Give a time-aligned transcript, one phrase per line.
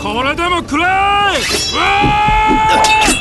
[0.00, 3.17] これでも食らえ！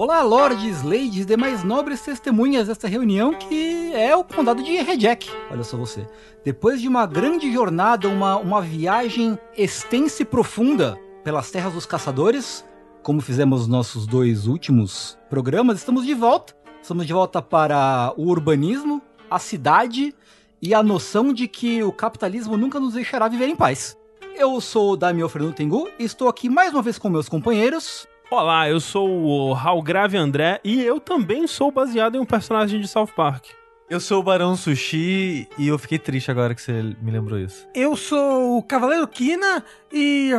[0.00, 5.28] Olá, lords, ladies, demais nobres testemunhas desta reunião que é o condado de Rejack.
[5.50, 6.06] Olha só você.
[6.44, 12.64] Depois de uma grande jornada, uma, uma viagem extensa e profunda pelas terras dos caçadores,
[13.02, 16.54] como fizemos nos nossos dois últimos programas, estamos de volta.
[16.80, 20.14] Estamos de volta para o urbanismo, a cidade
[20.62, 23.98] e a noção de que o capitalismo nunca nos deixará viver em paz.
[24.36, 28.06] Eu sou o Damião Fernando Tengu e estou aqui mais uma vez com meus companheiros.
[28.30, 32.78] Olá, eu sou o Raul Grave André e eu também sou baseado em um personagem
[32.78, 33.46] de South Park.
[33.88, 37.66] Eu sou o Barão Sushi e eu fiquei triste agora que você me lembrou isso.
[37.74, 40.30] Eu sou o Cavaleiro Kina e.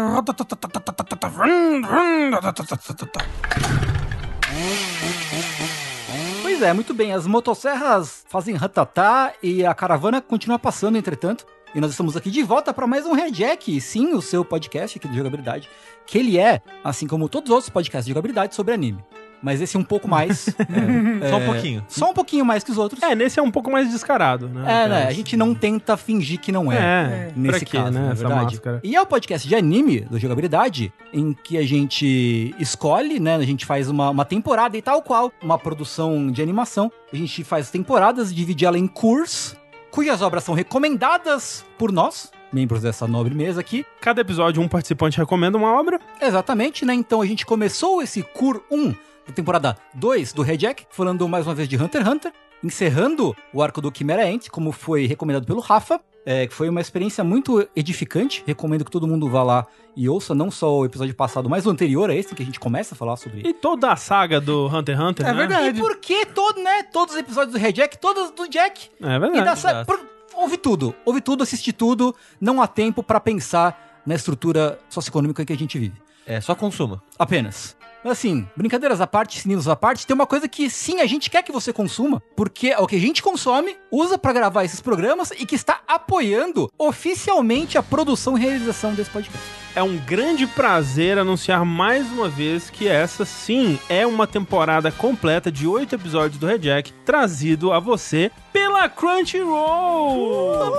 [6.44, 7.12] Pois é, muito bem.
[7.12, 11.44] As motosserras fazem ratatá e a caravana continua passando, entretanto.
[11.74, 15.08] E nós estamos aqui de volta para mais um Rejack, sim, o seu podcast aqui
[15.08, 15.70] de jogabilidade,
[16.10, 19.04] que ele é, assim como todos os outros podcasts de jogabilidade, sobre anime.
[19.42, 20.50] Mas esse é um pouco mais.
[20.60, 21.86] é, Só um é, pouquinho.
[21.88, 23.02] Só um pouquinho mais que os outros.
[23.02, 24.62] É, nesse é um pouco mais descarado, né?
[24.62, 25.08] É, né?
[25.08, 26.78] A gente não tenta fingir que não é.
[26.78, 28.00] É, Nesse pra quê, caso, né?
[28.02, 28.44] na Essa verdade.
[28.56, 28.82] máscara.
[28.84, 33.36] E é o podcast de anime do jogabilidade, em que a gente escolhe, né?
[33.36, 36.92] A gente faz uma, uma temporada e tal qual, uma produção de animação.
[37.14, 39.56] A gente faz temporadas, divide ela em curs,
[39.90, 43.86] cujas obras são recomendadas por nós, membros dessa nobre mesa aqui.
[44.02, 46.00] Cada episódio, um participante recomenda uma obra.
[46.22, 46.94] Exatamente, né?
[46.94, 48.92] Então a gente começou esse cur 1
[49.28, 52.34] da temporada 2 do Rejack, falando mais uma vez de Hunter x Hunter,
[52.64, 56.00] encerrando o arco do Chimera Ant, como foi recomendado pelo Rafa.
[56.26, 58.44] É, que foi uma experiência muito edificante.
[58.46, 59.66] Recomendo que todo mundo vá lá
[59.96, 62.60] e ouça não só o episódio passado, mas o anterior a esse, que a gente
[62.60, 63.42] começa a falar sobre.
[63.48, 65.38] E toda a saga do Hunter x Hunter, É né?
[65.38, 65.78] verdade.
[65.80, 66.84] E por que todo, né?
[66.84, 68.90] Todos os episódios do Rejack, todos do Jack.
[69.02, 69.46] É E verdade.
[69.46, 69.86] da sa- exato.
[69.88, 70.06] por-
[70.40, 72.16] Ouve tudo, ouve tudo, assiste tudo.
[72.40, 76.02] Não há tempo pra pensar na estrutura socioeconômica que a gente vive.
[76.26, 77.04] É, só consuma.
[77.20, 77.76] Apenas.
[78.02, 81.30] Mas assim, brincadeiras à parte, sininhos à parte, tem uma coisa que sim, a gente
[81.30, 84.80] quer que você consuma, porque é o que a gente consome, usa pra gravar esses
[84.80, 89.59] programas e que está apoiando oficialmente a produção e realização desse podcast.
[89.76, 95.52] É um grande prazer anunciar mais uma vez que essa sim é uma temporada completa
[95.52, 100.72] de oito episódios do Rejack, trazido a você pela Crunchyroll.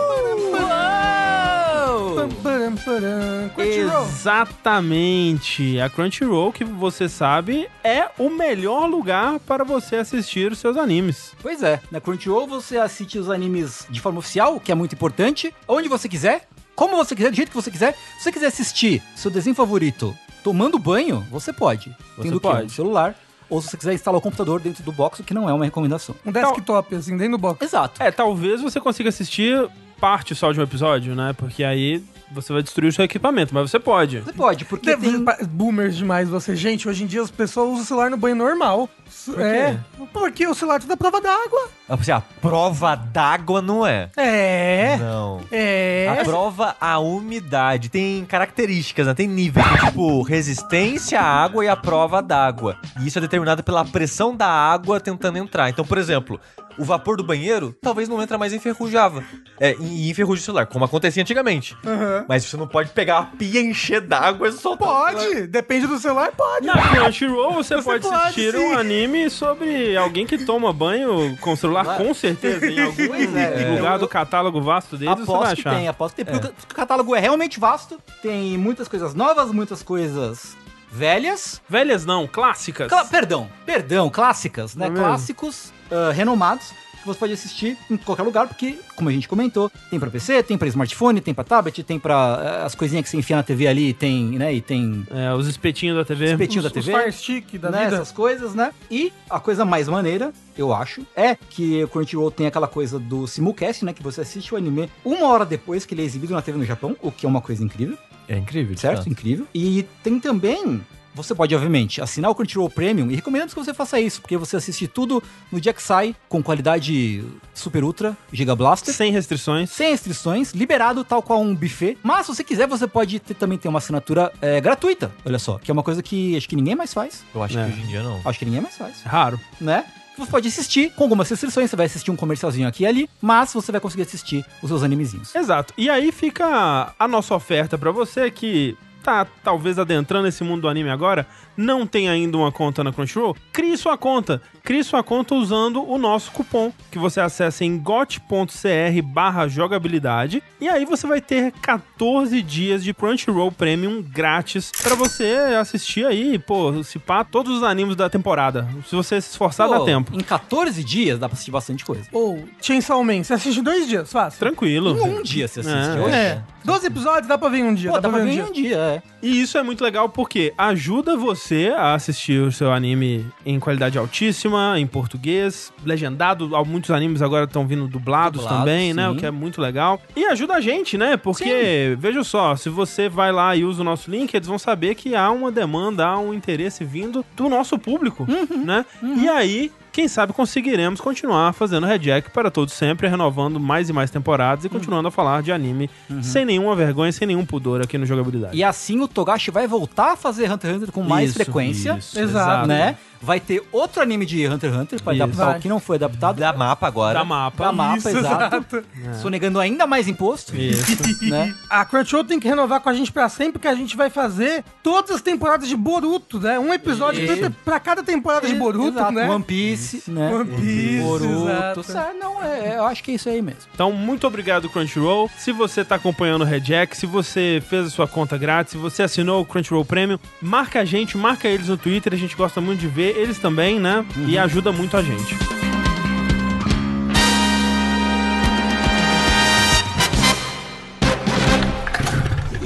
[3.54, 4.02] Crunchyroll.
[4.02, 5.80] Exatamente.
[5.80, 11.34] A Crunchyroll, que você sabe, é o melhor lugar para você assistir os seus animes.
[11.40, 14.94] Pois é, na Crunchyroll você assiste os animes de forma oficial, o que é muito
[14.94, 17.94] importante, onde você quiser, como você quiser, do jeito que você quiser.
[18.18, 21.94] Se você quiser assistir seu desenho favorito tomando banho, você pode.
[22.16, 22.66] Você Tendo o pode.
[22.66, 23.14] Um celular.
[23.48, 25.64] Ou se você quiser instalar o computador dentro do box, o que não é uma
[25.64, 26.14] recomendação.
[26.24, 27.64] Um desktop, assim, dentro do box.
[27.64, 28.00] Exato.
[28.00, 29.68] É, talvez você consiga assistir
[30.00, 31.32] parte só de um episódio, né?
[31.32, 34.20] Porque aí você vai destruir o seu equipamento, mas você pode.
[34.20, 35.46] Você pode, porque Deve- tem...
[35.48, 36.54] Boomers demais você.
[36.56, 38.88] Gente, hoje em dia as pessoas usam o celular no banho normal.
[39.26, 39.78] Por é.
[40.12, 41.68] Porque o celular tá na prova d'água.
[41.88, 44.08] Assim, a prova d'água não é.
[44.16, 44.96] É.
[44.98, 45.40] Não.
[45.50, 46.16] É.
[46.20, 47.88] A prova a umidade.
[47.88, 49.14] Tem características, né?
[49.14, 52.76] Tem níveis, tipo resistência à água e a prova d'água.
[53.00, 55.68] E isso é determinado pela pressão da água tentando entrar.
[55.68, 56.40] Então, por exemplo,
[56.78, 59.24] o vapor do banheiro talvez não entra mais enferrujava.
[59.58, 61.76] É, e enferruja o celular, como acontecia antigamente.
[62.20, 62.26] Aham.
[62.28, 64.88] Mas você não pode pegar a pia, encher d'água e soltar.
[64.88, 65.46] Pode.
[65.46, 66.66] Depende do celular, pode.
[66.66, 68.58] Na Crunchyroll você, Você pode, pode, assistir sim.
[68.58, 72.66] um anime sobre alguém que toma banho com celular, com certeza.
[72.66, 73.70] Em algum Pois é.
[73.76, 75.76] lugar do catálogo vasto deles você vai Aposto que achar.
[75.78, 76.38] tem, aposto que tem.
[76.38, 77.98] Porque o catálogo é realmente vasto.
[78.22, 80.56] Tem muitas coisas novas, muitas coisas
[80.90, 81.60] velhas.
[81.68, 82.88] Velhas não, clássicas.
[82.88, 84.86] Cla- perdão, perdão, clássicas, né?
[84.86, 85.06] Não é mesmo?
[85.06, 89.70] Clássicos ah, renomados que você pode assistir em qualquer lugar, porque, como a gente comentou,
[89.90, 93.10] tem pra PC, tem pra smartphone, tem pra tablet, tem pra ah, as coisinhas que
[93.10, 94.52] você enfia na TV ali, tem, né?
[94.54, 96.26] E tem É, os espetinhos da TV.
[96.32, 96.92] espetinho da Os TV.
[96.92, 97.96] Fire Stick da né, vida.
[97.96, 98.72] essas coisas, né?
[98.90, 103.26] E a coisa mais maneira, eu acho, é que o Crunchyroll tem aquela coisa do
[103.26, 103.92] simulcast, né?
[103.92, 106.64] Que você assiste o anime uma hora depois que ele é exibido na TV no
[106.64, 107.96] Japão, o que é uma coisa incrível,
[108.28, 108.98] É incrível, certo?
[108.98, 109.08] fato.
[109.08, 109.46] Incrível.
[109.54, 110.80] E tem também.
[111.14, 114.56] Você pode, obviamente, assinar o Crunchyroll Premium e recomendamos que você faça isso, porque você
[114.56, 118.94] assiste tudo no dia que sai, com qualidade super ultra, Giga Blaster.
[118.94, 119.70] Sem restrições.
[119.70, 121.98] Sem restrições, liberado tal qual um buffet.
[122.02, 125.10] Mas se você quiser, você pode ter- também ter uma assinatura é, gratuita.
[125.24, 127.24] Olha só, que é uma coisa que acho que ninguém mais faz.
[127.34, 127.64] Eu acho É.
[127.66, 128.20] que hoje em dia não.
[128.24, 129.40] Acho que ninguém mais faz, É raro.
[129.60, 129.84] né?
[130.16, 133.52] Você pode assistir com algumas restrições, você vai assistir um comercialzinho aqui e ali, mas
[133.54, 135.34] você vai conseguir assistir os seus animezinhos.
[135.34, 135.72] Exato.
[135.78, 140.68] E aí fica a nossa oferta pra você que tá talvez adentrando esse mundo do
[140.68, 141.26] anime agora,
[141.56, 144.40] não tem ainda uma conta na Crunchyroll, crie sua conta.
[144.70, 150.40] Crie sua conta usando o nosso cupom, que você acessa em got.cr barra jogabilidade.
[150.60, 155.24] E aí você vai ter 14 dias de Crunchyroll Premium grátis pra você
[155.60, 158.68] assistir aí, pô, se pá, todos os animes da temporada.
[158.86, 160.14] Se você se esforçar, dá Pô, tempo.
[160.14, 162.04] Em 14 dias dá pra assistir bastante coisa.
[162.12, 164.38] Ou Chainsaw Man, você assiste dois dias, fácil.
[164.38, 164.96] Tranquilo.
[164.96, 166.00] Em um dia você assiste É.
[166.00, 166.14] hoje.
[166.14, 167.90] É, 12 episódios dá pra ver em um dia.
[167.90, 169.02] Pô, dá pra ver ver em um dia, é.
[169.20, 173.98] E isso é muito legal porque ajuda você a assistir o seu anime em qualidade
[173.98, 176.54] altíssima, em português, legendado.
[176.56, 179.06] Há Muitos animes agora estão vindo dublados também, né?
[179.08, 179.14] sim.
[179.14, 180.00] O que é muito legal.
[180.14, 181.16] E ajuda a gente, né?
[181.16, 184.94] Porque, veja só, se você vai lá e usa o nosso link, eles vão saber
[184.94, 188.64] que há uma demanda, há um interesse vindo do nosso público, Uhum.
[188.64, 188.84] né?
[189.02, 189.72] E aí.
[189.92, 194.68] Quem sabe conseguiremos continuar fazendo Rejack para todos sempre, renovando mais e mais temporadas e
[194.68, 194.74] Uhum.
[194.74, 195.90] continuando a falar de anime
[196.22, 198.56] sem nenhuma vergonha, sem nenhum pudor aqui no Jogabilidade.
[198.56, 201.96] E assim o Togashi vai voltar a fazer Hunter x Hunter com mais Isso, frequência.
[201.98, 202.68] isso, Exato.
[202.68, 202.96] Né?
[203.22, 205.22] Vai ter outro anime de Hunter x Hunter pra Isso.
[205.22, 205.58] adaptar Vai.
[205.58, 206.36] o que não foi adaptado.
[206.38, 207.18] Da mapa agora.
[207.18, 207.64] Da mapa.
[207.66, 208.84] Da mapa, Isso, exato.
[209.20, 210.56] Sonegando ainda mais imposto.
[210.56, 210.80] Isso.
[211.30, 211.54] Né?
[211.68, 214.64] A Crunchyroll tem que renovar com a gente pra sempre, porque a gente vai fazer
[214.82, 216.58] todas as temporadas de Boruto, né?
[216.58, 217.50] Um episódio Isso.
[217.64, 219.12] pra- cada temporada de Boruto, Exato.
[219.12, 219.28] né?
[219.28, 220.32] One Piece, né?
[220.34, 221.80] One Piece, Boruto.
[221.80, 222.14] exato.
[222.18, 223.60] Não, é, eu acho que é isso aí mesmo.
[223.74, 225.30] Então, muito obrigado, Crunchyroll.
[225.36, 229.02] Se você tá acompanhando o Rejack, se você fez a sua conta grátis, se você
[229.02, 232.80] assinou o Crunchyroll Premium, marca a gente, marca eles no Twitter, a gente gosta muito
[232.80, 234.04] de ver, eles também, né?
[234.26, 235.36] E ajuda muito a gente.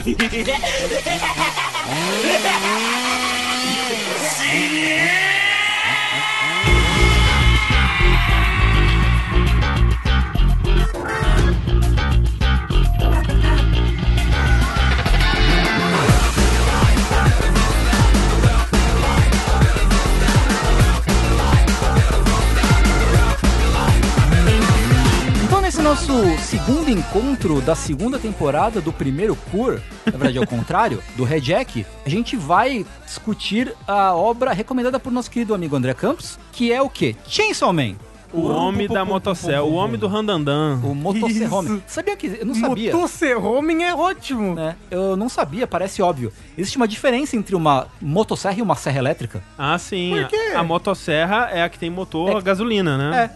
[25.76, 31.02] Então, nesse nosso segundo encontro da segunda temporada do primeiro Cur, na verdade, ao contrário,
[31.16, 35.92] do Red Jack, a gente vai discutir a obra recomendada por nosso querido amigo André
[35.92, 37.16] Campos, que é o quê?
[37.26, 37.94] Chainsaw Man.
[38.32, 40.78] O homem da motocel, o homem do Randandan.
[40.82, 41.76] O Motosserrome.
[41.76, 41.82] Isso.
[41.88, 42.26] Sabia que.
[42.40, 42.92] Eu não sabia.
[42.92, 44.54] Motosserromem é ótimo.
[44.54, 44.76] né?
[44.90, 46.32] Eu não sabia, parece óbvio.
[46.58, 49.42] Existe uma diferença entre uma motosserra e uma serra elétrica.
[49.58, 50.10] Ah, sim.
[50.20, 50.52] Por quê?
[50.54, 52.36] A motosserra é a que tem motor É.
[52.36, 53.30] a gasolina, né?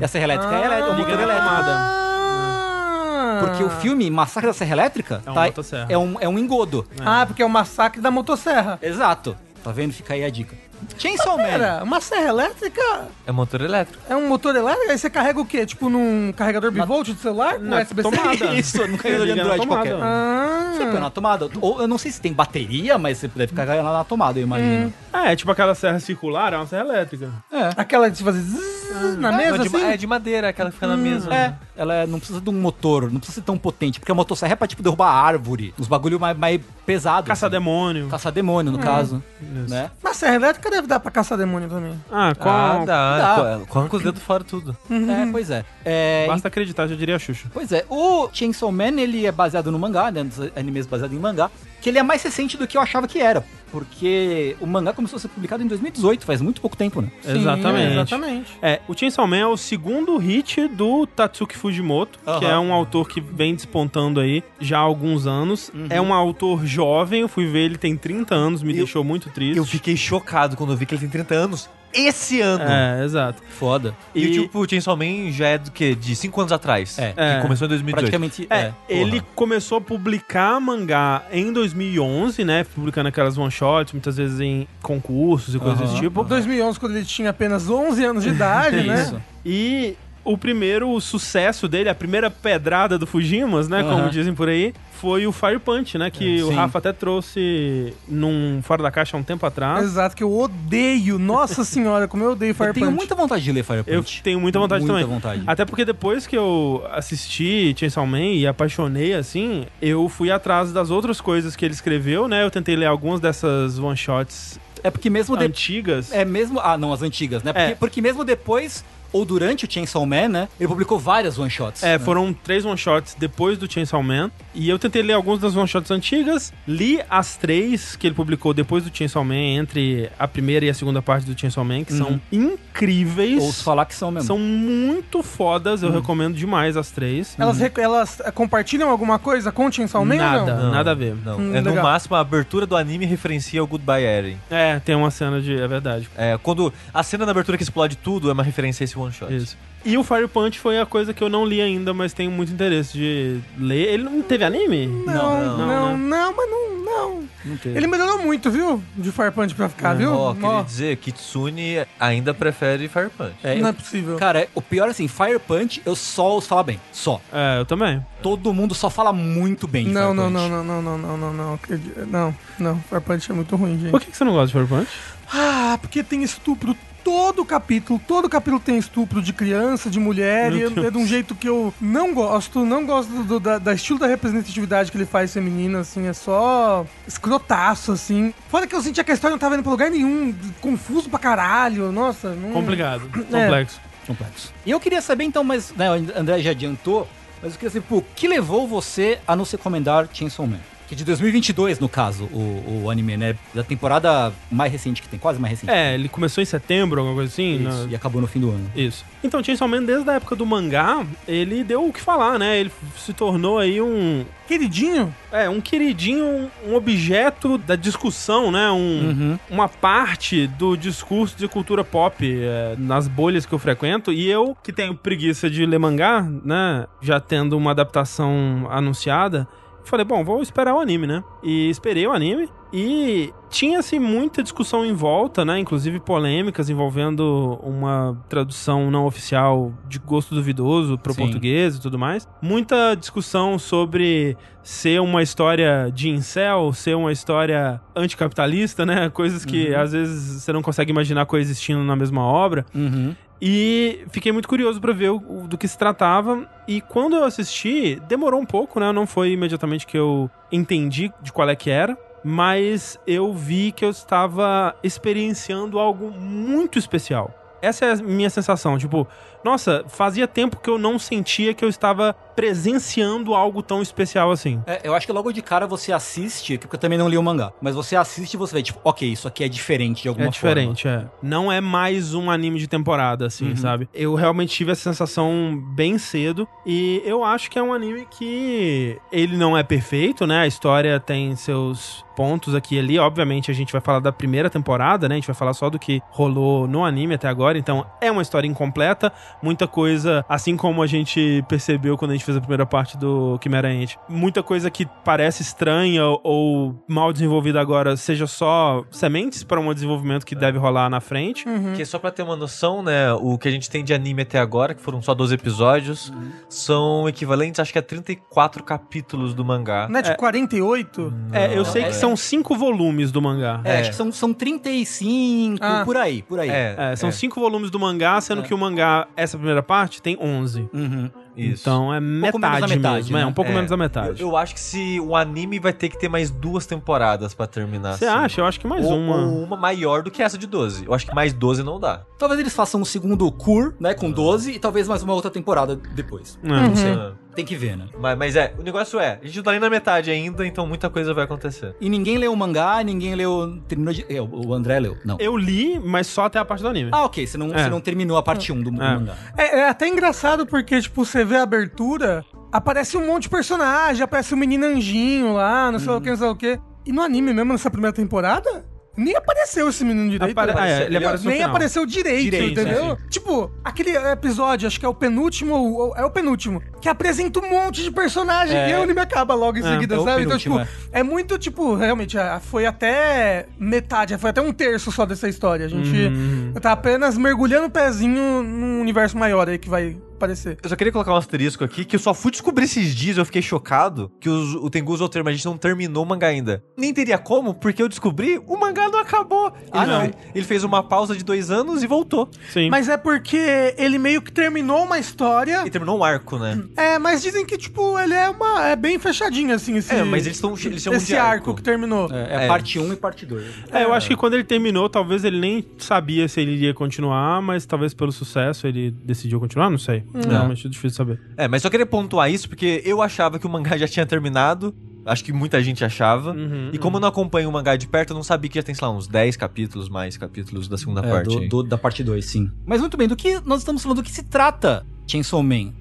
[0.00, 1.48] E a serra elétrica é, elé- é o motor elétrico.
[1.48, 3.38] Ah.
[3.40, 5.86] Porque o filme Massacre da Serra Elétrica É motosserra.
[5.90, 6.86] é, um, é um engodo.
[7.04, 8.78] Ah, porque é o massacre da motosserra.
[8.80, 9.36] Exato.
[9.62, 9.92] Tá vendo?
[9.92, 10.56] Fica aí a dica.
[10.98, 11.44] Chainsaw Man.
[11.44, 12.82] Pera, uma serra elétrica
[13.26, 14.02] É motor elétrico.
[14.08, 14.90] é um motor elétrico?
[14.90, 15.66] Aí você carrega o quê?
[15.66, 17.58] Tipo num carregador bivolt de celular?
[17.58, 18.10] Na USB-C?
[18.10, 18.44] tomada.
[18.54, 19.90] Isso, no carregador de Liga na Android tomada.
[19.90, 20.04] qualquer.
[20.04, 21.48] Ah, Você põe na tomada.
[21.60, 24.42] Ou eu não sei se tem bateria, mas você deve carregar ela na tomada, eu
[24.44, 24.92] imagino.
[25.12, 27.30] Ah, é tipo aquela serra circular, é uma serra elétrica.
[27.52, 27.70] É.
[27.76, 29.84] aquela de fazer zzz na mesa, é, de, assim?
[29.84, 31.32] é de madeira, aquela que fica na mesa.
[31.34, 34.14] É, ela é- não precisa de um motor, não precisa ser tão potente, porque a
[34.14, 37.26] motosserra é pra, tipo, derrubar árvore, uns bagulho mais, mais pesado.
[37.26, 37.52] Caça assim.
[37.52, 38.08] demônio.
[38.08, 39.22] Caçar demônio, no caso.
[39.40, 39.90] Né?
[40.02, 41.92] Mas serra elétrica deve dar pra caçar demônio também.
[42.10, 43.18] Ah, com Ah, dá.
[43.18, 43.60] Dá.
[43.68, 44.76] Corre com os dedos fora tudo.
[44.90, 45.64] É, pois é.
[45.84, 47.48] é Basta acreditar, já diria a Xuxa.
[47.52, 51.20] Pois é, o Chainsaw Man, ele é baseado no mangá, né, nos animes baseados em
[51.20, 51.50] mangá,
[51.86, 55.18] que ele é mais recente do que eu achava que era, porque o mangá começou
[55.18, 57.12] a ser publicado em 2018, faz muito pouco tempo, né?
[57.22, 57.92] Sim, Exatamente.
[57.92, 58.52] Exatamente.
[58.60, 62.48] É, o Chainsaw Man é o segundo hit do Tatsuki Fujimoto, que Aham.
[62.50, 65.70] é um autor que vem despontando aí já há alguns anos.
[65.88, 69.30] É um autor jovem, eu fui ver, ele tem 30 anos, me Eu- deixou muito
[69.30, 69.56] triste.
[69.58, 72.64] Eu fiquei chocado quando eu vi que ele tem 30 anos esse ano.
[72.64, 73.42] É, exato.
[73.58, 73.94] Foda.
[74.14, 75.94] E, E- tipo, o Chainsaw Man já é do quê?
[75.94, 76.98] De 5 anos atrás.
[76.98, 77.12] É.
[77.12, 77.40] Que É.
[77.40, 78.10] começou em 2018.
[78.10, 78.72] Praticamente, É, é.
[78.88, 79.32] ele porra.
[79.34, 82.64] começou a publicar mangá em 2011, né?
[82.74, 85.88] Publicando aquelas one-shots, muitas vezes em concursos e coisas Aham.
[85.88, 86.24] desse tipo.
[86.24, 89.02] 2011, quando ele tinha apenas 11 anos de idade, né?
[89.02, 89.22] Isso.
[89.44, 89.96] E
[90.32, 93.82] o primeiro sucesso dele, a primeira pedrada do Fujimas, né?
[93.82, 94.10] Como Aham.
[94.10, 96.10] dizem por aí, foi o Fire Punch, né?
[96.10, 96.50] Que É, o.
[96.50, 99.84] Rafa até trouxe num Fora da Caixa há um tempo atrás.
[99.84, 101.18] Exato, que eu odeio.
[101.18, 102.96] Nossa senhora, como eu odeio Fire Eu tenho Punch.
[102.96, 104.22] muita vontade de ler Fire Eu Punch.
[104.22, 105.14] tenho muita vontade Muita também.
[105.14, 105.42] vontade.
[105.46, 110.90] Até porque depois que eu assisti Chainsaw Man e apaixonei, assim, eu fui atrás das
[110.90, 112.42] outras coisas que ele escreveu, né?
[112.42, 115.36] Eu tentei ler algumas dessas one-shots É porque mesmo...
[115.36, 115.44] De...
[115.44, 116.12] antigas.
[116.12, 116.60] É mesmo...
[116.60, 117.52] Ah, não, as antigas, né?
[117.52, 117.74] Porque, É.
[117.74, 118.84] porque mesmo depois...
[119.16, 120.48] ou durante o Chainsaw Man, né?
[120.60, 121.82] Ele publicou várias one-shots.
[121.82, 122.04] É, né?
[122.04, 124.30] foram três one-shots depois do Chainsaw Man.
[124.54, 126.52] E eu tentei ler algumas das one-shots antigas.
[126.66, 130.74] Li as três que ele publicou depois do Chainsaw Man, entre a primeira e a
[130.74, 133.42] segunda parte do Chainsaw Man, que são incríveis.
[133.42, 134.26] Ouço falar que são mesmo.
[134.26, 137.34] São muito fodas, eu recomendo demais as três.
[137.38, 140.70] Elas, rec- elas eh, compartilham alguma coisa com o Chainsaw Man Nada, ou não?
[140.72, 141.14] nada a ver.
[141.24, 144.36] Não, Hum, é no máximo a abertura do anime referencia o Goodbye Eren.
[144.50, 145.54] É, tem uma cena de.
[145.60, 146.08] É verdade.
[146.16, 149.05] É, quando a cena da abertura que explode tudo é uma referência a esse one
[149.12, 149.34] shot.
[149.34, 149.56] Isso.
[149.84, 152.52] E o Fire Punch foi a coisa que eu não li ainda, mas tenho muito
[152.52, 153.88] interesse de ler.
[153.94, 154.86] Ele não teve anime?
[154.88, 156.06] Não, não, não, né?
[156.08, 157.28] não, mas não, não.
[157.44, 157.78] Não teve.
[157.78, 158.82] Ele melhorou muito, viu?
[158.96, 160.12] De Fire Punch pra ficar, viu?
[160.12, 163.34] Ó, queria dizer, Kitsune ainda prefere Fire Punch.
[163.44, 164.16] É, não é possível.
[164.16, 166.80] Cara, o pior é assim, Fire Punch, eu só ouço falar bem.
[166.90, 167.20] Só.
[167.32, 168.04] É, eu também.
[168.20, 170.34] Todo mundo só fala muito bem de Não, Fire não, Punch.
[170.34, 172.06] não, não, não, não, não, não, não, acredito.
[172.06, 173.92] não, não, Fire Punch é muito ruim, gente.
[173.92, 174.90] Por que que você não gosta de Fire Punch?
[175.32, 180.58] Ah, porque tem estupro todo capítulo, todo capítulo tem estupro de criança, de mulher, Meu
[180.58, 180.86] e é- Deus.
[180.88, 184.08] é de um jeito que eu não gosto, não gosto do, da, da estilo da
[184.08, 188.34] representatividade que ele faz feminina, assim, é só escrotaço, assim.
[188.48, 191.20] Fora que eu sentia que a história não tava indo pra lugar nenhum, confuso pra
[191.20, 192.30] caralho, nossa.
[192.34, 192.50] Não...
[192.50, 193.08] Complicado.
[193.32, 193.44] É.
[193.44, 193.80] Complexo.
[194.04, 194.52] Complexo.
[194.66, 197.06] E eu queria saber então, mas né, o André já adiantou,
[197.40, 200.58] mas eu queria saber, pô, o que levou você a nos recomendar Chainsaw Man?
[200.86, 203.36] Que é de 2022, no caso, o, o anime, né?
[203.52, 205.72] Da temporada mais recente que tem, quase mais recente.
[205.72, 207.66] É, ele começou em setembro, alguma coisa assim?
[207.66, 207.88] Isso, né?
[207.90, 208.70] e acabou no fim do ano.
[208.74, 209.04] Isso.
[209.24, 212.58] Então, Chainsaw Man, desde a época do mangá, ele deu o que falar, né?
[212.60, 214.24] Ele se tornou aí um...
[214.46, 218.70] Queridinho, É, um queridinho, um objeto da discussão, né?
[218.70, 218.76] Um,
[219.06, 219.38] Uhum.
[219.50, 224.12] uma parte do discurso de cultura pop é, nas bolhas que eu frequento.
[224.12, 226.86] E eu, que tenho preguiça de ler mangá, né?
[227.02, 229.48] Já tendo uma adaptação anunciada,
[229.88, 231.22] falei, bom, vou esperar o anime, né?
[231.42, 232.48] E esperei o anime.
[232.72, 235.58] E tinha-se muita discussão em volta, né?
[235.58, 241.22] Inclusive polêmicas envolvendo uma tradução não oficial de gosto duvidoso pro Sim.
[241.22, 242.28] português e tudo mais.
[242.42, 249.08] Muita discussão sobre ser uma história de incel, ser uma história anticapitalista, né?
[249.10, 252.66] Coisas que às vezes você não consegue imaginar coexistindo na mesma obra.
[252.74, 253.14] Uhum.
[253.40, 256.46] E fiquei muito curioso pra ver o, o- do que se tratava.
[256.66, 258.90] E quando eu assisti, demorou um pouco, né?
[258.92, 261.96] Não foi imediatamente que eu entendi de qual é que era.
[262.24, 267.32] Mas eu vi que eu estava experienciando algo muito especial.
[267.62, 268.76] Essa é a minha sensação.
[268.78, 269.06] Tipo,
[269.46, 274.60] nossa, fazia tempo que eu não sentia que eu estava presenciando algo tão especial assim.
[274.66, 277.22] É, eu acho que logo de cara você assiste, porque eu também não li o
[277.22, 280.26] mangá, mas você assiste e você vê, tipo, ok, isso aqui é diferente de alguma
[280.26, 281.06] É diferente, é.
[281.22, 283.56] Não é mais um anime de temporada, assim, Uhum.
[283.56, 283.88] sabe?
[283.94, 286.46] Eu realmente tive essa sensação bem cedo.
[286.66, 290.40] E eu acho que é um anime que ele não é perfeito, né?
[290.40, 292.98] A história tem seus pontos aqui e ali.
[292.98, 295.14] Obviamente, a gente vai falar da primeira temporada, né?
[295.14, 297.58] A gente vai falar só do que rolou no anime até agora.
[297.58, 299.12] Então, é uma história incompleta.
[299.42, 303.38] Muita coisa, assim como a gente percebeu quando a gente fez a primeira parte do
[303.42, 309.60] Chimera Ant, muita coisa que parece estranha ou mal desenvolvida agora, seja só sementes para
[309.60, 311.44] um desenvolvimento que deve rolar na frente.
[311.76, 314.38] Que só pra ter uma noção, né, o que a gente tem de anime até
[314.38, 316.12] agora, que foram só 12 episódios,
[316.48, 319.88] são equivalentes, acho que a 34 capítulos do mangá.
[319.88, 321.12] não é tipo 48?
[321.32, 323.60] É, eu sei é- que são cinco volumes do mangá.
[323.64, 323.80] É, É.
[323.80, 325.82] acho que são, são 35, Ah.
[325.84, 326.48] por aí, por aí.
[326.48, 328.44] É, É, são é, cinco volumes do mangá, sendo É.
[328.44, 330.68] que o mangá, essa primeira parte, tem 11.
[330.72, 331.10] Uhum.
[331.36, 331.62] isso.
[331.62, 333.16] Então é pouco metade, menos da metade, mesmo.
[333.16, 333.26] É, né?
[333.26, 334.22] um pouco É, menos da metade.
[334.22, 337.46] Eu, eu acho que se o anime vai ter que ter mais duas temporadas pra
[337.46, 337.96] terminar.
[337.96, 338.16] Você assim.
[338.16, 338.40] acha?
[338.40, 339.16] Eu acho que mais ou, uma.
[339.16, 340.86] ou uma maior do que essa de 12.
[340.86, 342.02] Eu acho que mais 12 não dá.
[342.18, 345.76] Talvez eles façam um segundo Cur, né, com 12, e talvez mais uma outra temporada
[345.94, 346.38] depois.
[346.42, 346.92] É, não sei.
[347.36, 347.84] Tem que ver, né?
[348.00, 350.66] Mas, mas é, o negócio é, a gente não tá nem na metade ainda, então
[350.66, 351.76] muita coisa vai acontecer.
[351.80, 353.60] E ninguém leu o mangá, ninguém leu...
[353.68, 354.06] Terminou de...
[354.08, 355.18] é, o André leu, não.
[355.20, 356.88] Eu li, mas só até a parte do anime.
[356.92, 357.62] Ah, ok, você não, É.
[357.64, 358.94] você não terminou a parte 1 do, do É.
[358.94, 359.14] mangá.
[359.36, 364.02] É, é até engraçado porque, tipo, você vê a abertura, aparece um monte de personagem,
[364.02, 366.58] aparece o menino anjinho lá, não sei o que, não sei o que.
[366.86, 368.64] E no anime mesmo, nessa primeira temporada,
[368.96, 370.32] nem apareceu esse menino direito.
[370.32, 372.96] Apare- ah, é, ele Ele aparece no nem apareceu direito, Direito, entendeu?
[373.10, 377.50] Tipo, aquele episódio, acho que é o penúltimo, ou- é o penúltimo, que apresenta um
[377.50, 378.70] monte de personagem É.
[378.70, 380.22] e o anime acaba logo em É, seguida, é sabe?
[380.22, 380.60] Então, tipo,
[380.92, 385.66] é muito, tipo, realmente, foi até metade, foi até um terço só dessa história.
[385.66, 386.52] A gente Uhum.
[386.60, 390.58] tá apenas mergulhando o pezinho num universo maior aí que vai parecer.
[390.62, 393.24] Eu só queria colocar um asterisco aqui, que eu só fui descobrir esses dias, eu
[393.24, 396.62] fiquei chocado, que os- o Tengu Zouter, a gente não terminou o mangá ainda.
[396.76, 399.52] Nem teria como, porque eu descobri, o mangá não acabou.
[399.70, 400.00] Ah, ele, não.
[400.02, 402.28] fe- ele fez uma pausa de dois anos e voltou.
[402.52, 402.70] Sim.
[402.70, 405.66] Mas é porque ele meio que terminou uma história.
[405.66, 406.62] E terminou um arco, né?
[406.76, 408.66] É, mas dizem que, tipo, ele é uma.
[408.68, 409.94] É bem fechadinho, assim, esse.
[409.94, 411.50] É, mas eles, tão, eles chamam esse de arco.
[411.50, 411.54] arco.
[411.56, 412.08] que terminou.
[412.12, 412.48] É, é É.
[412.48, 413.44] parte 1 e parte 2.
[413.72, 417.40] É, eu acho que quando ele terminou, talvez ele nem sabia se ele iria continuar,
[417.42, 420.04] mas talvez pelo sucesso ele decidiu continuar, não sei.
[420.14, 421.20] Realmente é difícil saber.
[421.36, 424.74] É, mas só queria pontuar isso, porque eu achava que o mangá já tinha terminado.
[425.04, 426.32] Acho que muita gente achava.
[426.32, 428.62] Uhum, e como eu não acompanho o mangá de perto, eu não sabia que já
[428.62, 431.28] tem, sei lá, uns 10 capítulos, mais capítulos da segunda É, parte.
[431.28, 432.50] do- do- da parte 2, sim.
[432.66, 435.72] Mas muito bem, do que nós estamos falando, do que se trata Chainsaw Man?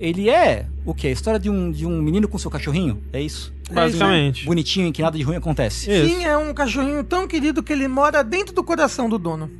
[0.00, 1.08] Ele é o quê?
[1.08, 3.00] A história de um, de um menino com seu cachorrinho?
[3.12, 3.52] É isso?
[3.74, 4.44] Basicamente.
[4.44, 5.90] Bonitinho, em que nada de ruim acontece.
[5.90, 6.14] Isso.
[6.14, 9.50] Sim, é um cachorrinho tão querido que ele mora dentro do coração do dono.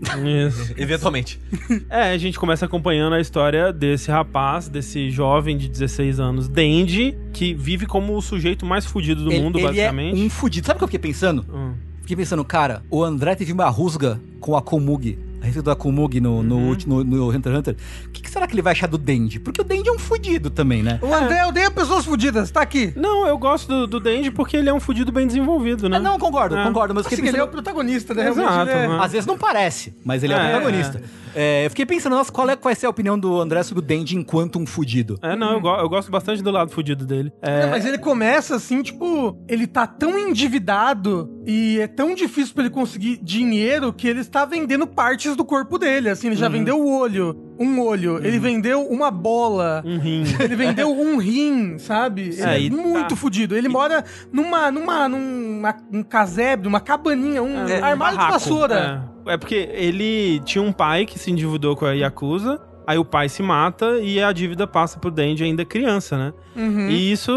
[0.46, 0.74] Isso.
[0.76, 1.40] Eventualmente.
[1.88, 7.14] É, a gente começa acompanhando a história desse rapaz, desse jovem de 16 anos, Dendi,
[7.32, 10.20] que vive como o sujeito mais fudido do ele, mundo, ele basicamente.
[10.20, 10.66] é um fudido.
[10.66, 11.44] Sabe o que eu fiquei pensando?
[11.52, 11.72] Hum.
[12.02, 15.18] Fiquei pensando, cara, o André teve uma rusga com a Komugi.
[15.42, 16.76] A respeito da Komugi no, no, Uhum.
[16.86, 17.76] no, no Hunter x Hunter.
[18.06, 19.40] O que, que será que ele vai achar do Dendi?
[19.40, 21.00] Porque o Dendi é um fudido também, né?
[21.02, 22.92] O André odeia pessoas fudidas, tá aqui.
[22.96, 25.96] Não, eu gosto do, do Dendi porque ele é um fudido bem desenvolvido, né?
[25.96, 26.62] Ah, não, concordo, É.
[26.64, 26.94] concordo.
[26.94, 27.62] Mas Assim, fiquei ele é o pensando...
[27.64, 28.28] protagonista, né?
[28.28, 28.98] Exato, é- né?
[29.00, 31.02] Às vezes não parece, mas ele é, o É, protagonista.
[31.34, 33.82] É, eu fiquei pensando, nossa, qual é, qual vai ser a opinião do André sobre
[33.82, 35.18] o Dendi enquanto um fudido?
[35.22, 37.32] É, não, eu, go- eu gosto bastante do lado fudido dele.
[37.40, 42.54] É, Não, mas ele começa assim, tipo, ele tá tão endividado e é tão difícil
[42.54, 46.08] pra ele conseguir dinheiro que ele está vendendo partes do corpo dele.
[46.10, 49.82] Assim, ele já vendeu o olho, um olho, ele vendeu uma bola.
[49.84, 50.24] um rim.
[50.40, 52.30] Ele vendeu um rim, sabe?
[52.30, 53.56] Ele É, e muito tá- fudido.
[53.56, 58.26] Ele mora numa, numa, numa, um casebre, uma cabaninha, um É, armário barraco.
[58.38, 59.04] de vassoura.
[59.26, 59.34] É.
[59.34, 63.28] É porque ele tinha um pai que se endividou com a Yakuza, aí o pai
[63.28, 66.32] se mata e a dívida passa pro Dendi ainda criança, né?
[66.54, 66.88] Uhum.
[66.90, 67.32] E isso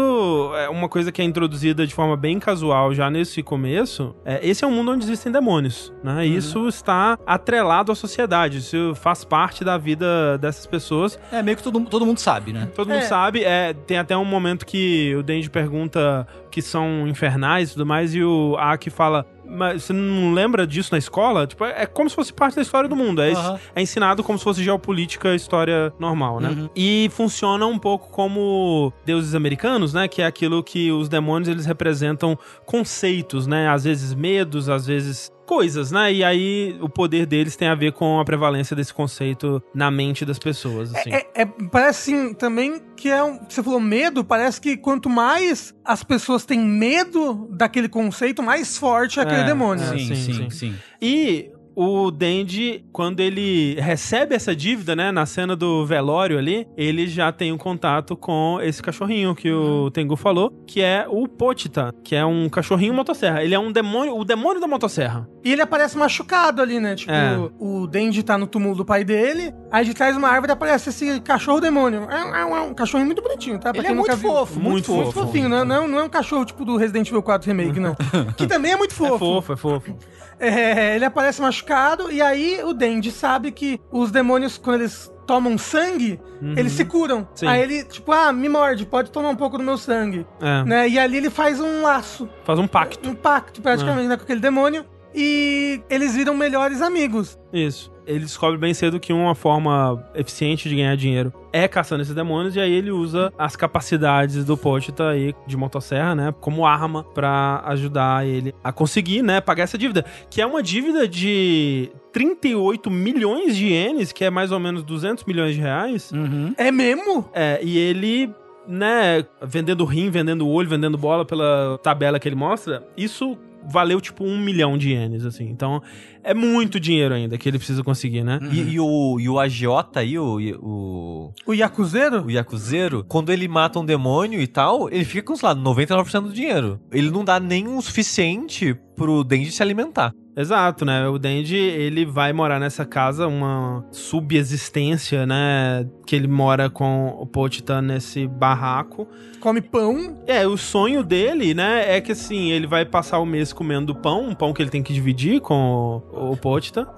[0.56, 4.14] é uma coisa que é introduzida de forma bem casual já nesse começo.
[4.24, 6.26] É, esse é um mundo onde existem demônios, né?
[6.26, 11.18] E Isso está atrelado à sociedade, isso faz parte da vida dessas pessoas.
[11.32, 12.68] É meio que todo, todo mundo sabe, né?
[12.74, 13.02] Todo mundo É.
[13.02, 17.86] sabe, é, tem até um momento que o Denji pergunta que são infernais e tudo
[17.86, 19.26] mais, e o Aki fala.
[19.48, 21.46] Mas você não lembra disso na escola?
[21.46, 23.22] Tipo, é como se fosse parte da história do mundo.
[23.22, 23.58] É, Aham.
[23.74, 26.50] é ensinado como se fosse geopolítica, história normal, né?
[26.50, 26.70] Uhum.
[26.74, 30.08] E funciona um pouco como deuses americanos, né?
[30.08, 33.68] Que é aquilo que os demônios eles representam conceitos, né?
[33.68, 36.12] Às vezes medos, às vezes coisas, né?
[36.12, 40.24] E aí o poder deles tem a ver com a prevalência desse conceito na mente
[40.24, 41.10] das pessoas, assim.
[41.12, 43.38] É, é- parece assim também que é um.
[43.48, 49.18] Você falou medo, parece que quanto mais as pessoas têm medo daquele conceito, mais forte
[49.18, 49.84] é aquele É, demônio.
[49.84, 49.96] é.
[49.98, 50.50] sim, sim, sim, sim.
[50.50, 50.74] sim.
[51.00, 57.06] E o Dendi, quando ele recebe essa dívida, né, na cena do velório ali, ele
[57.06, 61.94] já tem um contato com esse cachorrinho que o Tengu falou, que é o Pochita,
[62.02, 63.44] que é um cachorrinho motosserra.
[63.44, 65.28] Ele é um demônio, o demônio da motosserra.
[65.44, 66.94] E ele aparece machucado ali, né?
[66.96, 67.38] Tipo, É.
[67.58, 70.88] o Dendi tá no túmulo do pai dele, aí de trás de uma árvore aparece
[70.88, 72.08] esse cachorro demônio.
[72.10, 73.70] É, é um- é um cachorrinho muito bonitinho, tá?
[73.70, 74.30] Pra Ele quem é nunca muito viu.
[74.32, 75.02] fofo, muito, Muito fofo.
[75.02, 77.94] Muito fofinho, não, não, não é um cachorro tipo do Resident Evil 4 Remake, não.
[78.36, 79.18] que também é muito É fofo.
[79.18, 79.94] fofo, é fofo.
[80.38, 85.58] É, ele aparece machucado e aí o Dendi sabe que os demônios, quando eles tomam
[85.58, 86.20] sangue,
[86.56, 87.18] eles se curam.
[87.18, 87.26] Uhum.
[87.34, 87.46] Sim.
[87.46, 90.26] Aí ele, tipo, ah, me morde, pode tomar um pouco do meu sangue.
[90.40, 90.88] É, Né?
[90.88, 93.08] E ali ele faz um laço, faz um pacto.
[93.08, 94.84] um pacto praticamente né, com aquele demônio.
[95.16, 97.38] E eles viram melhores amigos.
[97.50, 97.90] Isso.
[98.06, 102.54] Ele descobre bem cedo que uma forma eficiente de ganhar dinheiro é caçando esses demônios,
[102.54, 107.62] e aí ele usa as capacidades do Pochita aí de motosserra, né, como arma pra
[107.66, 113.56] ajudar ele a conseguir, né, pagar essa dívida, que é uma dívida de 38 milhões
[113.56, 116.12] de ienes, que é mais ou menos 200 milhões de reais.
[116.12, 116.54] Uhum.
[116.56, 117.28] É mesmo?
[117.32, 118.30] É, e ele,
[118.68, 123.36] né, vendendo rim, vendendo olho, vendendo bola pela tabela que ele mostra, isso
[123.68, 125.48] valeu tipo um milhão de ienes, assim.
[125.48, 125.82] Então,
[126.22, 128.38] é muito dinheiro ainda que ele precisa conseguir, né?
[128.52, 132.24] E, e o, e o agiota aí, o, o, O Yakuzeiro?
[132.24, 136.20] o Yakuzeiro, quando ele mata um demônio e tal, ele fica com, sei lá, 99%
[136.22, 136.80] do dinheiro.
[136.90, 140.12] Ele não dá nem o suficiente pro Denji se alimentar.
[140.36, 141.08] Exato, né?
[141.08, 145.88] O Denji, ele vai morar nessa casa, uma subexistência, né?
[146.06, 149.08] Que ele mora com o Pochita nesse barraco.
[149.40, 150.22] Come pão.
[150.26, 154.28] É, o sonho dele, né, é que assim, ele vai passar o mês comendo pão,
[154.28, 156.36] um pão que ele tem que dividir com o, o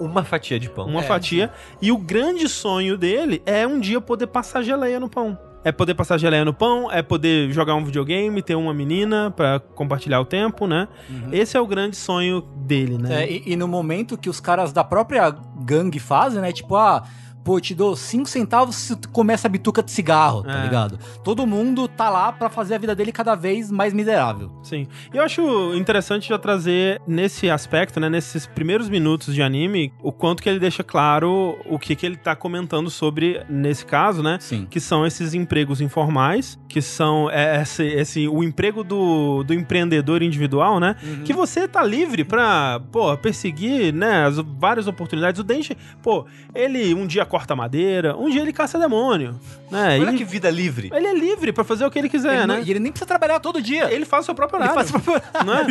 [0.01, 0.87] Uma fatia de pão.
[0.87, 1.51] uma É, fatia.
[1.81, 5.39] E o grande sonho dele é um dia poder passar geleia no pão.
[5.69, 9.61] É poder passar geleia no pão, é poder jogar um videogame, ter uma menina pra
[9.61, 10.89] compartilhar o tempo, né?
[11.31, 13.25] Esse é o grande sonho dele, né?
[13.25, 15.29] É, e, e no momento que os caras da própria
[15.61, 16.53] gangue fazem, né?
[16.53, 17.05] Tipo, ah,
[17.49, 20.63] pô, eu te dou 5 centavos se tu comer essa bituca de cigarro, tá É.
[20.65, 20.99] ligado?
[21.25, 24.53] Todo mundo tá lá pra fazer a vida dele cada vez mais miserável.
[24.63, 24.87] Sim.
[25.15, 30.13] E eu acho interessante já trazer nesse aspecto, né, nesses primeiros minutos de anime, o
[30.13, 34.37] quanto que ele deixa claro o que que ele tá comentando sobre nesse caso, né?
[34.41, 34.67] Sim.
[34.69, 40.23] Que são esses empregos informais, que são é, esse, esse o emprego do, do empreendedor
[40.23, 40.97] individual, né?
[41.25, 45.41] Que você tá livre pra, pô, perseguir, né, as várias oportunidades.
[45.41, 49.39] O Dente, pô, ele um dia corta madeira, um dia ele caça demônio,
[49.71, 49.97] né?
[50.01, 50.91] Olha E que vida livre.
[50.93, 52.57] ele é livre pra fazer o que ele quiser, ele, né?
[52.57, 53.93] não- e ele nem precisa trabalhar todo dia.
[53.95, 54.89] Ele faz o seu próprio Ele horário.
[54.89, 55.67] faz o Não é?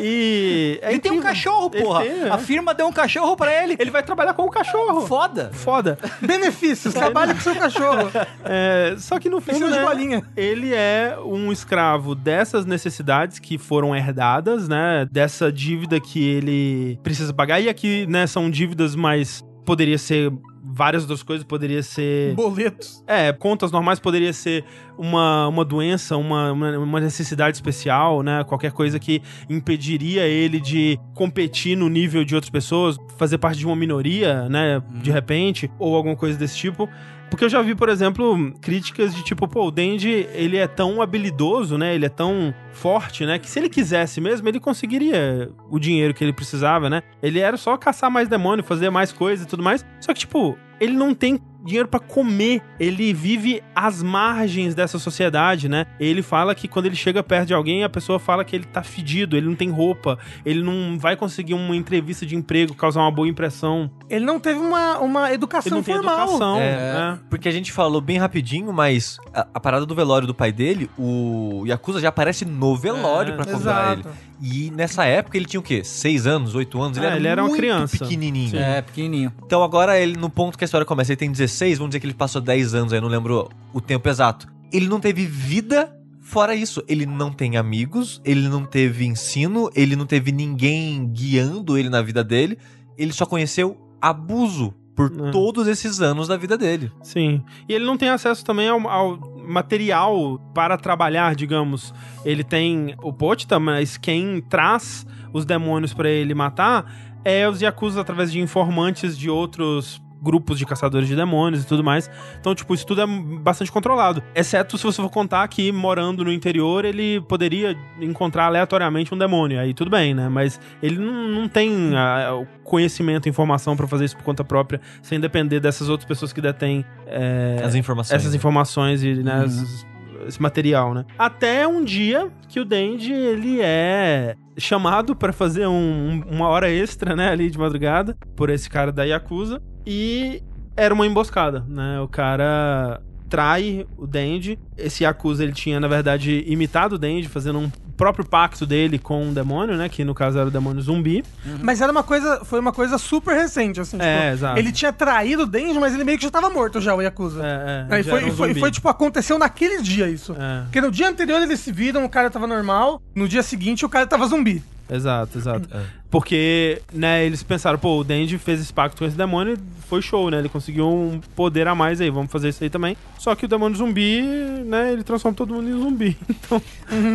[0.00, 0.78] E.
[0.82, 1.22] é Ele tem um incrível.
[1.22, 2.00] cachorro, Ele porra.
[2.04, 2.28] tem, é.
[2.30, 3.76] A firma deu um cachorro pra ele.
[3.78, 5.06] Ele vai trabalhar com o cachorro.
[5.06, 5.50] Foda.
[5.52, 5.98] Foda.
[6.22, 8.10] Benefícios, trabalhe com seu cachorro.
[8.42, 10.22] É, só que no filme, Precisa de né, bolinha.
[10.34, 15.06] ele é um escravo dessas necessidades que foram herdadas, né?
[15.10, 17.60] Dessa dívida que ele precisa pagar.
[17.60, 19.44] E aqui, né, são dívidas mais.
[19.66, 20.30] Poderia ser
[20.64, 22.34] várias outras coisas, poderia ser.
[22.34, 23.04] Boletos.
[23.06, 24.64] É, contas normais poderia ser
[24.96, 28.42] uma, uma doença, uma, uma, necessidade especial, né?
[28.44, 33.66] Qualquer coisa que impediria ele de competir no nível de outras pessoas, fazer parte de
[33.66, 34.82] uma minoria, né?
[35.02, 36.88] De repente, ou alguma coisa desse tipo.
[37.34, 41.02] Porque eu já vi, por exemplo, críticas de tipo, pô, o Dendy, ele é tão
[41.02, 41.92] habilidoso, né?
[41.92, 43.40] Ele é tão forte, né?
[43.40, 47.02] Que se ele quisesse mesmo, ele conseguiria o dinheiro que ele precisava, né?
[47.20, 49.84] Ele era só caçar mais demônio, fazer mais coisas e tudo mais.
[50.00, 52.60] Só que, tipo, ele não tem dinheiro pra comer.
[52.78, 55.86] Ele vive às margens dessa sociedade, né?
[55.98, 58.82] Ele fala que quando ele chega perto de alguém, a pessoa fala que ele tá
[58.82, 63.10] fedido, ele não tem roupa, ele não vai conseguir uma entrevista de emprego, causar uma
[63.10, 63.90] boa impressão.
[64.08, 66.20] Ele não teve uma, uma Ele educação não tem formal.
[66.24, 66.60] educação.
[66.60, 66.76] É.
[66.76, 67.18] né?
[67.30, 70.90] Porque a gente falou bem rapidinho, mas a, a parada do velório do pai dele,
[70.98, 74.04] o Yakuza já aparece no velório É, pra cobrar ele.
[74.40, 75.82] E nessa época ele tinha o quê?
[75.84, 76.96] Seis anos, oito anos?
[76.98, 77.98] Ele, É, era, ele era uma muito criança.
[77.98, 78.50] pequenininho.
[78.50, 78.58] Sim.
[78.58, 79.32] É, pequenininho.
[79.46, 82.06] Então agora ele, no ponto que a história começa, ele tem 16, vamos dizer que
[82.06, 84.46] ele passou 10 anos aí, não lembro o tempo exato.
[84.72, 86.82] Ele não teve vida fora isso.
[86.88, 92.02] Ele não tem amigos, ele não teve ensino, ele não teve ninguém guiando ele na
[92.02, 92.58] vida dele.
[92.98, 95.30] Ele só conheceu abuso por É.
[95.30, 96.90] todos esses anos da vida dele.
[97.02, 97.42] Sim.
[97.68, 101.92] E ele não tem acesso também ao, ao material para trabalhar, digamos.
[102.24, 106.92] Ele tem o Pochita, mas quem traz os demônios para ele matar
[107.24, 111.84] é os Yakuza através de informantes de outros grupos de caçadores de demônios e tudo
[111.84, 112.10] mais.
[112.40, 114.22] Então, tipo, isso tudo é bastante controlado.
[114.34, 119.60] Exceto se você for contar que, morando no interior, ele poderia encontrar aleatoriamente um demônio.
[119.60, 120.28] Aí tudo bem, né?
[120.28, 124.42] Mas ele não, não tem ah, o conhecimento e informação pra fazer isso por conta
[124.42, 128.16] própria, sem depender dessas outras pessoas que detêm é, As informações.
[128.20, 129.44] essas informações e né, Uhum.
[129.44, 129.86] esses-
[130.26, 131.04] esse material, né?
[131.18, 137.16] Até um dia que o Dendy, ele é chamado pra fazer um- uma hora extra,
[137.16, 140.42] né, ali de madrugada, por esse cara da Yakuza, e
[140.76, 142.00] era uma emboscada, né?
[142.00, 144.58] O cara trai o Dendy.
[144.76, 147.70] Esse Yakuza, ele tinha, na verdade, imitado o Dendy, fazendo um
[148.04, 149.88] próprio pacto dele com um demônio, né?
[149.88, 151.24] Que no caso era o demônio zumbi.
[151.62, 153.96] Mas era uma coisa, foi uma coisa super recente, assim.
[153.98, 154.58] É, tipo, exato.
[154.58, 157.42] Ele tinha traído o Denji, mas ele meio que já tava morto já, o Yakuza.
[157.42, 160.36] É, é, Aí já foi, um foi, foi, tipo, aconteceu naquele dia isso.
[160.38, 163.86] É, Porque no dia anterior eles se viram, o cara tava normal, no dia seguinte
[163.86, 164.62] o cara tava zumbi.
[164.90, 165.68] Exato, exato.
[165.72, 165.82] É.
[166.10, 170.00] Porque, né, eles pensaram, pô, o Dendy fez esse pacto com esse demônio e foi
[170.00, 170.38] show, né?
[170.38, 172.96] Ele conseguiu um poder a mais aí, vamos fazer isso aí também.
[173.18, 174.22] Só que o demônio zumbi,
[174.64, 176.16] né, ele transforma todo mundo em zumbi.
[176.28, 176.62] Então,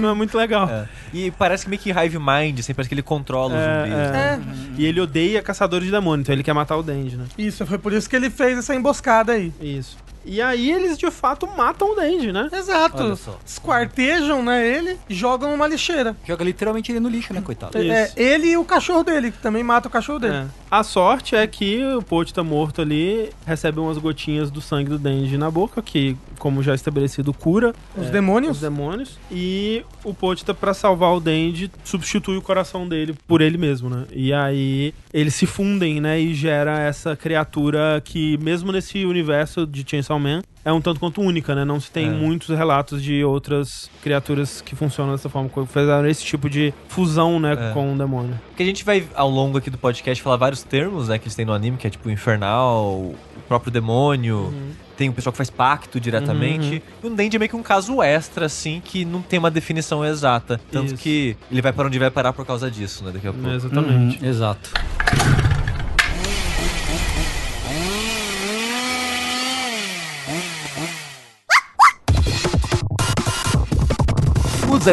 [0.02, 0.68] não é muito legal.
[0.70, 0.88] É.
[1.14, 3.94] E parece que meio que Hive Mind, assim, parece que ele controla os É, zumbis.
[3.94, 4.12] é.
[4.12, 4.42] né?
[4.78, 7.26] É, E ele odeia caçadores de demônio, então ele quer matar o Dendy, né?
[7.38, 9.54] isso, foi por isso que ele fez essa emboscada aí.
[9.62, 9.98] Isso.
[10.26, 12.50] E aí eles, de fato, matam o Dendy, né?
[12.52, 13.18] Exato.
[13.46, 16.16] Esquartejam, né, ele e jogam numa lixeira.
[16.26, 17.78] Joga literalmente ele no lixo, né, coitado?
[17.78, 18.14] É, Isso.
[18.20, 20.36] ele e o cachorro dele, que também mata o cachorro dele.
[20.36, 20.46] É.
[20.72, 24.98] A sorte é que o Pote tá morto ali, recebe umas gotinhas do sangue do
[25.00, 28.58] Dendy na boca, que, como já estabelecido, cura Os é, demônios.
[28.58, 29.18] os demônios.
[29.32, 34.06] E o Pochita, pra salvar o Dendy, substitui o coração dele por ele mesmo, né?
[34.12, 36.20] E aí eles se fundem, né?
[36.20, 41.22] E gera essa criatura que, mesmo nesse universo de Chainsaw Man, é um tanto quanto
[41.22, 41.66] única, né?
[41.66, 42.10] Não se tem É.
[42.12, 47.40] muitos relatos de outras criaturas que funcionam dessa forma, que fizeram esse tipo de fusão,
[47.40, 47.74] né, É.
[47.74, 48.40] com o demônio.
[48.50, 51.36] Porque a gente vai, ao longo aqui do podcast, falar vários termos, né, que eles
[51.36, 53.16] têm no anime, que é tipo infernal, o
[53.48, 54.54] próprio demônio,
[55.00, 56.84] tem o pessoal que faz pacto diretamente.
[57.02, 60.04] E o Dendy é meio que um caso extra, assim, que não tem uma definição
[60.04, 60.60] exata.
[60.70, 60.98] Tanto Isso.
[60.98, 63.48] que ele vai para onde vai parar por causa disso, né, daqui a pouco.
[63.50, 64.22] Exatamente.
[64.22, 64.70] Uhum, exato.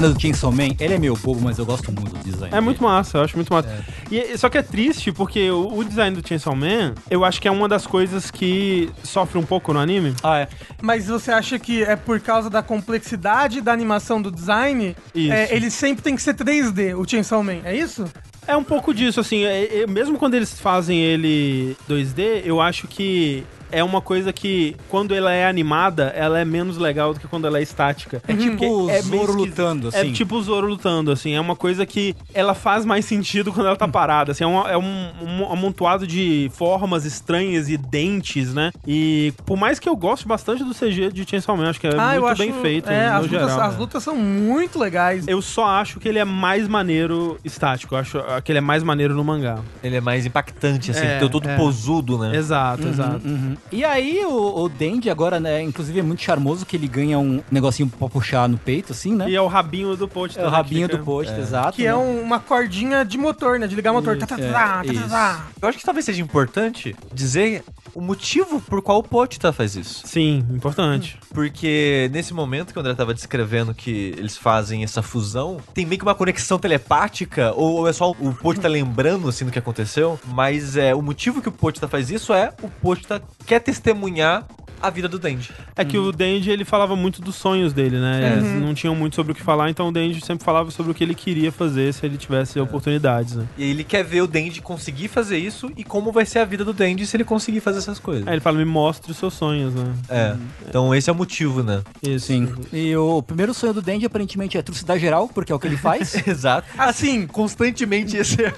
[0.01, 2.55] Design do Chainsaw Man, ele é meio bobo, mas eu gosto muito do design.
[2.55, 3.69] É muito massa, eu acho muito massa.
[4.11, 7.49] E, só que é triste porque o, o design do Chainsaw Man, eu acho que
[7.49, 10.15] é uma das coisas que sofre um pouco no anime.
[10.23, 10.49] Ah, é.
[10.83, 14.97] Mas você acha que é por causa da complexidade da animação do design?
[15.15, 15.33] Isso.
[15.33, 18.05] É, ele sempre tem que ser 3D, o Chainsaw Man, é isso?
[18.47, 22.87] É um pouco disso, assim, é- é- mesmo quando eles fazem ele 2D, eu acho
[22.87, 27.27] que é uma coisa que, quando ela é animada, ela é menos legal do que
[27.29, 28.23] quando ela é estática.
[28.27, 30.11] É tipo o é Zoro lutando, assim.
[30.11, 31.35] É tipo o Zoro lutando, assim.
[31.35, 34.33] É uma coisa que ela faz mais sentido quando ela tá parada.
[34.33, 38.71] Assim, é, uma- é um, um amontoado de formas estranhas e dentes, né?
[38.87, 41.91] E por mais que eu goste bastante do CG de Chainsaw Man, acho que é
[42.21, 43.61] muito bem feito, é, no as, lutas, geral.
[43.61, 45.27] as lutas são muito legais.
[45.27, 47.95] Eu só acho que ele é mais maneiro estático.
[47.95, 49.59] Eu acho que ele é mais maneiro no mangá.
[49.83, 51.57] Ele é mais impactante, assim, É, é, todo é.
[51.57, 52.37] posudo, né?
[52.37, 53.27] Exato, exato.
[53.27, 53.56] Uhum.
[53.71, 57.43] E aí o, o Dandy agora, né, inclusive é muito charmoso que ele ganha um
[57.51, 59.29] negocinho pra puxar no peito, assim, né?
[59.29, 60.39] E é o rabinho do post.
[60.39, 61.77] É o rabinho do post, exato.
[61.77, 61.97] Que é né?
[61.97, 63.67] um- uma cordinha de motor, né?
[63.67, 64.17] De ligar o motor.
[64.19, 65.09] Tá, tá, é, tá, tá, tá, isso.
[65.09, 65.47] tá.
[65.61, 67.65] Eu acho que talvez seja importante dizer
[67.97, 70.07] o motivo por qual o Pochita faz isso.
[70.07, 71.19] Sim, importante.
[71.31, 75.99] Porque nesse momento que o André tava descrevendo que eles fazem essa fusão, tem meio
[75.99, 80.77] que uma conexão telepática, ou é só o Pochita lembrando assim do que aconteceu, mas
[80.77, 84.47] é o motivo que o Pochita faz isso é o Pochita quer testemunhar
[84.81, 85.53] a vida do Denji.
[85.75, 88.39] É que o Denji, ele falava muito dos sonhos dele, né?
[88.39, 90.95] Eles Não tinham muito sobre o que falar, então o Denji sempre falava sobre o
[90.95, 93.47] que ele queria fazer se ele tivesse oportunidades, né?
[93.57, 96.65] E ele quer ver o Denji conseguir fazer isso e como vai ser a vida
[96.65, 98.27] do Denji se ele conseguir fazer essas coisas.
[98.27, 99.93] Aí ele fala, me mostre os seus sonhos, né?
[100.09, 100.37] É.
[100.69, 101.83] Então esse é o motivo, né?
[102.03, 102.27] Isso.
[102.27, 102.53] Sim.
[102.73, 105.77] E o primeiro sonho do Dandy aparentemente é trucidar geral, porque é o que ele
[105.77, 106.15] faz.
[106.27, 106.67] Exato.
[106.77, 108.55] Assim, Constantemente esse é...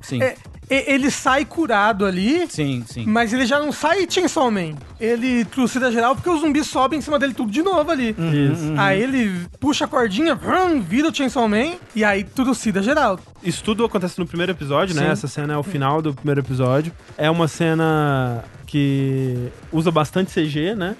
[0.00, 0.22] sim.
[0.22, 0.36] é,
[0.68, 3.04] ele sai curado ali, Sim, sim.
[3.06, 4.74] mas ele já não sai Chainsaw Man.
[4.98, 8.10] Ele trucida geral porque os zumbis sobem em cima dele tudo de novo ali.
[8.18, 8.72] Isso.
[8.76, 13.18] Aí ele puxa a cordinha, vrum, vira o Chainsaw Man e aí trucida geral.
[13.42, 15.02] Isso tudo acontece no primeiro episódio, né?
[15.02, 15.08] Sim.
[15.10, 16.92] Essa cena é o final do primeiro episódio.
[17.16, 20.96] É uma cena que usa bastante CG, né?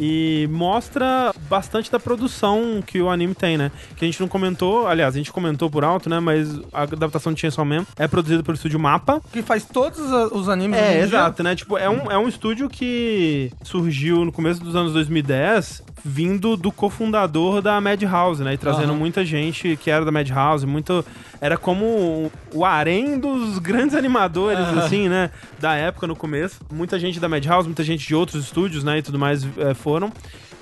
[0.00, 3.70] E mostra bastante da produção que o anime tem, né?
[3.96, 6.18] Que a gente não comentou, aliás, a gente comentou por alto, né?
[6.18, 9.20] Mas a adaptação de Chainsaw Man é produzida pelo estúdio Mapa.
[9.32, 10.00] Que faz todos
[10.32, 11.54] os animes É, exato, né?
[11.54, 16.72] Tipo, é um, é um estúdio que surgiu no começo dos anos 2010, vindo do
[16.72, 18.54] cofundador da Madhouse, né?
[18.54, 18.98] E trazendo Aham.
[18.98, 21.04] muita gente que era da Madhouse, muito...
[21.40, 25.30] Era como o harém dos grandes animadores, assim, né?
[25.60, 26.60] Da época, no começo.
[26.72, 28.98] Muita gente da Madhouse, muita gente de outros estúdios, né?
[28.98, 30.12] E tudo mais eh, foram.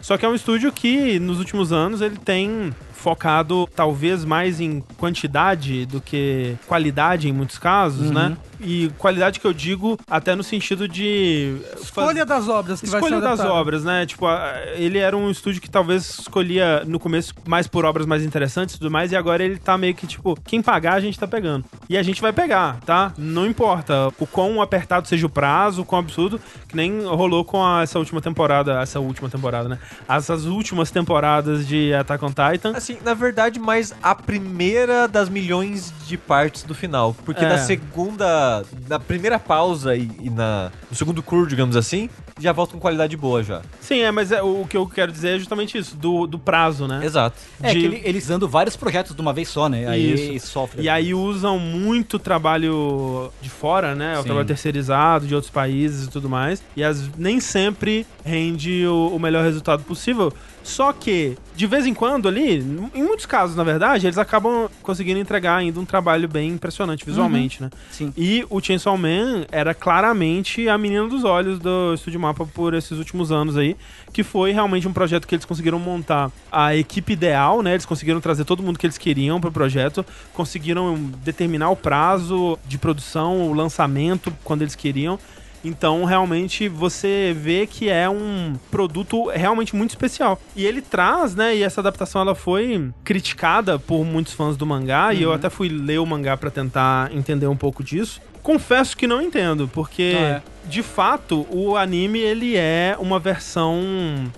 [0.01, 4.81] Só que é um estúdio que, nos últimos anos, ele tem focado talvez mais em
[4.99, 8.37] quantidade do que qualidade em muitos casos, né?
[8.63, 13.17] E qualidade que eu digo até no sentido de Escolha das obras que vai escolha
[13.21, 14.05] ser das obras, né?
[14.05, 18.23] Tipo, a- ele era um estúdio que talvez escolhia no começo mais por obras mais
[18.23, 21.19] interessantes e tudo mais, e agora ele tá meio que tipo, quem pagar a gente
[21.19, 21.65] tá pegando.
[21.89, 23.15] E a gente vai pegar, tá?
[23.17, 27.65] Não importa o quão apertado seja o prazo, o quão absurdo, que nem rolou com
[27.65, 29.79] a- essa última temporada, essa última temporada, né?
[30.07, 32.73] Essas últimas temporadas de Attack on Titan.
[32.77, 37.15] Assim, na verdade, mais a primeira das milhões de partes do final.
[37.25, 37.49] Porque É.
[37.49, 38.65] na segunda.
[38.89, 43.17] Na primeira pausa e, e na, no segundo cur, digamos assim, já volta com qualidade
[43.17, 43.63] boa já.
[43.81, 46.89] Sim, é, mas é, o que eu quero dizer é justamente isso, do, do prazo,
[46.89, 47.01] né?
[47.05, 47.37] Exato.
[47.63, 49.87] É de- que ele- eles andam vários projetos de uma vez só, né?
[49.87, 50.49] Aí Isso.
[50.49, 50.83] sofre.
[50.83, 54.19] E aí usam muito trabalho de fora, né?
[54.19, 56.63] O trabalho terceirizado de outros países e tudo mais.
[56.77, 60.33] E as, nem sempre rende o, o melhor resultado possível.
[60.63, 62.59] Só que, de vez em quando ali,
[62.95, 67.63] em muitos casos, na verdade, eles acabam conseguindo entregar ainda um trabalho bem impressionante visualmente,
[67.63, 67.71] né?
[67.91, 68.13] Sim.
[68.17, 72.99] E o Chainsaw Man era claramente a menina dos olhos do Estúdio Mapa por esses
[72.99, 73.77] últimos anos aí,
[74.13, 77.73] que foi realmente um projeto que eles conseguiram montar a equipe ideal, né?
[77.73, 82.79] Eles conseguiram trazer todo mundo que eles queriam pro projeto, conseguiram determinar o prazo de
[82.79, 85.19] produção, o lançamento quando eles queriam.
[85.65, 90.41] Então, realmente, você vê que é um produto realmente muito especial.
[90.57, 91.55] E ele traz, né?
[91.57, 95.13] E essa adaptação ela foi criticada por muitos fãs do mangá.
[95.13, 98.21] E eu até fui ler o mangá pra tentar entender um pouco disso.
[98.43, 100.43] Confesso que não entendo, porque Ah, é.
[100.67, 103.79] de fato o anime ele é uma versão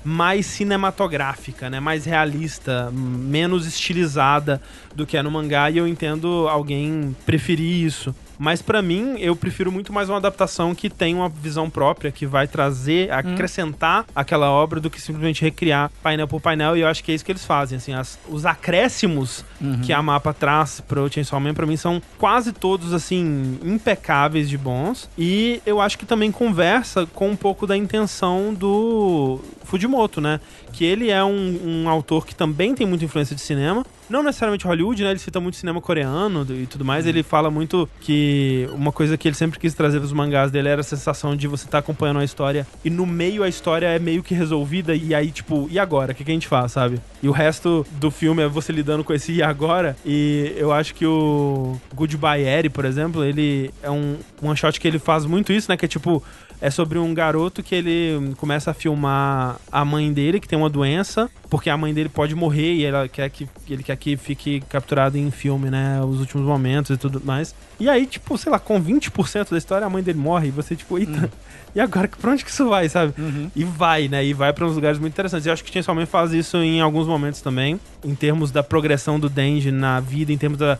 [0.02, 1.78] mais cinematográfica, né?
[1.78, 4.60] Mais realista, menos estilizada
[4.94, 5.70] do que é no mangá.
[5.70, 8.12] E eu entendo alguém preferir isso.
[8.42, 12.26] Mas pra mim, eu prefiro muito mais uma adaptação que tem uma visão própria, que
[12.26, 16.76] vai trazer, acrescentar aquela obra do que simplesmente recriar painel por painel.
[16.76, 17.78] E eu acho que é isso que eles fazem.
[17.78, 19.44] Assim, as- os acréscimos
[19.84, 24.58] que a mapa traz pro Chainsaw Man, pra mim, são quase todos, assim, impecáveis de
[24.58, 25.08] bons.
[25.16, 29.38] E eu acho que também conversa com um pouco da intenção do
[29.72, 30.38] Fujimoto, né?
[30.70, 33.86] Que ele é um, um autor que também tem muita influência de cinema.
[34.06, 35.10] Não necessariamente Hollywood, né?
[35.12, 37.06] Ele cita muito cinema coreano e tudo mais.
[37.06, 40.82] Ele fala muito que uma coisa que ele sempre quis trazer dos mangás dele era
[40.82, 44.22] a sensação de você estar acompanhando a história e no meio a história é meio
[44.22, 46.12] que resolvida e aí, tipo, e agora?
[46.12, 47.00] O que, que a gente faz, sabe?
[47.22, 49.96] E o resto do filme é você lidando com esse e agora.
[50.04, 54.86] E eu acho que o Goodbye Eri, por exemplo, ele é um one shot que
[54.86, 55.78] ele faz muito isso, né?
[55.78, 56.22] Que é tipo,
[56.62, 60.70] é sobre um garoto que ele começa a filmar a mãe dele, que tem uma
[60.70, 64.60] doença, porque a mãe dele pode morrer e ela quer que, ele quer que fique
[64.68, 66.00] capturado em filme, né?
[66.00, 67.52] Os últimos momentos e tudo mais.
[67.80, 70.76] E aí, tipo, sei lá, com 20% da história, a mãe dele morre e você,
[70.76, 71.28] tipo, eita.
[71.74, 73.14] E agora, pra onde que isso vai, sabe?
[73.56, 74.24] E vai, né?
[74.24, 75.46] E vai pra uns lugares muito interessantes.
[75.46, 79.18] Eu acho que Chainsaw Man faz isso em alguns momentos também, em termos da progressão
[79.18, 80.78] do Denji na vida, em termos da,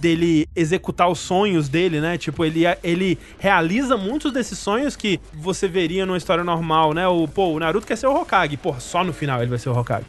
[0.00, 2.18] dele executar os sonhos dele, né?
[2.18, 7.08] Tipo, ele, ele realiza muitos desses sonhos que você veria numa história normal, né?
[7.08, 8.56] O, pô, o Naruto quer ser o Hokage.
[8.58, 10.04] Porra, só no final ele vai ser o Hokage.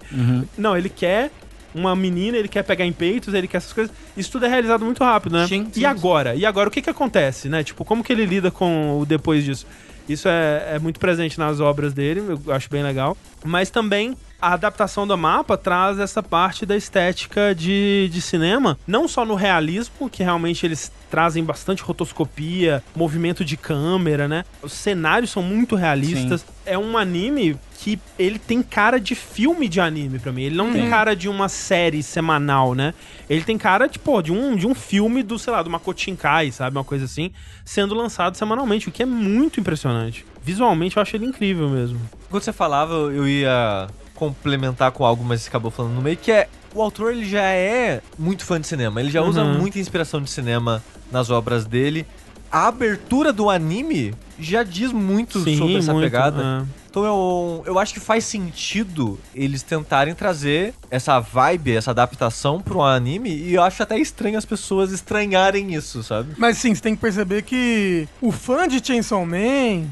[0.58, 1.32] Não, ele quer
[1.74, 3.94] uma menina, ele quer pegar em peitos, ele quer essas coisas.
[4.18, 5.48] Isso tudo é realizado muito rápido, né?
[5.48, 5.82] Sim, sim.
[5.82, 6.36] e agora?
[6.36, 7.64] E agora o que que acontece, né?
[7.64, 9.66] Tipo, como que ele lida com o depois disso?
[10.10, 13.16] Isso é, é muito presente nas obras dele, eu acho bem legal.
[13.46, 19.08] Mas também a adaptação do mapa traz essa parte da estética de, de cinema, não
[19.08, 24.46] só no realismo, que realmente eles trazem bastante rotoscopia, movimento de câmera, né?
[24.62, 26.46] Os cenários são muito realistas.
[26.66, 30.42] É um anime que ele tem cara de filme de anime pra mim.
[30.44, 32.94] Ele não tem cara de uma série semanal, né?
[33.30, 36.52] Ele tem cara, tipo, de um, de um filme do, sei lá, do Makoto Shinkai,
[36.52, 36.76] sabe?
[36.76, 37.32] Uma coisa assim,
[37.64, 40.26] sendo lançado semanalmente, o que é muito impressionante.
[40.44, 42.00] Visualmente eu acho ele incrível mesmo.
[42.30, 46.50] Quando você falava, eu ia complementar com algo, mas acabou falando no meio, que é
[46.76, 49.58] o autor ele já é muito fã de cinema, ele já usa Uhum.
[49.58, 52.06] muita inspiração de cinema nas obras dele.
[52.52, 56.66] A abertura do anime já diz muito sobre essa muito, pegada.
[56.66, 56.89] é.
[56.90, 62.82] Então eu, eu acho que faz sentido eles tentarem trazer essa vibe, essa adaptação pro
[62.82, 66.34] anime, e eu acho até estranho as pessoas estranharem isso, sabe?
[66.38, 69.86] Mas sim, você tem que perceber que o fã de Chainsaw Man...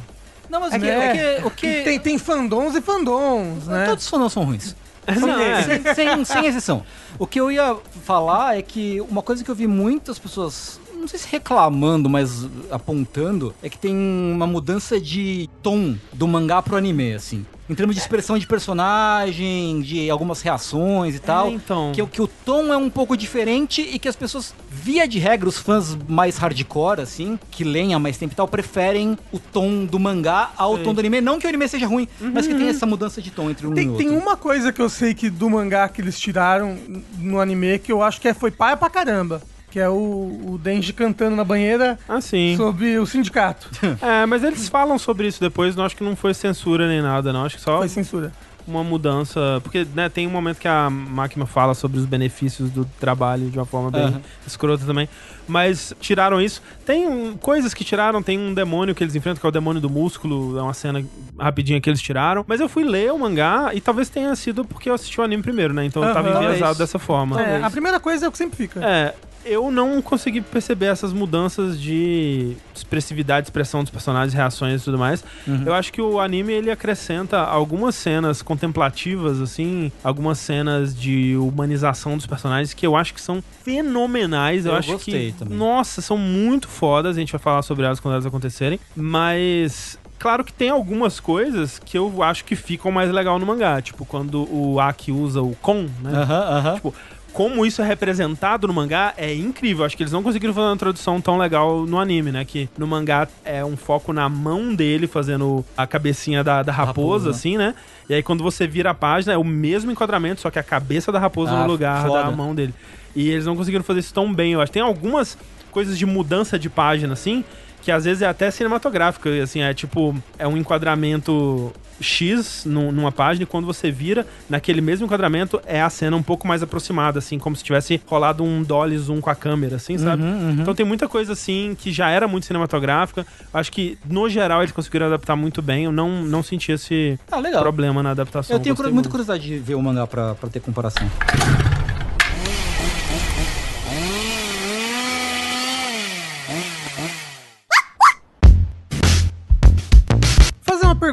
[0.50, 1.84] Não, mas É o que, que- é que- o que...
[1.84, 3.86] Tem, tem fandons e fandons, né?
[3.86, 4.76] Todos os fãs são ruins.
[5.20, 5.64] Não, é.
[5.64, 6.84] sem, sem, sem exceção.
[7.20, 11.08] O que eu ia falar é que uma coisa que eu vi muitas pessoas, não
[11.08, 16.76] sei se reclamando, mas apontando, é que tem uma mudança de tom do mangá pro
[16.76, 17.46] anime, assim.
[17.70, 21.48] Em termos de expressão de personagem, de algumas reações e tal.
[21.48, 21.92] É, então.
[21.94, 25.20] Que, o- que o tom é um pouco diferente e que as pessoas, via de
[25.20, 29.40] regra, os fãs mais hardcore, assim, que leem há mais tempo e tal, preferem o
[29.40, 30.84] tom do mangá ao Sei.
[30.86, 31.20] tom do anime.
[31.20, 33.74] Não que o anime seja ruim, mas que tem essa mudança de tom entre um
[33.74, 34.06] e Tem, outro.
[34.06, 36.78] tem uma coisa que eu sei que do mangá que eles tiraram
[37.18, 39.42] no anime que eu acho que é, foi paia pra caramba.
[39.78, 42.56] Que é o, o Denji cantando na banheira Assim.
[42.58, 43.70] sobre o sindicato.
[44.02, 47.32] É, mas eles falam sobre isso depois, não acho que não foi censura nem nada,
[47.32, 47.46] não.
[47.46, 48.32] Acho que só Foi censura.
[48.68, 49.60] uma mudança.
[49.62, 53.58] Porque, né, tem um momento que a máquina fala sobre os benefícios do trabalho de
[53.60, 54.22] uma forma bem Aham.
[54.48, 55.08] escrota também.
[55.48, 56.62] Mas tiraram isso.
[56.86, 59.80] Tem um- coisas que tiraram, tem um demônio que eles enfrentam, que é o demônio
[59.82, 60.58] do músculo.
[60.58, 61.04] É uma cena
[61.40, 62.44] rapidinha que eles tiraram.
[62.48, 65.44] Mas eu fui ler o mangá e talvez tenha sido porque eu assisti o anime
[65.44, 65.86] primeiro, né?
[65.86, 67.40] Então eu tava enviesado dessa forma.
[67.42, 68.80] É, a primeira coisa é o que sempre fica.
[68.84, 69.14] É,
[69.46, 75.24] eu não consegui perceber essas mudanças de expressividade, expressão dos personagens, reações e tudo mais.
[75.66, 82.16] Eu acho que o anime ele acrescenta algumas cenas contemplativas, assim, algumas cenas de humanização
[82.18, 84.66] dos personagens que eu acho que são fenomenais.
[84.66, 85.58] Eu, Eu acho gostei que, também.
[85.58, 87.16] nossa, são muito fodas.
[87.16, 91.78] A gente vai falar sobre elas quando elas acontecerem, mas Claro que tem algumas coisas
[91.78, 95.56] que eu acho que ficam mais legal no mangá, tipo quando o Aki usa o
[95.62, 96.12] Kon, né?
[96.12, 96.74] Aham, aham.
[96.74, 96.96] Tipo,
[97.38, 99.86] como isso é representado no mangá é incrível.
[99.86, 102.44] Acho que eles não conseguiram fazer uma tradução tão legal no anime, né?
[102.44, 107.26] Que no mangá é um foco na mão dele fazendo a cabecinha da, da raposa,
[107.26, 107.30] Raposa.
[107.30, 107.76] assim, né?
[108.10, 111.12] E aí quando você vira a página é o mesmo enquadramento, só que a cabeça
[111.12, 112.24] da raposa Ah, no lugar foda.
[112.24, 112.74] da mão dele.
[113.16, 114.72] E eles não conseguiram fazer isso tão bem, eu acho.
[114.72, 115.38] Tem algumas
[115.70, 117.46] coisas de mudança de página, assim,
[117.88, 121.72] que às vezes é até cinematográfica, assim, é tipo, é um enquadramento
[122.02, 126.22] X num- numa página e quando você vira, naquele mesmo enquadramento, é a cena um
[126.22, 129.98] pouco mais aproximada, assim, como se tivesse rolado um dolly zoom com a câmera, assim,
[129.98, 130.22] sabe?
[130.60, 133.26] Então tem muita coisa, assim, que já era muito cinematográfica.
[133.54, 135.86] Acho que, no geral, eles conseguiram adaptar muito bem.
[135.86, 138.54] Eu não, não senti esse Ah, problema na adaptação.
[138.54, 139.10] Eu tenho curi- muita muito.
[139.10, 141.08] curiosidade de ver o mangá pra, pra ter comparação.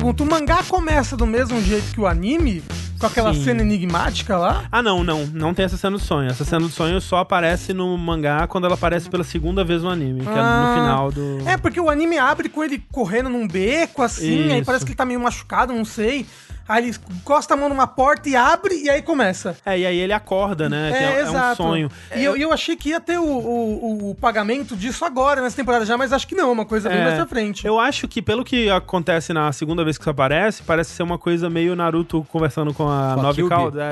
[0.05, 2.63] O mangá começa do mesmo jeito que o anime?
[3.05, 3.45] Com aquela Sim.
[3.45, 4.65] cena enigmática lá?
[4.73, 5.27] Ah, não, não.
[5.27, 6.31] Não tem essa cena do sonho.
[6.31, 9.91] Essa cena do sonho só aparece no mangá quando ela aparece pela segunda vez no
[9.91, 10.69] anime, que é Ah.
[10.75, 11.47] no final do.
[11.49, 14.65] É, porque o anime abre com ele correndo num beco, assim, aí Isso.
[14.65, 16.25] parece que ele tá meio machucado, não sei.
[16.67, 19.55] Aí ele encosta a mão numa porta e abre, e aí começa.
[19.67, 20.93] É, e aí ele acorda, né?
[20.95, 21.57] É, é, é um exato.
[21.63, 21.91] sonho.
[22.17, 25.57] E eu, e eu achei que ia ter o, o, o pagamento disso agora, nessa
[25.57, 27.67] temporada já, mas acho que não, uma coisa bem É, mais pra frente.
[27.67, 31.19] Eu acho que, pelo que acontece na segunda vez que isso aparece, parece ser uma
[31.19, 33.45] coisa meio Naruto conversando com a Com a Nove é,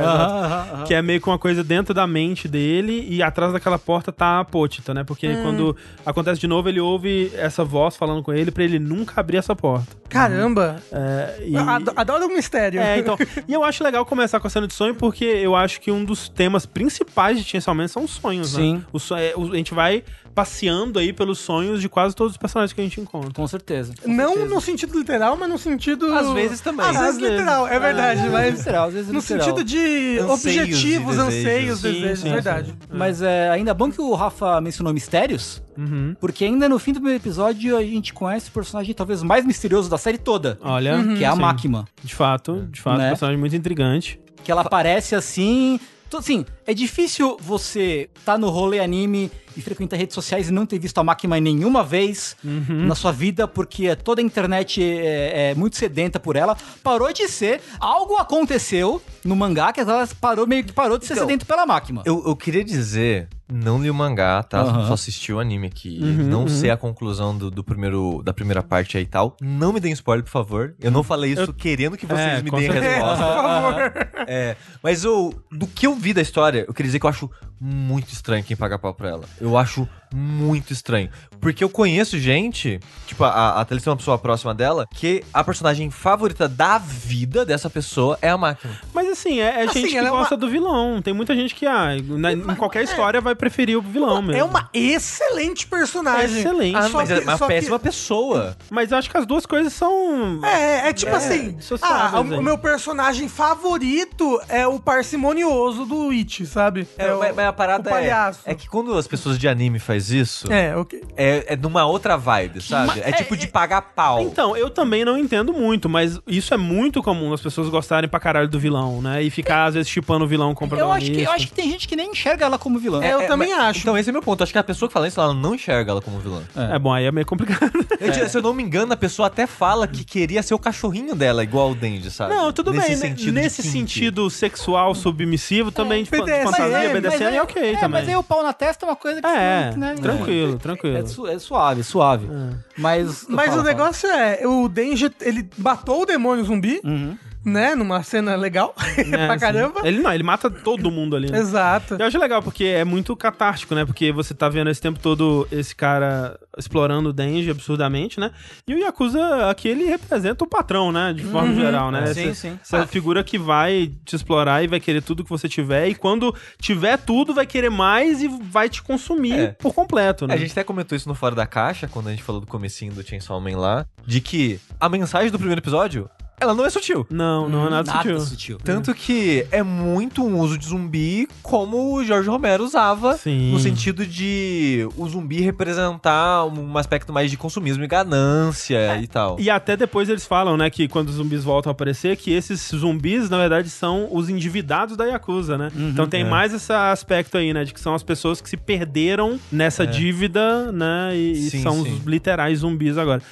[0.04, 0.84] aham, aham.
[0.84, 4.40] Que é meio que uma coisa dentro da mente dele e atrás daquela porta tá
[4.40, 5.04] a Potita, né?
[5.04, 5.42] Porque Hum.
[5.42, 9.36] quando acontece de novo, ele ouve essa voz falando com ele pra ele nunca abrir
[9.38, 9.86] essa porta.
[10.08, 10.76] Caramba!
[10.92, 11.56] É, e...
[11.56, 12.80] Ado- Adoro o mistério.
[12.80, 13.16] É, então.
[13.48, 16.04] E eu acho legal começar com a cena de sonho, porque eu acho que um
[16.04, 18.62] dos temas principais de Chainsaw Man são os sonhos, né?
[18.62, 18.84] Sim.
[18.92, 20.02] O so- é, o- a gente vai
[20.34, 23.32] passeando aí pelos sonhos de quase todos os personagens que a gente encontra.
[23.32, 23.92] Com certeza.
[24.02, 24.54] com Não certeza.
[24.54, 26.06] no sentido literal, mas no sentido.
[26.14, 26.86] Às vezes também.
[26.86, 27.30] Às vezes Às vezes.
[27.38, 28.58] literal, é verdade, Às vezes mas.
[28.58, 29.42] literal, às vezes No literal.
[29.44, 31.80] sentido de Anseios objetivos, e anseios, desejos.
[31.80, 32.74] Sim, desejos, sim, verdade.
[32.90, 36.14] Mas é ainda bom que o Rafa mencionou mistérios, Uhum.
[36.20, 39.88] porque ainda no fim do primeiro episódio a gente conhece o personagem talvez mais misterioso
[39.90, 41.02] da série toda, Olha.
[41.16, 41.40] que é a sim.
[41.40, 41.84] Máquina.
[42.02, 43.06] De fato, de fato, Né?
[43.06, 44.18] um personagem muito intrigante.
[44.44, 45.78] Que ela aparece assim.
[46.12, 50.66] Então, assim, é difícil você tá no rolê anime e frequentar redes sociais e não
[50.66, 52.86] ter visto a Máquina nenhuma vez Uhum.
[52.86, 56.54] na sua vida, porque toda a internet é, é muito sedenta por ela.
[56.82, 57.62] Parou de ser.
[57.80, 61.64] Algo aconteceu no mangá que ela parou, meio que parou de ser Então, sedento pela
[61.64, 62.02] Máquina.
[62.04, 64.60] Eu, eu queria dizer, não li o mangá, tá?
[64.60, 64.86] Aham.
[64.86, 65.98] Só assisti o anime aqui.
[66.02, 66.48] Uhum, não uhum.
[66.48, 69.36] sei a conclusão do, do primeiro, da primeira parte aí e tal.
[69.40, 70.74] Não me deem spoiler, por favor.
[70.80, 72.94] Eu não falei isso Eu- querendo que vocês É, me deem a certeza.
[72.94, 73.24] resposta.
[73.24, 74.12] Por favor.
[74.28, 77.28] É, mas eu, do que eu vi da história, eu queria dizer que eu acho
[77.64, 79.24] muito estranho quem paga pau pra ela.
[79.40, 81.08] Eu acho muito estranho.
[81.40, 85.42] Porque eu conheço gente, tipo, a, a Thalissa é uma pessoa próxima dela, que a
[85.42, 88.78] personagem favorita da vida dessa pessoa é a máquina.
[88.92, 91.00] Mas assim, é, é Assim, gente que ela é uma- gosta do vilão.
[91.00, 94.40] Tem muita gente que, ah, na- em qualquer história vai preferir o vilão mesmo.
[94.40, 96.40] É uma excelente personagem.
[96.40, 96.76] Excelente.
[96.76, 98.56] Ah, mas é que- uma só que- péssima pessoa.
[98.70, 100.44] Mas eu acho que as duas coisas são.
[100.44, 101.56] É, é tipo É, assim.
[101.80, 106.86] Ah, o, meu personagem favorito é o parcimonioso do It, sabe?
[106.98, 107.22] É, o,
[107.52, 108.40] a parada o é, palhaço.
[108.44, 111.02] é que quando as pessoas de anime faz isso, É, ok.
[111.16, 112.86] é, é numa outra vibe, sabe?
[112.88, 114.20] Mas- é tipo é- de pagar pau.
[114.22, 118.18] Então, eu também não entendo muito, mas isso é muito comum, as pessoas gostarem pra
[118.20, 119.22] caralho do vilão, né?
[119.22, 121.52] E ficar, às vezes, chipando o vilão com o Eu acho, que, eu acho que
[121.54, 123.02] tem gente que nem enxerga ela como vilã.
[123.02, 123.80] É, eu também mas- acho.
[123.80, 124.42] Então esse é meu ponto.
[124.42, 126.42] Acho que a pessoa que fala isso, ela não enxerga ela como vilã.
[126.72, 127.72] É bom, aí é meio complicado.
[128.00, 131.14] Eu, Se eu não me engano, a pessoa até fala que queria ser o cachorrinho
[131.14, 132.34] dela, igual o Denji, sabe?
[132.34, 132.96] Não, tudo Nesse bem.
[132.96, 133.00] né?
[133.08, 138.00] sentido Nesse sentido sexual submissivo, também de, de fantasia, BDSM, é, ok é, também.
[138.00, 140.96] Mas aí o pau na testa é uma coisa que É, né, tranquilo, tranquilo.
[140.96, 142.28] É, su- é suave, suave.
[142.76, 146.80] Mas, Mas fala, o negócio é, o Denji, ele matou o demônio zumbi.
[146.84, 147.16] Uhum.
[147.44, 147.74] Né?
[147.74, 149.40] Numa cena legal É, pra sim.
[149.40, 149.80] caramba.
[149.84, 151.30] Ele não, ele mata todo mundo ali.
[151.30, 151.38] né?
[151.38, 151.96] Exato.
[151.98, 153.84] Eu acho legal, porque é muito catártico, né?
[153.84, 158.30] Porque você tá vendo esse tempo todo esse cara explorando o Denji absurdamente, né?
[158.68, 161.12] E o Yakuza aqui, ele representa o patrão, né?
[161.12, 162.04] De forma geral, né?
[162.04, 162.58] É, sim, essa, sim.
[162.62, 165.88] Essa figura que vai te explorar e vai querer tudo que você tiver.
[165.88, 169.46] E quando tiver tudo, vai querer mais e vai te consumir É.
[169.48, 170.34] por completo, né?
[170.34, 172.92] A gente até comentou isso no Fora da Caixa, quando a gente falou do comecinho
[172.92, 176.08] do Chainsaw Man lá, de que a mensagem do primeiro episódio,
[176.40, 177.06] ela não é sutil.
[177.08, 178.20] Não, não é nada, Nada sutil.
[178.20, 178.58] sutil.
[178.64, 183.52] Tanto que é muito um uso de zumbi como o Jorge Romero usava, Sim.
[183.52, 189.38] no sentido de o zumbi representar um aspecto mais de consumismo e ganância e tal.
[189.38, 192.70] E até depois eles falam, né, que quando os zumbis voltam a aparecer, que esses
[192.74, 195.70] zumbis, na verdade, são os endividados da Yakuza, né?
[195.76, 196.24] então tem é.
[196.24, 200.72] mais esse aspecto aí, né, de que são as pessoas que se perderam nessa dívida,
[200.72, 201.92] né, e, e Sim, são sim.
[201.92, 203.22] os literais zumbis agora.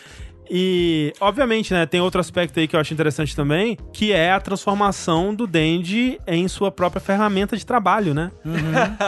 [0.50, 4.40] E, obviamente, né, tem outro aspecto aí que eu acho interessante também, que é a
[4.40, 8.32] transformação do Denji em sua própria ferramenta de trabalho, né?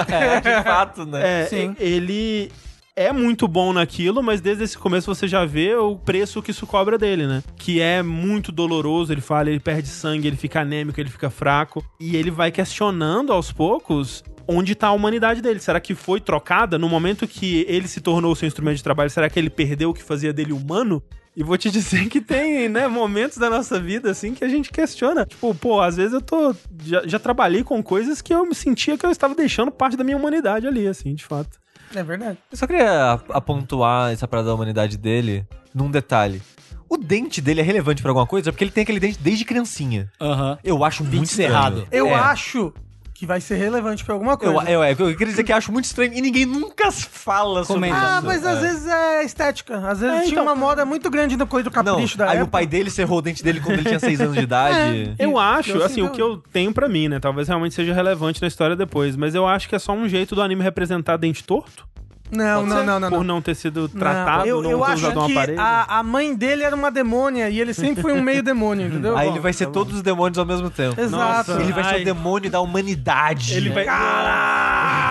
[0.09, 1.43] É, de fato, né?
[1.43, 1.75] É, Sim.
[1.79, 2.51] ele
[2.95, 6.67] é muito bom naquilo, mas desde esse começo você já vê o preço que isso
[6.67, 7.43] cobra dele, né?
[7.57, 11.85] Que é muito doloroso, ele fala, ele perde sangue, ele fica anêmico, ele fica fraco.
[11.99, 15.59] E ele vai questionando aos poucos onde tá a humanidade dele.
[15.59, 19.11] Será que foi trocada no momento que ele se tornou seu instrumento de trabalho?
[19.11, 21.03] Será que ele perdeu o que fazia dele humano?
[21.35, 24.71] E vou te dizer que tem, né, momentos da nossa vida, assim, que a gente
[24.71, 25.25] questiona.
[25.25, 26.55] Tipo, pô, às vezes eu tô.
[26.85, 30.05] Já, já trabalhei com coisas que eu me sentia que eu estava deixando parte da
[30.05, 31.59] minha humanidade ali, assim, de fato.
[31.95, 32.39] É verdade.
[32.51, 36.43] Eu só queria a- apontuar essa parada da humanidade dele num detalhe.
[36.89, 40.11] O dente dele é relevante pra alguma coisa porque ele tem aquele dente desde criancinha.
[40.21, 40.59] Aham.
[40.63, 41.87] Eu acho muito cerrado.
[41.91, 42.15] Eu É.
[42.15, 42.75] acho
[43.15, 44.55] que vai ser relevante pra alguma coisa.
[44.71, 47.63] Eu, eu, eu, eu queria dizer que eu acho muito estranho e ninguém nunca fala
[47.65, 47.97] sobre Comenta.
[47.97, 48.07] isso.
[48.07, 48.61] Ah, mas às É.
[48.61, 49.77] vezes é estética.
[49.89, 52.25] Às vezes É, tinha então- uma moda muito grande no coisa do Não, capricho da
[52.25, 52.45] aí época.
[52.45, 55.15] o pai dele cerrou o dente dele quando ele tinha 6 anos de idade.
[55.19, 57.21] Eu acho, eu assim, sinto- o que eu tenho pra mim, né?
[57.21, 60.35] Talvez realmente seja relevante na história depois, mas eu acho que é só um jeito
[60.35, 61.87] do anime representar dente torto.
[62.33, 63.43] Não, não, não, não, Por não.
[63.43, 65.61] ter sido tratado, eu, não eu ter acho usado um aparelho.
[65.61, 69.15] a, a mãe dele era uma demônia e ele sempre foi um meio demônio, entendeu?
[69.19, 70.99] Aí ele vai ser todos os demônios ao mesmo tempo.
[70.99, 71.51] Exato.
[71.51, 71.63] Nossa.
[71.63, 73.55] Ele vai ser o demônio da humanidade.
[73.55, 73.87] Ele vai.
[73.87, 75.02] Aí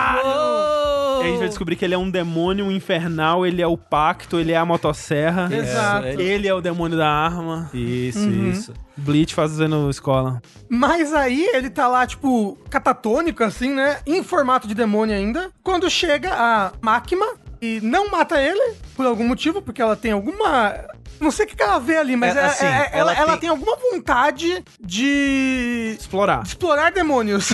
[1.22, 4.52] a gente vai descobrir que ele é um demônio infernal, ele é o pacto, ele
[4.52, 5.48] é a motosserra.
[5.54, 6.06] Exato.
[6.06, 7.70] É, Ele é o demônio da arma.
[7.74, 8.50] Isso, Uhum.
[8.50, 8.72] isso.
[8.96, 10.40] Bleach fazendo escola.
[10.68, 13.98] Mas aí ele tá lá, tipo, catatônico, assim, né?
[14.06, 15.50] Em formato de demônio ainda.
[15.62, 17.24] Quando chega a máquina
[17.60, 20.74] e não mata ele, por algum motivo, porque ela tem alguma.
[21.22, 23.30] Não sei o que ela vê ali, mas É, é- assim, é- ela, ela ela
[23.32, 25.96] tem- tem alguma vontade de.
[25.98, 26.42] Explorar.
[26.42, 27.50] de explorar demônios.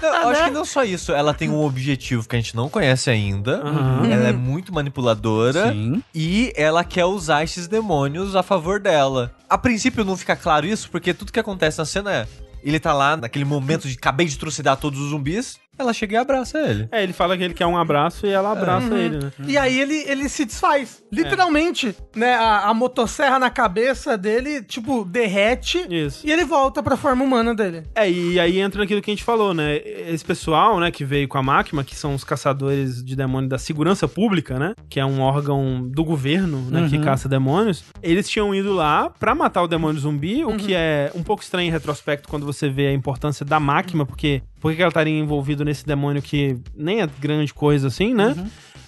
[0.00, 1.12] Não, eu acho que não só isso.
[1.12, 3.56] Ela tem um objetivo que a gente não conhece ainda.
[3.62, 4.10] Aham.
[4.10, 5.72] Ela é muito manipuladora.
[5.72, 6.02] Sim.
[6.14, 9.32] E ela quer usar esses demônios a favor dela.
[9.48, 12.26] A princípio não fica claro isso, porque tudo que acontece na cena é.
[12.62, 15.58] Ele tá lá naquele momento de acabei de trucidar todos os zumbis.
[15.80, 16.88] Ela chega e abraça ele.
[16.92, 19.30] É, ele fala que ele quer um abraço e ela abraça ele, né?
[19.46, 21.02] E aí ele, ele se desfaz.
[21.10, 22.34] Literalmente, né?
[22.34, 25.86] A, a motosserra na cabeça dele, tipo, derrete.
[25.88, 26.26] Isso.
[26.26, 27.84] E ele volta pra forma humana dele.
[27.94, 29.76] É, e aí entra naquilo que a gente falou, né?
[29.76, 33.58] Esse pessoal, né, que veio com a máquina, que são os caçadores de demônio da
[33.58, 34.74] segurança pública, né?
[34.88, 37.02] Que é um órgão do governo, né, que Uhum.
[37.02, 37.84] caça demônios.
[38.02, 41.68] Eles tinham ido lá pra matar o demônio zumbi, o que é um pouco estranho
[41.68, 45.64] em retrospecto quando você vê a importância da máquina, porque por que ela estaria envolvida
[45.64, 48.34] nesse demônio que nem é grande coisa assim, né?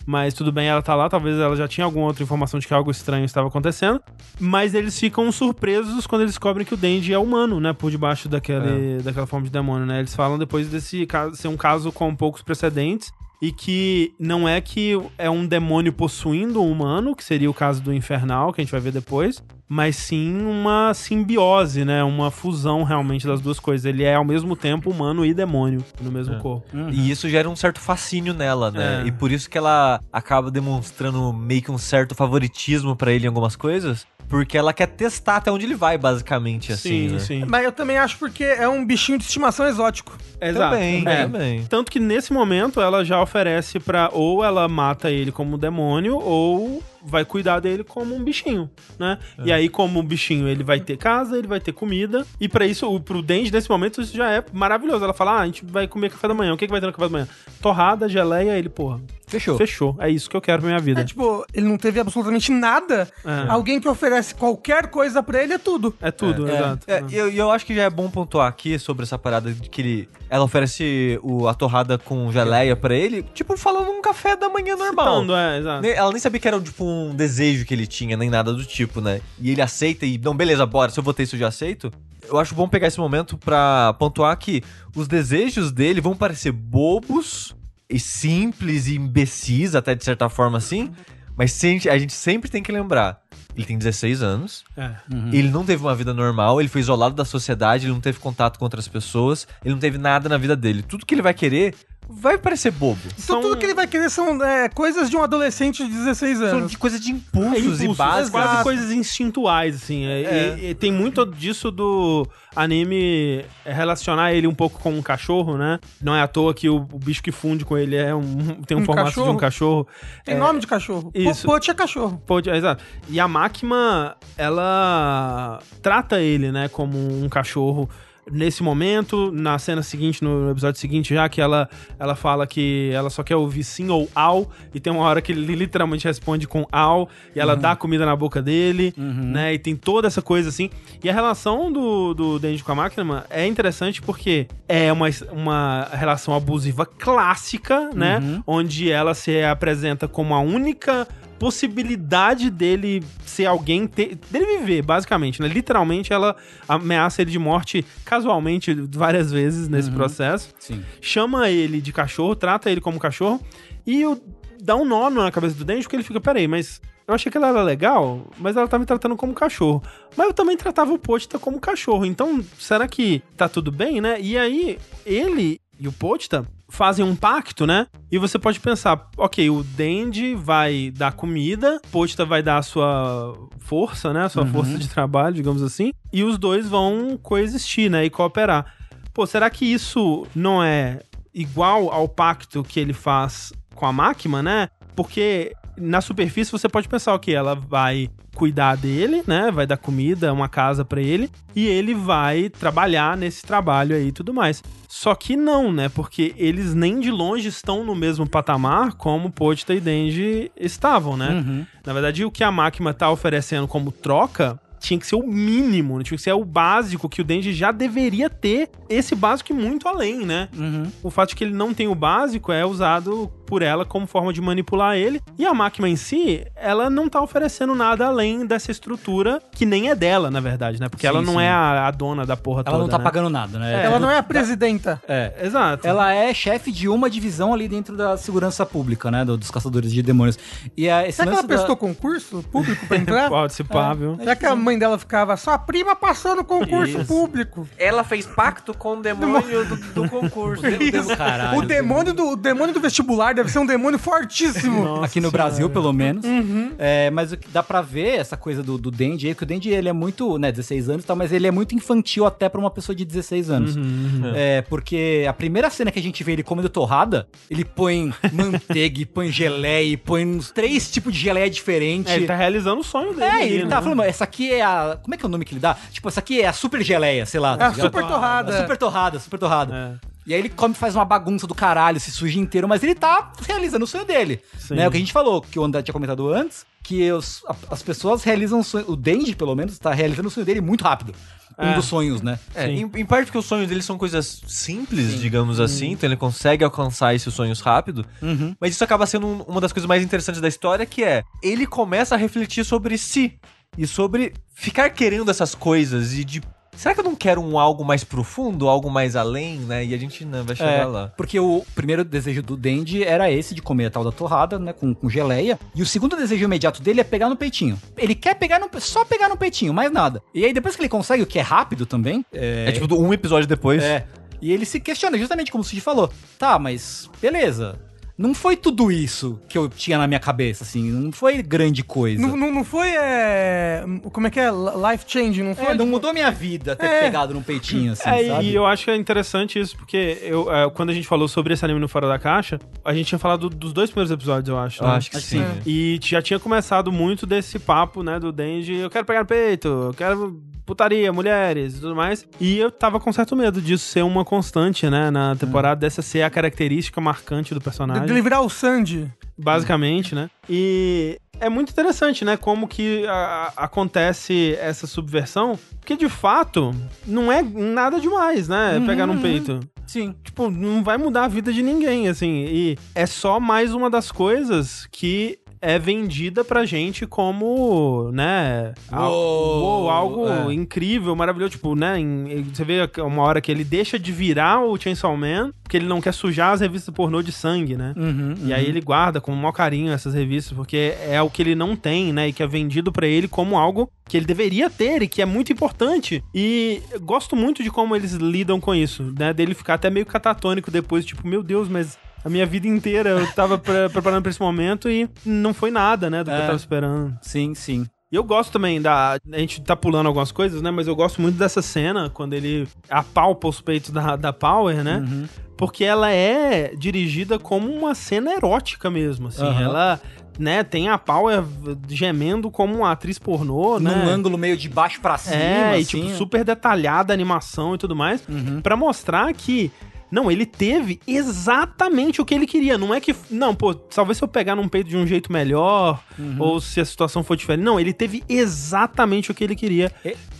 [0.04, 2.74] Mas tudo bem, ela tá lá, talvez ela já tinha alguma outra informação de que
[2.74, 4.00] algo estranho estava acontecendo.
[4.38, 7.72] Mas eles ficam surpresos quando eles descobrem que o Denji é humano, né?
[7.72, 10.00] Por debaixo daquele, daquela forma de demônio, né?
[10.00, 13.12] Eles falam depois desse caso ser um caso com poucos precedentes.
[13.40, 17.82] E que não é que é um demônio possuindo um humano, que seria o caso
[17.82, 19.42] do Infernal, que a gente vai ver depois,
[19.72, 22.04] mas sim uma simbiose, né?
[22.04, 23.86] Uma fusão realmente das duas coisas.
[23.86, 26.66] Ele é ao mesmo tempo humano e demônio no mesmo corpo.
[26.90, 29.00] E isso gera um certo fascínio nela, né?
[29.02, 29.06] É.
[29.06, 33.28] E por isso que ela acaba demonstrando meio que um certo favoritismo pra ele em
[33.28, 34.06] algumas coisas.
[34.28, 37.08] Porque ela quer testar até onde ele vai, basicamente, assim.
[37.08, 37.18] sim, né?
[37.18, 37.44] sim.
[37.48, 40.18] Mas eu também acho porque é um bichinho de estimação exótico.
[40.38, 40.74] Exato.
[40.74, 41.22] Também, É.
[41.22, 41.64] também.
[41.64, 46.82] Tanto que nesse momento ela já oferece pra ou ela mata ele como demônio ou
[47.04, 49.18] vai cuidar dele como um bichinho, né?
[49.44, 52.66] E aí como um bichinho, ele vai ter casa, ele vai ter comida e pra
[52.66, 55.04] isso o pro Denji nesse momento isso já é maravilhoso.
[55.04, 56.52] Ela fala: "Ah, a gente vai comer café da manhã.
[56.52, 57.28] O que que vai ter no café da manhã?
[57.60, 59.00] Torrada, geleia, ele, porra.
[59.26, 59.56] Fechou.
[59.56, 59.96] Fechou.
[59.98, 61.00] É isso que eu quero pra minha vida.
[61.00, 63.08] É tipo, ele não teve absolutamente nada.
[63.24, 63.50] É.
[63.50, 65.94] Alguém que oferece qualquer coisa pra ele é tudo.
[66.02, 66.54] É tudo, É.
[66.54, 66.84] exato.
[66.86, 69.50] É, e eu, e eu acho que já é bom pontuar aqui sobre essa parada
[69.52, 74.00] de que ele, ela oferece o, a torrada com geleia pra ele, tipo, falando um
[74.00, 75.20] café da manhã normal.
[75.20, 75.86] Citando, é, exato.
[75.86, 79.02] Ela nem sabia que era tipo um desejo que ele tinha, nem nada do tipo,
[79.02, 79.20] né?
[79.38, 81.92] E ele aceita e, não, beleza, bora, se eu votei isso eu já aceito.
[82.26, 84.62] Eu acho bom pegar esse momento pra pontuar que
[84.96, 87.54] os desejos dele vão parecer bobos
[87.86, 90.90] e simples e imbecis, até de certa forma assim,
[91.36, 93.21] mas a gente sempre tem que lembrar.
[93.56, 94.92] Ele tem 16 anos, É.
[95.32, 98.58] ele não teve uma vida normal, ele foi isolado da sociedade, ele não teve contato
[98.58, 100.82] com outras pessoas, ele não teve nada na vida dele.
[100.82, 101.74] Tudo que ele vai querer
[102.14, 103.00] vai parecer bobo.
[103.06, 106.38] Então São- tudo que ele vai querer são é, coisas de um adolescente de 16
[106.38, 106.70] São anos.
[106.70, 108.30] de coisa de É impulsos, e impulsos, básicas.
[108.30, 110.04] quase coisas instintuais, assim.
[110.06, 110.58] É, É.
[110.58, 115.78] E, e tem muito disso do anime relacionar ele um pouco com um cachorro, né?
[116.00, 118.22] Não é à toa que o, o bicho que funde com ele é um,
[118.66, 119.28] tem um, Um formato cachorro?
[119.30, 119.88] de um cachorro.
[120.24, 121.10] Tem nome de cachorro.
[121.12, 121.46] Po- isso.
[121.46, 122.22] Pote é cachorro.
[122.26, 122.84] Pode, é, exato.
[123.08, 127.88] E a máquina, ela trata ele, né, como um cachorro
[128.30, 131.68] nesse momento, na cena seguinte, no episódio seguinte, já que ela,
[131.98, 135.32] ela fala que ela só quer ouvir sim ou au, e tem uma hora que
[135.32, 139.74] ele literalmente responde com au, e ela dá comida na boca dele, né, e tem
[139.74, 140.70] toda essa coisa assim.
[141.02, 145.06] E a relação do, do Denji com a máquina mano, é interessante porque é uma,
[145.32, 151.08] uma relação abusiva clássica, né, onde ela se apresenta como a única
[151.42, 155.48] possibilidade dele ser alguém, ter- dele viver, basicamente, né?
[155.48, 156.36] Literalmente, ela
[156.68, 160.50] ameaça ele de morte casualmente várias vezes nesse processo.
[160.58, 160.82] Sim.
[161.00, 163.40] Chama ele de cachorro, trata ele como cachorro
[163.86, 164.20] e o-
[164.62, 167.36] dá um nó na cabeça do Denji porque ele fica, peraí, mas eu achei que
[167.36, 169.82] ela era legal, mas ela tá me tratando como cachorro.
[170.16, 174.20] Mas eu também tratava o Pochita como cachorro, então será que tá tudo bem, né?
[174.20, 177.88] E aí, ele e o Pochita fazem um pacto, né?
[178.08, 183.36] E você pode pensar, ok, o Denji vai dar comida, Pochita vai dar a sua
[183.58, 184.26] força, né?
[184.26, 188.04] A sua força de trabalho, digamos assim, e os dois vão coexistir, né?
[188.04, 188.64] E cooperar.
[189.12, 191.00] Pô, será que isso não é
[191.34, 194.68] igual ao pacto que ele faz com a máquina, né?
[194.94, 199.50] Porque na superfície você pode pensar que ela vai cuidar dele, né?
[199.50, 204.12] Vai dar comida, uma casa pra ele e ele vai trabalhar nesse trabalho aí e
[204.12, 204.62] tudo mais.
[204.88, 205.88] Só que não, né?
[205.88, 211.30] Porque eles nem de longe estão no mesmo patamar como Podita e Denji estavam, né?
[211.30, 211.66] Uhum.
[211.84, 215.96] Na verdade, o que a máquina tá oferecendo como troca tinha que ser o mínimo,
[215.96, 216.04] né?
[216.04, 219.86] tinha que ser o básico que o Denji já deveria ter, esse básico e muito
[219.86, 220.48] além, né?
[220.56, 220.90] Uhum.
[221.04, 224.32] O fato de que ele não tem o básico é usado por ela como forma
[224.32, 225.20] de manipular ele.
[225.38, 229.90] E a máquina em si, ela não tá oferecendo nada além dessa estrutura que nem
[229.90, 230.88] é dela, na verdade, né?
[230.88, 231.42] Porque Sim, ela não sim.
[231.42, 232.78] é a, a dona da porra Ela toda.
[232.78, 233.04] não tá né?
[233.04, 233.84] pagando nada, né?
[233.84, 235.02] Ela não é a presidenta.
[235.06, 235.34] É.
[235.42, 235.86] Exato.
[235.86, 239.22] Ela é chefe de uma divisão ali dentro da segurança pública, né?
[239.22, 240.38] do- Dos caçadores de demônios.
[240.74, 243.28] E a, esse Será que ela da- prestou concurso público pra entrar?
[243.28, 244.16] Pode se pá, viu?
[244.16, 247.04] Será que a mãe dela ficava, sua prima passou no concurso Isso.
[247.06, 247.68] público?
[247.78, 250.66] Ela fez pacto com o demônio do, do concurso.
[250.66, 251.14] Isso.
[251.18, 254.84] Caralho, o, demônio do, o demônio do vestibular deve ser um demônio fortíssimo.
[254.84, 255.44] Nossa aqui no Senhora.
[255.44, 256.24] Brasil, pelo menos.
[256.24, 256.72] Uhum.
[256.78, 259.46] É, mas o que dá pra ver essa coisa do, do Dendy aí, que o
[259.46, 262.48] Dendy ele é muito, né, 16 anos e tal, mas ele é muito infantil até
[262.48, 263.76] pra uma pessoa de 16 anos.
[263.76, 268.12] Uhum, É, porque a primeira cena que a gente vê ele comendo torrada, ele põe
[268.32, 272.12] manteiga, e põe geleia, e põe uns três tipos de geleia diferentes.
[272.12, 273.24] É, ele tá realizando o sonho dele.
[273.24, 273.70] É, ele né?
[273.70, 274.98] tá falando, essa aqui é a.
[275.02, 275.76] Como é que é o nome que ele dá?
[275.90, 277.54] Tipo, essa aqui é a super geleia, sei lá.
[277.54, 278.54] É tá super torrada.
[278.56, 280.00] A super torrada, super torrada.
[280.26, 283.32] E aí ele come, faz uma bagunça do caralho, se suja inteiro, mas ele tá
[283.46, 284.40] realizando o sonho dele.
[284.58, 284.74] Sim.
[284.74, 284.86] Né?
[284.86, 287.82] O que a gente falou, que o André tinha comentado antes, que os- a- as
[287.82, 288.84] pessoas realizam o sonho.
[288.88, 291.14] O Denji, pelo menos, tá realizando o sonho dele muito rápido.
[291.58, 291.74] Um É.
[291.74, 292.38] dos sonhos, né?
[292.54, 292.90] É, Sim.
[292.94, 296.64] em, em parte porque os sonhos dele são coisas simples, digamos assim, então ele consegue
[296.64, 298.06] alcançar esses sonhos rápido.
[298.22, 298.56] Uhum.
[298.58, 301.66] Mas isso acaba sendo um- uma das coisas mais interessantes da história, que é ele
[301.66, 303.38] começa a refletir sobre si
[303.76, 306.40] e sobre ficar querendo essas coisas e de
[306.82, 309.84] será que eu não quero um algo mais profundo, algo mais além, né?
[309.84, 311.12] E a gente né, vai chegar É, lá.
[311.16, 314.72] porque o primeiro desejo do Dendy era esse de comer a tal da torrada, né,
[314.72, 315.58] com, com geleia.
[315.76, 317.80] E o segundo desejo imediato dele é pegar no peitinho.
[317.96, 320.20] Ele quer pegar no, só pegar no peitinho, mais nada.
[320.34, 323.12] E aí depois que ele consegue, o que é rápido também, é, É, tipo um
[323.14, 323.80] episódio depois.
[323.82, 324.04] É.
[324.40, 326.12] E ele se questiona, justamente como o Cid falou.
[326.36, 327.78] Tá, mas beleza.
[328.16, 330.90] Não foi tudo isso que eu tinha na minha cabeça, assim.
[330.90, 332.20] Não foi grande coisa.
[332.20, 333.84] Não, não, não foi, é...
[334.12, 334.48] Como é que é?
[334.50, 335.66] Life changing, não foi?
[335.66, 337.00] É, não mudou minha vida ter É.
[337.02, 338.44] pegado num peitinho, assim, É, sabe?
[338.44, 341.54] e eu acho que é interessante isso, porque eu, é, quando a gente falou sobre
[341.54, 344.58] esse anime no Fora da Caixa, a gente tinha falado dos dois primeiros episódios, eu
[344.58, 344.82] acho.
[344.82, 344.94] Eu né?
[344.94, 345.44] acho que Acho sim.
[345.66, 349.68] E já tinha começado muito desse papo, né, do Denji, eu quero pegar no peito,
[349.68, 352.26] eu quero putaria, mulheres e tudo mais.
[352.40, 356.22] E eu tava com certo medo disso ser uma constante, né, na temporada, dessa ser
[356.22, 358.06] a característica marcante do personagem.
[358.06, 359.10] De ele virar o Sandy.
[359.36, 360.30] basicamente, né?
[360.48, 362.36] E é muito interessante, né?
[362.36, 366.72] Como que a- a- acontece essa subversão, porque de fato
[367.06, 368.80] não é nada demais, né?
[368.86, 369.58] Pegar num peito.
[369.86, 370.14] Sim.
[370.22, 372.44] Tipo, não vai mudar a vida de ninguém, assim.
[372.46, 378.74] E é só mais uma das coisas que é vendida pra gente como, né?
[378.92, 380.52] Uou, uou, algo é.
[380.52, 381.52] incrível, maravilhoso.
[381.52, 381.98] Tipo, né?
[382.00, 385.86] em- você vê uma hora que ele deixa de virar o Chainsaw Man, porque ele
[385.86, 387.94] não quer sujar as revistas pornô de sangue, né?
[387.96, 391.40] Uhum, E aí ele guarda com o maior carinho essas revistas, porque é o que
[391.42, 392.28] ele não tem, né?
[392.28, 395.24] E que é vendido pra ele como algo que ele deveria ter e que é
[395.24, 396.22] muito importante.
[396.34, 399.32] E gosto muito de como eles lidam com isso, né?
[399.32, 403.32] Dele ficar até meio catatônico depois, tipo, meu Deus, mas a minha vida inteira eu
[403.32, 406.22] tava pre- preparando pra esse momento e não foi nada, né?
[406.24, 406.40] Do que É.
[406.40, 407.18] eu tava esperando.
[407.22, 407.86] Sim, sim.
[408.10, 409.12] E eu gosto também da.
[409.32, 410.70] A gente tá pulando algumas coisas, né?
[410.70, 414.98] Mas eu gosto muito dessa cena, quando ele apalpa os peitos da, da Power, né?
[414.98, 415.24] Uhum.
[415.56, 419.42] Porque ela é dirigida como uma cena erótica mesmo, assim.
[419.46, 419.62] Aham.
[419.62, 420.00] Ela,
[420.38, 421.42] né, tem a Power
[421.88, 423.94] gemendo como uma atriz pornô, né?
[423.94, 426.02] Num ângulo meio de baixo pra cima, É, e assim.
[426.04, 428.60] tipo, super detalhada a animação e tudo mais, Uhum.
[428.60, 429.70] Pra mostrar que
[430.12, 432.76] não, ele teve exatamente o que ele queria.
[432.78, 436.00] Não é que, não, pô, talvez se eu pegar num peito de um jeito melhor,
[436.18, 436.36] Uhum.
[436.38, 437.64] ou se a situação for diferente.
[437.64, 439.90] Não, ele teve exatamente o que ele queria.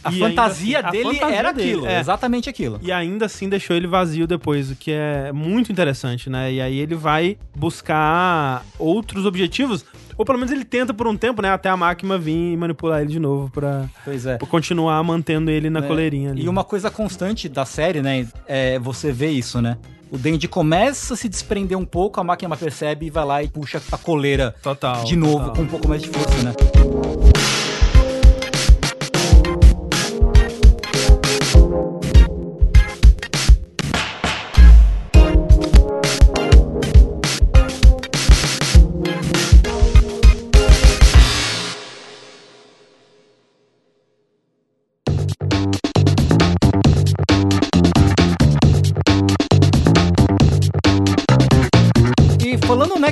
[0.05, 2.01] A E fantasia assim, a dele fantasia era dele, aquilo, é.
[2.01, 2.79] exatamente aquilo.
[2.83, 6.53] E ainda assim deixou ele vazio depois, o que é muito interessante, né?
[6.53, 9.85] E aí ele vai buscar outros objetivos,
[10.17, 11.51] ou pelo menos ele tenta por um tempo, né?
[11.51, 14.37] Até a máquina vir e manipular ele de novo pra, Pois é.
[14.39, 15.87] pra continuar mantendo ele na né?
[15.87, 16.45] coleirinha ali.
[16.45, 19.77] E uma coisa constante da série, né, é você vê isso, né?
[20.11, 23.49] O Dendy começa a se desprender um pouco, a máquina percebe e vai lá e
[23.49, 25.05] puxa a coleira Total.
[25.05, 25.55] de novo total.
[25.57, 26.53] com um pouco mais de força, né?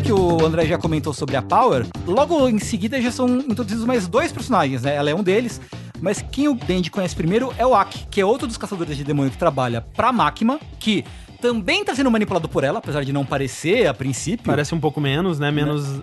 [0.01, 4.09] Que o André já comentou sobre a Power, logo em seguida já são introduzidos mais
[4.09, 4.95] dois personagens, né?
[4.95, 5.61] Ela é um deles.
[6.01, 9.05] Mas quem o Denji conhece primeiro é o Aki, que é outro dos caçadores de
[9.05, 11.05] demônio que trabalha pra máquina, que
[11.41, 14.47] também tá sendo manipulado por ela, apesar de não parecer a princípio.
[14.47, 15.51] Parece um pouco menos, né?
[15.51, 16.01] Menos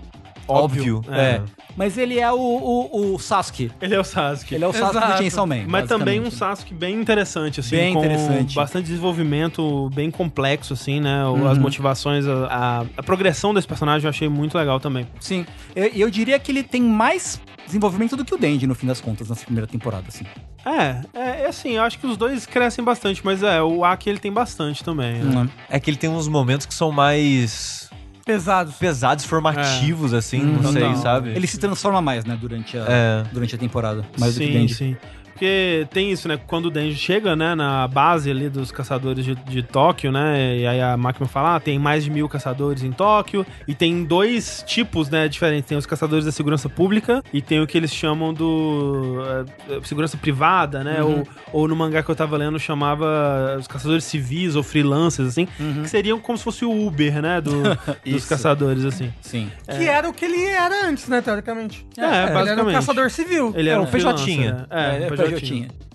[0.47, 0.97] Óbvio.
[0.97, 1.13] óbvio.
[1.13, 1.41] É.
[1.75, 3.71] Mas ele é o, o, o Sasuke.
[3.81, 4.55] Ele é o Sasuke.
[4.55, 5.13] Ele é o Sasuke Exato.
[5.13, 5.65] do Chainsaw Man.
[5.67, 6.31] Mas também um.
[6.31, 7.75] Sasuke bem interessante, assim.
[7.75, 8.55] Bem com interessante.
[8.55, 11.25] bastante desenvolvimento, bem complexo, assim, né?
[11.25, 11.47] O- Uhum.
[11.47, 15.07] As motivações, a, a- a progressão desse personagem eu achei muito legal também.
[15.19, 15.45] Sim.
[15.75, 18.99] Eu, eu diria que ele tem mais desenvolvimento do que o Denji, no fim das
[19.01, 20.23] contas, nessa primeira temporada, assim.
[20.65, 24.09] É, é, é assim, eu acho que os dois crescem bastante, mas é, o Aki
[24.09, 25.15] ele tem bastante também.
[25.19, 25.41] né?
[25.43, 25.49] Hum.
[25.69, 27.86] É que ele tem uns momentos que são mais
[28.27, 28.75] Pesados.
[28.75, 30.71] pesados, formativos, assim, não Uhum.
[30.73, 31.29] sei, sabe?
[31.29, 33.23] Ele se transforma mais, né, durante a, É.
[33.31, 34.05] durante a temporada.
[34.19, 34.97] Mais do que sim, sim.
[35.37, 36.39] Porque tem isso, né?
[36.47, 40.57] Quando o Denji chega, né, na base ali dos caçadores de, de Tóquio, né?
[40.57, 43.45] E aí a máquina fala, ah, tem mais de mil caçadores em Tóquio.
[43.67, 45.69] E tem dois tipos, né, diferentes.
[45.69, 49.21] Tem os caçadores da segurança pública e tem o que eles chamam do...
[49.69, 51.03] eh, segurança privada, né?
[51.03, 51.19] Uhum.
[51.53, 55.47] Ou, ou no mangá que eu tava lendo chamava os caçadores civis ou freelancers, assim.
[55.83, 57.39] Que seriam como se fosse o Uber, né?
[57.41, 57.61] Do,
[58.03, 58.29] dos Uhum.
[58.29, 59.13] Caçadores, assim.
[59.21, 59.51] Sim.
[59.65, 61.85] Que era o que ele era antes, né, teoricamente.
[61.95, 62.73] É, Ele era um basicamente.
[62.75, 63.53] caçador civil.
[63.55, 64.65] Ele era É, um um pejotinha.
[64.67, 64.67] freelancer?
[64.71, 65.07] É, É, é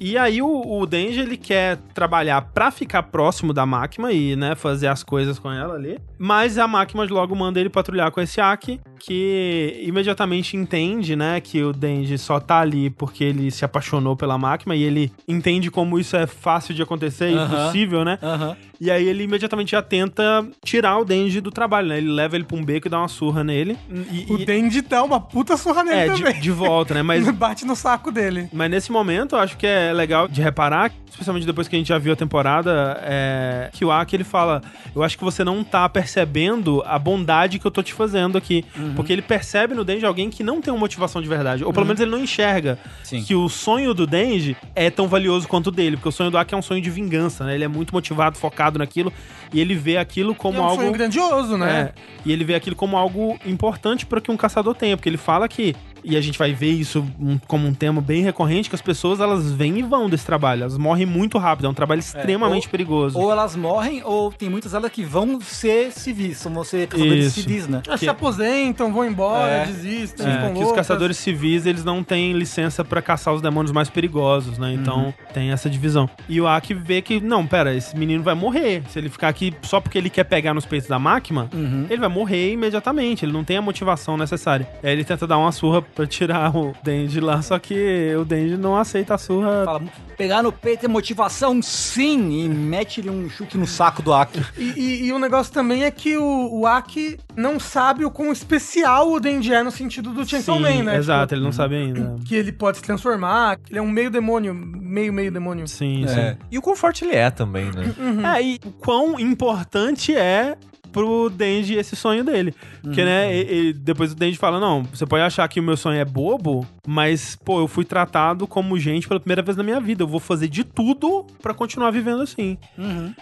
[0.00, 4.54] E aí o, o Denji, ele quer trabalhar pra ficar próximo da máquina e, né,
[4.54, 5.98] fazer as coisas com ela ali.
[6.18, 11.62] Mas a máquina logo manda ele patrulhar com esse Aki, que imediatamente entende, né, que
[11.62, 15.98] o Denji só tá ali porque ele se apaixonou pela máquina e ele entende como
[15.98, 17.44] isso é fácil de acontecer e Aham.
[17.46, 18.18] impossível, né?
[18.22, 18.56] Aham.
[18.84, 21.98] E aí ele imediatamente já tenta tirar o Denji do trabalho, né?
[21.98, 23.78] Ele leva ele pra um beco e dá uma surra nele.
[24.10, 26.34] E, O e- Denji dá uma puta surra nele é, também.
[26.34, 27.00] de, de volta, né?
[27.06, 28.48] Mas Bate no saco dele.
[28.52, 31.88] mas nesse momento, eu acho que é legal de reparar, especialmente depois que a gente
[31.88, 34.60] já viu a temporada, é, que o Aki ele fala:
[34.96, 38.64] Eu acho que você não tá percebendo a bondade que eu tô te fazendo aqui.
[38.76, 38.94] Uhum.
[38.94, 41.64] Porque ele percebe no Denji alguém que não tem uma motivação de verdade.
[41.64, 43.04] Ou pelo menos ele não enxerga Uhum.
[43.04, 43.22] Sim.
[43.24, 45.96] que o sonho do Denji é tão valioso quanto o dele.
[45.96, 47.54] Porque o sonho do Aki é um sonho de vingança, né?
[47.54, 49.12] Ele é muito motivado, focado naquilo.
[49.52, 50.76] E ele vê aquilo como E é um algo.
[50.82, 51.92] sonho grandioso, né?
[51.96, 55.16] É, e ele vê aquilo como algo importante para que um caçador tenha, porque ele
[55.16, 55.74] fala que
[56.04, 59.20] e a gente vai ver isso um- como um tema bem recorrente que as pessoas
[59.20, 62.70] elas vêm e vão desse trabalho, elas morrem muito rápido, é um trabalho extremamente ou-
[62.70, 63.18] perigoso.
[63.18, 67.40] Ou elas morrem, ou tem muitas delas que vão ser civis, vão ser caçadores Isso.
[67.42, 67.82] civis, né?
[67.86, 69.66] Elas se aposentam, vão embora, É.
[69.66, 70.76] desistem, É, que os loucas.
[70.76, 74.72] caçadores civis eles não têm licença pra caçar os demônios mais perigosos, né?
[74.72, 76.08] Então tem essa divisão.
[76.28, 78.82] E o Aki vê que, não, pera, esse menino vai morrer.
[78.88, 81.48] Se ele ficar aqui só porque ele quer pegar nos peitos da máquina,
[81.90, 83.24] ele vai morrer imediatamente.
[83.24, 84.68] Ele não tem a motivação necessária.
[84.82, 88.56] Aí ele tenta dar uma surra pra tirar o Denji lá, só que o Denji
[88.56, 89.64] não aceita a surra.
[89.64, 89.82] Fala,
[90.16, 94.40] pegar no peito é motivação, sim, e mete-lhe um chute no saco do Aki.
[94.56, 98.32] E, e, e o negócio também é que o, o Aki não sabe o quão
[98.32, 100.96] especial o Denji é no sentido do Chainsaw Sim, Man, né?
[100.96, 102.16] Exato, Tipo, ele não sabe ainda.
[102.24, 105.66] que ele pode se transformar, que ele é um meio demônio, meio, meio demônio.
[105.66, 106.18] Sim, sim.
[106.18, 106.36] É.
[106.50, 107.92] E o quão forte ele é também, né?
[108.22, 110.56] É, e o quão importante é
[110.92, 112.54] pro Denji esse sonho dele.
[112.82, 115.76] Porque, né, e- e depois o Denji fala, não, você pode achar que o meu
[115.76, 119.80] sonho é bobo, mas, pô, eu fui tratado como gente pela primeira vez na minha
[119.80, 120.02] vida.
[120.02, 122.56] Eu vou fazer de tudo pra continuar vivendo assim.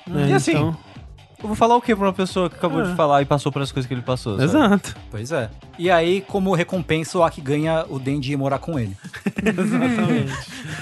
[0.07, 0.77] Né, E assim, então-
[1.43, 2.85] Eu vou falar o que pra uma pessoa que acabou É.
[2.91, 4.33] de falar e passou pelas coisas que ele passou?
[4.35, 4.45] sabe?
[4.45, 4.95] Exato.
[5.11, 5.51] Pois é.
[5.79, 8.95] E aí, como recompensa, o Aki ganha o Denji ir morar com ele.
[9.43, 10.33] Exatamente.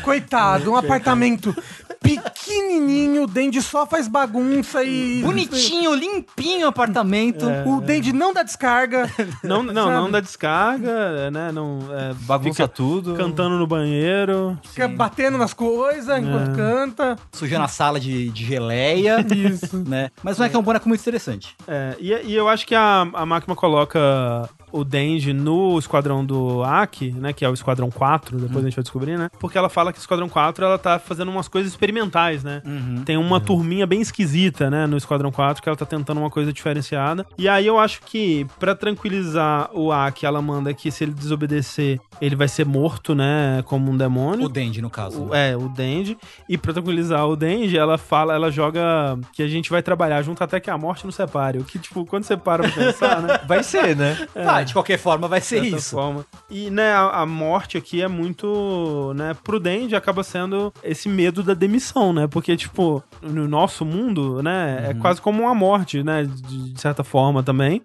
[0.02, 1.54] Coitado, um apartamento
[2.00, 5.20] pequenininho, o Denji só faz bagunça e...
[5.22, 7.46] Bonitinho, limpinho o apartamento.
[7.66, 9.10] O Denji não dá descarga.
[9.44, 9.96] não, não, Sabe?
[9.96, 11.52] não dá descarga, né?
[11.52, 13.14] Não, é, Bagunça fica tudo.
[13.14, 14.58] cantando no banheiro.
[14.64, 16.18] Fica batendo nas coisas É.
[16.20, 17.16] enquanto canta.
[17.32, 19.24] Sujando a sala de, de geleia.
[19.34, 19.76] Isso.
[19.86, 20.10] né?
[20.22, 21.54] Mas não é que é um boneco muito interessante.
[21.66, 26.62] É, e, e eu acho que a, a máquina coloca o Denji no esquadrão do
[26.62, 27.32] Aki, né?
[27.32, 29.30] Que é o esquadrão 4, depois a gente vai descobrir, né?
[29.38, 32.62] Porque ela fala que o esquadrão 4 ela tá fazendo umas coisas experimentais, né?
[33.04, 34.86] Tem uma turminha bem esquisita, né?
[34.86, 37.26] No esquadrão 4, que ela tá tentando uma coisa diferenciada.
[37.36, 42.00] E aí eu acho que, pra tranquilizar o Aki, ela manda que se ele desobedecer,
[42.20, 43.62] ele vai ser morto, né?
[43.64, 44.44] Como um demônio.
[44.46, 45.22] O Denji, no caso.
[45.22, 45.52] O- né?
[45.52, 46.16] é, o Denji.
[46.48, 50.42] E pra tranquilizar o Denji, ela fala, ela joga que a gente vai trabalhar junto
[50.44, 51.58] até que a morte nos separe.
[51.58, 53.38] O que, tipo, quando você para pra pensar, né?
[53.48, 54.16] Vai ser, né?
[54.34, 55.96] Tá, de qualquer forma vai ser isso.
[55.96, 56.24] forma.
[56.50, 61.54] E, né, a, a morte aqui é muito, né, prudente, acaba sendo esse medo da
[61.54, 62.26] demissão, né?
[62.26, 67.02] Porque, tipo, no nosso mundo, né, é quase como uma morte, né, de, de certa
[67.04, 67.82] forma também.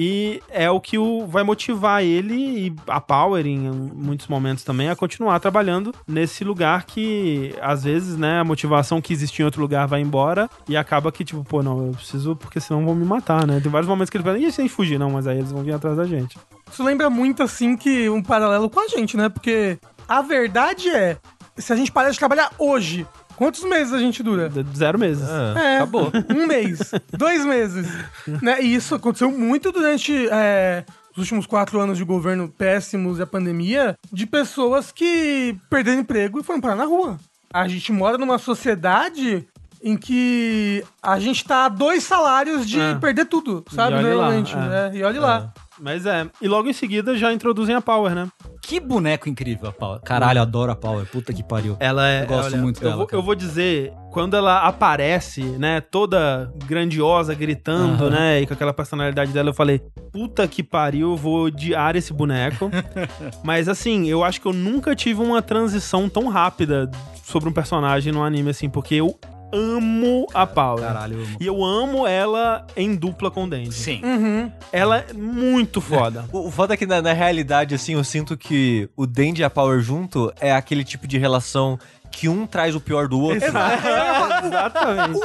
[0.00, 4.88] E é o que o, vai motivar ele e a Power, em muitos momentos também,
[4.88, 9.60] a continuar trabalhando nesse lugar que, às vezes, né, a motivação que existia em outro
[9.60, 13.04] lugar vai embora e acaba que, tipo, pô, não, eu preciso porque senão vão me
[13.04, 13.58] matar, né?
[13.60, 15.00] Tem vários momentos que ele fala, e se a gente fugir?
[15.00, 16.38] Não, mas aí eles vão vir atrás da gente.
[16.70, 19.28] Isso lembra muito, assim, que um paralelo com a gente, né?
[19.28, 21.16] Porque a verdade é,
[21.56, 23.04] se a gente parar de trabalhar hoje,
[23.38, 24.50] quantos meses a gente dura?
[24.76, 25.26] Zero meses.
[25.28, 26.10] Ah, É, Acabou.
[26.34, 27.86] Um mês, dois meses.
[28.42, 28.60] né?
[28.62, 33.26] E isso aconteceu muito durante é, os últimos quatro anos de governo péssimos e a
[33.26, 37.18] pandemia, de pessoas que perderam emprego e foram parar na rua.
[37.54, 39.46] A gente mora numa sociedade
[39.82, 42.94] em que a gente tá a dois salários de É.
[42.96, 43.94] perder tudo, sabe?
[43.94, 44.52] olhe lá, Normalmente.
[44.54, 44.58] é.
[44.58, 44.90] né?
[44.94, 45.52] E olha lá.
[45.80, 46.26] Mas é.
[46.40, 48.28] E logo em seguida já introduzem a Power, né?
[48.62, 50.00] Que boneco incrível a Power.
[50.00, 51.06] Caralho, adoro a Power.
[51.06, 51.76] Puta que pariu.
[51.80, 52.22] Ela é.
[52.22, 57.34] Eu gosto muito eu dela, Vou, eu vou dizer, quando ela aparece, né, toda grandiosa,
[57.34, 58.10] gritando, Aham.
[58.10, 59.80] né, e com aquela personalidade dela, eu falei,
[60.12, 62.70] puta que pariu, eu vou odiar esse boneco.
[63.42, 66.90] Mas assim, eu acho que eu nunca tive uma transição tão rápida
[67.22, 69.18] sobre um personagem no anime, assim, porque eu
[69.52, 70.84] amo a Power.
[70.84, 71.36] Caralho, eu amo.
[71.40, 73.72] E eu amo ela em dupla com o Denji.
[73.72, 74.00] Sim.
[74.04, 74.52] Uhum.
[74.72, 76.24] Ela é muito foda.
[76.32, 79.44] O, o foda é que na, na realidade, assim, eu sinto que o Dandy e
[79.44, 81.78] a Power junto é aquele tipo de relação
[82.10, 83.46] que um traz o pior do outro.
[83.46, 85.20] Exatamente.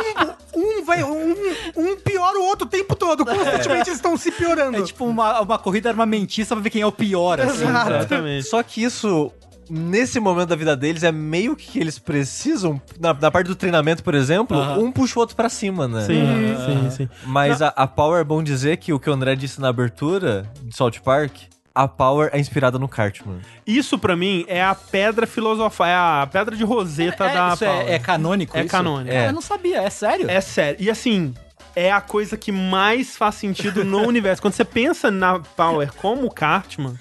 [0.55, 1.35] Um, vai, um,
[1.75, 3.25] um piora o outro o tempo todo.
[3.25, 4.77] Constantemente eles estão se piorando.
[4.77, 7.65] É tipo uma, uma corrida armamentista pra ver quem é o pior, assim.
[7.65, 7.95] Sabe?
[7.95, 8.47] Exatamente.
[8.47, 9.31] Só que isso,
[9.69, 14.03] nesse momento da vida deles, é meio que eles precisam, na, na parte do treinamento,
[14.03, 14.79] por exemplo, Aham.
[14.79, 16.01] um puxa o outro pra cima, né?
[16.05, 16.89] Sim, Uhum.
[16.89, 17.09] sim, sim.
[17.25, 20.49] Mas a, a Power é bom dizer que o que o André disse na abertura
[20.61, 21.31] de Salt Park,
[21.75, 23.39] a Power é inspirada no Cartman.
[23.65, 27.65] Isso pra mim é a pedra filosofal, é a pedra de roseta É, da isso
[27.65, 27.87] Power.
[27.89, 28.55] é, é canônico?
[28.57, 28.69] É isso?
[28.69, 29.15] canônico.
[29.15, 30.29] Ah, Eu não sabia, é sério?
[30.29, 30.77] É sério.
[30.79, 31.33] E assim,
[31.75, 34.39] é a coisa que mais faz sentido no universo.
[34.39, 36.93] Quando você pensa na Power como Cartman,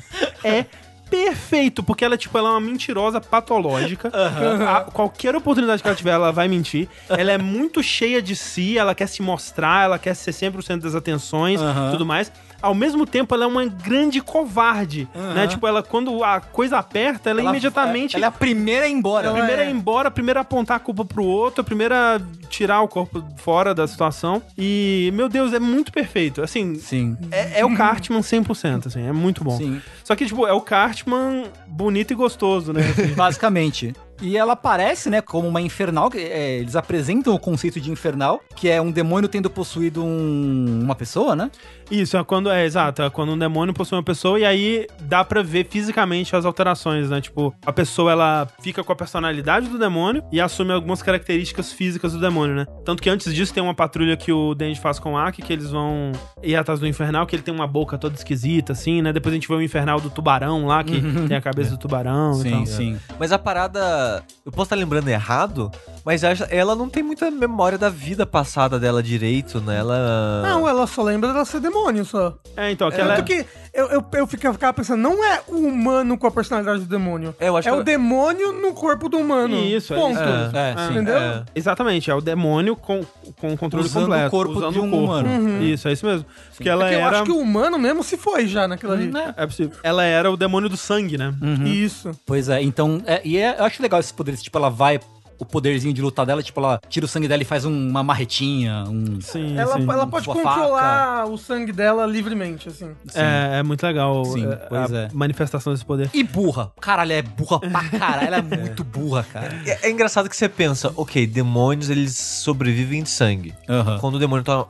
[0.42, 0.64] é
[1.12, 4.10] perfeito, porque ela, tipo, ela é uma mentirosa patológica.
[4.68, 6.88] A- qualquer oportunidade que ela tiver, ela vai mentir.
[7.10, 10.62] Ela é muito cheia de si, ela quer se mostrar, ela quer ser sempre o
[10.62, 11.90] centro das atenções Aham.
[11.92, 12.32] tudo mais.
[12.62, 15.46] Ao mesmo tempo, ela é uma grande covarde, né?
[15.48, 18.14] Tipo, ela, quando a coisa aperta, ela, imediatamente...
[18.16, 19.30] Ela é a primeira a ir embora.
[19.30, 22.16] A primeira é ir embora, a primeira a apontar a culpa pro outro, a primeira
[22.16, 24.40] a tirar o corpo fora da situação.
[24.56, 26.40] E, meu Deus, é muito perfeito.
[26.42, 27.16] Assim, Sim.
[27.30, 29.56] é, é o Cartman 100%, assim, é muito bom.
[29.56, 29.80] Sim.
[30.04, 32.82] Só que, tipo, é o Cartman bonito e gostoso, né?
[32.82, 33.14] assim.
[33.16, 33.92] Basicamente.
[34.20, 36.08] E ela aparece, né, como uma infernal.
[36.14, 40.94] é, eles apresentam o conceito de infernal, que é um demônio tendo possuído um- uma
[40.94, 41.50] pessoa, né?
[41.92, 45.22] Isso, é quando, é, exato, é quando um demônio possui uma pessoa e aí dá
[45.22, 47.20] pra ver fisicamente as alterações, né?
[47.20, 52.14] Tipo, a pessoa, ela fica com a personalidade do demônio e assume algumas características físicas
[52.14, 52.66] do demônio, né?
[52.82, 55.52] Tanto que antes disso tem uma patrulha que o Denji faz com o Aki, que
[55.52, 56.12] eles vão
[56.42, 59.12] ir atrás do Infernal, que ele tem uma boca toda esquisita, assim, né?
[59.12, 62.40] Depois a gente vê o Infernal do tubarão lá, que tem a cabeça do tubarão
[62.42, 62.66] e tal.
[62.66, 62.98] sim.
[63.18, 64.22] Mas a parada.
[64.46, 65.70] Eu posso estar lembrando errado,
[66.06, 69.78] mas acha- ela não tem muita memória da vida passada dela direito, né?
[69.78, 70.40] Ela.
[70.42, 72.34] Não, ela só lembra dela ser demônio só.
[72.56, 73.16] É, então, aquela...
[73.16, 76.86] Tanto que eu, eu, eu ficava pensando, não é o humano com a personalidade do
[76.86, 77.34] demônio.
[77.40, 79.56] É, eu acho é que- o demônio no corpo do humano.
[79.56, 80.12] Isso, é Ponto.
[80.12, 80.22] isso.
[80.56, 80.92] É, Ah, sim.
[80.92, 81.16] Entendeu?
[81.16, 81.44] É.
[81.54, 83.04] Exatamente, é o demônio com,
[83.40, 84.26] com o controle Usando completo.
[84.26, 85.62] o corpo de um humano.
[85.62, 86.26] Isso, é isso mesmo.
[86.54, 87.10] Porque ela Porque eu era...
[87.16, 89.06] acho que o humano mesmo se foi já naquilo ali.
[89.06, 89.34] Né?
[89.36, 89.76] É possível.
[89.82, 91.32] Ela era o demônio do sangue, né?
[91.64, 92.10] Isso.
[92.26, 93.00] Pois é, então.
[93.06, 94.42] é, e é- eu acho legal esses poderes.
[94.42, 95.00] Tipo, ela vai.
[95.42, 98.02] O poderzinho de lutar dela, tipo, ela tira o sangue dela e faz um- uma
[98.02, 99.20] marretinha, um.
[99.20, 99.82] Sim, Ela, sim.
[99.90, 102.90] ela pode Sua controlar o sangue dela livremente, assim.
[103.14, 105.08] É, é muito legal Sim, é, pois a é.
[105.12, 106.08] manifestação desse poder.
[106.14, 106.70] E burra.
[106.80, 108.26] Caralho, é burra pra caralho.
[108.28, 109.60] Ela é muito burra, cara.
[109.66, 113.52] É, é engraçado que você pensa, ok, demônios eles sobrevivem de sangue.
[113.68, 113.98] Aham.
[113.98, 114.64] Quando o demônio tá-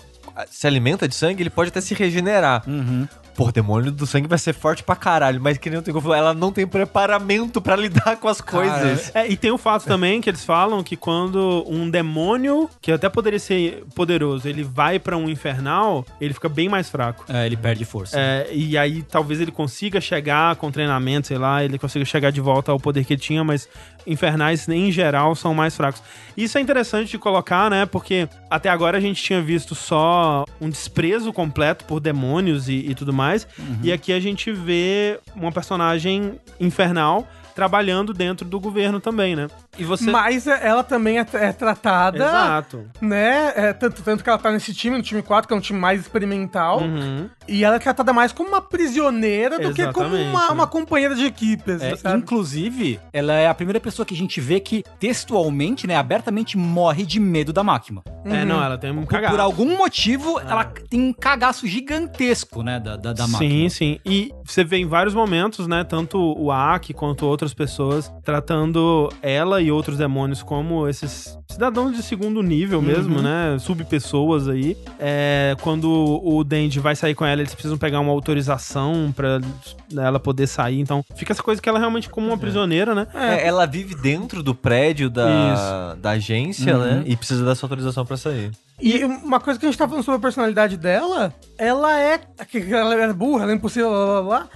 [0.51, 2.63] se alimenta de sangue, ele pode até se regenerar.
[2.67, 3.07] Uhum.
[3.35, 6.01] Pô, o demônio do sangue vai ser forte pra caralho, mas que nem o Tengu
[6.01, 9.11] falou, ela não tem preparamento pra lidar com as coisas.
[9.15, 13.09] É, e tem o fato também que eles falam que quando um demônio, que até
[13.09, 17.25] poderia ser poderoso, ele vai pra um infernal, ele fica bem mais fraco.
[17.29, 18.19] É, ele perde força.
[18.19, 22.41] É, e aí talvez ele consiga chegar com treinamento, sei lá, ele consiga chegar de
[22.41, 23.69] volta ao poder que ele tinha, mas
[24.07, 26.03] infernais em geral são mais fracos.
[26.37, 27.87] Isso é interessante de colocar, né?
[27.87, 32.95] Porque até agora a gente tinha visto só um desprezo completo por demônios e, e
[32.95, 33.47] tudo mais.
[33.83, 39.49] E aqui a gente vê uma personagem infernal trabalhando dentro do governo também, né?
[39.79, 40.11] E você.
[40.11, 42.85] Mas ela também é, é tratada, Exato.
[43.01, 43.53] né?
[43.57, 45.79] É, tanto, tanto que ela tá nesse time, no time 4, que é um time
[45.79, 46.81] mais experimental.
[46.81, 47.29] Uhum.
[47.49, 51.15] E ela é tratada mais como uma prisioneira do que como Exatamente, uma, uma companheira
[51.15, 55.87] de equipe, É, inclusive, ela é a primeira pessoa que a gente vê que textualmente,
[55.87, 58.03] né, abertamente morre de medo da máquina.
[58.25, 59.35] É, não, ela tem um Por, cagado.
[59.35, 63.71] por algum motivo, ela tem um cagaço gigantesco, né, da, da, da sim, máquina.
[63.71, 64.01] sim.
[64.05, 65.85] E você vê em vários momentos, né?
[65.85, 72.03] Tanto o Aki quanto outras pessoas tratando ela e outros demônios como esses cidadãos de
[72.03, 73.57] segundo nível mesmo, né?
[73.59, 74.77] Subpessoas aí.
[74.99, 75.91] É, quando
[76.23, 79.41] o Dendi vai sair com ela, eles precisam pegar uma autorização pra
[79.93, 80.79] né, ela poder sair.
[80.79, 83.09] Então fica essa coisa que ela é realmente como uma prisioneira, né?
[83.13, 87.03] É, ela vive dentro do prédio da, da agência, né?
[87.07, 88.53] E precisa dessa autorização pra sair.
[88.83, 92.19] E uma coisa que a gente tá falando sobre a personalidade dela, ela é.
[92.49, 94.49] que Ela é burra, ela é impossível, blá blá blá.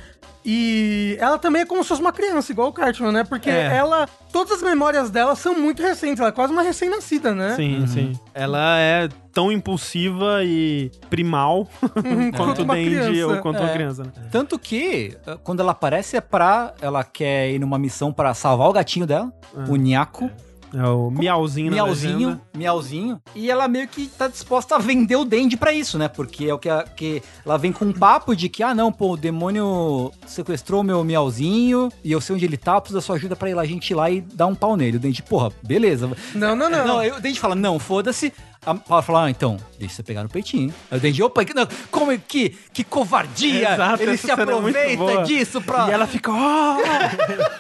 [0.49, 3.25] E ela também é como se fosse uma criança, igual o Cartman, né?
[3.25, 3.75] Porque É.
[3.77, 4.09] ela.
[4.33, 7.55] Todas as memórias dela são muito recentes, ela é quase uma recém-nascida, né?
[7.57, 8.13] Sim, sim.
[8.33, 13.27] Ela é tão impulsiva e primal quanto quanto o uma criança.
[13.27, 13.73] ou quanto uma É.
[13.73, 14.13] criança, né?
[14.31, 16.75] Tanto que, eh, quando ela aparece, é pra.
[16.81, 19.33] Ela quer ir numa missão pra salvar o gatinho dela,
[19.69, 20.31] o Nhaco.
[20.77, 22.41] É o miauzinho na Miauzinho, legenda.
[22.55, 23.23] miauzinho.
[23.35, 26.07] E ela meio que tá disposta a vender o Dendi pra isso, né?
[26.09, 28.93] Porque é o que, a- que ela vem com um papo de que, ah, não,
[28.93, 33.01] pô, o demônio sequestrou meu miauzinho e eu sei onde ele tá, eu preciso da
[33.03, 34.97] sua ajuda pra ir lá, a gente ir lá e dar um pau nele.
[34.97, 36.11] O Dendi, porra, beleza.
[36.35, 36.87] Não, não, não.
[36.87, 38.33] Não, aí o Dendi fala, não, foda-se.
[38.67, 40.75] A Paula fala, ah, então, deixa você pegar no peitinho.
[40.91, 43.73] Aí o Dendi, opa, que- não, como é que, que covardia!
[43.75, 45.23] Exato, Ele se é aproveita boa.
[45.23, 45.87] disso pra...
[45.89, 46.33] E ela fica.
[46.33, 46.77] "Oh!"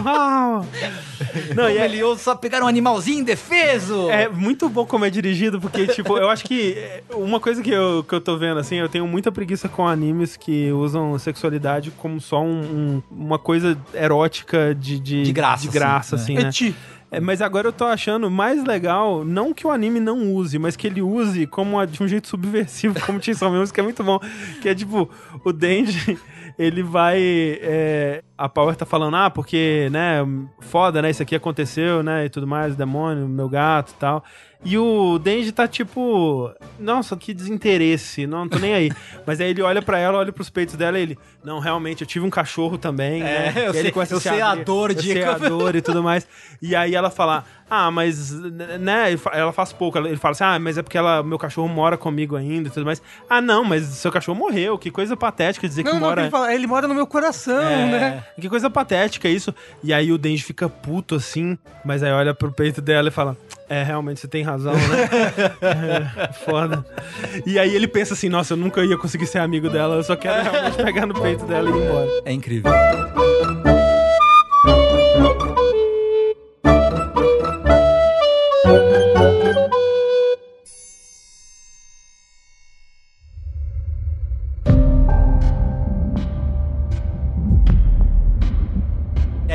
[0.00, 0.64] Oh!
[1.56, 4.08] Não, e é, ele ousa só pegar um animalzinho indefeso!
[4.10, 7.70] é muito bom como é dirigido, porque, tipo, eu acho que é, uma coisa que
[7.70, 11.90] eu, que eu tô vendo, assim, eu tenho muita preguiça com animes que usam sexualidade
[11.92, 16.66] como só um- um- uma coisa erótica de, de, De graça, de graça, assim, assim,
[16.68, 16.74] né?
[17.10, 20.76] É, mas agora eu tô achando mais legal, não que o anime não use, mas
[20.76, 23.82] que ele use como a- de um jeito subversivo, como tinha Chainsaw Man, que é
[23.82, 24.20] muito bom.
[24.60, 25.08] Que é tipo,
[25.44, 26.18] o Denji,
[26.58, 27.18] ele vai...
[27.20, 30.18] é, a Power tá falando, ah, porque, né,
[30.60, 34.24] foda, né, isso aqui aconteceu, né, e tudo mais, o demônio, meu gato e tal.
[34.64, 38.92] E o Denji tá tipo, nossa, que desinteresse, não tô nem aí.
[39.24, 42.06] Mas aí ele olha pra ela, olha pros peitos dela e ele, não, realmente, eu
[42.08, 43.52] tive um cachorro também, né?
[43.54, 45.38] É, eu E aí sei- ele eu se sei a dor eu de- sei a
[45.38, 46.26] dor e tudo mais.
[46.60, 48.32] E aí ela fala, ah, mas,
[48.80, 49.96] né, ela faz pouco.
[49.98, 52.84] Ele fala assim, ah, mas é porque ela, meu cachorro mora comigo ainda e tudo
[52.84, 53.00] mais.
[53.30, 56.22] Ah, não, mas seu cachorro morreu, que coisa patética dizer Não, que não, mora...
[56.22, 58.24] ele, fala, ele mora no meu coração, É, né?
[58.40, 59.54] Que coisa patética isso.
[59.82, 63.36] E aí o Denji fica puto assim, mas aí olha pro peito dela e fala:
[63.68, 65.08] É, realmente você tem razão, né?
[66.28, 66.84] é, foda.
[67.46, 70.16] E aí ele pensa assim: Nossa, eu nunca ia conseguir ser amigo dela, eu só
[70.16, 72.08] quero realmente pegar no peito dela e ir embora.
[72.24, 72.72] É incrível.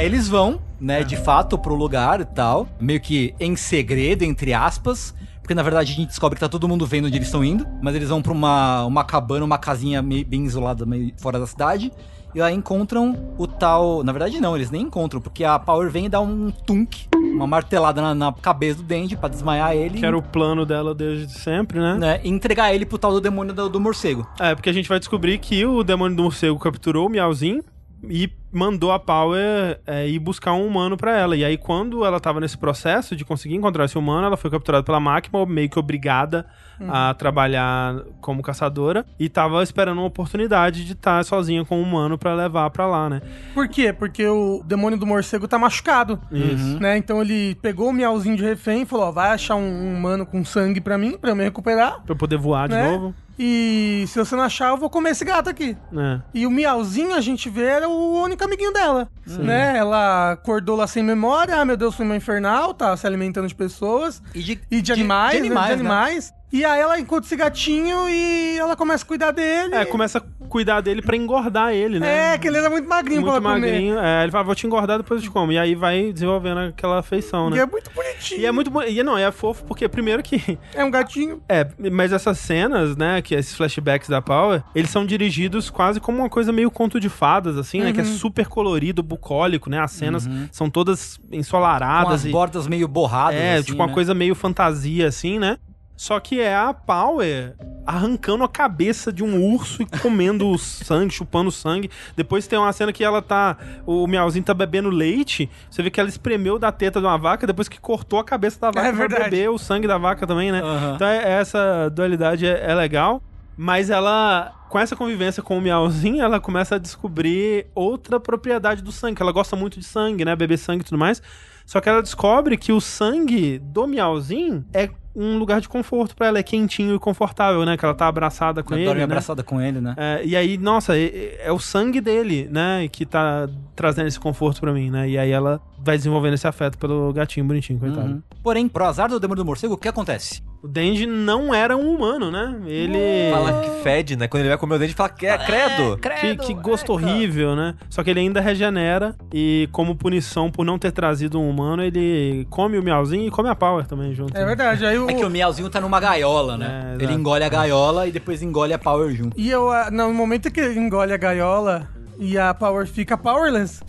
[0.04, 4.54] Aí eles vão, né, de fato, pro lugar e tal, meio que em segredo, entre
[4.54, 7.42] aspas, porque na verdade a gente descobre que tá todo mundo vendo onde eles estão
[7.42, 11.40] indo, mas eles vão pra uma, uma cabana, uma casinha meio, bem isolada, meio fora
[11.40, 11.90] da cidade,
[12.36, 14.04] e lá encontram o tal.
[14.04, 17.48] Na verdade, não, eles nem encontram, porque a Power vem e dá um tunk, uma
[17.48, 20.00] martelada na, na cabeça do Dandy pra desmaiar ele.
[20.00, 21.96] Que era o plano dela desde sempre, né?
[21.96, 24.28] né, e entregar ele pro tal do demônio do, do morcego.
[24.38, 27.64] É, porque a gente vai descobrir que o demônio do morcego capturou o Miauzinho
[28.10, 31.36] e mandou a Power é, ir buscar um humano pra ela.
[31.36, 34.84] E aí, quando ela tava nesse processo de conseguir encontrar esse humano, ela foi capturada
[34.84, 36.46] pela máquina, meio que obrigada
[36.90, 42.18] a trabalhar como caçadora, e tava esperando uma oportunidade de estar sozinha com um humano
[42.18, 43.22] pra levar pra lá, né?
[43.54, 43.92] Por quê?
[43.94, 46.20] Porque o demônio do morcego tá machucado.
[46.32, 46.80] Isso.
[46.80, 46.98] Né?
[46.98, 50.26] Então ele pegou o miauzinho de refém e falou: ó, vai achar um, um humano
[50.26, 52.02] com sangue pra mim, pra eu me recuperar.
[52.04, 52.92] Pra eu poder voar de Né?
[52.92, 53.14] novo.
[53.38, 55.76] E se você não achar, eu vou comer esse gato aqui.
[55.92, 56.22] né?
[56.36, 59.08] E o miauzinho a gente vê era o único amiguinho dela.
[59.26, 59.76] Né?
[59.76, 63.56] Ela acordou lá sem memória, ah, meu Deus, foi uma infernal, tá se alimentando de
[63.56, 64.22] pessoas.
[64.36, 65.48] E de, E de animais, de né?
[65.48, 66.38] animais, de né?
[66.54, 69.74] E aí ela encontra esse gatinho e ela começa a cuidar dele.
[69.74, 72.36] É, começa a cuidar dele pra engordar ele, né?
[72.36, 73.72] É, que ele era muito magrinho Muito pra ela comer.
[73.72, 73.98] magrinho.
[74.00, 75.52] É, ele fala, vou te engordar, depois eu te como.
[75.52, 77.62] E aí vai desenvolvendo aquela afeição, E né?
[77.62, 78.40] é muito bonitinho.
[78.40, 78.84] E é muito bom.
[78.84, 80.60] E não, é fofo porque, primeiro que.
[80.76, 81.42] É um gatinho.
[81.50, 86.20] É, mas essas cenas, né, que esses flashbacks da Power, eles são dirigidos quase como
[86.20, 87.92] uma coisa meio conto de fadas, assim, né?
[87.92, 89.80] Que é super colorido, bucólico, né?
[89.80, 92.30] As cenas são todas Com ensolaradas as e.
[92.30, 93.40] bordas meio borradas.
[93.40, 93.94] É, assim, tipo uma né?
[93.94, 95.58] coisa meio fantasia, assim, né?
[96.04, 97.56] Só que é a Power
[97.88, 101.90] arrancando a cabeça de um urso e comendo o sangue, chupando o sangue.
[102.14, 103.56] Depois tem uma cena que ela tá.
[103.86, 105.50] O Miauzinho tá bebendo leite.
[105.72, 108.60] Você vê que ela espremeu da teta de uma vaca depois que cortou a cabeça
[108.60, 110.60] da vaca É pra beber o sangue da vaca também, né?
[110.62, 110.96] Aham.
[110.96, 113.24] Então é- essa dualidade é, é legal.
[113.56, 118.92] Mas ela, com essa convivência com o Miauzinho, ela começa a descobrir outra propriedade do
[118.92, 119.22] sangue.
[119.22, 120.36] Ela gosta muito de sangue, né?
[120.36, 121.22] Beber sangue e tudo mais.
[121.66, 126.28] Só que ela descobre que o sangue do Miauzinho é um lugar de conforto pra
[126.28, 126.40] ela.
[126.40, 127.78] É quentinho e confortável, né?
[127.78, 129.04] Que ela tá abraçada com Ela ele, dorme né?
[129.06, 129.94] abraçada com ele, né?
[129.98, 132.88] É, e aí, nossa, é, é o sangue dele, né?
[132.92, 135.10] Que tá trazendo esse conforto pra mim, né?
[135.10, 138.08] E aí ela vai desenvolvendo esse afeto pelo gatinho bonitinho, coitado.
[138.08, 138.22] Uhum.
[138.42, 140.42] Porém, pro azar do demônio do morcego, o que acontece?
[140.64, 142.56] O Denji não era um humano, né?
[142.66, 143.30] Ele...
[143.30, 144.30] Fala que fede, né?
[144.30, 146.00] Quando ele vai comer o dente, fala que é credo.
[146.22, 147.76] Que, que gosto horrível, né?
[147.90, 152.48] Só que ele ainda regenera e, como punição por não ter trazido um humano, ele
[152.50, 154.38] come o Miauzinho e come a Power também junto.
[154.38, 154.86] É verdade.
[154.86, 156.96] Aí o, É que o Miauzinho tá numa gaiola, né?
[156.98, 159.38] É, ele engole a gaiola e depois engole a Power junto.
[159.38, 163.82] E eu, ah, no momento que ele engole a gaiola e a Power fica powerless,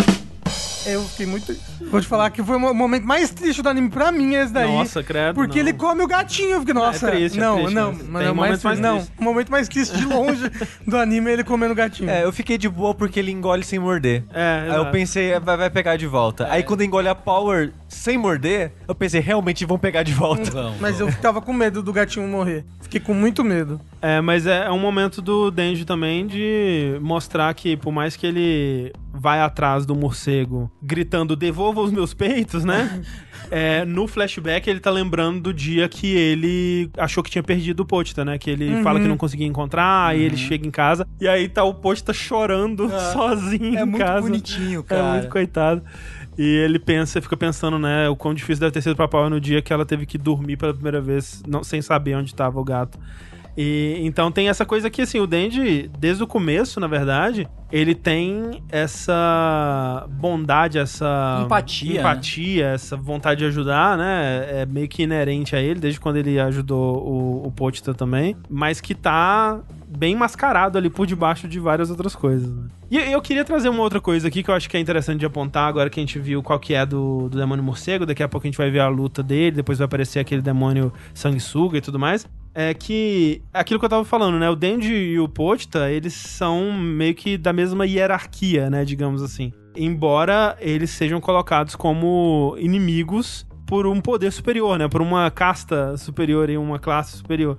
[0.87, 1.55] eu fiquei muito.
[1.91, 4.71] Vou te falar que foi o momento mais triste do anime pra mim, esse daí.
[4.71, 5.35] Nossa, credo.
[5.35, 5.69] Porque não.
[5.69, 6.53] ele come o gatinho.
[6.53, 8.65] Eu fiquei, nossa, É triste, é não, triste, não, mas mas tem é o mais,
[8.65, 10.51] mais não, o momento mais triste de longe
[10.87, 12.11] do anime é ele comendo o gatinho.
[12.11, 14.25] É, eu fiquei de boa porque ele engole sem morder.
[14.33, 16.47] É, Aí eu pensei, vai, vai pegar de volta.
[16.51, 20.75] Aí quando engole a Power sem morder, eu pensei, realmente vão pegar de volta.
[20.81, 22.65] Mas eu tava com medo do gatinho morrer.
[22.81, 23.81] Fiquei com muito medo.
[24.01, 28.27] É, mas é, é um momento do Denji também de mostrar que, por mais que
[28.27, 33.03] ele vai atrás do morcego gritando, devolva os meus peitos, né?
[33.51, 37.85] É, no flashback ele tá lembrando do dia que ele achou que tinha perdido o
[37.85, 38.39] Pochita, né?
[38.39, 41.63] Que ele fala que não conseguia encontrar, aí ele chega em casa e aí tá
[41.63, 44.23] o Pochita chorando sozinho É em muito casa.
[44.23, 45.13] bonitinho, É cara.
[45.13, 45.83] muito coitado.
[46.39, 49.39] E ele pensa, fica pensando, né, o quão difícil deve ter sido pra Paula no
[49.39, 52.65] dia que ela teve que dormir pela primeira vez, não, sem saber onde estava o
[52.65, 52.99] gato.
[53.57, 57.95] E então tem essa coisa que assim, o Denji, desde o começo, na verdade, ele
[57.95, 64.63] tem essa bondade, essa Empatia, empatia, essa vontade de ajudar, né?
[64.63, 68.81] É meio que inerente a ele, desde quando ele ajudou o, o Pochita também, mas
[68.81, 72.51] que tá bem mascarado ali por debaixo de várias outras coisas.
[72.51, 72.65] né?
[72.91, 75.27] E eu queria trazer uma outra coisa aqui que eu acho que é interessante de
[75.27, 78.29] apontar agora que a gente viu qual que é do, do demônio morcego, daqui a
[78.29, 81.81] pouco a gente vai ver a luta dele, depois vai aparecer aquele demônio sanguessuga e
[81.81, 82.27] tudo mais.
[82.55, 84.49] É que aquilo que eu tava falando, né?
[84.49, 88.85] O Denji e o Pochita, eles são meio que da mesma hierarquia, né?
[88.85, 89.53] Digamos assim.
[89.77, 94.87] Embora eles sejam colocados como inimigos por um poder superior, né?
[94.87, 97.59] Por uma casta superior e uma classe superior.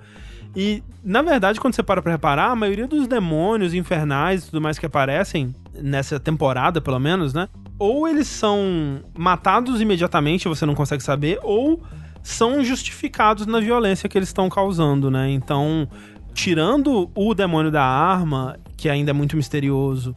[0.56, 4.62] E, na verdade, quando você para pra reparar, a maioria dos demônios infernais e tudo
[4.62, 7.50] mais que aparecem, nessa temporada, pelo menos, né?
[7.78, 11.84] Ou eles são matados imediatamente, você não consegue saber, ou
[12.26, 15.30] são justificados na violência que eles estão causando, né?
[15.30, 15.88] Então,
[16.34, 20.12] tirando o demônio da arma, que ainda é muito misterioso,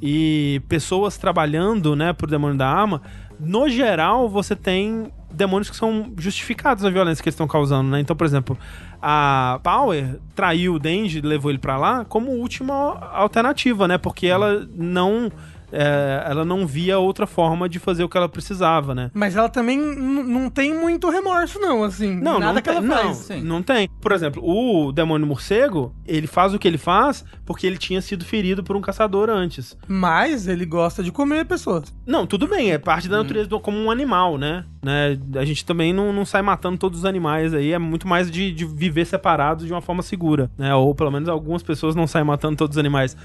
[0.00, 3.00] e pessoas trabalhando, né, pro demônio da arma,
[3.40, 7.98] no geral você tem demônios que são justificados na violência que eles estão causando, né?
[7.98, 8.58] Então, por exemplo,
[9.00, 12.74] a Power traiu o Denji, levou ele pra lá como última
[13.10, 13.96] alternativa, né?
[13.96, 15.32] Porque ela não
[15.72, 19.10] é, ela não via outra forma de fazer o que ela precisava, né?
[19.14, 22.14] Mas ela também não tem muito remorso, não, assim.
[22.14, 23.06] Não, nada não que ela tem, faz.
[23.06, 23.40] não, sim.
[23.42, 23.88] não tem.
[24.00, 28.24] Por exemplo, o demônio morcego, ele faz o que ele faz porque ele tinha sido
[28.24, 29.76] ferido por um caçador antes.
[29.86, 31.94] Mas ele gosta de comer pessoas.
[32.06, 34.64] Não, tudo bem, é parte da natureza do, como um animal, né?
[34.82, 35.18] né?
[35.36, 38.52] A gente também não, não sai matando todos os animais aí, é muito mais de,
[38.52, 40.74] de viver separados de uma forma segura, né?
[40.74, 43.16] Ou pelo menos algumas pessoas não saem matando todos os animais.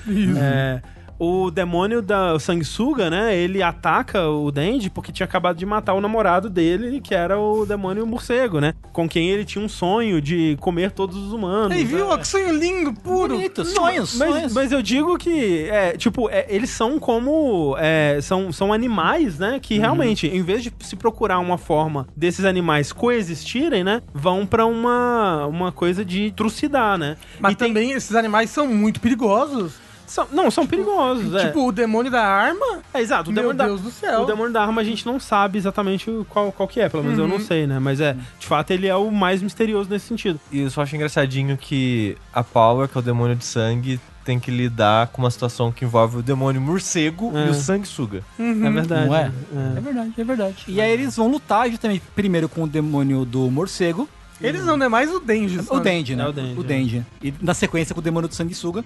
[0.41, 0.81] É,
[1.19, 3.35] o demônio da o sanguessuga, né?
[3.35, 7.65] Ele ataca o Denji porque tinha acabado de matar o namorado dele, que era o
[7.65, 8.73] demônio morcego, né?
[8.93, 11.69] Com quem ele tinha um sonho de comer todos os humanos.
[11.77, 11.83] Né?
[11.83, 12.07] viu?
[12.07, 13.35] Ó, que sonho lindo, puro.
[13.35, 14.53] Bonito, sonhos, Mas, sonhos.
[14.53, 17.75] mas eu digo que, é, tipo, é, eles são como.
[17.77, 19.59] é, são, são animais, né?
[19.61, 24.01] Que realmente, em vez de se procurar uma forma desses animais coexistirem, né?
[24.13, 27.17] Vão pra uma, uma coisa de trucidar, né?
[27.39, 29.73] Mas E tem- também esses animais são muito perigosos.
[30.09, 31.47] São- não, são perigosos, é.
[31.47, 32.79] Tipo, o demônio da arma.
[32.93, 33.29] É, exato.
[33.29, 34.21] O Meu demônio Deus da, do céu.
[34.21, 37.17] O demônio da arma a gente não sabe exatamente qual, qual que é, pelo menos
[37.19, 37.31] eu Uhum.
[37.31, 37.79] não sei, né?
[37.79, 40.39] Mas é, de fato, ele é o mais misterioso nesse sentido.
[40.51, 44.39] E eu só acho engraçadinho que a Power, que é o demônio de sangue, tem
[44.39, 47.47] que lidar com uma situação que envolve o demônio morcego É.
[47.47, 48.21] e o sanguessuga.
[48.37, 48.65] Uhum.
[48.65, 49.13] É verdade.
[49.13, 49.17] É?
[49.17, 49.77] É.
[49.77, 50.55] É verdade, é verdade.
[50.67, 54.07] E aí eles vão lutar justamente primeiro com o demônio do morcego.
[54.41, 55.59] Eles não, é mais o Denji.
[55.69, 56.23] O Denji, né?
[56.23, 57.05] É o Denji, O Denji.
[57.21, 58.83] E na sequência com o demônio do sanguessuga.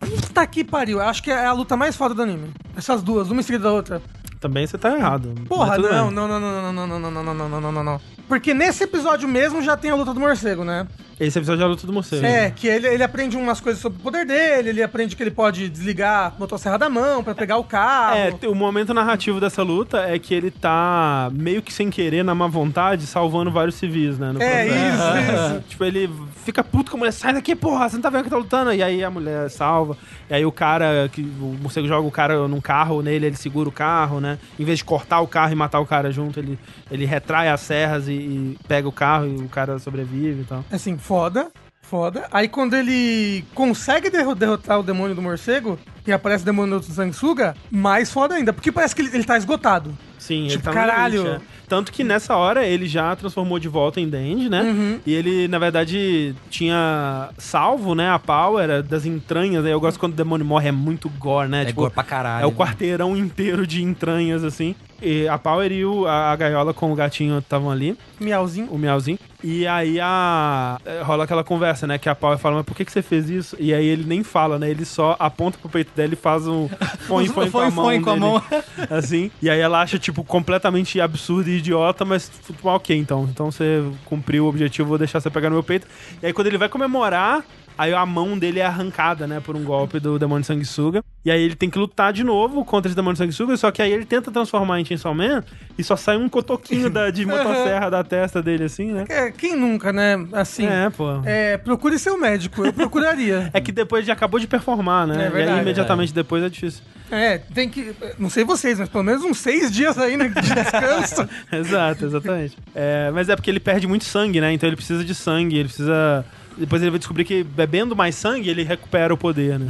[0.00, 1.00] Puta que pariu.
[1.00, 2.50] Acho que é a luta mais foda do anime.
[2.76, 4.00] Essas duas, uma em seguida da outra.
[4.40, 5.34] Também você tá errado.
[5.48, 8.00] Porra, não, não, não, não, não, não, não, não, não, não, não, não, não, não.
[8.28, 10.86] Porque nesse episódio mesmo já tem a luta do morcego, né?
[11.18, 12.26] Esse episódio é a luta do morcego.
[12.26, 15.30] É, que ele, ele aprende umas coisas sobre o poder dele, ele aprende que ele
[15.30, 18.16] pode desligar a motosserra da mão pra pegar o carro.
[18.16, 22.34] É, o momento narrativo dessa luta é que ele tá meio que sem querer, na
[22.34, 24.34] má vontade, salvando vários civis, né?
[24.40, 24.76] É, isso,
[25.56, 25.64] isso.
[25.68, 26.10] Tipo, ele
[26.44, 28.74] fica puto com a mulher, sai daqui, porra, você não tá vendo que tá lutando?
[28.74, 29.96] E aí a mulher salva.
[30.28, 33.68] E aí o cara, que o morcego joga o cara num carro nele, ele segura
[33.68, 34.38] o carro, né?
[34.58, 36.58] Em vez de cortar o carro e matar o cara junto, ele,
[36.90, 40.64] ele retrai as serras e, e pega o carro e o cara sobrevive e tal.
[40.70, 41.50] Assim, foda.
[41.82, 42.26] Foda.
[42.32, 46.84] Aí quando ele consegue derro- derrotar o demônio do morcego, e aparece o demônio do
[46.84, 48.52] sanguessuga, mais foda ainda.
[48.52, 49.96] Porque parece que ele, ele tá esgotado.
[50.26, 51.22] Sim, Tipo, ele tá caralho.
[51.22, 51.56] limite, é.
[51.68, 54.62] Tanto que nessa hora ele já transformou de volta em Dandy, né?
[54.62, 55.00] Uhum.
[55.04, 59.64] E ele, na verdade, tinha salvo, né, a Power das entranhas.
[59.64, 61.64] Aí eu gosto quando o demônio morre, é muito gore, né?
[61.68, 62.44] É gore pra caralho.
[62.44, 64.74] É o quarteirão inteiro de entranhas, assim.
[65.02, 68.68] E a Power e o- a, a gaiola com o gatinho estavam ali, Miauzinho.
[68.70, 69.18] o miauzinho.
[69.44, 70.78] E aí a.
[71.04, 71.98] rola aquela conversa, né?
[71.98, 73.54] Que a Power fala, mas por que, que você fez isso?
[73.60, 74.70] E aí ele nem fala, né?
[74.70, 76.68] Ele só aponta pro peito dela e faz um
[77.06, 78.02] foi foi com a mão.
[78.02, 78.42] Com a mão.
[78.90, 79.30] Assim.
[79.42, 83.28] E aí ela acha, tipo, completamente absurdo e idiota, mas tipo, ok, então.
[83.30, 85.86] Então você cumpriu o objetivo, vou deixar você pegar no meu peito.
[86.22, 87.44] E aí quando ele vai comemorar.
[87.78, 91.02] Aí a mão dele é arrancada, né, por um golpe do demônio sanguessuga.
[91.24, 93.92] E aí ele tem que lutar de novo contra esse demônio sanguessuga, só que aí
[93.92, 95.42] ele tenta transformar em Chainsaw Man
[95.76, 99.04] e só sai um cotoquinho da, de motosserra da testa dele, assim, né?
[99.08, 100.24] É, quem nunca, né?
[100.32, 100.66] Assim.
[100.66, 101.20] É, pô.
[101.24, 102.64] É, procure seu médico.
[102.64, 103.50] Eu procuraria.
[103.56, 105.24] É que depois já acabou de performar, né?
[105.24, 106.82] É e verdade, aí imediatamente depois é difícil.
[107.10, 107.94] É, tem que.
[108.18, 110.28] Não sei vocês, mas pelo menos uns seis dias aí, né?
[110.28, 111.28] De descanso.
[111.52, 112.56] Exato, exatamente.
[112.74, 114.52] É, mas é porque ele perde muito sangue, né?
[114.52, 116.24] Então ele precisa de sangue, ele precisa.
[116.56, 119.66] Depois ele vai descobrir que bebendo mais sangue ele recupera o poder, né?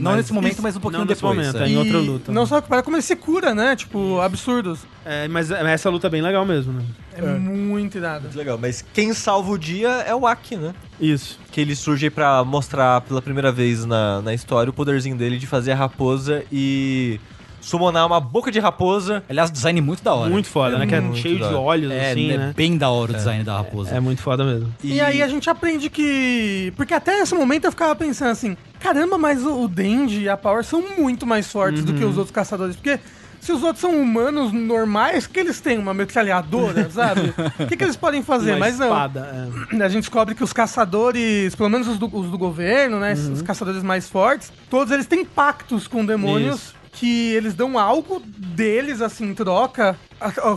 [0.00, 1.36] Não nesse momento, mas um pouquinho não nesse depois.
[1.36, 1.68] momento, é.
[1.68, 2.32] Em E outra luta.
[2.32, 3.76] Não só recupera, como ele se cura, né?
[3.76, 4.80] Tipo, absurdos.
[5.04, 6.82] É, mas mas essa luta é bem legal mesmo, né?
[7.16, 8.22] É, muito irado.
[8.24, 8.58] Muito legal.
[8.60, 10.74] Mas quem salva o dia é o Aki, né?
[11.00, 11.38] Isso.
[11.52, 15.38] Que ele surge aí pra mostrar pela primeira vez na, na história o poderzinho dele
[15.38, 17.20] de fazer a raposa e
[17.66, 19.24] summonar uma boca de raposa.
[19.28, 20.30] Aliás, design muito da hora.
[20.30, 20.86] Muito foda, né?
[20.86, 22.52] Que é cheio de olhos, É, assim, é né?
[22.56, 23.94] bem da hora o design da raposa.
[23.94, 24.72] É muito foda mesmo.
[24.84, 25.00] E...
[25.00, 26.72] aí a gente aprende que.
[26.76, 30.36] Porque até esse momento eu ficava pensando assim: caramba, mas o, o Dandy e a
[30.36, 32.10] Power são muito mais fortes do que Uhum.
[32.10, 32.76] os outros caçadores.
[32.76, 33.00] Porque
[33.40, 37.32] se os outros são humanos normais, que eles têm uma metralhadora, sabe?
[37.60, 38.52] O que, que eles podem fazer?
[38.52, 38.86] Uma mas não.
[38.86, 39.76] espada, é.
[39.82, 43.14] A gente descobre que os caçadores, pelo menos os do, os do governo, né?
[43.14, 43.32] Uhum.
[43.32, 46.56] Os caçadores mais fortes, todos eles têm pactos com demônios.
[46.56, 46.75] Isso.
[46.98, 49.96] Que eles dão algo deles, assim, em troca.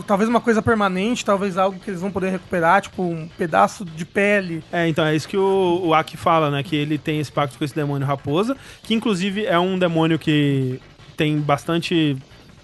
[0.06, 4.04] Talvez uma coisa permanente, talvez algo que eles vão poder recuperar, tipo um pedaço de
[4.04, 4.64] pele.
[4.72, 6.62] É, então é isso que o, o Aki fala, né?
[6.62, 10.80] Que ele tem esse pacto com esse demônio raposa, que inclusive é um demônio que
[11.16, 12.16] tem bastante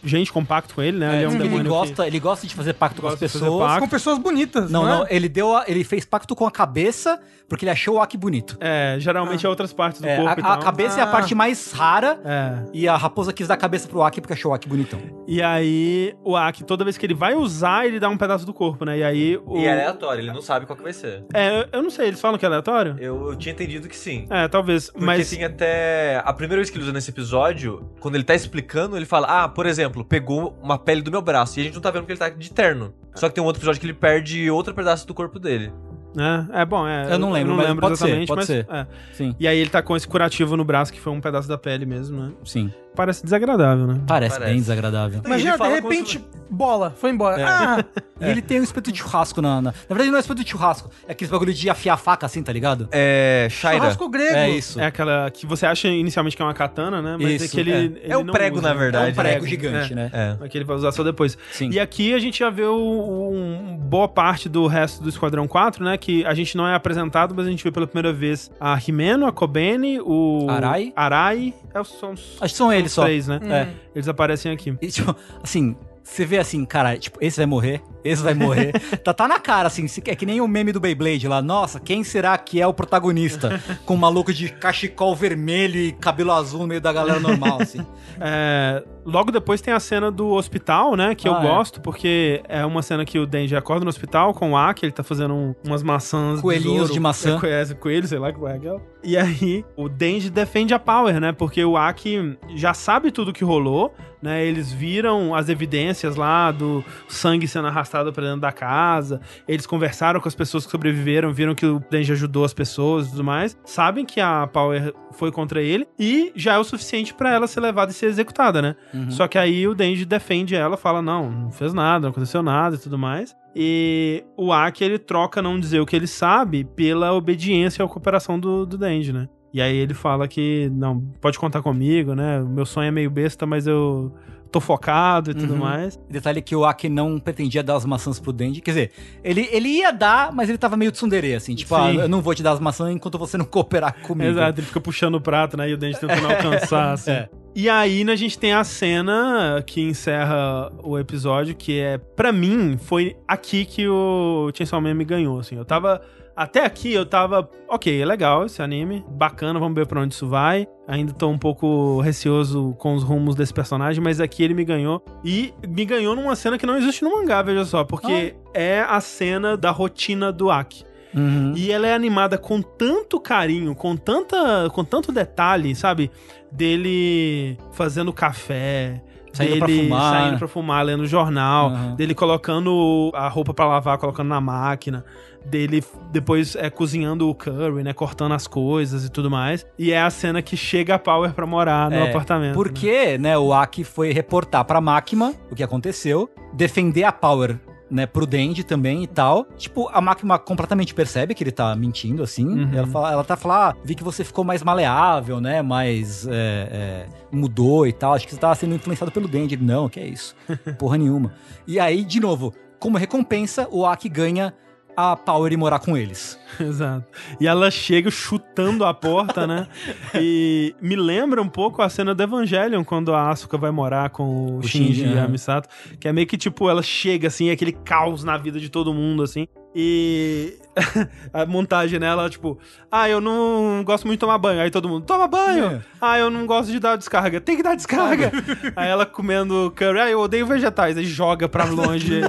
[0.08, 1.06] gente com pacto com ele, né?
[1.06, 3.14] É, ele é um que ele, que- gosta, ele gosta de fazer pacto com as
[3.14, 3.66] Gosta de fazer pessoas.
[3.68, 3.80] pacto.
[3.82, 4.98] Com pessoas bonitas, Não, não, é?
[4.98, 8.16] não, ele deu a- ele fez pacto com a cabeça porque ele achou o Aki
[8.16, 8.56] bonito.
[8.60, 11.10] É, geralmente é outras partes do É, corpo a, a cabeça é a Ah.
[11.10, 12.64] parte mais rara É.
[12.72, 14.98] e a raposa quis dar a cabeça pro Aki porque achou o Aki bonitão.
[15.28, 18.52] E aí, o Aki, toda vez que ele vai usar, ele dá um pedaço do
[18.52, 18.98] corpo, né?
[18.98, 19.40] E aí.
[19.46, 19.58] O...
[19.58, 21.24] E é aleatório, ele não sabe qual que vai ser.
[21.32, 22.96] É, eu- eu não sei, eles falam que é aleatório?
[22.98, 24.26] Eu, eu tinha entendido que sim.
[24.28, 24.90] É, talvez.
[24.90, 25.30] Porque mas.
[25.30, 26.20] tem até.
[26.24, 29.48] A primeira vez que ele usa nesse episódio, quando ele tá explicando, ele fala: Ah,
[29.48, 31.58] por exemplo, pegou uma pele do meu braço.
[31.58, 32.94] E a gente não tá vendo que ele tá de terno.
[33.14, 35.72] Só que tem um outro episódio que ele perde outro pedaço do corpo dele.
[36.16, 37.12] É, é bom, é.
[37.12, 38.66] Eu não lembro, mas pode ser, pode mas, ser.
[38.70, 38.86] é.
[39.12, 41.58] Sim, E aí ele tá com esse curativo no braço, que foi um pedaço da
[41.58, 42.32] pele mesmo, né?
[42.44, 42.72] sim.
[42.96, 44.00] Parece desagradável, né?
[44.06, 44.50] Parece, Parece.
[44.52, 45.20] bem desagradável.
[45.24, 47.36] Imagina, de fala como repente, bola, foi embora.
[47.46, 47.84] Ah,
[48.20, 49.70] E ele tem um espeto de churrasco na, na.
[49.72, 50.90] Na verdade, não é espeto de churrasco.
[51.06, 52.88] É aquele bagulho de afiar a faca assim, tá ligado?
[52.90, 53.46] É.
[53.50, 53.76] Shaira.
[53.78, 54.34] churrasco grego.
[54.34, 54.80] É isso.
[54.80, 57.16] É aquela que você acha inicialmente que é uma katana, né?
[57.20, 57.72] Mas é Isso, que ele.
[57.72, 57.78] é.
[57.80, 58.80] ele É um não prego, usa, na né?
[58.80, 59.08] verdade.
[59.08, 59.48] É um prego É.
[59.48, 60.10] gigante, né?
[60.12, 60.36] É.
[60.44, 61.36] É que ele vai usar só depois.
[61.52, 61.68] Sim.
[61.70, 65.84] E aqui a gente já vê o, um, boa parte do resto do Esquadrão 4,
[65.84, 65.98] né?
[65.98, 69.26] Que a gente não é apresentado, mas a gente vê pela primeira vez a Himeno,
[69.26, 70.46] a Kobeni, o...
[70.48, 70.92] Arai.
[70.96, 71.52] Arai.
[71.74, 73.04] É, são os, Acho que são eles só.
[73.04, 73.40] três, né?
[73.42, 73.68] É.
[73.94, 74.76] Eles aparecem aqui.
[74.80, 75.76] E, tipo, assim,
[76.08, 78.72] você vê assim, cara, tipo, esse vai morrer, esse vai morrer.
[79.02, 81.42] tá, tá na cara, assim, é que nem o meme do Beyblade lá.
[81.42, 83.60] Nossa, quem será que é o protagonista?
[83.84, 87.84] Com um maluco de cachecol vermelho e cabelo azul no meio da galera normal, assim.
[88.18, 91.14] É, logo depois tem a cena do hospital, né?
[91.14, 91.48] Que eu Ah, é.
[91.48, 94.92] gosto, porque é uma cena que o Denji acorda no hospital com o Aki, ele
[94.92, 96.40] tá fazendo um- umas maçãs.
[96.40, 97.38] Coelhinhos de maçã.
[97.44, 98.80] É, coelho, sei lá que vai é aquela.
[99.04, 101.32] E aí, o Denji defende a Power, né?
[101.32, 103.94] Porque o Aki já sabe tudo que rolou,
[104.26, 104.44] né?
[104.44, 109.20] Eles viram as evidências lá do sangue sendo arrastado pra dentro da casa.
[109.46, 113.10] Eles conversaram com as pessoas que sobreviveram, viram que o Denji ajudou as pessoas e
[113.10, 113.56] tudo mais.
[113.64, 117.60] Sabem que a Power foi contra ele e já é o suficiente pra ela ser
[117.60, 118.76] levada e ser executada, né?
[119.10, 122.76] Só que aí o Denji defende ela, fala: não, não fez nada, não aconteceu nada
[122.76, 123.34] e tudo mais.
[123.54, 128.38] E o Aki, ele troca não dizer o que ele sabe pela obediência e cooperação
[128.38, 129.28] do, do Denji, né?
[129.56, 132.42] E aí ele fala que, não, pode contar comigo, né?
[132.42, 134.12] O meu sonho é meio besta, mas eu
[134.52, 135.60] tô focado e tudo Uhum.
[135.60, 135.98] mais.
[136.10, 138.60] Detalhe que o Aki não pretendia dar as maçãs pro Denji.
[138.60, 138.90] Quer dizer,
[139.24, 141.54] ele, ele ia dar, mas ele tava meio tsundere, assim.
[141.54, 144.28] Tipo, ah, eu não vou te dar as maçãs enquanto você não cooperar comigo.
[144.30, 145.70] Exato, ele fica puxando o prato, né?
[145.70, 147.12] E o Denji tentando alcançar, assim.
[147.12, 147.28] É.
[147.54, 152.30] E aí, né, a gente tem a cena que encerra o episódio, que é, pra
[152.30, 155.56] mim, foi aqui que o Chainsaw Man me ganhou, assim.
[155.56, 156.02] Eu tava...
[156.36, 160.26] Até aqui eu tava, ok, é legal esse anime, bacana, vamos ver pra onde isso
[160.28, 160.66] vai.
[160.86, 165.02] Ainda tô um pouco receoso com os rumos desse personagem, mas aqui ele me ganhou.
[165.24, 169.00] E me ganhou numa cena que não existe no mangá, veja só, porque é a
[169.00, 170.84] cena da rotina do Aki.
[171.14, 171.54] Uhum.
[171.56, 176.10] E ela é animada com tanto carinho, com tanta, com tanto detalhe, sabe?
[176.52, 179.00] Dele fazendo café,
[179.32, 180.12] Saindo pra dele fumar.
[180.12, 181.94] saindo pra fumar, lendo jornal, Uhum.
[181.94, 185.04] dele colocando a roupa pra lavar, colocando na máquina,
[185.50, 185.82] dele
[186.12, 187.92] depois é, cozinhando o curry, né?
[187.92, 189.64] Cortando as coisas e tudo mais.
[189.78, 192.48] E é a cena que chega a Power pra morar no É, apartamento.
[192.50, 192.54] né?
[192.54, 197.58] Porque, né, o Aki foi reportar pra Makima o que aconteceu, defender a Power,
[197.88, 199.46] né, pro Denji também e tal.
[199.56, 202.46] Tipo, a Makima completamente percebe que ele tá mentindo, assim.
[202.46, 202.70] Uhum.
[202.74, 206.26] Ela, fala, ela tá falando, ah, vi que você ficou mais maleável, né, mais...
[206.26, 208.14] é, é, mudou e tal.
[208.14, 209.54] Acho que você tava sendo influenciado pelo Denji.
[209.54, 210.34] Ele, não, que é isso.
[210.78, 211.32] Porra nenhuma.
[211.66, 214.52] E aí, de novo, como recompensa, o Aki ganha
[214.96, 216.38] a Power morar com eles.
[216.60, 217.06] Exato.
[217.40, 219.66] E ela chega chutando a porta, né?
[220.14, 224.24] e me lembra um pouco a cena do Evangelion, quando a Asuka vai morar com
[224.24, 225.28] o, O Shinji, Shinji, e a aham.
[225.28, 225.68] Misato.
[225.98, 229.22] Que é meio que, tipo, ela chega, assim, aquele caos na vida de todo mundo,
[229.22, 229.46] assim.
[229.78, 230.54] E
[231.34, 232.58] a montagem nela, tipo,
[232.90, 234.62] ah, eu não gosto muito de tomar banho.
[234.62, 235.66] Aí todo mundo, toma banho!
[235.66, 235.80] É.
[236.00, 237.42] Ah, eu não gosto de dar descarga.
[237.42, 238.32] Tem que dar descarga!
[238.74, 240.96] Aí ela comendo curry, ah, eu odeio vegetais.
[240.96, 242.22] Aí joga pra longe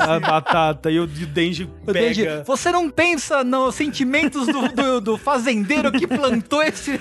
[0.00, 0.90] a batata.
[0.90, 2.00] E o Denji O pega.
[2.00, 6.98] Denji, você não pensa nos sentimentos do, do, do fazendeiro que plantou esse,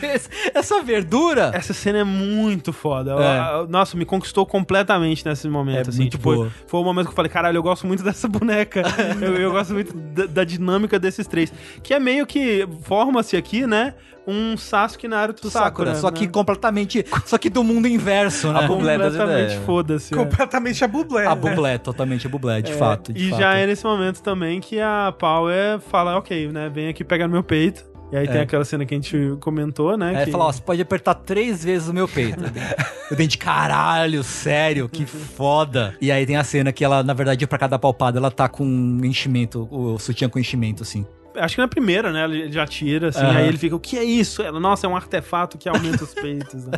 [0.53, 1.51] essa verdura?
[1.53, 3.13] Essa cena é muito foda.
[3.13, 3.67] É.
[3.69, 6.09] Nossa, me conquistou completamente nesse momento, É assim.
[6.09, 6.51] tipo, boa.
[6.67, 8.81] foi o momento que eu falei, caralho, eu gosto muito dessa boneca.
[9.21, 11.53] eu, eu gosto muito da, da dinâmica desses três.
[11.83, 13.93] Que é meio que forma-se aqui, né?
[14.29, 15.93] Um Sasuke Naruto do Sakura.
[15.93, 16.17] Sakura, só né?
[16.17, 18.59] que completamente, só que do mundo inverso, né?
[18.59, 20.13] A bublé completamente foda-se.
[20.13, 20.17] é.
[20.17, 21.25] Completamente a bublé.
[21.25, 21.35] A né?
[21.35, 23.11] bublé, totalmente a bublé, de É, fato.
[23.13, 23.39] de e fato.
[23.39, 26.69] já é nesse momento também que a Power fala, ok, né?
[26.69, 27.89] Vem aqui pegar no meu peito.
[28.11, 30.15] E aí tem aquela cena que a gente comentou, né?
[30.15, 30.31] Aí que...
[30.31, 32.43] fala, ó, você pode apertar três vezes o meu peito.
[33.11, 35.95] Eu dei de caralho, sério, que foda.
[36.01, 38.65] E aí tem a cena que ela, na verdade, pra cada palpada, ela tá com
[38.65, 41.05] um enchimento, o sutiã com enchimento, assim.
[41.39, 42.23] Acho que na primeira, né?
[42.23, 43.37] Ele já tira, assim, Aham.
[43.37, 44.41] aí ele fica, o que é isso?
[44.41, 46.65] Ela, nossa, é um artefato que aumenta os peitos.
[46.65, 46.73] né?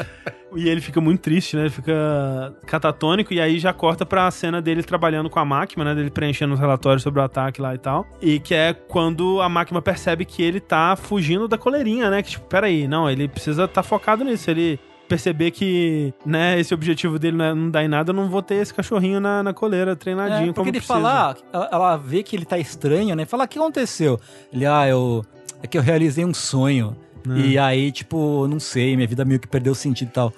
[0.56, 1.62] e ele fica muito triste, né?
[1.62, 5.94] Ele fica catatônico, e aí já corta pra cena dele trabalhando com a máquina, né?
[5.94, 8.06] Dele preenchendo os relatórios sobre o ataque lá e tal.
[8.20, 12.22] E que é quando a máquina percebe que ele tá fugindo da coleirinha, né?
[12.22, 14.50] Que tipo, peraí, não, ele precisa estar tá focado nisso.
[14.50, 18.28] Ele perceber que, né, esse objetivo dele não, é- não dá em nada, eu não
[18.28, 20.94] vou ter esse cachorrinho na, na coleira treinadinho É, porque ele precisa.
[20.94, 23.24] fala, ah, ela, ela vê que ele tá estranho, né?
[23.24, 24.18] Fala, o que aconteceu?
[24.52, 25.24] Ele, ah, eu.
[25.62, 26.96] É que eu realizei um sonho.
[27.26, 27.40] Né.
[27.40, 30.32] E aí, tipo, não sei, minha vida meio que perdeu sentido e tal.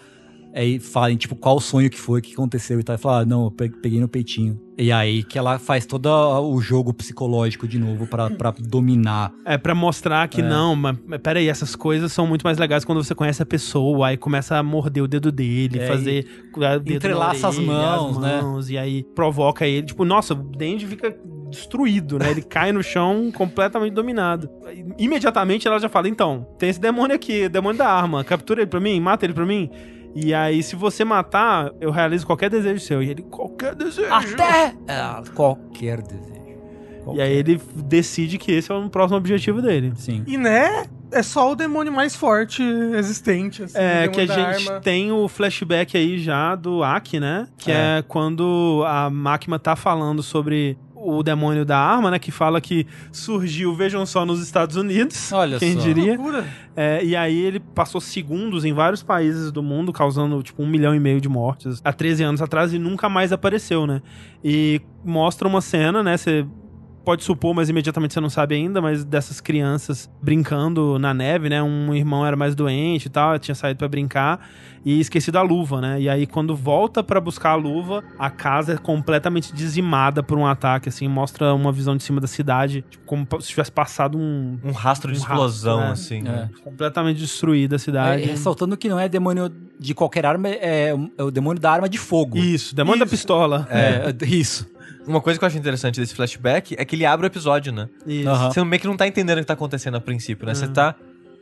[0.54, 2.94] Aí fala, tipo, qual o sonho que foi, o que aconteceu e tal.
[2.94, 4.58] Ele fala, ah, não, eu pe- peguei no peitinho.
[4.80, 9.32] E aí que ela faz todo o jogo psicológico de novo pra, pra dominar.
[9.44, 13.12] É pra mostrar que não, mas peraí, essas coisas são muito mais legais quando você
[13.12, 16.26] conhece a pessoa, aí começa a morder o dedo dele, É, fazer
[16.84, 18.40] dedo entrelaça as mãos, né?
[18.40, 19.86] mãos, E aí provoca ele.
[19.86, 21.12] Tipo, nossa, o Denji fica
[21.50, 22.30] destruído, né?
[22.30, 24.48] Ele cai no chão completamente dominado.
[24.96, 28.78] Imediatamente ela já fala: então, tem esse demônio aqui, demônio da arma, captura ele pra
[28.80, 29.68] mim, mata ele pra mim.
[30.14, 33.02] E aí, se você matar, eu realizo qualquer desejo seu.
[33.02, 34.12] E ele, qualquer desejo.
[34.12, 36.38] Até é, qualquer desejo.
[37.14, 39.92] E aí ele decide que esse é o próximo objetivo dele.
[39.96, 40.24] Sim.
[40.26, 43.62] E né, é só o demônio mais forte existente.
[43.62, 44.80] Assim, É, que a gente arma.
[44.80, 47.48] tem o flashback aí já do Aki, né?
[47.56, 48.04] Que é, É.
[48.06, 52.18] quando a máquina tá falando sobre o demônio da arma, né?
[52.18, 55.32] Que fala que surgiu, vejam só, nos Estados Unidos.
[55.32, 55.80] Olha quem só.
[55.80, 56.14] diria?
[56.14, 56.46] Loucura.
[56.76, 60.94] É, e aí ele passou segundos em vários países do mundo, causando tipo um milhão
[60.94, 64.02] e meio de mortes há 13 anos atrás e nunca mais apareceu, né?
[64.42, 66.16] E mostra uma cena, né?
[66.16, 66.46] Você
[67.08, 71.62] pode supor, mas imediatamente você não sabe ainda, mas dessas crianças brincando na neve, né?
[71.62, 74.46] Um irmão era mais doente e tal, tinha saído pra brincar
[74.84, 75.98] e esquecido a luva, né?
[76.02, 80.44] E aí quando volta pra buscar a luva, a casa é completamente dizimada por um
[80.46, 84.58] ataque, assim, mostra uma visão de cima da cidade, tipo, como se tivesse passado um
[84.62, 86.18] Um rastro de Um explosão, rastro, assim.
[86.18, 86.22] É.
[86.30, 86.50] né?
[86.62, 88.22] completamente destruída a É, cidade.
[88.24, 91.96] ressaltando que não é demônio de qualquer arma, é, é o demônio da arma de
[91.96, 92.36] fogo.
[92.36, 93.14] Isso, demônio da Isso.
[93.14, 93.66] pistola.
[93.70, 94.68] É, isso.
[95.08, 97.88] Uma coisa que eu acho interessante desse flashback é que ele abre o episódio, né?
[98.06, 98.28] Isso.
[98.28, 98.50] Aham.
[98.50, 100.54] Você meio que não tá entendendo o que tá acontecendo a princípio, né?
[100.54, 100.94] Você tá.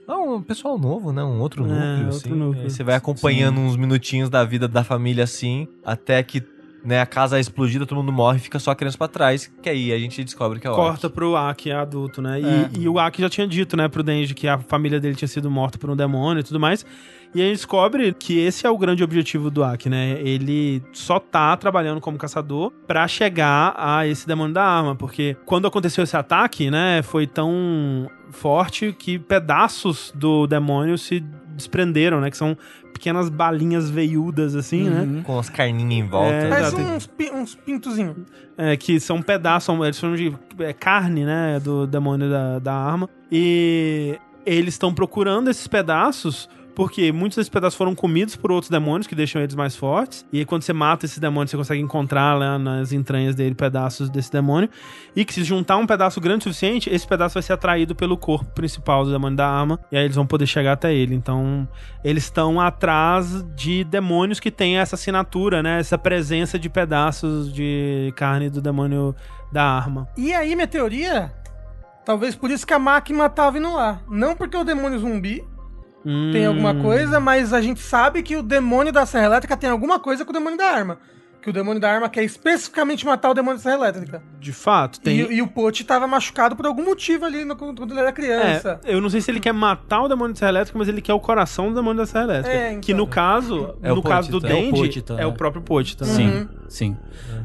[0.09, 1.22] Ah, um pessoal novo, né?
[1.24, 2.30] Um outro É, núcleo, outro assim.
[2.30, 2.62] núcleo.
[2.62, 6.43] Aí você vai acompanhando uns minutinhos da vida da família assim, até que
[6.84, 9.68] né, a casa é explodida, todo mundo morre, fica só a criança pra trás, que
[9.68, 12.40] aí a gente descobre que é o Corta pro Aki adulto, né?
[12.40, 12.70] E, É.
[12.78, 15.51] e o Aki já tinha dito, né, pro Denji que a família dele tinha sido
[15.51, 16.86] morta por um demônio e tudo mais.
[17.35, 20.19] E a gente descobre que esse é o grande objetivo do Aki, né?
[20.23, 25.66] Ele só tá trabalhando como caçador pra chegar a esse demônio da arma, porque quando
[25.66, 31.20] aconteceu esse ataque, né, foi tão forte que pedaços do demônio se
[31.55, 32.31] desprenderam, né?
[32.31, 32.57] Que são
[32.93, 35.01] pequenas balinhas veiudas, assim, né?
[35.01, 35.23] Uhum.
[35.23, 36.32] Com as carninhas em volta.
[36.32, 36.81] É, exato.
[36.82, 38.16] uns, pi- uns pintozinhos.
[38.57, 42.73] É, que são pedaços, são, eles chamam de é, carne, né, do demônio da, da
[42.74, 43.09] arma.
[43.31, 49.07] E eles estão procurando esses pedaços porque muitos desses pedaços foram comidos por outros demônios
[49.07, 50.27] que deixam eles mais fortes.
[50.31, 54.11] E aí, quando você mata esse demônio, você consegue encontrar lá nas entranhas dele pedaços
[54.11, 54.69] desse demônio.
[55.16, 58.19] E que se juntar um pedaço grande o suficiente, esse pedaço vai ser atraído pelo
[58.19, 59.81] corpo principal do demônio da arma.
[59.90, 61.15] E aí eles vão poder chegar até ele.
[61.15, 61.66] Então,
[62.05, 65.81] eles estão atrás de demônios que têm essa assinatura, né?
[65.81, 69.16] Essa presença de pedaços de carne do demônio
[69.51, 70.07] da arma.
[70.15, 71.32] E aí, minha teoria,
[72.05, 74.03] talvez por isso que a máquina tava indo lá.
[74.11, 75.43] Não porque o demônio zumbi
[76.33, 76.83] tem alguma Hum.
[76.83, 80.31] coisa, mas a gente sabe que o demônio da Serra Elétrica tem alguma coisa com
[80.31, 80.99] o demônio da arma.
[81.43, 84.20] Que o demônio da arma quer especificamente matar o demônio da Serra Elétrica.
[84.41, 85.20] De fato, tem.
[85.20, 88.81] E, e o Pote tava machucado por algum motivo ali no- quando ele era criança.
[88.85, 91.01] É, eu não sei se ele quer matar o demônio da Serra Elétrica, mas ele
[91.01, 92.57] quer o coração do demônio da Serra Elétrica.
[92.57, 92.81] É, então.
[92.81, 94.59] Que no caso, É o no caso do Pochita.
[94.59, 95.33] É o Dendi, Pochita, é o é.
[95.33, 96.05] próprio Pochita.
[96.05, 96.11] né?
[96.12, 96.49] Sim, Uhum.
[96.69, 96.97] sim.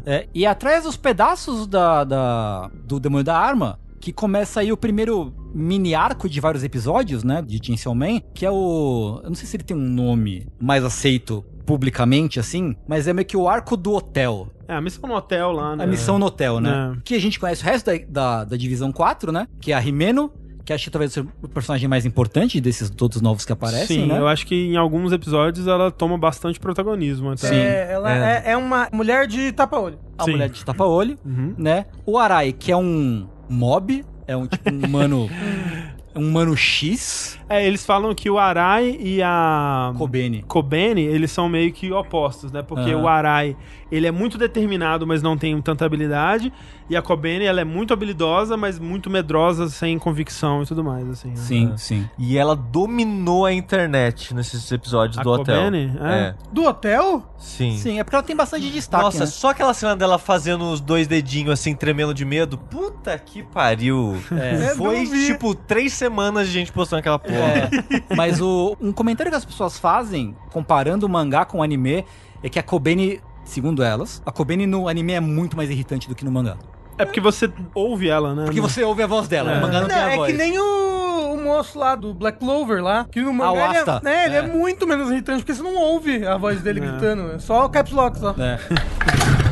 [0.03, 4.77] É, e atrás dos pedaços da, da- do demônio da arma, que começa aí o
[4.77, 9.19] primeiro mini arco de vários episódios, né, de Chainsaw Man, que é o...
[9.23, 13.25] Eu não sei se ele tem um nome mais aceito publicamente, assim, mas é meio
[13.25, 14.47] que o arco do hotel.
[14.67, 15.83] É, a missão no hotel lá, né?
[15.83, 16.93] A missão no hotel, né?
[16.97, 17.01] É.
[17.03, 19.47] Que a gente conhece o resto da, da, da Divisão 4, né?
[19.59, 20.31] Que é a Rimeno,
[20.65, 24.07] que acho que talvez seja o personagem mais importante desses todos novos que aparecem, Sim,
[24.07, 24.17] né?
[24.19, 27.47] eu acho que em alguns episódios ela toma bastante protagonismo até.
[27.47, 27.55] Sim.
[27.55, 28.43] É, ela É.
[28.45, 28.51] é.
[28.51, 29.97] é uma mulher de tapa-olho.
[30.17, 30.31] A Sim.
[30.31, 31.53] mulher de tapa-olho, Uhum.
[31.57, 31.85] né?
[32.05, 35.29] O Arai, que é um mob, é um tipo um humano.
[36.15, 37.39] um humano X.
[37.49, 40.41] É, eles falam que o Arai e a Kobeni.
[40.43, 42.61] Kobeni, eles são meio que opostos, né?
[42.61, 43.03] Porque Aham.
[43.03, 43.57] o Arai,
[43.91, 46.51] ele é muito determinado, mas não tem tanta habilidade.
[46.89, 51.09] E a Kobeni, ela é muito habilidosa, mas muito medrosa, sem convicção e tudo mais,
[51.09, 51.29] assim.
[51.29, 51.35] né?
[51.37, 52.09] Sim, sim.
[52.17, 55.65] E ela dominou a internet nesses episódios A do hotel.
[55.65, 55.93] Kobeni?
[56.01, 56.13] É.
[56.13, 56.35] É.
[56.51, 57.33] Do hotel?
[57.37, 57.77] Sim.
[57.77, 59.03] Sim, é porque ela tem bastante destaque.
[59.03, 59.25] Nossa, né?
[59.25, 62.57] só aquela cena dela fazendo os dois dedinhos assim, tremendo de medo.
[62.57, 64.17] Puta que pariu.
[64.31, 64.75] É.
[64.75, 67.69] Foi tipo três semanas de gente postando aquela porra.
[68.09, 72.03] É, mas o, um comentário que as pessoas fazem, comparando o mangá com o anime,
[72.41, 76.15] é que a Kobeni, segundo elas, a Kobeni no anime é muito mais irritante do
[76.15, 76.57] que no mangá.
[76.97, 78.45] É porque você ouve ela, né?
[78.45, 79.55] Porque você ouve a voz dela, É.
[79.55, 80.31] no mangá não, Não, tem a é voz.
[80.31, 83.77] que nem o, o moço lá do Black Clover lá, que no mangá o ele,
[83.77, 84.39] é, né, ele é.
[84.39, 84.41] É.
[84.41, 86.87] muito menos irritante, porque você não ouve a voz dele É.
[86.87, 87.31] gritando.
[87.33, 88.31] É só o caps lock só.
[88.39, 88.57] É.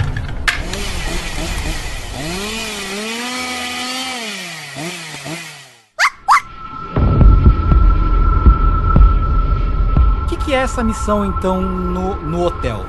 [10.26, 12.84] O que, é essa missão, então, no, no hotel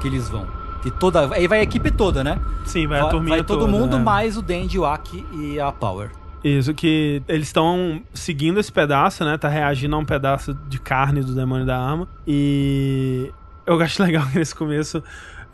[0.00, 0.48] que eles vão?
[0.82, 2.40] Que toda, aí vai a equipe toda, né?
[2.64, 4.00] Sim, vai, a turminha vai todo toda, mundo, é.
[4.00, 6.10] mais o Denji, o Aki e a Power.
[6.42, 9.38] Isso, que eles estão seguindo esse pedaço, né?
[9.38, 12.08] Tá reagindo a um pedaço de carne do demônio da arma.
[12.26, 13.30] E
[13.64, 15.00] eu acho legal que nesse começo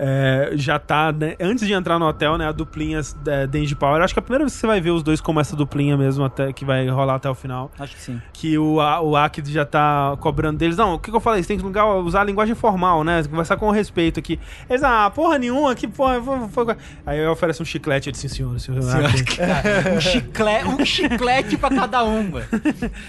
[0.03, 1.35] é, já tá, né?
[1.39, 2.47] Antes de entrar no hotel, né?
[2.49, 4.01] A duplinha é, Denji Power.
[4.03, 5.95] Acho que é a primeira vez que você vai ver os dois como essa duplinha
[5.95, 7.71] mesmo, até que vai rolar até o final.
[7.79, 8.19] Acho que sim.
[8.33, 10.79] Que o, A- o Aki já tá cobrando deles.
[10.79, 11.43] Não, o que, que eu falei?
[11.43, 13.23] Você tem que lugar- usar a linguagem formal, né?
[13.25, 14.41] Conversar com respeito aqui.
[14.71, 16.19] Eles, ah, porra nenhuma, que porra.
[16.23, 18.09] foi- foi- Aí oferece um chiclete.
[18.09, 19.05] Ele disse, sim, senhor, senhor.
[19.05, 22.47] Aki." Cara, um, chiclete, um chiclete pra cada um, velho.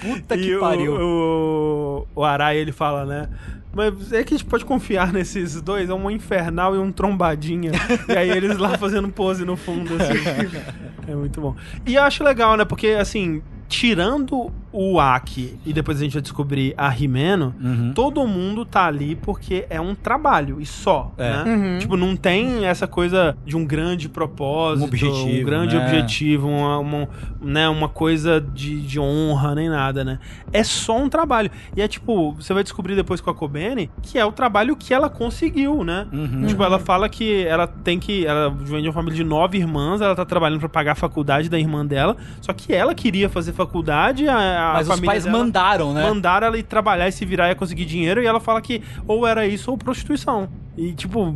[0.02, 0.94] Puta que e pariu.
[0.96, 3.30] O, o, o Arai, ele fala, né?
[3.74, 7.72] Mas é que a gente pode confiar nesses dois, é um infernal e um trombadinha.
[8.08, 10.14] e aí eles lá fazendo pose no fundo, assim.
[11.08, 11.56] É muito bom.
[11.86, 12.64] E eu acho legal, né?
[12.64, 13.42] Porque, assim,
[13.72, 17.92] tirando o Aki e depois a gente vai descobrir a Rimeno, Uhum.
[17.94, 21.30] todo mundo tá ali porque é um trabalho e só, É.
[21.30, 21.44] né?
[21.56, 21.80] Uhum.
[21.80, 25.84] Tipo, não tem essa coisa de um grande propósito, Um objetivo, um grande né?
[25.86, 27.10] objetivo, uma, uma,
[27.42, 30.20] né, uma coisa de, de honra, nem nada, né?
[30.54, 31.50] É só um trabalho.
[31.76, 34.94] E é tipo, você vai descobrir depois com a Kobene que é o trabalho que
[34.94, 36.08] ela conseguiu, né?
[36.12, 36.46] Uhum.
[36.48, 38.26] Tipo, ela fala que ela tem que.
[38.26, 41.50] Ela vem de uma família de nove irmãs, ela tá trabalhando pra pagar a faculdade
[41.50, 42.16] da irmã dela.
[42.42, 46.04] Só que ela queria fazer faculdade, a, a Mas os pais mandaram, né?
[46.04, 48.22] mandaram ela ir trabalhar e se virar e conseguir dinheiro.
[48.22, 50.50] E ela fala que ou era isso ou prostituição.
[50.78, 51.36] E, tipo,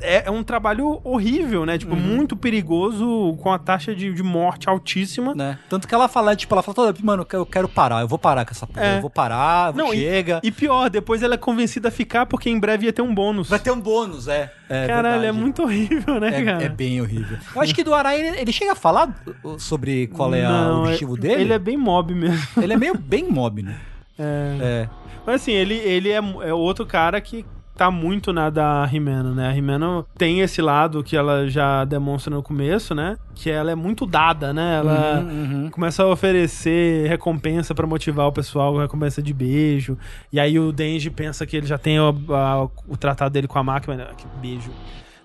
[0.00, 1.78] é, é um trabalho horrível, né?
[1.78, 2.00] Tipo, Uhum.
[2.00, 5.34] muito perigoso, com a taxa de, de morte altíssima.
[5.34, 5.58] Né?
[5.68, 8.44] Tanto que ela fala, tipo, ela fala toda, mano, eu quero- parar, eu vou parar
[8.44, 8.96] com essa porra, É.
[8.96, 10.40] eu vou parar, Não, e- chega.
[10.42, 13.48] E pior, depois ela é convencida a ficar porque em breve ia ter um bônus.
[13.48, 14.52] Vai ter um bônus, é.
[14.68, 15.26] é Caralho, verdade.
[15.26, 16.62] é muito horrível, né, cara?
[16.62, 17.36] É, é bem horrível.
[17.54, 19.14] Eu acho que do Arai, ele, ele chega a falar
[19.58, 21.42] sobre qual é Não, o objetivo é- dele.
[21.42, 22.46] Ele é bem mob mesmo.
[22.62, 23.76] Ele é meio bem mob, né?
[24.18, 24.56] É.
[24.62, 24.88] É.
[25.26, 27.44] Mas assim, ele, ele é, é outro cara que
[27.76, 29.48] tá muito na da Rimeno, né?
[29.48, 33.16] A Rimeno tem esse lado que ela já demonstra no começo, né?
[33.34, 34.78] Que ela é muito dada, né?
[34.78, 35.70] Ela Uhum, uhum.
[35.70, 39.96] começa a oferecer recompensa pra motivar o pessoal, recompensa de beijo.
[40.32, 43.58] E aí o Denji pensa que ele já tem o, a- o tratado dele com
[43.58, 44.70] a máquina, que beijo.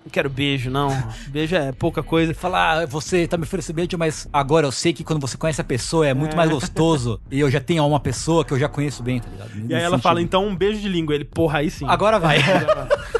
[0.04, 0.88] Não quero beijo, não.
[1.28, 2.34] Beijo é pouca coisa.
[2.34, 5.60] Fala, ah, você tá me oferecendo beijo, mas agora eu sei que quando você conhece
[5.60, 7.20] a pessoa é muito mais gostoso.
[7.30, 9.50] e eu já tenho uma pessoa que eu já conheço bem, tá ligado?
[9.70, 11.14] E aí ela fala, então um beijo de língua.
[11.14, 11.84] Ele, porra, aí sim.
[11.88, 12.38] Agora vai.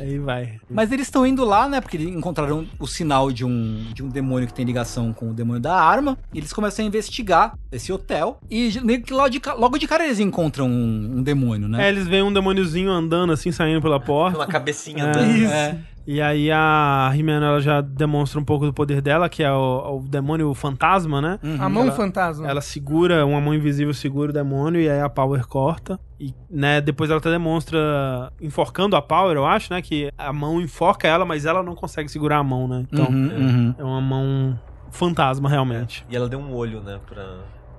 [0.00, 0.60] Aí vai.
[0.70, 1.80] Mas eles estão indo lá, né?
[1.80, 5.34] Porque eles encontraram o sinal de um, de um demônio que tem ligação com o
[5.34, 6.16] demônio da arma.
[6.32, 8.38] E eles começam a investigar esse hotel.
[8.48, 11.86] E meio que logo de, logo de cara eles encontram um, um demônio, né?
[11.86, 14.38] É, eles veem um demôniozinho andando assim, saindo pela porta.
[14.38, 15.08] Uma cabecinha É.
[15.08, 15.30] andando.
[15.36, 15.52] Isso.
[15.52, 15.78] É.
[16.10, 19.98] E aí a Rimeno ela já demonstra um pouco do poder dela, que é o,
[19.98, 21.38] o demônio fantasma, né?
[21.44, 21.56] Uhum.
[21.62, 22.48] A mão Ela- fantasma.
[22.48, 26.00] Ela segura, uma mão invisível segura o demônio e aí a Power corta.
[26.18, 29.82] E, né, depois ela até demonstra enforcando a Power, eu acho, né?
[29.82, 32.86] Que a mão enforca ela, mas ela não consegue segurar a mão, né?
[32.90, 33.74] Então, Uhum, uhum.
[33.76, 34.58] é uma mão
[34.90, 36.06] fantasma, realmente.
[36.08, 36.98] E ela deu um olho, né?
[37.06, 37.22] Pra...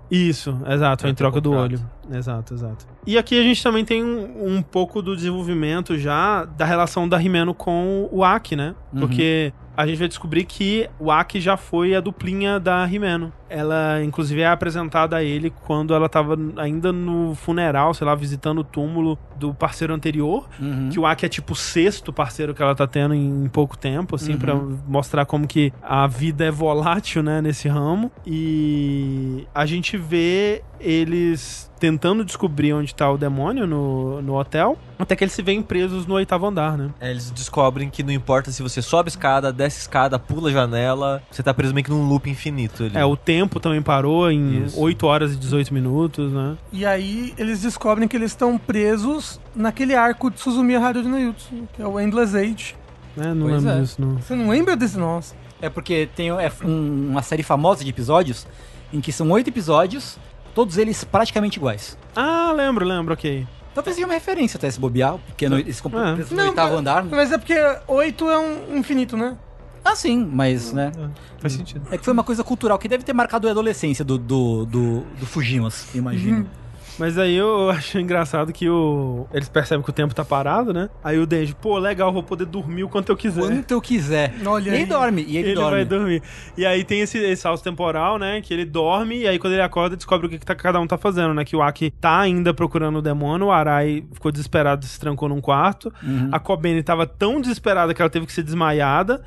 [0.10, 1.80] Isso, exato, Pra em ter troca do olho.
[2.12, 2.88] Exato, exato.
[3.06, 7.18] E aqui a gente também tem um, um pouco do desenvolvimento já da relação da
[7.18, 8.76] Rimeno com o Aki, né?
[8.92, 9.02] Uhum.
[9.02, 13.32] Porque a gente vai descobrir que o Aki já foi a duplinha da Rimeno.
[13.50, 18.60] Ela, inclusive, é apresentada a ele quando ela tava ainda no funeral, sei lá, visitando
[18.60, 20.50] o túmulo do parceiro anterior.
[20.60, 20.90] Uhum.
[20.92, 24.16] Que o Aki é tipo o sexto parceiro que ela tá tendo em pouco tempo,
[24.18, 24.38] assim, Uhum.
[24.38, 24.56] pra
[24.88, 28.12] mostrar como que a vida é volátil, né, nesse ramo.
[28.28, 35.16] E a gente vê eles tentando descobrir onde tá o demônio no, no hotel, até
[35.16, 36.90] que eles se veem presos no oitavo andar, né?
[37.00, 41.42] É, eles descobrem que não importa se você sobe escada, desce escada, pula janela, você
[41.42, 42.98] tá preso meio que num loop infinito ali.
[42.98, 44.80] É, o tempo também parou em Isso.
[44.80, 46.58] 8 horas e 18 minutos, né?
[46.72, 51.50] E aí eles descobrem que eles estão presos naquele arco de Suzumiya Haruhi no Yutsu,
[51.74, 52.76] que é o Endless Age.
[53.18, 53.82] É, não Pois lembro é.
[53.82, 54.16] disso, não.
[54.18, 55.34] Você não lembra desse nossa?
[55.62, 58.48] É porque tem é um- uma série famosa de episódios
[58.94, 60.18] em que são oito episódios,
[60.60, 61.98] todos eles praticamente iguais.
[62.14, 63.48] Ah, lembro, lembro, ok.
[63.74, 66.14] Talvez seja uma referência até esse bobear, porque no, eles compram É.
[66.16, 67.04] presos no Não, oitavo mas- andar.
[67.06, 67.56] Mas é porque
[67.88, 69.38] 8 é um infinito, né?
[69.86, 70.92] Ah, sim, mas, né?
[71.40, 71.88] Faz sentido.
[71.90, 75.00] É que foi uma coisa cultural que deve ter marcado a adolescência do, do, do,
[75.18, 76.46] do Fujimas, imagino.
[77.00, 79.26] Mas aí eu acho engraçado que o...
[79.34, 80.90] eles percebem que o tempo tá parado, né?
[81.04, 83.42] Aí o Denji, pô, legal, vou poder dormir o quanto eu quiser.
[83.42, 84.34] Quanto eu quiser.
[84.46, 84.86] Olha e ele aí.
[84.86, 85.72] dorme, e ele, Ele, dorme.
[85.72, 86.22] vai dormir.
[86.58, 88.42] E aí tem esse, esse salto temporal, né?
[88.42, 90.86] Que ele dorme e aí quando ele acorda descobre o que, que tá- cada um
[90.86, 91.46] tá fazendo, né?
[91.46, 95.40] Que o Aki tá ainda procurando o demônio, o Arai ficou desesperado, se trancou num
[95.42, 95.92] quarto.
[96.04, 96.30] Uhum.
[96.32, 99.22] A Kobene tava tão desesperada que ela teve que ser desmaiada.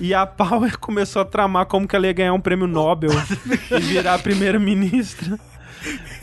[0.00, 3.10] E a Power começou a tramar como que ela ia ganhar um prêmio Nobel
[3.70, 5.38] e virar primeira-ministra.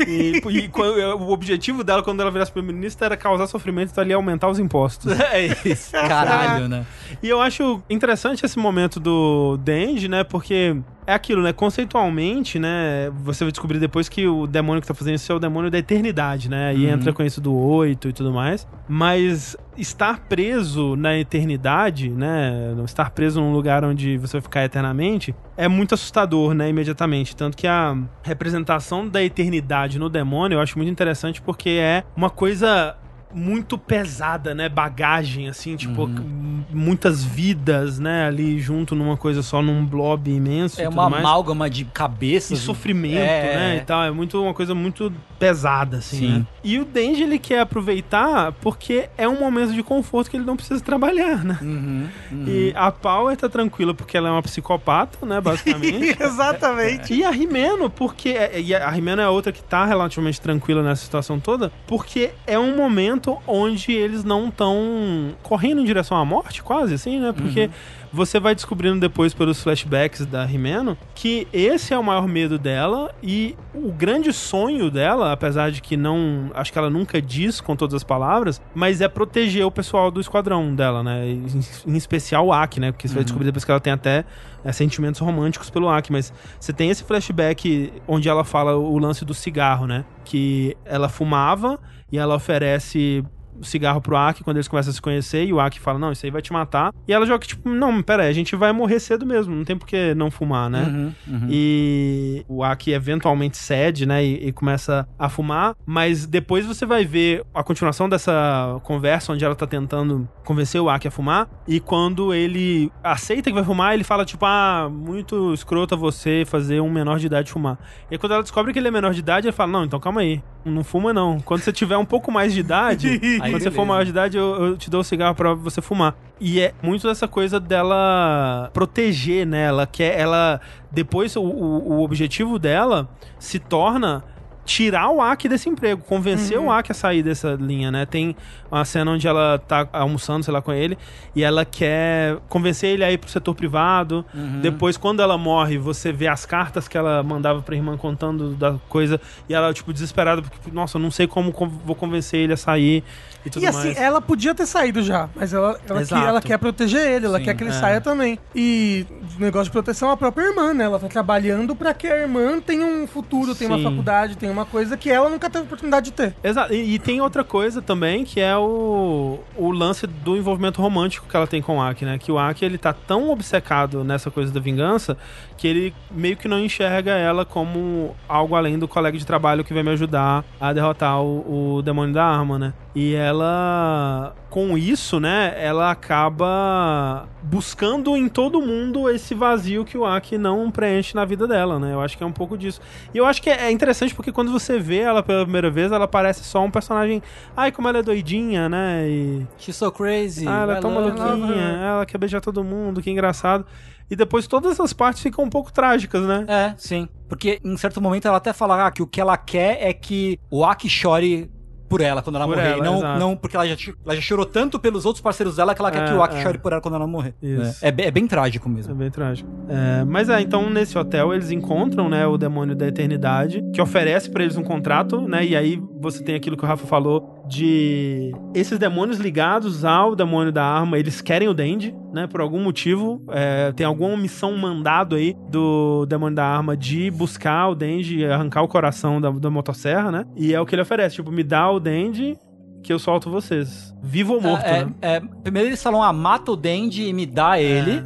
[0.08, 4.12] E, e quando- o objetivo dela, quando ela virasse primeira-ministra, era causar sofrimento, então ela
[4.12, 5.12] ia aumentar os impostos.
[5.34, 5.92] É isso.
[5.92, 6.86] Caralho, né?
[7.22, 10.24] E eu acho interessante esse momento do Denji, né?
[10.24, 10.76] Porque
[11.08, 11.54] é aquilo, né?
[11.54, 13.12] Conceitualmente, né?
[13.24, 15.78] Você vai descobrir depois que o demônio que tá fazendo isso é o demônio da
[15.78, 16.74] eternidade, né?
[16.76, 16.94] E Uhum.
[16.94, 18.68] entra com isso do oito e tudo mais.
[18.88, 22.74] Mas estar preso na eternidade, né?
[22.86, 26.70] Estar preso num lugar onde você vai ficar eternamente é muito assustador, né?
[26.70, 27.36] Imediatamente.
[27.36, 32.30] Tanto que a representação da eternidade no demônio eu acho muito interessante porque é uma
[32.30, 32.96] coisa
[33.34, 34.70] muito pesada, né?
[34.70, 36.64] Bagagem, assim, tipo, Uhum.
[36.72, 38.28] muitas vidas, né?
[38.28, 40.80] Ali junto numa coisa só, num blob imenso.
[40.82, 41.24] É e uma mais.
[41.24, 42.60] amálgama de E cabeças.
[42.60, 43.56] sofrimento, É.
[43.56, 43.78] né?
[43.78, 44.04] E tal.
[44.04, 46.28] É muito, uma coisa muito pesada, assim, Sim.
[46.40, 46.46] né?
[46.64, 50.56] E o Denji, ele quer aproveitar porque é um momento de conforto que ele não
[50.56, 51.58] precisa trabalhar, né?
[51.62, 52.46] Uhum, uhum.
[52.48, 55.42] E a Power tá tranquila porque ela é uma psicopata, né?
[55.42, 56.16] Basicamente.
[56.22, 57.14] Exatamente.
[57.14, 58.36] E a Rimeno, porque.
[58.64, 62.76] E a Rimeno é outra que tá relativamente tranquila nessa situação toda, porque é um
[62.76, 67.32] momento onde eles não estão correndo em direção à morte, quase assim, né?
[67.32, 67.70] Porque
[68.14, 73.14] você vai descobrindo depois pelos flashbacks da Rimeno que esse é o maior medo dela
[73.24, 76.52] e o grande sonho dela, apesar de que não.
[76.54, 80.22] Acho que ela nunca diz com todas as palavras, mas é proteger o pessoal do
[80.22, 81.28] esquadrão dela, né?
[81.28, 82.92] Em, especial o Aki, né?
[82.92, 84.24] Porque você vai descobrir depois que ela tem até
[84.64, 89.26] é, sentimentos românticos pelo Aki, mas você tem esse flashback onde ela fala o lance
[89.26, 90.06] do cigarro, né?
[90.24, 91.80] Que ela fumava
[92.14, 93.26] e ela oferece
[93.60, 96.12] o cigarro pro Aki quando eles começam a se conhecer e o Aki fala, não,
[96.12, 96.94] isso aí vai te matar.
[97.08, 99.76] E ela joga tipo, não, pera aí, a gente vai morrer cedo mesmo, não tem
[99.76, 100.84] por que não fumar, né?
[100.84, 101.48] Uhum, uhum.
[101.50, 104.24] E o Aki eventualmente cede, né?
[104.24, 105.76] E, e começa a fumar.
[105.88, 110.90] Mas depois você vai ver a continuação dessa conversa, onde ela tá tentando convencer o
[110.90, 111.50] Aki a fumar.
[111.68, 116.80] E quando ele aceita que vai fumar, ele fala, tipo, ah, muito escrota você fazer
[116.80, 117.80] um menor de idade fumar.
[118.12, 120.22] E quando ela descobre que ele é menor de idade, ele fala, não, então calma
[120.22, 120.44] aí.
[120.66, 121.40] Não fuma, não.
[121.40, 123.86] Quando você tiver um pouco mais de idade, Aí quando você for beleza.
[123.86, 126.16] maior de idade, eu, eu te dou o cigarro pra você fumar.
[126.40, 129.66] E é muito dessa coisa dela proteger, né?
[129.66, 130.20] Ela quer.
[130.20, 130.62] Ela.
[130.92, 133.10] Depois, o, o objetivo dela
[133.40, 134.24] se torna
[134.66, 138.06] tirar o Aki desse emprego, convencer o Aki a sair dessa linha, né?
[138.06, 138.36] Tem
[138.72, 140.98] uma cena onde ela tá almoçando, sei lá, com ele,
[141.36, 144.26] e ela quer convencer ele a ir pro setor privado.
[144.62, 148.76] Depois, quando ela morre, você vê as cartas que ela mandava pra irmã contando da
[148.88, 149.20] coisa,
[149.50, 151.52] e ela, tipo, desesperada, porque, nossa, eu não sei como
[151.86, 153.04] vou convencer ele a sair
[153.46, 153.98] e tudo E assim, mais.
[153.98, 157.44] ela podia ter saído já, mas ela, ela, que- ela quer proteger ele, ela Sim,
[157.44, 157.74] quer que ele é.
[157.74, 158.40] saia também.
[158.56, 159.06] E
[159.38, 160.86] o negócio de proteção é a própria irmã, né?
[160.86, 163.84] Ela tá trabalhando pra que a irmã tenha um futuro, tenha uma Sim.
[163.84, 166.36] faculdade, tenha uma coisa que ela nunca teve oportunidade de ter.
[166.44, 166.74] Exato.
[166.74, 171.36] E, e tem outra coisa também, que é o, o lance do envolvimento romântico que
[171.36, 172.18] ela tem com o Aki, né?
[172.18, 175.18] Que o Aki, ele tá tão obcecado nessa coisa da vingança
[175.58, 179.74] que ele meio que não enxerga ela como algo além do colega de trabalho que
[179.74, 182.74] vai me ajudar a derrotar o, o demônio da arma, né?
[182.96, 190.06] E ela, com isso, né, ela acaba buscando em todo mundo esse vazio que o
[190.06, 191.92] Aki não preenche na vida dela, né?
[191.94, 192.80] Eu acho que é um pouco disso.
[193.12, 195.92] E eu acho que é é interessante porque quando você vê ela pela primeira vez,
[195.92, 197.22] ela parece só um personagem.
[197.56, 199.08] Ai, como ela é doidinha, né?
[199.08, 199.48] E.
[199.58, 200.48] She's so crazy.
[200.48, 203.66] Ah, ela é tão love maluquinha, ela quer beijar todo mundo, que engraçado.
[204.14, 206.46] E depois todas as partes ficam um pouco trágicas, né?
[206.48, 207.08] É, sim.
[207.28, 210.40] Porque em certo momento ela até fala ah, que o que ela quer é que
[210.52, 211.50] o Aki chore
[211.90, 212.70] por ela quando ela Por morrer.
[212.70, 213.20] ela, e não, exato.
[213.20, 216.02] não porque ela já, ela já chorou tanto pelos outros parceiros dela que ela quer
[216.04, 216.42] É, que o Aki é.
[216.42, 217.36] chore por ela quando ela morrer.
[217.42, 217.86] Isso.
[217.86, 218.96] É, é bem- é bem trágico É mesmo.
[218.96, 219.48] bem trágico.
[219.70, 224.28] É, mas é, então nesse hotel eles encontram, né, o demônio da eternidade, que oferece
[224.30, 225.46] pra eles um contrato, né?
[225.46, 230.52] E aí você tem aquilo que o Rafa falou de esses demônios ligados ao demônio
[230.52, 232.28] da arma, eles querem o Dendi, né?
[232.28, 237.70] Por algum motivo, é, tem alguma missão mandado aí do demônio da arma de buscar
[237.70, 240.26] o Dendi e arrancar o coração da, da motosserra, né?
[240.36, 242.38] E é o que ele oferece, tipo, me dá o Dendi
[242.82, 243.96] que eu solto vocês.
[244.04, 244.94] Vivo ou morto, É, né?
[245.02, 248.04] é, primeiro eles falam, ah, mata o Dendi e me dá ele.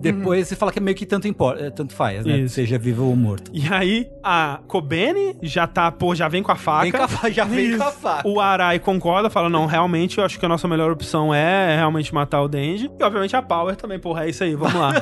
[0.00, 2.38] Depois você fala que meio que tanto importa, é, tanto faz, né?
[2.38, 2.54] Isso.
[2.54, 3.50] Seja vivo ou morto.
[3.54, 6.82] E aí, a Kobene já tá, pô, já vem com a faca.
[6.82, 7.78] Vem com a fa- já vem Isso.
[7.78, 8.28] com a faca.
[8.28, 12.12] O Arai concorda, fala, não, realmente, eu acho que a nossa melhor opção é realmente
[12.14, 12.90] matar o Denji.
[12.98, 14.92] E, obviamente, a Power também, porra, é isso aí, vamos lá.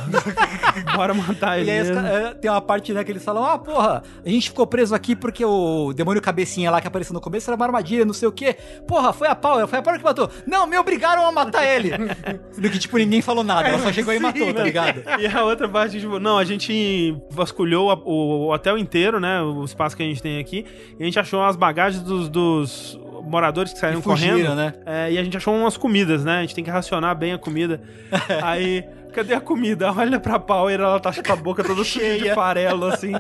[0.97, 2.03] Bora matar ele E aí os mesmo.
[2.03, 4.95] ca- é, tem uma parte, né, que eles falam, ah, porra, a gente ficou preso
[4.95, 8.29] aqui porque o demônio cabecinha lá que apareceu no começo era uma armadilha, não sei
[8.29, 8.57] o quê.
[8.87, 10.31] Porra, foi a Power, foi a Power que matou.
[10.47, 11.91] Não, me obrigaram a matar ele.
[12.59, 14.84] Do que, tipo, ninguém falou nada, ela só chegou e matou, tá ligado?
[15.21, 19.41] E a outra parte, tipo, não, a gente vasculhou a- o, o hotel inteiro, né?
[19.43, 20.65] O espaço que a gente tem aqui.
[20.99, 24.55] E a gente achou as bagagens dos, dos moradores que saíram fugiram, correndo.
[24.55, 24.75] né?
[24.85, 26.39] É, e a gente achou umas comidas, né?
[26.39, 27.81] A gente tem que racionar bem a comida.
[28.43, 28.85] Aí.
[29.15, 29.93] Cadê a comida?
[29.97, 33.13] Olha pra Power, ela tá com a boca toda cheia de farelo, assim.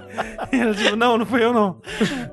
[0.52, 1.76] E ela, tipo, não, não fui eu, não.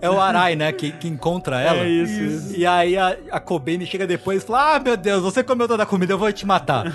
[0.02, 1.82] É o Arai, né, que, que encontra ela.
[1.82, 2.56] É isso, isso.
[2.58, 5.84] E aí a, a Kobeni chega depois e fala, ah, meu Deus, você comeu toda
[5.84, 6.92] a comida, eu vou te matar.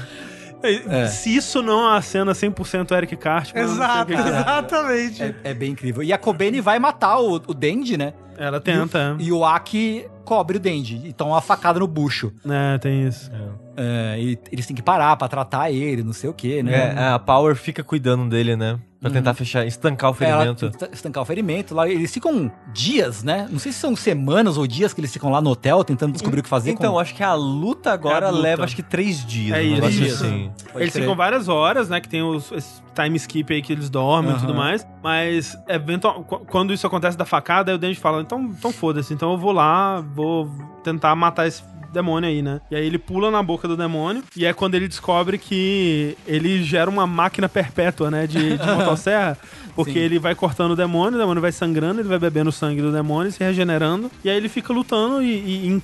[0.89, 1.07] É.
[1.09, 4.27] Se isso não é uma cena 100% Eric Cartman, o Exato, que que é.
[4.29, 5.23] exatamente.
[5.23, 6.03] é, é bem incrível.
[6.03, 8.13] E a Kobeni vai matar o, o Dendi, né?
[8.39, 12.33] Ela tenta, E o Aki cobre o Dendi e toma uma facada no bucho.
[12.49, 12.79] é.
[12.79, 13.31] tem isso.
[13.79, 16.95] É, e eles têm que parar pra tratar ele, não sei o que, né?
[16.97, 18.79] É, a Power fica cuidando dele, né?
[19.01, 20.70] Pra tentar fechar, estancar o É, ferimento.
[20.70, 21.74] tenta estancar o ferimento.
[21.74, 23.47] Lá, eles ficam dias, né?
[23.51, 26.40] Não sei se são semanas ou dias que eles ficam lá no hotel tentando descobrir
[26.40, 26.70] o que fazer.
[26.70, 26.98] Então, com...
[26.98, 28.43] acho que a luta agora É a luta.
[28.43, 29.56] leva acho que três dias.
[29.59, 29.86] É isso.
[30.02, 30.24] Isso.
[30.24, 30.51] assim.
[30.74, 31.02] Eles crer.
[31.02, 32.01] ficam várias horas, né?
[32.01, 34.86] Que tem os esse time skip aí que eles dormem e tudo mais.
[35.02, 39.12] Mas eventual, qu- quando isso acontece da facada, aí o Denji fala: então, então foda-se,
[39.12, 40.51] então eu vou lá, vou
[40.82, 41.62] tentar matar esse
[41.97, 42.60] demônio aí, né?
[42.70, 46.62] E aí ele pula na boca do demônio, e é quando ele descobre que ele
[46.62, 48.27] gera uma máquina perpétua, né?
[48.27, 49.39] De, de motosserra.
[49.77, 49.98] Porque Sim.
[49.98, 52.90] ele vai cortando o demônio, o demônio vai sangrando, ele vai bebendo o sangue do
[52.90, 55.27] demônio, se regenerando, e aí ele fica lutando e.
[55.28, 55.81] e- e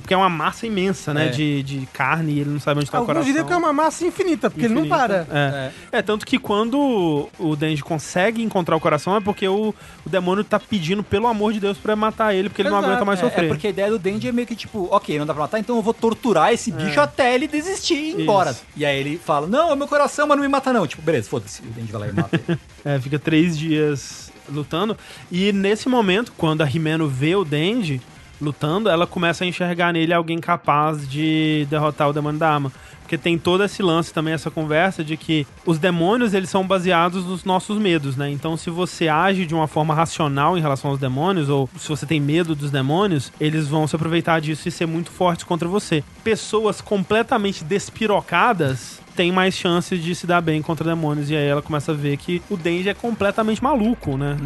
[0.00, 1.26] porque é uma massa imensa, né?
[1.26, 1.28] É.
[1.28, 3.26] De, de carne, e ele não sabe onde tá o Alguns coração.
[3.32, 5.26] diriam que é uma massa infinita, porque ele não Infinita.
[5.28, 5.72] para.
[5.92, 5.98] É.
[5.98, 9.72] é, tanto que quando o Denji consegue encontrar o coração é porque o,
[10.04, 12.90] o demônio tá pedindo, pelo amor de Deus, pra matar ele, porque ele não Exato.
[12.92, 13.44] aguenta mais É, sofrer.
[13.44, 15.58] é porque a ideia do Dandy é meio que tipo, ok, não dá pra matar,
[15.60, 18.50] então eu vou torturar esse bicho até ele desistir e ir embora.
[18.50, 18.52] É.
[18.52, 18.62] Isso.
[18.76, 20.86] E aí ele fala, não, é meu coração, mas não me mata não.
[20.86, 21.62] Tipo, beleza, foda-se.
[21.62, 22.58] O Dandy vai lá e mata ele.
[22.86, 24.96] É, fica três dias lutando.
[25.28, 28.00] E nesse momento, quando a Himeno vê o Denji
[28.40, 32.70] lutando, ela começa a enxergar nele alguém capaz de derrotar o demônio da arma.
[33.00, 37.24] Porque tem todo esse lance também, essa conversa de que os demônios, eles são baseados
[37.24, 38.30] nos nossos medos, né?
[38.30, 42.06] Então, se você age de uma forma racional em relação aos demônios, ou se você
[42.06, 46.04] tem medo dos demônios, eles vão se aproveitar disso e ser muito fortes contra você.
[46.22, 51.30] Pessoas completamente despirocadas têm mais chance de se dar bem contra demônios.
[51.30, 54.36] E aí ela começa a ver que o Denji é completamente maluco, né?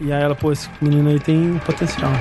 [0.00, 2.12] E aí ela, pô, esse menino aí tem potencial.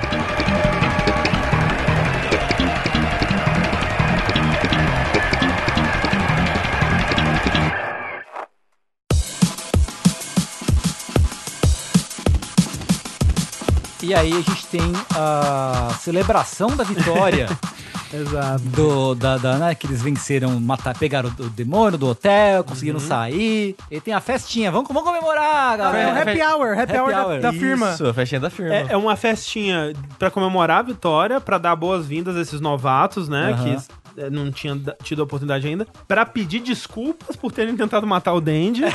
[14.09, 14.81] E aí a gente tem
[15.15, 17.47] a celebração da vitória
[18.11, 18.59] Exato.
[18.63, 22.99] do, da, da, né, que eles venceram, matar, pegaram o, o demônio do hotel, conseguiram
[22.99, 23.75] sair.
[23.91, 26.15] E tem a festinha, vamos, vamos comemorar, É galera.
[26.15, 27.39] o happy hour, happy, Happy hour, da- hour.
[27.39, 27.91] da, firma.
[27.91, 28.73] Isso, a festinha da firma.
[28.73, 33.51] É, é uma festinha pra comemorar a vitória, pra dar boas-vindas a esses novatos, né?
[33.53, 33.63] Aham.
[33.63, 33.77] Que é,
[34.31, 35.85] não tinham da- tido a oportunidade ainda.
[36.07, 38.91] Pra pedir desculpas por terem tentado matar o Dendy, né?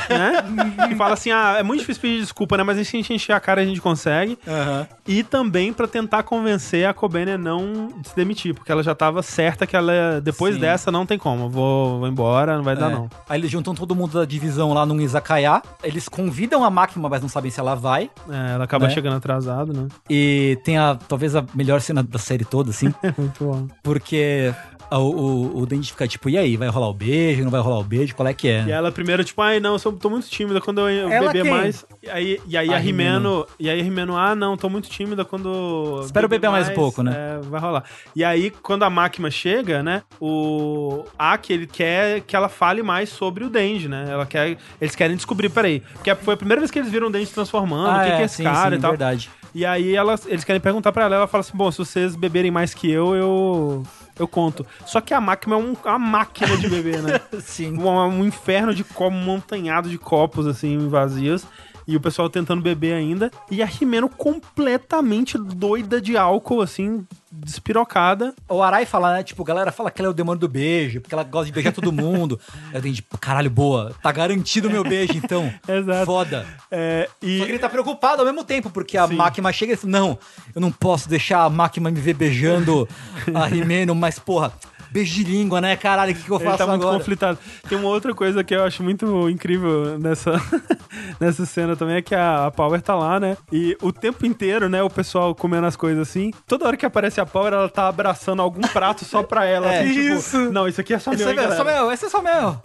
[0.91, 2.63] e fala assim: ah, é muito difícil pedir desculpa, né?
[2.63, 4.37] Mas se a gente encher a cara, a gente consegue.
[4.47, 4.87] Aham.
[5.07, 9.21] E também pra tentar convencer a Kobene a não se demitir, porque ela já tava
[9.21, 10.61] certa que ela, depois Sim.
[10.61, 11.49] dessa, não tem como.
[11.49, 12.93] Vou, vou embora, não vai dar É.
[12.93, 13.09] não.
[13.29, 15.61] Aí eles juntam todo mundo da divisão lá num izakaya.
[15.83, 18.09] Eles convidam a máquina, mas não sabem se ela vai.
[18.29, 18.93] É, ela acaba Né?
[18.93, 19.87] chegando atrasado, né?
[20.09, 22.93] E tem a talvez a melhor cena da série toda, assim.
[23.17, 23.67] Muito bom.
[23.83, 24.53] porque
[24.97, 27.79] o, o, o Denji fica tipo, e aí, vai rolar o beijo, não vai rolar
[27.79, 28.63] o beijo, qual é que é?
[28.67, 31.43] E ela primeiro, tipo, ai, não, eu sou, tô muito tímida quando eu, Ela beber
[31.43, 31.51] quem?
[31.51, 31.85] mais.
[32.01, 34.89] E aí, e aí A a, Rimeno, e aí a Rimeno, ah, não, tô muito
[34.89, 36.01] tímida quando.
[36.03, 37.13] Espera eu beber mais um pouco, né?
[37.15, 37.83] É, vai rolar.
[38.15, 43.09] E aí, quando a máquina chega, né, o Aki, ele quer que ela fale mais
[43.09, 44.05] sobre o Denji, né?
[44.09, 47.11] Ela quer, eles querem descobrir, peraí, porque foi a primeira vez que eles viram o
[47.11, 48.91] Denji se transformando, o que, que é esse sim, cara sim, e tal.
[48.91, 49.29] verdade.
[49.55, 52.51] E aí ela, eles querem perguntar pra ela, ela fala assim, bom, se vocês beberem
[52.51, 53.83] mais que eu, eu
[54.19, 54.65] eu conto.
[54.85, 57.19] Só que a máquina é um- uma máquina de beber, né?
[57.41, 57.77] Sim.
[57.77, 61.45] um, um inferno de copo, um montanhado de copos, assim, vazios.
[61.87, 63.31] E o pessoal tentando beber ainda.
[63.49, 68.33] E a Rimeno completamente doida de álcool, assim, despirocada.
[68.49, 69.23] O Arai fala, né?
[69.23, 71.51] Tipo, a galera fala que ela é o demônio do beijo, porque ela gosta de
[71.51, 72.39] beijar todo mundo.
[72.73, 73.93] Eu tenho tipo, caralho, boa.
[74.01, 75.51] Tá garantido o meu beijo, então.
[75.67, 76.05] Exato.
[76.05, 76.45] Foda.
[76.71, 77.59] É, Só que ele e.
[77.59, 79.15] tá preocupado ao mesmo tempo, porque a Sim.
[79.15, 80.19] máquina chega e fala, não,
[80.53, 82.87] eu não posso deixar a máquina me ver beijando
[83.33, 84.51] a Rimeno, mas porra,
[84.95, 86.97] beijo de língua, né, caralho, o que, que eu Ele faço tá muito agora?
[86.97, 87.37] conflitado.
[87.67, 90.41] Tem uma outra coisa que eu acho muito incrível nessa,
[91.19, 93.35] nessa cena também, é que a, a Power tá lá, né?
[93.51, 96.31] E o tempo inteiro, né, o pessoal comendo as coisas assim.
[96.47, 99.65] Toda hora que aparece a Power, ela tá abraçando algum prato só pra ela.
[99.75, 100.51] É, assim, tipo, isso.
[100.51, 102.61] Não, isso aqui é só Esse meu, é meu, só meu, esse é só meu.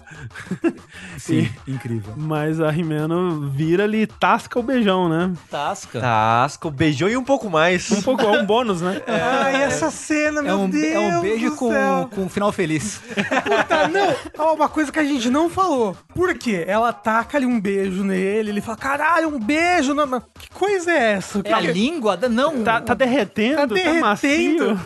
[1.19, 2.13] Sim, incrível.
[2.17, 5.33] Mas a Rimeno vira ali e tasca o beijão, né?
[5.51, 5.99] Tasca.
[6.01, 7.91] Tasco, beijou e um pouco mais.
[7.91, 9.03] Um pouco, é um bônus, né?
[9.07, 12.11] Ai, essa cena, É meu um, Deus é um beijo do com, céu.
[12.21, 13.01] Com um final feliz.
[13.45, 15.97] Puta, não, ó, uma coisa que a gente não falou.
[16.15, 16.65] Por quê?
[16.67, 19.95] Ela taca ali um beijo nele, ele fala, caralho, um beijo.
[19.95, 20.21] Não, não.
[20.21, 21.41] Que coisa é essa?
[21.45, 22.17] É a Que- língua?
[22.29, 22.63] Não.
[22.63, 24.01] Tá, tá derretendo, Tá tá, derretendo.
[24.01, 24.81] macio,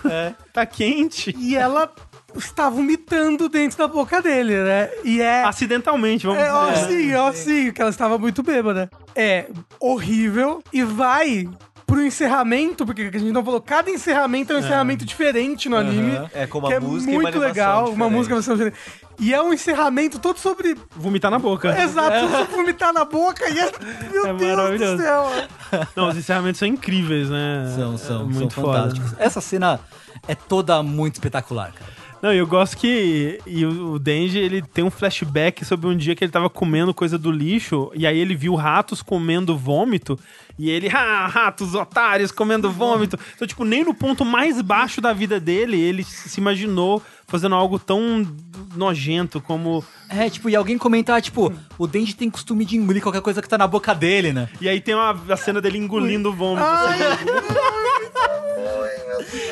[0.52, 1.34] tá quente.
[1.38, 1.90] E ela
[2.36, 4.90] está vomitando dentro da boca dele, né?
[5.04, 5.44] E é...
[5.44, 6.86] Acidentalmente, vamos É, ó, dizer.
[6.88, 8.90] sim, ó, sim, que ela estava muito bêbada.
[9.14, 9.46] É
[9.80, 11.48] horrível e vai
[11.86, 16.28] pro encerramento, porque a gente não falou, cada encerramento é um encerramento diferente no anime.
[16.32, 18.12] É, com uma que é música e uma muito legal, uma diferente.
[18.12, 18.76] música uma diferente.
[19.18, 20.76] E é um encerramento todo sobre.
[20.96, 21.80] Vomitar na boca.
[21.80, 23.70] Exato, todo sobre vomitar na boca e é.
[24.12, 25.26] Meu É Deus do céu.
[25.94, 27.72] Não, os encerramentos são incríveis, né?
[27.76, 29.14] São, É são, muito são fantásticos.
[29.18, 29.78] Essa cena
[30.26, 32.03] é toda muito espetacular, cara.
[32.24, 36.24] Não, eu gosto que e o Denji, ele tem um flashback sobre um dia que
[36.24, 40.18] ele tava comendo coisa do lixo, e aí ele viu ratos comendo vômito,
[40.58, 43.18] e ele, ah, ratos otários comendo vômito.
[43.34, 47.78] Então, tipo, nem no ponto mais baixo da vida dele, ele se imaginou fazendo algo
[47.78, 48.26] tão
[48.74, 49.84] nojento como...
[50.08, 53.48] É, tipo, e alguém comentar, tipo, o Denji tem costume de engolir qualquer coisa que
[53.48, 54.48] tá na boca dele, né?
[54.62, 56.66] E aí tem uma, a cena dele engolindo o vômito.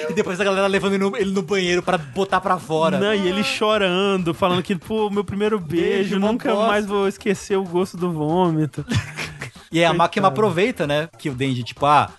[0.09, 2.99] E depois a galera levando ele no, ele no banheiro pra botar pra fora.
[2.99, 6.67] Não, e ele chorando, falando que, pô, meu primeiro beijo, Beijo, nunca bosta.
[6.67, 8.85] mais vou esquecer o gosto do vômito.
[9.71, 11.09] E aí a máquina aproveita, né?
[11.19, 12.11] Que o Denji, tipo, ah,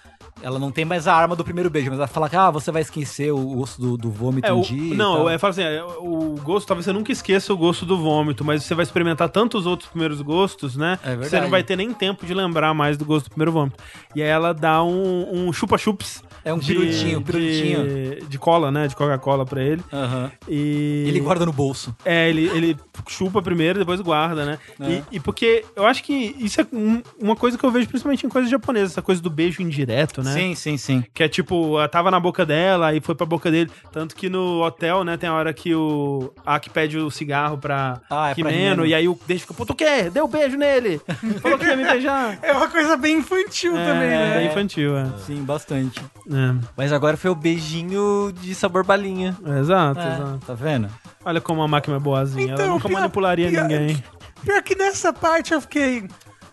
[0.42, 2.72] ela não tem mais a arma do primeiro beijo, mas ela fala que, ah, você
[2.72, 4.96] vai esquecer o gosto do, do vômito É, um o, dia.
[4.96, 8.44] não, é, fala assim, é, o gosto, talvez você nunca esqueça o gosto do vômito,
[8.44, 10.98] mas você vai experimentar tantos outros primeiros gostos, né?
[11.04, 11.30] É verdade.
[11.30, 13.78] Você não vai ter nem tempo de lembrar mais do gosto do primeiro vômito.
[14.16, 16.24] E aí ela dá um, um chupa-chups.
[16.46, 17.88] É um de- pirulitinho, um pirulitinho.
[17.88, 18.88] De, de cola, né?
[18.88, 19.82] De Coca-Cola pra ele.
[19.92, 20.32] Aham.
[20.48, 21.06] E.
[21.08, 21.96] Ele guarda no bolso.
[22.04, 24.60] É, ele, ele chupa primeiro, depois guarda, né?
[24.80, 24.90] É.
[24.92, 28.26] E, e porque eu acho que isso é um- uma coisa que eu vejo principalmente
[28.26, 30.34] em coisas japonesas, essa coisa do beijo indireto, né?
[30.34, 31.04] Sim, sim, sim.
[31.14, 33.72] Que é tipo, ela tava na boca dela, aí foi pra boca dele.
[33.92, 38.02] Tanto que no hotel, né, tem a hora que o Aki pede o cigarro pra
[38.10, 38.86] Ah, é Himeno.
[38.86, 40.10] e aí o Denji fica, pô, tu quer?
[40.10, 41.00] Deu um beijo nele!
[41.42, 42.38] Falou que ia me beijar!
[42.42, 44.38] É uma coisa bem infantil também, é, né?
[44.40, 45.06] bem infantil, é.
[45.26, 46.02] Sim, bastante.
[46.30, 49.36] É, Mas agora foi o beijinho de sabor balinha.
[49.60, 50.40] Exato, É, exato.
[50.48, 50.88] tá vendo?
[51.26, 52.54] Olha como a máquina é boazinha.
[52.54, 54.04] Então, ela nunca pior- manipularia pior- ninguém.
[54.44, 56.08] Pior que nessa parte eu fiquei.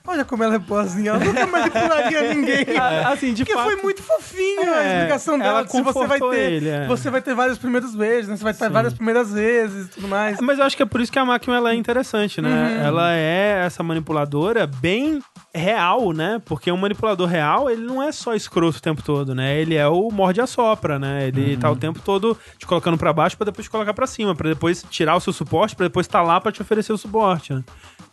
[0.06, 2.66] Olha como ela é boazinha, ela nunca manipularia ninguém.
[2.80, 3.70] Ah, assim, de Porque fato.
[3.70, 5.64] foi muito fofinho a É, explicação ela dela.
[5.64, 6.52] de Se você vai ter.
[6.52, 6.86] ele, é.
[6.86, 8.36] Você vai ter vários primeiros beijos, né?
[8.36, 8.72] Você vai ter Sim.
[8.72, 10.38] várias primeiras vezes e tudo mais.
[10.40, 12.82] Mas eu acho que é por isso que a máquina ela é interessante, né?
[12.84, 15.20] Ela é essa manipuladora bem
[15.54, 16.40] real, né?
[16.44, 19.60] Porque um manipulador real, ele não é só escroto o tempo todo, né?
[19.60, 21.28] Ele é o morde a sopra, né?
[21.28, 24.34] Ele tá o tempo todo te colocando pra baixo pra depois te colocar pra cima,
[24.34, 27.52] pra depois tirar o seu suporte, pra depois tá lá pra te oferecer o suporte,
[27.52, 27.62] né?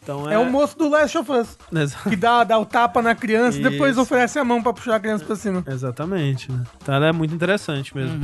[0.08, 0.36] Então é...
[0.36, 2.10] É o moço do Last of Us, Exato.
[2.10, 5.00] que dá, dá o tapa na criança e depois oferece a mão pra puxar a
[5.02, 5.62] criança pra cima.
[5.68, 6.64] Exatamente, né?
[6.82, 8.22] Então ela é muito interessante mesmo.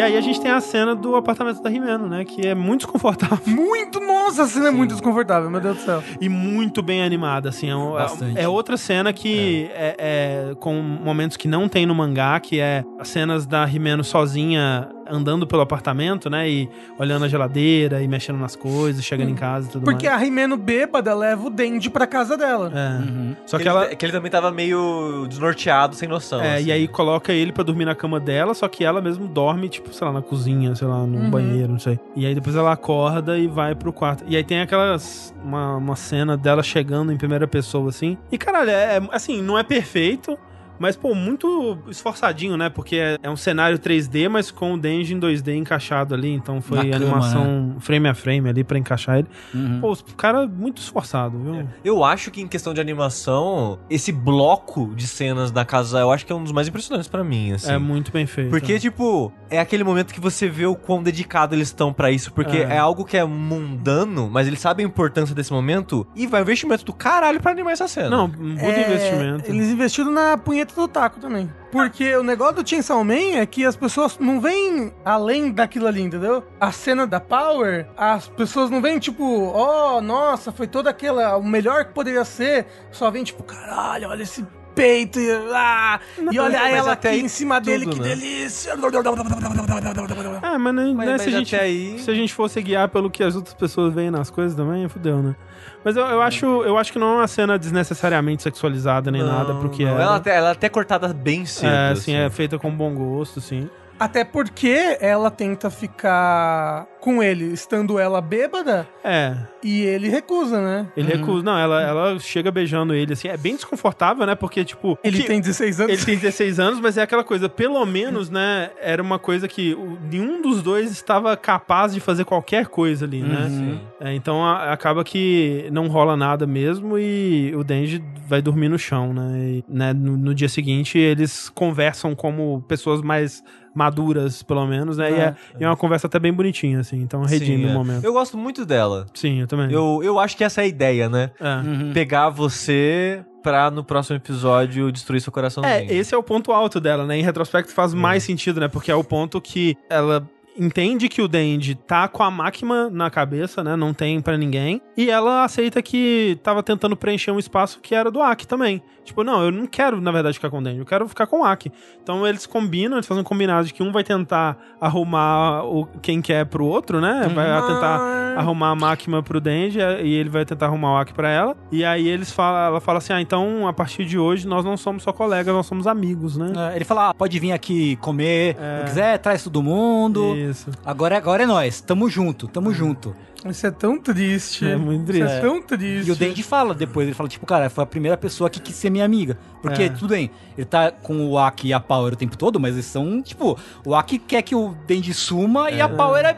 [0.00, 2.24] E aí a gente tem a cena do apartamento da Rimeno, né?
[2.24, 6.02] Que é muito desconfortável Muito, nossa, a cena é muito desconfortável, meu Deus do céu.
[6.20, 7.68] e muito bem animada, assim.
[7.70, 8.38] É, um- Bastante.
[8.40, 9.96] é outra cena que é.
[9.98, 14.88] é com momentos que não tem no mangá, que é as cenas da Rimeno sozinha
[15.10, 16.48] andando pelo apartamento, né?
[16.48, 16.68] E
[16.98, 20.20] olhando a geladeira e mexendo nas coisas, chegando em casa e tudo Porque mais.
[20.20, 22.72] a Rimeno bêbada leva o Dendi pra casa dela.
[22.74, 23.36] É.
[23.46, 23.86] Só que ele, ela.
[23.94, 26.40] que ele também tava meio desnorteado, sem noção.
[26.40, 26.66] É, assim.
[26.66, 29.92] e aí coloca ele pra dormir na cama dela, só que ela mesmo dorme, tipo,
[29.92, 31.98] sei lá, na cozinha, sei lá, no banheiro, não sei.
[32.14, 34.24] E aí depois ela acorda e vai pro quarto.
[34.26, 35.34] E aí tem aquelas.
[35.42, 38.18] Uma, uma cena dela chegando em primeira pessoa, assim.
[38.30, 40.38] E caralho, é, é, assim, não é perfeito.
[40.80, 42.70] Mas, pô, muito esforçadinho, né?
[42.70, 46.32] Porque é, é um cenário 3D, mas com o Denji em 2D encaixado ali.
[46.32, 49.28] Então foi Na cama, animação frame a frame ali pra encaixar ele.
[49.54, 49.78] Uhum.
[49.80, 51.68] Pô, o cara muito esforçado, viu?
[51.84, 56.24] Eu acho que em questão de animação, esse bloco de cenas da casa, eu acho
[56.24, 57.70] que é um dos mais impressionantes pra mim, assim.
[57.70, 58.48] É muito bem feito.
[58.50, 62.32] Porque, tipo, é aquele momento que você vê o quão dedicado eles estão pra isso.
[62.32, 62.62] Porque É.
[62.74, 62.78] é.
[62.78, 66.06] algo que é mundano, mas eles sabem a importância desse momento.
[66.16, 68.08] E vai um investimento do caralho pra animar essa cena.
[68.08, 69.50] Não, puta É, investimento.
[69.50, 71.50] Eles investiram na punheta do taco também.
[71.70, 76.02] Porque o negócio do Chainsaw Man é que as pessoas não vêm além daquilo ali,
[76.02, 76.44] entendeu?
[76.60, 81.44] A cena da Power, as pessoas não vêm tipo, oh, nossa, foi toda aquela, o
[81.44, 82.66] melhor que poderia ser.
[82.90, 84.44] Só vem tipo, caralho, olha esse
[84.80, 86.00] peito e, ah,
[86.32, 88.08] e olha mas ela até aqui aí em cima dele, tudo, que né?
[88.14, 88.72] delícia.
[90.42, 92.60] É, mas, né, Mas- né, mas se, a gente, até aí- se a gente fosse
[92.62, 95.36] guiar pelo que as outras pessoas veem nas coisas também, fudeu, né?
[95.84, 99.28] Mas eu, eu, acho, eu acho que não é uma cena desnecessariamente sexualizada nem Não,
[99.32, 99.98] nada pro que não.
[99.98, 100.02] é.
[100.02, 101.70] Ela, até, ela é até cortada bem cedo.
[101.72, 103.68] é, assim, é feita com bom gosto, sim.
[104.00, 110.86] Até porque ela tenta ficar com ele, estando ela bêbada, É, e ele recusa, né?
[110.96, 111.42] ele recusa.
[111.42, 113.28] Não, ela, ela chega beijando ele, assim.
[113.28, 114.34] É bem desconfortável, né?
[114.34, 114.98] Porque, tipo.
[115.04, 115.92] Ele que- tem 16 anos.
[115.94, 118.70] Ele tem 16 anos, mas é aquela coisa, pelo menos, né?
[118.80, 123.22] Era uma coisa que o- nenhum dos dois estava capaz de fazer qualquer coisa ali,
[123.22, 123.46] né?
[123.48, 123.80] Sim.
[124.00, 128.78] É, então a- acaba que não rola nada mesmo e o Denji vai dormir no
[128.78, 129.38] chão, né?
[129.38, 133.42] E, né, no, no dia seguinte eles conversam como pessoas mais
[133.74, 135.10] maduras, pelo menos, né?
[135.10, 137.00] E, é, e é uma conversa até bem bonitinha, assim.
[137.00, 137.74] Então redime Sim, o é.
[137.74, 138.04] momento.
[138.04, 139.06] Eu gosto muito dela.
[139.14, 139.70] Sim, eu também.
[139.70, 141.30] Eu, eu acho que essa é a ideia, né?
[141.40, 141.56] É.
[141.56, 141.92] Uhum.
[141.92, 145.74] Pegar você pra no próximo episódio destruir seu coraçãozinho.
[145.74, 147.18] É, esse é o ponto alto dela, né?
[147.18, 148.68] Em retrospecto faz mais sentido, né?
[148.68, 150.26] Porque é o ponto que ela
[150.58, 153.76] entende que o Dendi tá com a máquina na cabeça, né?
[153.76, 154.80] Não tem pra ninguém.
[154.96, 158.82] E ela aceita que tava tentando preencher um espaço que era do Aki também.
[159.10, 161.40] Tipo, não, eu não quero, na verdade, ficar com o Dendi, eu quero ficar com
[161.40, 161.72] o Aki.
[162.00, 166.22] Então eles combinam, eles fazem um combinado de que um vai tentar arrumar o, quem
[166.22, 167.28] quer pro outro, né?
[167.34, 171.28] Vai tentar arrumar a máquina pro Dendi e ele vai tentar arrumar o Aki pra
[171.28, 171.56] ela.
[171.72, 174.76] E aí eles falam, ela fala assim: ah, então a partir de hoje nós não
[174.76, 176.52] somos só colegas, nós somos amigos, né?
[176.72, 180.36] É, ele fala, ah, pode vir aqui comer, se quiser, traz todo mundo.
[180.36, 180.70] Isso.
[180.86, 183.14] Agora, agora é nós, tamo junto, tamo junto.
[183.46, 184.66] Isso é tão triste.
[184.66, 185.36] É muito Isso triste.
[185.36, 186.08] é tão triste.
[186.08, 188.74] E o Dendi fala depois, ele fala, tipo, cara, foi a primeira pessoa que quis
[188.76, 189.38] ser minha amiga.
[189.62, 189.88] Porque, É.
[189.88, 192.84] tudo bem, ele tá com o Aki e a Power o tempo todo, mas eles
[192.86, 196.36] são, tipo, o Aki quer que o Dendi suma e a Power é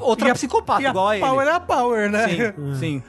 [0.00, 1.26] outra E a- psicopata, e a igual a ele.
[1.26, 2.28] Power é a Power, né?
[2.28, 3.02] Sim, sim.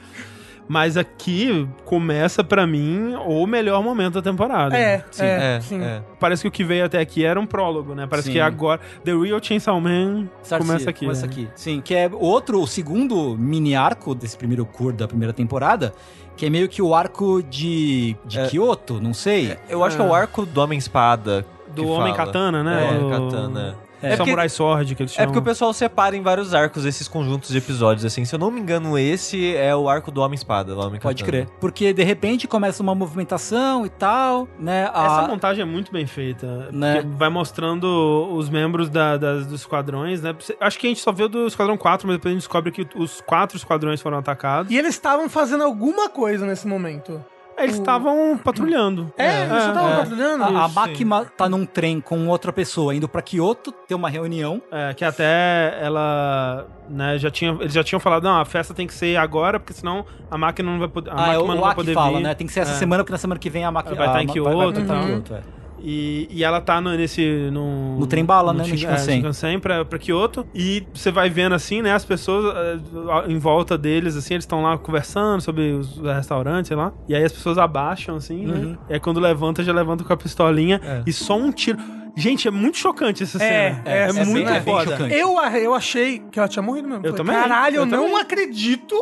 [0.66, 4.74] Mas aqui começa pra mim o melhor momento da temporada.
[4.76, 5.82] É, Sim, é, É, sim.
[5.82, 6.02] é.
[6.18, 8.06] Parece que o que veio até aqui era um prólogo, né?
[8.08, 8.32] Parece Sim.
[8.34, 11.04] que agora The Real Chainsaw Man Sarcia, começa aqui.
[11.04, 11.32] Começa né?
[11.32, 11.48] aqui.
[11.54, 15.92] Sim, que é outro, o segundo mini arco desse primeiro cur da primeira temporada,
[16.36, 18.46] que é meio que o arco de, de É.
[18.48, 19.56] Kyoto, não sei.
[19.68, 21.44] Eu acho que é o arco do Homem-Espada.
[21.74, 22.26] Do que Homem fala.
[22.26, 22.88] Katana, né?
[22.90, 23.76] É, Do- Katana.
[24.06, 25.28] É, Samurai Sword, que eles É chamam.
[25.32, 28.24] porque o pessoal separa em vários arcos esses conjuntos de episódios, assim.
[28.24, 31.46] Se eu não me engano, esse é o arco do Homem-Espada, do Homem Pode crer.
[31.60, 34.90] Porque de repente começa uma movimentação e tal, né?
[34.92, 36.68] A- Essa montagem é muito bem feita.
[36.72, 37.04] Né?
[37.16, 40.34] Vai mostrando os membros da- das, dos esquadrões, né?
[40.60, 42.86] Acho que a gente só viu do Esquadrão 4, mas depois a gente descobre que
[42.96, 44.70] os quatro esquadrões foram atacados.
[44.72, 47.24] E eles estavam fazendo alguma coisa nesse momento.
[47.58, 49.12] Eles estavam patrulhando.
[49.16, 49.96] É, eles só estavam é.
[49.96, 50.44] patrulhando.
[50.44, 54.08] A, a Isso, Makima tá num trem com outra pessoa indo pra Kyoto, ter uma
[54.08, 54.60] reunião.
[54.70, 58.86] É, que até ela, né, já tinha, eles já tinham falado, não, a festa tem
[58.86, 61.62] que ser agora, porque senão a máquina não vai poder, a ah, é, máquina não
[61.62, 62.24] vai poder fala, vir.
[62.24, 62.34] né?
[62.34, 62.76] Tem que ser essa É.
[62.76, 65.04] semana, porque na semana que vem a máquina Vai estar em Kyoto e e tal.
[65.04, 65.40] Kyoto, é.
[65.86, 67.50] E, e ela tá no, nesse.
[67.52, 69.12] No, No trem bala, né, no Shin- Shinkansen.
[69.12, 70.46] É, Shinkansen pra, pra Kyoto.
[70.54, 71.92] E você vai vendo assim, né?
[71.92, 72.78] As pessoas eh,
[73.28, 76.90] em volta deles, assim, eles estão lá conversando sobre os restaurantes, sei lá.
[77.06, 78.52] E aí as pessoas abaixam, assim, Uhum.
[78.70, 78.78] né?
[78.88, 80.80] E aí quando levanta, já levanta com a pistolinha.
[80.82, 81.02] É.
[81.06, 81.78] E só um tiro.
[82.16, 83.82] Gente, é muito chocante essa É, cena.
[83.84, 84.90] é, é muito bem- é bem foda.
[84.92, 85.14] chocante.
[85.14, 87.04] Eu, eu achei que ela tinha morrido mesmo.
[87.04, 88.20] Eu Falei, também, Caralho, eu, eu não também.
[88.20, 88.94] acredito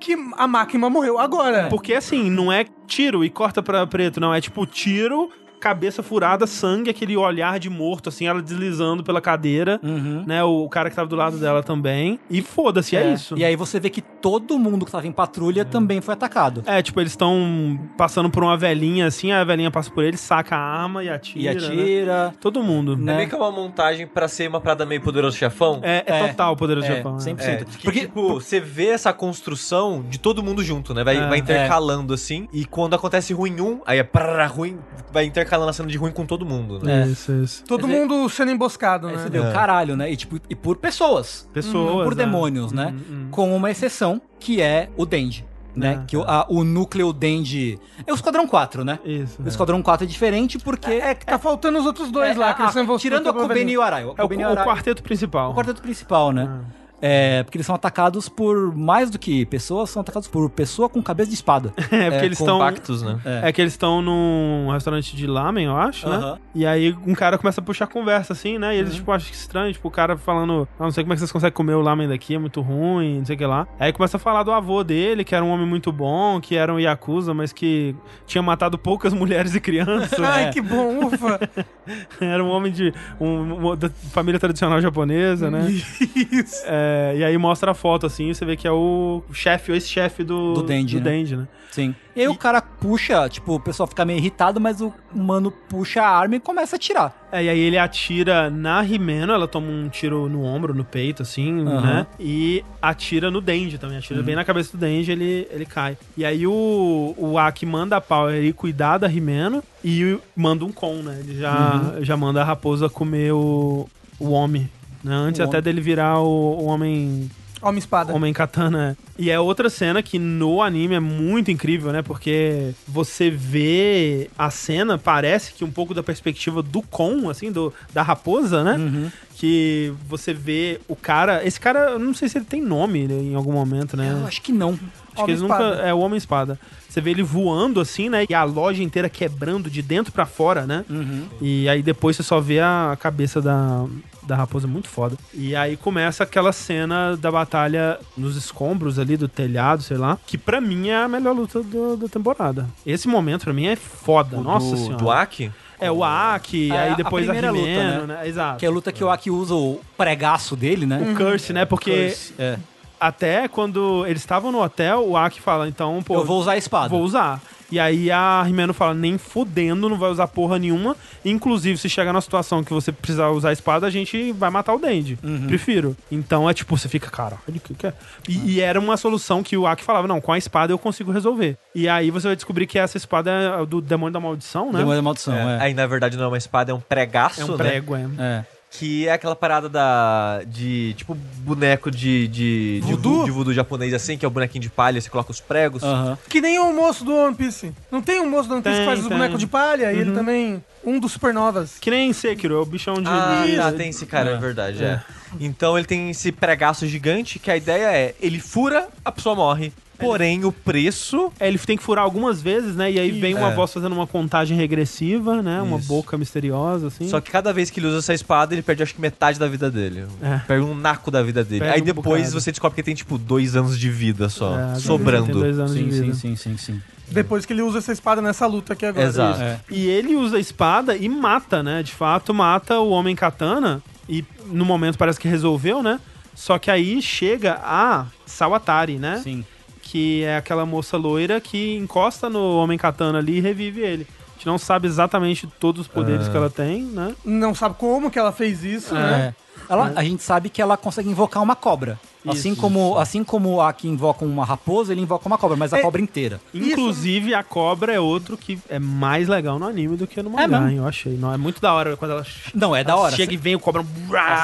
[0.00, 1.68] que a máquina morreu agora.
[1.68, 4.32] Porque assim, não é tiro e corta pra preto, não.
[4.34, 5.28] É tipo tiro,
[5.60, 10.24] cabeça furada, sangue, aquele olhar de morto, assim, ela deslizando pela cadeira, Uhum.
[10.26, 10.42] né?
[10.42, 12.18] O cara que tava do lado dela também.
[12.30, 13.36] E foda-se, é, isso.
[13.36, 16.62] E aí você vê que todo mundo que tava em patrulha também foi atacado.
[16.66, 20.56] É, tipo, eles estão passando por uma velhinha assim, a velhinha passa por eles, saca
[20.56, 21.52] a arma e atira.
[21.52, 21.66] E né?
[21.66, 22.34] atira.
[22.40, 22.94] Todo mundo.
[22.94, 23.16] É Né?
[23.18, 25.80] meio que uma montagem pra ser uma parada meio poderoso chefão.
[25.82, 26.28] É, é É.
[26.28, 27.18] total o poderoso É, né?
[27.18, 27.62] 100%.
[27.62, 31.04] É, que, Porque- tipo, você vê essa construção de todo mundo junto, né?
[31.04, 31.28] Vai, É.
[31.28, 32.48] vai intercalando assim.
[32.52, 34.78] E quando acontece ruim um, aí é prrr, ruim,
[35.12, 37.02] vai intercalando a cena de ruim com todo mundo, né?
[37.02, 37.06] É.
[37.06, 37.64] Isso, isso.
[37.64, 39.22] Todo Quer dizer- mundo sendo emboscado, Aí né?
[39.22, 39.52] você o É.
[39.52, 40.10] caralho, né?
[40.10, 41.48] E, tipo, e por pessoas.
[41.52, 42.04] Pessoas.
[42.04, 42.24] por né?
[42.24, 42.94] demônios, né?
[42.96, 43.28] Hum, hum.
[43.30, 45.44] Com uma exceção, que é o Dendi.
[45.74, 46.00] Né?
[46.02, 46.04] É.
[46.04, 47.78] que o, a- o núcleo Dendi.
[48.04, 48.98] É o Esquadrão 4, né?
[49.04, 49.40] Isso.
[49.40, 50.90] O Esquadrão 4 é diferente porque.
[50.90, 53.46] É que tá faltando os outros dois lá, que eles são envolvidos Tirando a pela
[53.46, 54.02] Kubeni e o Arai.
[54.02, 55.52] É o, e o Arai- quarteto principal.
[55.52, 56.60] o quarteto principal, né?
[57.02, 61.02] É, porque eles são atacados por mais do que pessoas, são atacados por pessoa com
[61.02, 61.72] cabeça de espada.
[61.90, 62.58] É, porque eles estão.
[62.58, 63.18] Compactos, né?
[63.24, 63.52] É.
[63.52, 66.16] que eles estão num restaurante de lamen, eu acho, né?
[66.16, 66.38] Aham.
[66.54, 68.74] E aí um cara começa a puxar conversa, assim, né?
[68.76, 71.20] E eles, tipo, acham estranho, tipo, o cara falando, ah, não sei como é que
[71.20, 73.66] vocês conseguem comer o lamen daqui, é muito ruim, não sei o que lá.
[73.78, 76.72] Aí começa a falar do avô dele, que era um homem muito bom, que era
[76.72, 77.94] um Yakuza, mas que
[78.26, 80.18] tinha matado poucas mulheres e crianças.
[80.20, 81.40] Ai, que bom, ufa.
[82.20, 85.66] era um homem de um, uma- da família tradicional japonesa, né?
[85.70, 86.62] Isso.
[86.66, 89.74] É, e aí mostra a foto, assim, e você vê que é o chefe, o
[89.74, 91.22] ex-chefe do, Do Denji, do né?
[91.36, 91.48] Né?
[91.70, 91.94] Sim.
[92.16, 96.02] E aí o cara puxa, tipo, o pessoal fica meio irritado, mas o mano puxa
[96.02, 97.28] a arma e começa a atirar.
[97.30, 101.22] É, e aí ele atira na Rimeno, ela toma um tiro no ombro, no peito,
[101.22, 101.80] assim, Aham.
[101.80, 102.06] né?
[102.18, 105.96] E atira no Denji também, atira bem na cabeça do Denji, ele, ele cai.
[106.16, 110.72] E aí o, o Aki manda a Power ir cuidar da Rimeno e manda um
[110.72, 111.20] Kon, né?
[111.20, 113.88] Ele já, já manda a raposa comer o,
[114.18, 114.68] o homem,
[115.02, 115.14] né?
[115.14, 115.62] Antes O até homem.
[115.62, 117.30] dele virar o, o homem
[117.62, 118.14] Homem espada.
[118.14, 118.96] Homem Katana.
[119.18, 122.00] E é outra cena que no anime é muito incrível, né?
[122.00, 127.72] Porque você vê a cena, parece que um pouco da perspectiva do Kon, assim, do,
[127.92, 128.76] da raposa, né?
[128.76, 129.10] Uhum.
[129.36, 131.46] Que você vê o cara.
[131.46, 134.10] Esse cara, eu não sei se ele tem nome em algum momento, né?
[134.18, 134.78] Eu acho que não.
[135.14, 135.82] Acho que eles Homem nunca.
[135.82, 136.58] É o Homem Espada.
[136.88, 138.24] Você vê ele voando assim, né?
[138.28, 140.84] E a loja inteira quebrando de dentro pra fora, né?
[140.88, 141.26] Uhum.
[141.42, 143.86] E aí depois você só vê a cabeça da,
[144.30, 145.16] da raposa muito foda.
[145.34, 150.18] E aí começa aquela cena da batalha nos escombros ali do telhado, sei lá.
[150.26, 152.66] Que pra mim é a melhor luta do- da temporada.
[152.86, 154.36] Esse momento pra mim é foda.
[154.38, 154.96] O Nossa do, senhora.
[154.96, 155.50] do Aki?
[155.80, 158.28] É, o Aki, É, aí a depois a, primeira luta, Rimeno, né?
[158.28, 158.58] Exato.
[158.58, 161.00] Que é a luta que o Aki usa o pregaço dele, né?
[161.10, 161.64] O Curse, né?
[161.64, 162.58] Porque Curse, é.
[163.00, 166.56] até quando eles estavam no hotel, o Aki fala, então, pô, Eu vou usar a
[166.58, 166.88] espada.
[166.88, 167.40] vou usar.
[167.70, 170.96] E aí a Rimeno fala, nem fudendo, não vai usar porra nenhuma.
[171.24, 174.74] Inclusive, se chegar na situação que você precisar usar a espada, a gente vai matar
[174.74, 175.18] o Dendi.
[175.22, 175.46] Uhum.
[175.46, 175.96] Prefiro.
[176.10, 177.92] Então é tipo, você fica, cara, o que que é.
[178.28, 181.12] E, e era uma solução que o Aki falava, não, com a espada eu consigo
[181.12, 181.56] resolver.
[181.74, 184.78] E aí você vai descobrir que essa espada é do demônio da maldição, né?
[184.78, 185.56] Demônio da maldição, É.
[185.56, 185.60] é.
[185.62, 187.56] Aí, na verdade, não é uma espada, é um pregaço, É um né?
[187.56, 188.06] prego, é.
[188.18, 188.44] É.
[188.70, 190.42] Que é aquela parada da.
[190.46, 190.94] de.
[190.94, 192.28] tipo, boneco de.
[192.28, 192.80] de.
[192.84, 193.24] Voodoo?
[193.24, 195.82] de voodoo japonês assim, que é o bonequinho de palha, você coloca os pregos.
[196.28, 197.72] Que nem o moço do One Piece.
[197.90, 199.92] Não tem um moço do One Piece Tem, que faz os bonecos de palha?
[199.92, 200.62] E ele também.
[200.84, 201.78] Um dos supernovas.
[201.78, 203.06] Que nem Sekiro, é o bichão de...
[203.06, 205.02] Ah, tá, tem esse cara, é, verdade, é.
[205.38, 209.74] Então ele tem esse pregaço gigante que a ideia é, ele fura, a pessoa morre.
[210.00, 211.32] Porém, o preço.
[211.38, 212.90] É, ele tem que furar algumas vezes, né?
[212.90, 213.54] E aí vem uma É.
[213.54, 215.60] voz fazendo uma contagem regressiva, né?
[215.62, 215.88] Uma Isso.
[215.88, 217.08] boca misteriosa, assim.
[217.08, 219.46] Só que cada vez que ele usa essa espada, ele perde acho que metade da
[219.46, 220.06] vida dele.
[220.22, 220.38] É.
[220.46, 221.60] Perde um naco da vida dele.
[221.60, 222.40] Perde Aí um depois bocado.
[222.40, 224.58] você descobre que ele tem tipo dois anos de vida só.
[224.58, 225.32] É, Tem sobrando.
[225.32, 226.14] dois anos de Sim, vida.
[226.14, 226.82] sim, sim, sim, sim.
[227.12, 229.06] Depois que ele usa essa espada nessa luta aqui agora.
[229.06, 229.42] Exato.
[229.42, 229.58] É.
[229.68, 231.82] E ele usa a espada e mata, né?
[231.82, 233.82] De fato, mata o Homem Katana.
[234.08, 235.98] E no momento parece que resolveu, né?
[236.36, 239.20] Só que aí chega a Sawatari, né?
[239.22, 239.44] Sim.
[239.90, 244.06] Que é aquela moça loira que encosta no Homem Katana ali e revive ele.
[244.28, 246.30] A gente não sabe exatamente todos os poderes Ah.
[246.30, 247.12] que ela tem, né?
[247.24, 249.34] Não sabe como que ela fez isso, né?
[249.68, 249.72] É.
[249.72, 251.98] Ela, A gente sabe que ela consegue invocar uma cobra.
[252.28, 255.72] Assim, Isso, como, assim como a que invoca uma raposa, ele invoca uma cobra, mas
[255.72, 255.82] a É.
[255.82, 256.40] cobra inteira.
[256.54, 260.46] Inclusive, a cobra é outro que é mais legal no anime do que no mangá,
[260.48, 260.68] mesmo?
[260.68, 260.76] hein?
[260.78, 261.16] Eu achei.
[261.16, 263.14] Não, é muito da hora quando ela, Não, é da hora.
[263.16, 263.82] chega e vem o cobra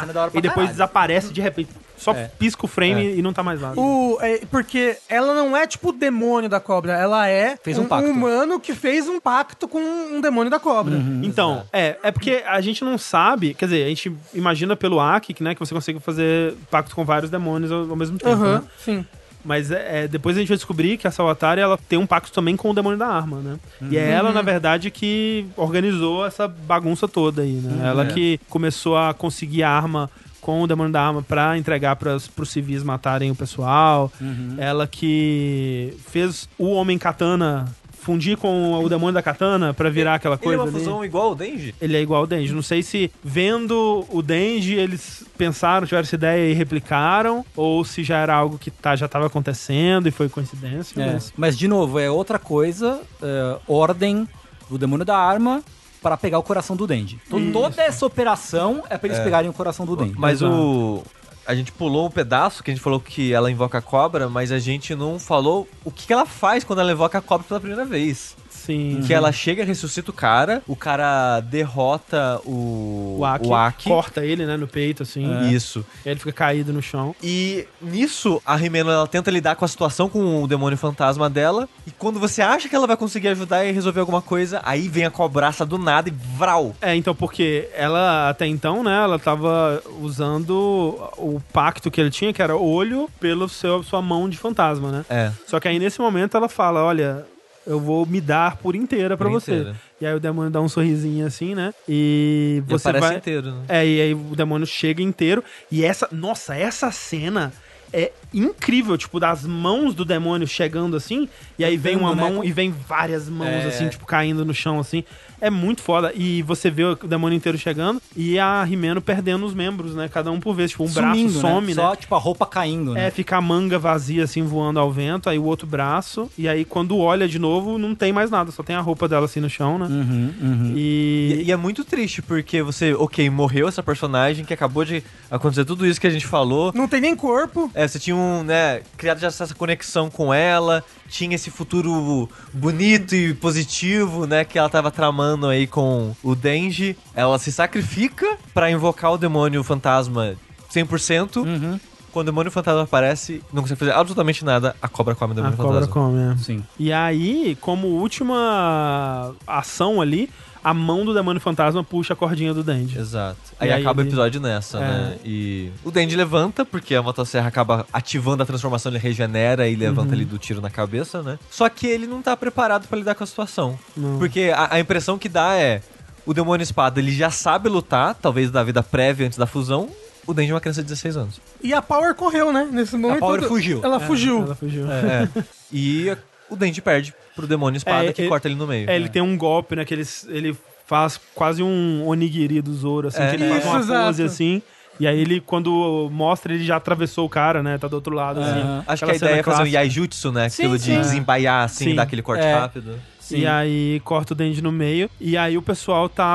[0.01, 0.73] cena é da hora pra e depois caralho.
[0.73, 1.71] desaparece de repente.
[1.99, 2.31] Só É.
[2.39, 3.73] pisca o frame e não tá mais lá.
[3.75, 7.87] O, é, porque ela não é tipo o demônio da cobra, ela é Fez um
[7.87, 8.11] pacto.
[8.11, 10.95] humano que fez um pacto com um demônio da cobra.
[11.23, 15.37] Então, é, é porque a gente não sabe, quer dizer, a gente imagina pelo Aki,
[15.43, 18.63] né, que você consegue fazer pacto com vários demônios ao, ao mesmo tempo, Aham, né?
[18.79, 19.05] sim.
[19.45, 22.33] Mas é, é, depois a gente vai descobrir que a Sawatari, ela tem um pacto
[22.33, 23.57] também com o demônio da arma, né?
[23.89, 27.89] E é ela, na verdade, que organizou essa bagunça toda aí, né?
[27.89, 28.07] ela é.
[28.07, 30.11] que começou a conseguir a arma
[30.41, 34.13] com o demônio da arma pra entregar para os civis matarem o pessoal.
[34.59, 37.67] Ela que fez o Homem Katana
[38.07, 40.79] fundir com o demônio da katana pra virar aquela Ele é coisa uma ali.
[40.79, 41.75] fusão igual ao Denji?
[41.81, 42.53] Ele é igual ao Denji.
[42.55, 48.05] Não sei se vendo o Denji eles pensaram, tiveram essa ideia e replicaram, ou se
[48.05, 51.03] já era algo que tá, já estava acontecendo e foi coincidência.
[51.03, 51.13] É.
[51.15, 51.33] Mas...
[51.37, 54.29] Mas, de novo, é outra coisa, é, ordem
[54.71, 55.65] do demônio da arma
[56.01, 57.19] para pegar o coração do Dendi.
[57.27, 60.15] Então, toda essa operação é para eles pegarem o coração do Dendi.
[60.17, 60.55] Mas Exato.
[60.55, 61.03] o.
[61.47, 64.51] A gente pulou um pedaço que a gente falou que ela invoca a cobra, mas
[64.51, 67.61] a gente não falou o que que ela faz quando ela invoca a cobra pela
[67.61, 68.37] primeira vez.
[68.67, 69.01] Sim.
[69.07, 73.17] Que ela chega, ressuscita o cara, o cara derrota o.
[73.19, 73.89] O Aki, o Aki.
[73.89, 75.49] corta ele, né, no peito, assim.
[75.51, 75.87] Isso.
[76.05, 77.15] E aí ele fica caído no chão.
[77.23, 81.69] E nisso, a Rimeno ela tenta lidar com a situação com o demônio fantasma dela.
[81.87, 85.05] E quando você acha que ela vai conseguir ajudar e resolver alguma coisa, aí vem
[85.05, 86.75] a cobraça do nada e vral.
[86.81, 92.33] É, então, porque ela, até então, né, ela tava usando o pacto que ele tinha,
[92.33, 95.05] que era olho, pelo seu, sua mão de fantasma, né?
[95.09, 95.33] É.
[95.47, 97.25] Só que aí, nesse momento, ela fala, olha,
[97.67, 99.53] eu vou me dar por inteira pra Por você.
[99.53, 99.77] inteira.
[100.01, 101.75] E aí o demônio dá um sorrisinho assim, né?
[101.89, 103.17] E E você aparece vai...
[103.17, 103.63] inteiro, né?
[103.69, 105.43] É, e aí o demônio chega inteiro.
[105.71, 107.53] E essa, nossa, essa cena
[107.93, 112.45] é incrível, tipo, das mãos do demônio chegando assim, e aí vem uma né, mão
[112.45, 113.67] e vem várias mãos É.
[113.67, 115.03] assim, tipo, caindo no chão assim.
[115.39, 116.13] É muito foda.
[116.15, 120.09] E você vê o demônio inteiro chegando e a Rimeno perdendo os membros, né?
[120.09, 121.75] Cada um por vez, tipo, um Sumindo, braço some, né?
[121.75, 123.09] Só, tipo, a roupa caindo, né?
[123.09, 126.65] É, fica a manga vazia, assim, voando ao vento, aí o outro braço, e aí
[126.65, 129.51] quando olha de novo, não tem mais nada, só tem a roupa dela assim no
[129.51, 129.87] chão, né?
[129.87, 130.73] Uhum, uhum.
[130.75, 135.03] E, E, e é muito triste, porque você, ok, morreu essa personagem que acabou de
[135.31, 136.73] acontecer tudo isso que a gente falou.
[136.75, 137.71] Não tem nem corpo.
[137.75, 143.15] É, você tinha um, né, criado já essa conexão com ela, tinha esse futuro bonito
[143.15, 146.97] e positivo, né, que ela tava tramando aí com o Denji.
[147.15, 150.37] Ela se sacrifica pra invocar o demônio fantasma
[150.73, 151.37] 100%.
[151.37, 151.81] Uhum.
[152.13, 155.37] Quando o demônio fantasma aparece, não consegue fazer absolutamente nada, a cobra come o a
[155.37, 155.93] demônio cobra fantasma.
[155.93, 156.37] come, é.
[156.39, 156.65] Sim.
[156.79, 160.31] E aí, como última ação ali,
[160.69, 162.99] a mão do demônio fantasma puxa a cordinha do Denji.
[162.99, 163.37] Exato.
[163.61, 164.81] E Aí, aí acaba o ele- episódio nessa, É.
[164.81, 165.17] né?
[165.25, 170.09] E o Denji levanta, porque a motosserra acaba ativando a transformação, ele regenera e levanta
[170.09, 170.15] Uhum.
[170.15, 171.39] ali do tiro na cabeça, né?
[171.49, 173.79] Só que ele não tá preparado pra lidar com a situação.
[173.97, 174.19] Não.
[174.19, 175.81] Porque a, a impressão que dá é,
[176.27, 179.89] o demônio espada, ele já sabe lutar, talvez da vida prévia antes da fusão.
[180.27, 181.41] O Denji é uma criança de 16 anos.
[181.63, 182.69] E a Power correu, né?
[182.73, 183.21] Nesse momento.
[183.21, 183.81] Power todo- fugiu.
[183.85, 184.43] Ela fugiu.
[184.43, 184.91] Ela fugiu.
[184.91, 185.29] É.
[185.73, 186.17] e
[186.51, 188.89] o Denji perde pro demônio espada É, que ele- corta ele no meio.
[188.89, 189.85] É, ele tem um golpe, né?
[189.85, 190.57] Que ele, ele
[190.87, 193.31] faz quase um onigiri do Zoro, assim, É.
[193.31, 194.07] que ele faz uma exato.
[194.07, 194.63] pose assim.
[194.99, 197.77] E aí ele, quando mostra, ele já atravessou o cara, né?
[197.77, 198.83] Tá do outro lado, assim.
[198.87, 200.49] Acho que a ideia é fazer um yaijutsu, né?
[200.49, 200.93] Sim, Aquilo sim.
[200.95, 201.95] de desembaiar, assim, Sim.
[201.95, 202.55] dar aquele corte É.
[202.55, 202.95] rápido.
[203.21, 203.39] Sim.
[203.41, 205.11] E aí corta o Denji no meio.
[205.21, 206.35] E aí o pessoal tá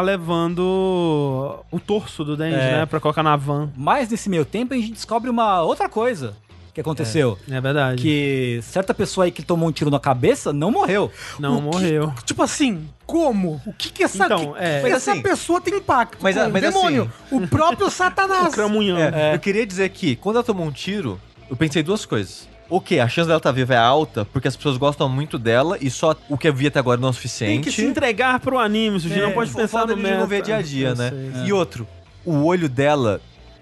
[0.61, 2.71] levando o torso do Denji, É.
[2.79, 2.85] né?
[2.85, 3.69] Pra colocar na van.
[3.75, 6.35] Mas nesse meio tempo a gente descobre uma outra coisa
[6.73, 7.37] que aconteceu.
[7.49, 8.01] É verdade.
[8.01, 11.11] Que certa pessoa aí que tomou um tiro na cabeça não morreu.
[11.39, 12.13] Não O que- morreu.
[12.25, 13.61] Tipo assim, como?
[13.65, 14.77] O que que essa, Então, que- é.
[14.77, 17.11] que Mas essa assim- pessoa tem impacto Mas, com o mas demônio?
[17.31, 18.53] O próprio O Satanás.
[18.53, 18.97] Cramunhão.
[18.97, 21.19] É, Eu queria dizer que, quando ela tomou um tiro,
[21.49, 22.49] eu pensei duas coisas.
[22.69, 25.89] Ok, a chance dela estar viva é alta, porque as pessoas gostam muito dela e
[25.89, 27.63] só o que eu vi até agora não é o Tem suficiente.
[27.69, 29.19] que se entregar pro anime, Suji.
[29.19, 30.17] É, não pode pensar no meta.
[30.19, 31.09] não ver dia a dia, né?
[31.09, 31.47] sei.
[31.47, 31.85] E outro,
[32.23, 33.19] o olho dela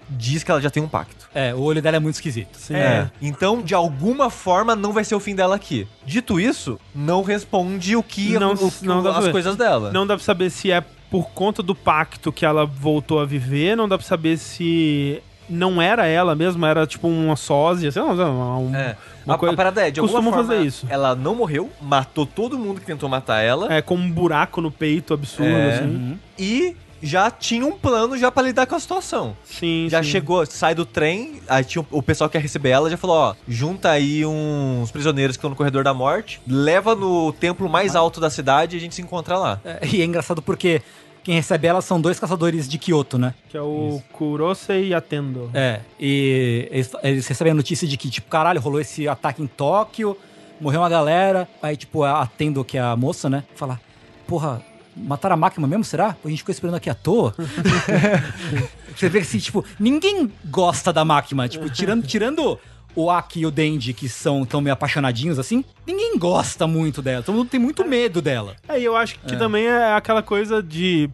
[0.08, 1.19] diz que ela já tem um pacto.
[1.34, 2.56] É, o olho dela é muito esquisito.
[2.56, 2.74] Sim.
[2.74, 3.08] É.
[3.22, 5.86] Então, de alguma forma, não vai ser o fim dela aqui.
[6.04, 9.92] Dito isso, não responde o que Não- o- não dá pra as coisas dela.
[9.92, 13.76] Não dá pra saber se é por conta do pacto que ela voltou a viver,
[13.76, 18.12] não dá pra saber se não era ela mesmo, era tipo uma sósia, sei lá,
[18.58, 18.96] um, É.
[19.26, 19.52] uma a, coisa.
[19.52, 20.86] a parada é, de alguma forma, fazer isso.
[20.88, 24.70] ela não morreu, matou todo mundo que tentou matar ela É, com um buraco no
[24.70, 25.74] peito absurdo, É.
[25.78, 26.18] assim.
[26.38, 29.36] e já tinha um plano já pra lidar com a situação.
[29.44, 30.10] Sim, Já sim.
[30.10, 33.34] chegou, sai do trem, aí tinha o pessoal que ia receber ela já falou, ó,
[33.48, 38.20] junta aí uns prisioneiros que estão no corredor da morte, leva no templo mais alto
[38.20, 39.60] da cidade e a gente se encontra lá.
[39.64, 40.82] É, e é engraçado porque
[41.22, 43.34] quem recebe ela são dois caçadores de Kyoto, né?
[43.48, 45.50] Que é o Kurosei e Atendo.
[45.52, 49.46] É, e eles, eles recebem a notícia de que, tipo, caralho, rolou esse ataque em
[49.46, 50.16] Tóquio,
[50.60, 51.48] morreu uma galera.
[51.62, 53.78] Aí, tipo, a Tendo, que é a moça, né, fala,
[54.26, 54.62] porra,
[54.96, 56.16] mataram a máquina mesmo, será?
[56.24, 57.34] A gente ficou esperando aqui à toa.
[58.94, 61.48] Você vê que, assim, tipo, ninguém gosta da máquina.
[61.48, 62.58] Tipo, tirando, tirando
[62.94, 67.22] o Aki e o Denji, que são tão meio apaixonadinhos, assim, ninguém gosta muito dela.
[67.22, 68.56] Todo mundo tem muito medo dela.
[68.68, 71.08] É, e eu acho que também é aquela coisa de.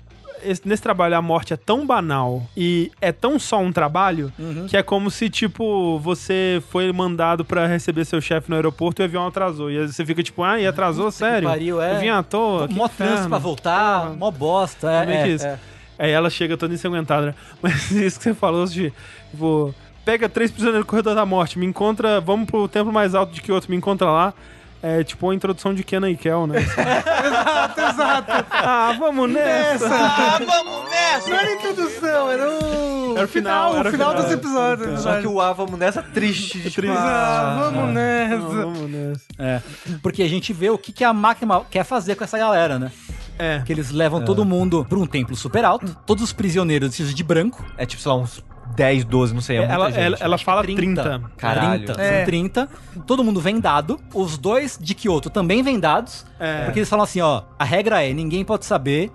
[0.51, 4.67] Esse- Nesse trabalho a morte é tão banal e é tão só um trabalho Uhum.
[4.69, 9.03] que é como se, tipo, você foi mandado pra receber seu chefe no aeroporto e
[9.03, 9.71] o avião atrasou.
[9.71, 11.49] E aí você fica tipo, ah, e atrasou, sério?
[11.49, 11.97] pariu, é.
[11.97, 12.69] Eu vim à toa.
[12.69, 14.15] que mó trânsito pra voltar, Porra.
[14.17, 14.91] mó bosta.
[14.91, 15.47] É, é que é, isso?
[15.47, 15.59] é.
[15.99, 17.35] Aí ela chega toda ensanguentada, né?
[17.63, 18.93] Mas isso que você falou, de,
[19.31, 19.75] tipo,
[20.05, 23.41] pega três prisioneiros no corredor da morte, me encontra, vamos pro templo mais alto de
[23.41, 24.35] Kyoto, me encontra lá.
[24.89, 26.61] É tipo a introdução de Kenan e Kel, né?
[26.63, 28.47] Exato, exato.
[28.51, 29.89] ah, vamos nessa!
[29.93, 31.29] Ah, vamos nessa!
[31.29, 33.17] Não era introdução, era o...
[33.17, 34.23] Era o final, era o final final.
[34.23, 35.01] dos episódios.
[35.01, 36.61] Só que o A, vamos nessa triste.
[36.61, 38.37] de, tipo, Ah, ah, vamos nessa.
[38.37, 39.25] Vamos nessa.
[39.39, 39.61] É,
[40.01, 42.93] porque a gente vê o que, que a máquina quer fazer com essa galera, né?
[43.39, 43.63] É.
[43.67, 47.25] Que eles levam todo mundo pra um templo super alto, todos os prisioneiros vestidos de
[47.25, 47.65] branco.
[47.77, 48.45] É tipo, sei lá, uns
[48.77, 50.01] 10, 12, não sei, é muita ela, gente.
[50.01, 51.03] ela, ela fala 30.
[51.03, 51.23] 30.
[51.37, 51.85] Caralho.
[51.87, 52.17] 30, É.
[52.19, 52.69] são 30.
[53.07, 53.99] Todo mundo vendado.
[54.15, 56.25] Os dois de Kyoto também vendados.
[56.39, 56.65] É.
[56.65, 59.11] Porque eles falam assim, ó, a regra é, ninguém pode saber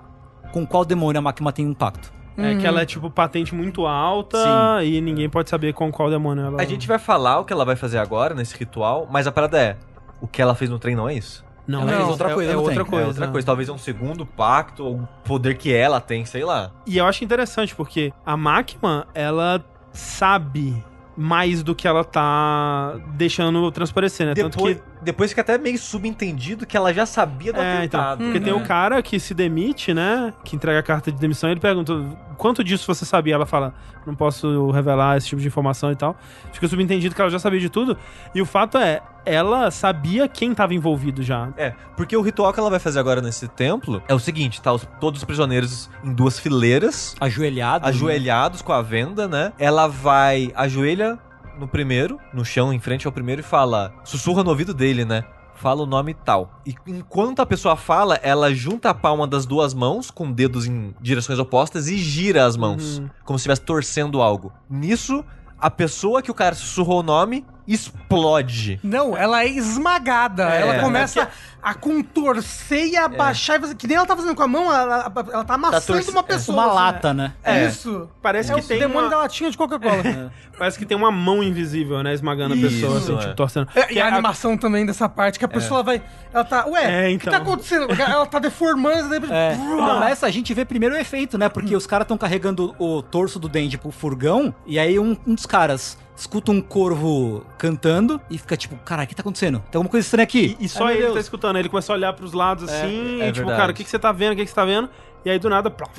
[0.51, 2.11] com qual demônio a máquina tem um pacto.
[2.38, 4.38] É que ela é tipo patente muito alta
[4.81, 4.88] Sim.
[4.88, 6.61] e ninguém pode saber com qual demônio ela.
[6.61, 9.59] A gente vai falar o que ela vai fazer agora nesse ritual, mas a parada
[9.59, 9.75] é,
[10.19, 11.43] o que ela fez no trem não é isso?
[11.67, 13.05] Não, Ela é, fez outra é- coisa é no outra coisa.
[13.05, 16.43] É outra coisa, talvez é um segundo pacto, ou um poder que ela tem, sei
[16.43, 16.71] lá.
[16.85, 19.63] E eu acho interessante porque a máquina, ela
[19.93, 20.83] sabe
[21.15, 24.33] mais do que ela tá deixando transparecer, né?
[24.33, 27.99] Tanto Depois, que depois fica até meio subentendido que ela já sabia do É, então,
[27.99, 28.23] atentado.
[28.23, 28.59] porque tem né?
[28.59, 30.33] o cara que se demite, né?
[30.43, 31.93] Que entrega a carta de demissão e ele pergunta
[32.38, 33.35] quanto disso você sabia?
[33.35, 33.73] Ela fala,
[34.05, 36.15] não posso revelar esse tipo de informação e tal.
[36.53, 37.97] Fica subentendido que ela já sabia de tudo.
[38.33, 41.49] E o fato é, ela sabia quem tava envolvido já.
[41.57, 44.72] É, porque o ritual que ela vai fazer agora nesse templo é o seguinte, tá?
[44.73, 47.88] Os- todos os prisioneiros em duas fileiras, Ajoelhado.
[47.88, 49.53] ajoelhados com a venda, né?
[49.60, 51.19] Ela vai, ajoelha
[51.60, 55.23] no primeiro, no chão, em frente ao primeiro, e fala, sussurra no ouvido dele, né?
[55.56, 56.60] Fala o nome tal.
[56.65, 60.95] E enquanto a pessoa fala, ela junta a palma das duas mãos, com dedos em
[60.99, 62.98] direções opostas, e gira as mãos.
[62.98, 63.10] Uhum.
[63.23, 64.52] Como se estivesse torcendo algo.
[64.68, 65.23] Nisso,
[65.60, 68.79] a pessoa que o cara sussurrou o nome explode.
[68.83, 70.49] Não, ela é esmagada.
[70.49, 71.27] É, ela começa
[71.61, 73.57] a contorcer e abaixar.
[73.57, 76.09] e fazer- Que nem ela tá fazendo com a mão, ela, ela tá amassando torce-
[76.11, 76.57] uma é, pessoa.
[76.57, 77.33] Uma assim, lata, né?
[77.43, 77.59] É.
[77.63, 77.67] É.
[77.67, 78.09] Isso.
[78.21, 80.31] Parece É que o tem demônio uma, da latinha de Coca-Cola.
[80.57, 83.19] parece que tem uma mão invisível, né, esmagando a pessoa, Isso, assim, é.
[83.19, 83.67] tipo, torcendo.
[83.75, 86.01] É, Que e a a- animação também dessa parte, que a pessoa vai.
[86.33, 86.65] Ela tá.
[86.67, 87.31] Ué, É, o que então.
[87.33, 87.88] tá acontecendo?
[87.91, 89.21] Ela tá deformando, daí.
[89.31, 89.55] É.
[89.55, 91.47] Não, nessa a gente vê primeiro o efeito, né?
[91.49, 95.35] Porque os caras estão carregando o torso do Denji pro furgão, e aí um, um
[95.35, 99.60] dos caras escuta um corvo cantando e fica tipo, caralho, o que tá acontecendo?
[99.72, 100.56] Tem alguma coisa estranha aqui.
[100.60, 101.14] E só Ai, ele Deus.
[101.15, 103.57] tá escutando, ele começa a olhar pros lados assim, é e tipo, verdade.
[103.60, 104.34] cara, o que, que você tá vendo?
[104.34, 104.88] O que, que você tá vendo?
[105.26, 105.89] E aí do nada, plof.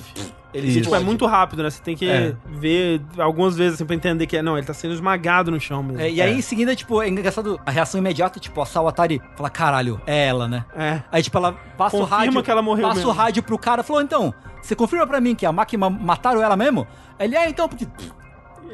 [0.55, 1.71] Ele E, tipo, é muito rápido, né?
[1.71, 2.35] Você tem que É.
[2.47, 4.43] ver algumas vezes assim pra entender que é.
[4.43, 6.01] Não, ele tá sendo esmagado no chão mesmo.
[6.01, 9.49] É, e aí, em seguida, tipo, é engraçado a reação imediata, tipo, a Sawatari fala,
[9.51, 10.65] caralho, é ela, né?
[10.77, 11.03] É.
[11.11, 12.43] Aí, tipo, ela passa o Confirma rádio.
[12.43, 13.11] que ela morreu Passa mesmo.
[13.11, 16.57] o rádio pro cara falou, então, você confirma pra mim que a máquina mataram ela
[16.57, 16.87] mesmo?
[17.19, 17.87] Ele é, então, porque.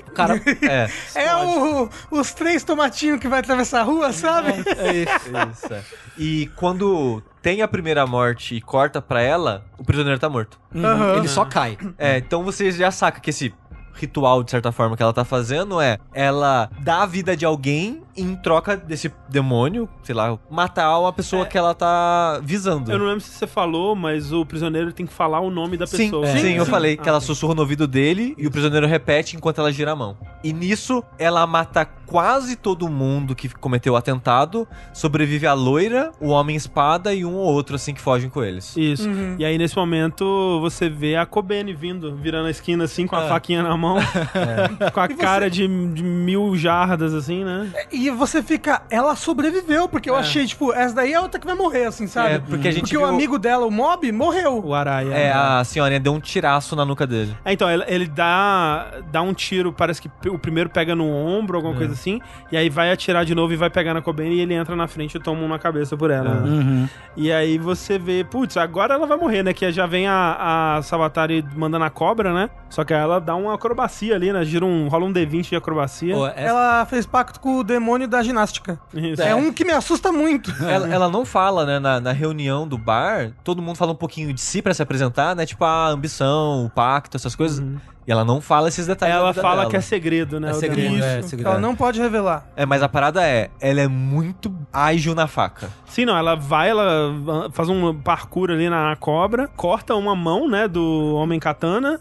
[0.06, 0.40] O cara.
[0.62, 0.88] É.
[1.14, 4.52] É o- os três tomatinhos que vai atravessar a rua, sabe?
[4.76, 5.30] É isso.
[5.64, 5.82] Isso, é.
[6.16, 10.58] E quando tem a primeira morte e corta pra ela, o prisioneiro tá morto.
[10.74, 11.16] Uhum.
[11.16, 11.78] Ele só cai.
[11.96, 13.54] É, então você já saca que esse
[13.98, 18.02] ritual, de certa forma, que ela tá fazendo é ela dá a vida de alguém
[18.16, 22.90] em troca desse demônio, sei lá, matar uma pessoa que ela tá visando.
[22.90, 25.86] Eu não lembro se você falou, mas o prisioneiro tem que falar o nome da
[25.86, 26.26] Sim, pessoa.
[26.26, 26.70] sim, eu Sim.
[26.70, 27.26] falei que Ah, ela sim.
[27.28, 30.16] sussurra no ouvido dele e o prisioneiro repete enquanto ela gira a mão.
[30.42, 36.28] E nisso, ela mata quase todo mundo que cometeu o atentado, sobrevive a loira, o
[36.30, 38.76] homem-espada e um ou outro, assim, que fogem com eles.
[38.76, 39.08] Isso.
[39.08, 39.36] Uhum.
[39.38, 43.24] E aí, nesse momento, você vê a Kobene vindo, virando a esquina assim, com a
[43.24, 43.28] É.
[43.28, 43.87] faquinha na mão,
[44.92, 47.70] com a E você- cara de, de mil jardas, assim, né?
[47.92, 51.54] E você fica, ela sobreviveu, porque eu achei, tipo, essa daí é outra que vai
[51.54, 52.34] morrer, assim, sabe?
[52.34, 54.62] É, porque a gente Porque o viu- amigo dela, o Mob, morreu.
[54.64, 55.12] O Araia.
[55.12, 57.36] É, a senhorinha deu um tiraço na nuca dele.
[57.44, 61.56] É, então, ele, ele dá, dá um tiro, parece que o primeiro pega no ombro,
[61.56, 62.20] alguma coisa assim,
[62.52, 64.86] e aí vai atirar de novo e vai pegar na Kobene e ele entra na
[64.86, 66.34] frente e toma um na cabeça por ela.
[66.34, 66.48] né?
[66.48, 66.88] Uhum.
[67.16, 69.52] E aí você vê, putz, agora ela vai morrer, né?
[69.52, 72.50] Que já vem a, a Savatari mandando a cobra, né?
[72.68, 73.77] Só que ela dá uma acrobacia
[74.14, 74.44] ali, né?
[74.44, 76.14] Gira um, rola um D20 de acrobacia.
[76.14, 78.78] Pô, essa- Ela fez pacto com o demônio da ginástica.
[78.94, 79.22] Isso.
[79.22, 80.50] É, um que me assusta muito.
[80.62, 84.32] Ela, ela não fala, né, na, na reunião do bar, todo mundo fala um pouquinho
[84.32, 85.44] de si pra se apresentar, né?
[85.46, 87.64] Tipo, a ambição, o pacto, essas coisas.
[88.08, 89.14] E ela não fala esses detalhes.
[89.14, 89.70] Ela fala dela.
[89.70, 90.48] que é segredo, né?
[90.48, 91.04] É segredo, demônio.
[91.04, 91.20] é.
[91.20, 91.50] Isso, segredo.
[91.50, 92.46] ela não pode revelar.
[92.56, 95.68] É, mas a parada é, ela é muito ágil na faca.
[95.84, 97.12] Sim, não, ela vai, ela
[97.52, 102.00] faz um parkour ali na cobra, corta uma mão, né, do Homem Katana.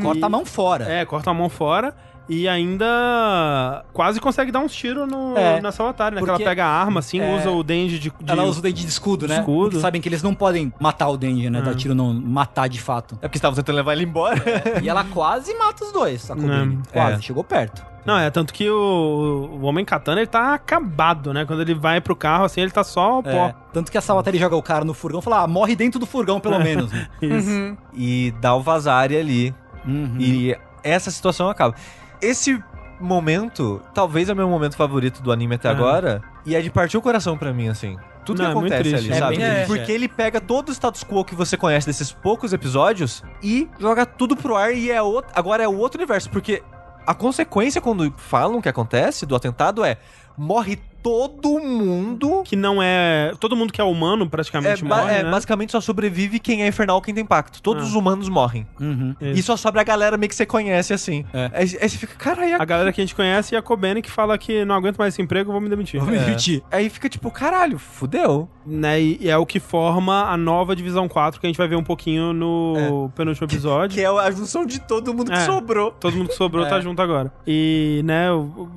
[0.00, 0.84] Corta a mão fora.
[0.88, 1.92] É, corta a mão fora.
[2.28, 6.20] E ainda quase consegue dar uns tiros no, É, na Savatari, né?
[6.20, 8.58] Que porque- ela pega a arma, assim, é, usa o Denji de, de- Ela usa
[8.58, 9.38] o dente de escudo, né?
[9.38, 9.70] Escudo.
[9.70, 11.62] Porque sabem que eles não podem matar o Denji, né?
[11.62, 13.14] Dar tiro não, matar de fato.
[13.22, 14.36] É porque estavam tentando levar ele embora.
[14.82, 16.76] E ela quase mata os dois, a Kobeni.
[16.76, 17.20] Não, Quase, é.
[17.22, 17.82] chegou perto.
[18.04, 21.44] Não, é tanto que o, o Homem Katana, ele tá acabado, né?
[21.44, 23.28] Quando ele vai pro carro, assim, ele tá só pó.
[23.30, 25.98] É, tanto que a Savatari joga o cara no furgão e fala, ah, morre dentro
[26.00, 26.90] do furgão pelo menos.
[26.92, 27.06] né?
[27.20, 27.50] Isso.
[27.50, 27.76] Uhum.
[27.94, 29.54] e dá o vazare ali.
[29.86, 30.16] Uhum.
[30.18, 31.74] E essa situação acaba.
[32.20, 32.62] Esse
[33.00, 35.70] momento, talvez é o meu momento favorito do anime até É.
[35.70, 36.22] agora.
[36.44, 37.96] E é de partir o coração pra mim, assim.
[38.24, 39.22] Tudo Não, é que muito acontece triste.
[39.22, 39.66] ali, É sabe?
[39.66, 39.94] Porque é.
[39.94, 44.36] ele pega todo o status quo que você conhece desses poucos episódios e joga tudo
[44.36, 46.28] pro ar e é outro, agora é o outro universo.
[46.28, 46.62] Porque
[47.06, 49.96] a consequência quando falam que acontece do atentado é
[50.36, 52.42] morre todo mundo.
[52.44, 53.32] Que não é.
[53.40, 55.30] Todo mundo que é humano É, praticamente ba- morre, é, né?
[55.30, 57.60] Basicamente só sobrevive quem é infernal, quem tem pacto.
[57.62, 57.86] Todos Ah.
[57.86, 58.66] os humanos morrem.
[58.80, 59.14] Uhum.
[59.20, 59.40] Isso.
[59.40, 61.24] E só sobra a galera meio que você conhece assim.
[61.32, 61.50] É.
[61.54, 64.10] Aí, aí você fica, caralho, A galera que a gente conhece e a Kobene que
[64.10, 66.00] fala que não aguento mais esse emprego, vou me demitir.
[66.00, 66.20] Vou me É.
[66.24, 66.62] demitir.
[66.70, 68.48] Aí fica tipo, caralho, fudeu.
[68.68, 71.76] Né, e é o que forma a nova Divisão 4, que a gente vai ver
[71.76, 73.94] um pouquinho no penúltimo episódio.
[73.96, 75.46] Que é a junção de todo mundo que É.
[75.46, 75.90] sobrou.
[75.92, 76.68] Todo mundo que sobrou É.
[76.68, 77.32] tá junto agora.
[77.46, 78.26] E, né,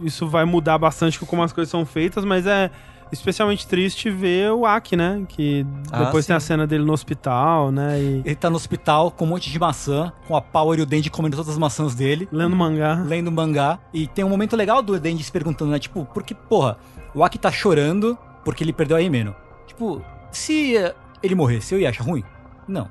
[0.04, 2.72] isso vai mudar bastante com como as coisas são feitas, mas é
[3.12, 5.24] especialmente triste ver o Aki, né?
[5.28, 8.00] Que Ah, depois tem a cena dele no hospital, né?
[8.00, 10.86] E Ele tá no hospital com um monte de maçã, com a Power e o
[10.86, 13.04] Denji comendo todas as maçãs dele, lendo mangá.
[13.06, 13.80] lendo mangá.
[13.94, 15.80] E tem um momento legal do Denji se perguntando, né?
[15.80, 16.78] Tipo, porque, porra,
[17.14, 19.36] o Aki tá chorando porque ele perdeu a Himeno.
[19.82, 20.76] Tipo, se
[21.24, 22.24] ele morresse, eu ia achar ruim?
[22.68, 22.88] Não.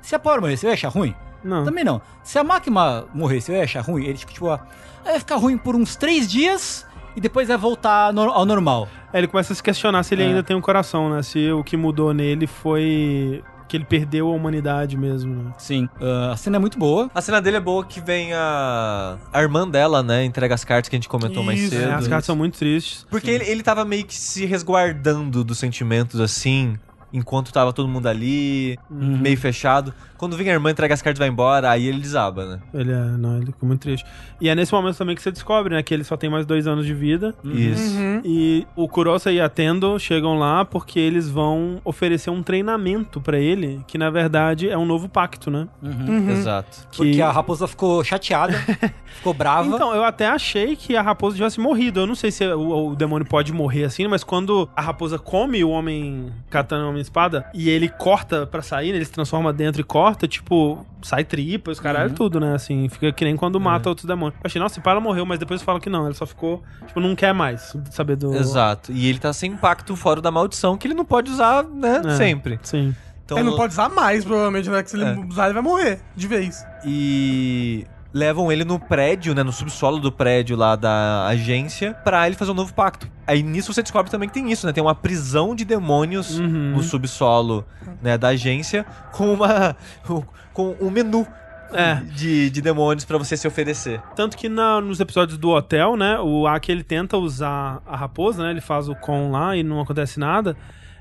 [0.00, 1.12] Se a Power morresse, eu ia achar ruim?
[1.42, 1.64] Não.
[1.64, 2.00] Também não.
[2.22, 4.04] Se a máquina morresse, eu ia achar ruim?
[4.04, 4.60] Ele, tipo, tipo, ah,
[5.04, 6.86] vai ficar ruim por uns três dias
[7.16, 8.86] e depois vai voltar ao normal.
[9.12, 10.26] É, ele começa a se questionar se ele É.
[10.26, 11.20] ainda tem um coração, né?
[11.20, 15.32] Se o que mudou nele foi que ele perdeu a humanidade mesmo.
[15.44, 15.52] né?
[15.56, 15.88] Sim.
[16.00, 17.08] Ah, a cena é muito boa.
[17.14, 19.16] A cena dele é boa que vem a.
[19.32, 20.24] A irmã dela, né?
[20.24, 21.88] Entrega as cartas que a gente comentou mais Isso, cedo.
[21.88, 23.06] é, as cartas são muito tristes.
[23.08, 26.76] Porque ele, ele tava meio que se resguardando dos sentimentos assim.
[27.12, 29.18] Enquanto tava todo mundo ali, Uhum.
[29.18, 29.92] meio fechado.
[30.16, 32.60] Quando vem a irmã, entrega as cartas e vai embora, aí ele desaba, né?
[32.74, 34.04] Ele é, não, ele ficou muito triste.
[34.40, 36.66] E é nesse momento também que você descobre, né, que ele só tem mais dois
[36.66, 37.34] anos de vida.
[37.42, 37.96] Isso.
[37.98, 38.20] Uhum.
[38.24, 43.38] E o Kurosa e a Tendo chegam lá porque eles vão oferecer um treinamento pra
[43.38, 45.66] ele, que na verdade é um novo pacto, né?
[45.82, 46.30] Uhum.
[46.30, 46.86] Exato.
[46.90, 46.96] Que...
[46.98, 48.52] Porque a raposa ficou chateada,
[49.16, 49.74] ficou brava.
[49.74, 52.00] Então, eu até achei que a raposa tivesse morrido.
[52.00, 55.64] Eu não sei se o, o demônio pode morrer assim, mas quando a raposa come
[55.64, 59.52] o homem katana, o homem espada, e ele corta pra sair, né, ele se transforma
[59.52, 62.54] dentro e corta, tipo, sai tripa, os caralho, tudo, né?
[62.54, 64.34] Assim, fica que nem quando mata outros demônios.
[64.42, 67.00] Eu achei, nossa, se ela morreu, mas depois fala que não, ele só ficou, tipo,
[67.00, 68.34] não quer mais saber do.
[68.34, 68.92] Exato.
[68.92, 72.02] E ele tá sem impacto fora da maldição, que ele não pode usar, né?
[72.04, 72.16] É.
[72.16, 72.58] Sempre.
[72.62, 72.94] Sim.
[73.24, 74.82] Então, Ele não pode usar mais, provavelmente, né?
[74.82, 75.16] Que se ele É.
[75.16, 76.66] usar, ele vai morrer de vez.
[76.84, 82.36] E levam ele no prédio, né, no subsolo do prédio lá da agência, pra ele
[82.36, 83.08] fazer um novo pacto.
[83.26, 84.72] Aí nisso você descobre também que tem isso, né?
[84.72, 86.72] Tem uma prisão de demônios Uhum.
[86.76, 87.64] no subsolo,
[88.02, 89.76] né, da agência com uma
[90.52, 91.26] com um menu
[91.72, 91.94] É.
[92.16, 94.02] de, de demônios pra você se oferecer.
[94.16, 98.42] Tanto que na- nos episódios do hotel, né, o Aki ele tenta usar a raposa,
[98.42, 98.50] né?
[98.50, 100.56] Ele faz o com lá e não acontece nada.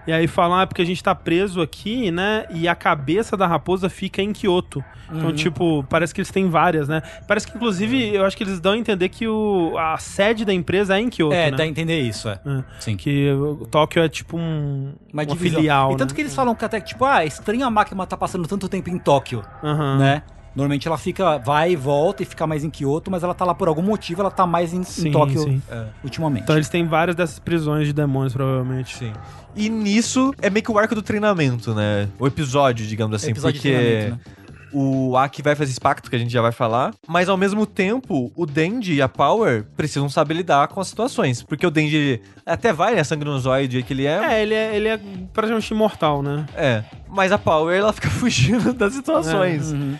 [0.10, 2.48] E aí falam, ah, é porque a gente tá preso aqui, né?
[2.50, 4.84] E a cabeça da raposa fica em Kyoto.
[5.08, 5.18] Uhum.
[5.20, 7.04] Então, tipo, parece que eles têm várias, né?
[7.28, 10.52] Parece que, inclusive, eu acho que eles dão a entender que o, a sede da
[10.52, 11.58] empresa é em Kyoto, É, né?
[11.58, 12.40] dá a entender isso, é.
[12.44, 12.64] É.
[12.80, 12.98] Sim.
[12.98, 16.16] Que o Tóquio é tipo um, Uma, uma filial, E tanto né?
[16.16, 18.90] que eles falam que até, tipo, ah, é estranho a máquina tá passando tanto tempo
[18.90, 20.00] em Tóquio, Aham.
[20.00, 20.24] né?
[20.56, 23.54] Normalmente ela fica, vai e volta e fica mais em Kyoto, mas ela tá lá
[23.54, 25.62] por algum motivo, ela tá mais em, em Sim, Tóquio sim.
[26.04, 26.44] ultimamente.
[26.44, 28.98] Então eles têm várias dessas prisões de demônios, provavelmente.
[28.98, 29.14] Sim.
[29.56, 32.08] E nisso é meio que o arco do treinamento, né?
[32.20, 34.20] O episódio, digamos assim, Episódio de porque né?
[34.72, 37.66] o Aki vai fazer esse pacto que a gente já vai falar, mas ao mesmo
[37.66, 42.22] tempo, o Denji e a Power precisam saber lidar com as situações, porque o Denji
[42.46, 44.34] até vai, né, sangue no zóio do jeito que ele é.
[44.34, 45.00] É, ele é, ele é
[45.34, 46.46] praticamente imortal, né?
[46.56, 49.72] É, mas a Power ela fica fugindo das situações.
[49.72, 49.98] Uhum.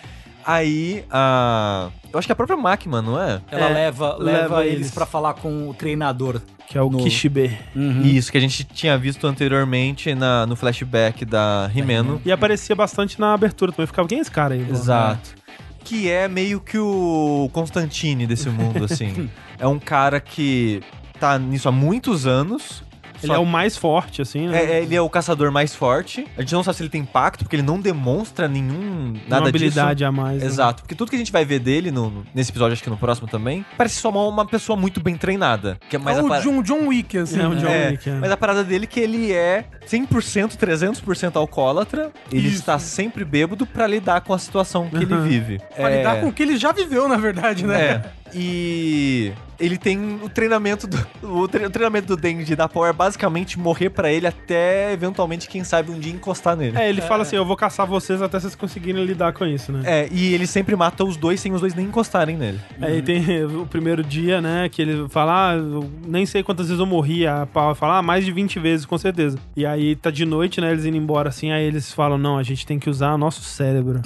[0.52, 3.40] Aí, a eu acho que a própria Makima, não é?
[3.52, 4.92] Ela É, leva, leva, leva eles eles.
[4.92, 6.42] pra falar com o treinador.
[6.68, 7.56] Que é o No- Kishibe.
[8.04, 12.20] Isso que a gente tinha visto anteriormente na, no flashback da Rimeno.
[12.26, 13.86] E aparecia bastante na abertura também.
[13.86, 14.66] Ficava, quem é esse cara aí?
[14.70, 15.36] Exato.
[15.84, 19.30] Que é meio que o Constantine desse mundo, assim.
[19.60, 20.82] é um cara que
[21.20, 22.84] tá nisso há muitos anos.
[23.22, 24.58] Ele só- é o mais forte, assim, né?
[24.64, 26.26] é, é, ele é o caçador mais forte.
[26.38, 29.14] A gente não sabe se ele tem pacto, porque ele não demonstra nenhum.
[29.14, 30.08] Uma Nada habilidade disso.
[30.08, 30.42] a mais.
[30.42, 30.46] né?
[30.48, 32.90] Exato, porque tudo que a gente vai ver dele no, no- nesse episódio, acho que
[32.90, 35.78] no próximo também, parece só uma, uma pessoa muito bem treinada.
[35.90, 37.40] Que é mais é o par- John, John Wick, assim.
[37.40, 37.62] É um né?
[37.62, 38.14] John é, Wick, é.
[38.14, 42.12] Mas a parada dele é que ele é 100%, 300% alcoólatra.
[42.32, 42.58] Ele Isso.
[42.60, 45.22] está sempre bêbado pra lidar com a situação que ele Uhum.
[45.24, 45.60] vive.
[45.76, 47.82] Pra lidar com o que ele já viveu, na verdade, né?
[47.82, 48.02] É.
[48.34, 52.94] E ele tem o treinamento do o, tre- o treinamento do Denji da Power é
[52.94, 56.78] basicamente morrer pra ele até eventualmente quem sabe um dia encostar nele.
[56.78, 59.82] É, ele fala assim, eu vou caçar vocês até vocês conseguirem lidar com isso, né?
[59.86, 62.60] É, e ele sempre mata os dois sem os dois nem encostarem nele.
[62.82, 66.80] Aí tem o primeiro dia, né, que ele fala, ah, eu nem sei quantas vezes
[66.80, 69.38] eu morri, a Paula fala, ah, mais de 20 vezes, com certeza.
[69.58, 72.44] E aí tá de noite, né, eles indo embora assim, aí eles falam, não, a
[72.44, 74.02] gente tem que usar nosso cérebro.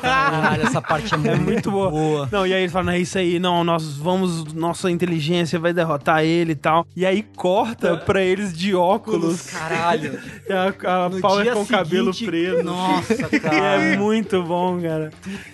[0.00, 1.90] Caralho, essa parte é muito, muito boa.
[1.90, 2.28] boa.
[2.30, 6.24] Não, e aí eles falam, é isso aí, não, nós vamos, nossa inteligência vai derrotar
[6.24, 6.86] ele e tal.
[6.94, 9.42] E aí corta pra eles de óculos.
[9.50, 10.18] Caralho.
[10.48, 12.62] E a, a No Paula dia com o cabelo preso.
[12.62, 13.56] Nossa, E cara.
[13.56, 15.10] é muito bom, cara.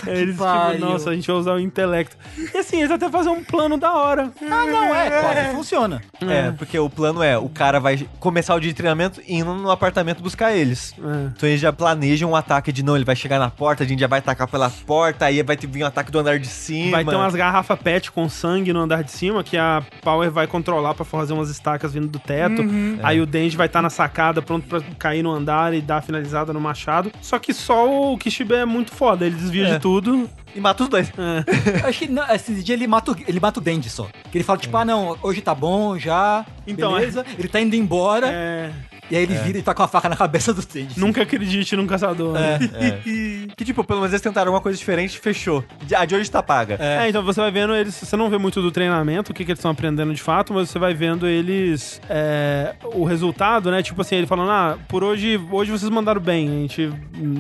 [0.07, 2.17] Aí Eles, tipo, nossa, a gente vai usar o intelecto.
[2.55, 4.33] E assim, eles até fazem um plano da hora.
[4.41, 6.03] Ah, não, é, quase funciona.
[6.21, 9.71] É, porque o plano é, o cara vai começar o dia de treinamento indo no
[9.71, 10.95] apartamento buscar eles.
[10.99, 11.27] É.
[11.37, 14.01] Então eles já planejam um ataque de não, ele vai chegar na porta, a gente
[14.01, 16.93] já vai atacar pela porta, aí vai ter vir um ataque do andar de cima.
[16.93, 20.47] Vai ter umas garrafas pet com sangue no andar de cima que a Power vai
[20.47, 22.63] controlar pra fazer umas estacas vindo do teto.
[23.03, 26.01] Aí o Denji vai estar na sacada pronto pra cair no andar e dar a
[26.03, 27.11] finalizada no machado.
[27.21, 29.75] Só que só o Kishibe é muito foda, ele desvia É.
[29.75, 30.31] de tudo.
[30.55, 31.11] E mata os dois.
[31.17, 34.07] Eu Acho que não, esse dia ele mata, o- ele mata o Dendy só.
[34.31, 36.45] Que ele fala, tipo, ah, não, hoje tá bom, já.
[36.67, 37.25] Então, beleza.
[37.39, 38.29] Ele tá indo embora.
[38.31, 38.71] É,
[39.11, 40.99] E aí ele vira e tá com a faca na cabeça do Dendy.
[40.99, 42.33] nunca acredite num caçador.
[42.33, 42.59] né?
[43.57, 45.65] Que tipo, pelo menos eles tentaram uma coisa diferente e fechou.
[45.95, 46.77] A de hoje tá paga.
[46.81, 47.95] É, então você vai vendo eles.
[47.95, 50.71] Você não vê muito do treinamento, o que, que eles estão aprendendo de fato, mas
[50.71, 52.01] você vai vendo eles.
[52.09, 53.83] é, o resultado, né?
[53.83, 56.91] Tipo assim, ele falando, ah, por hoje, hoje vocês mandaram bem, a gente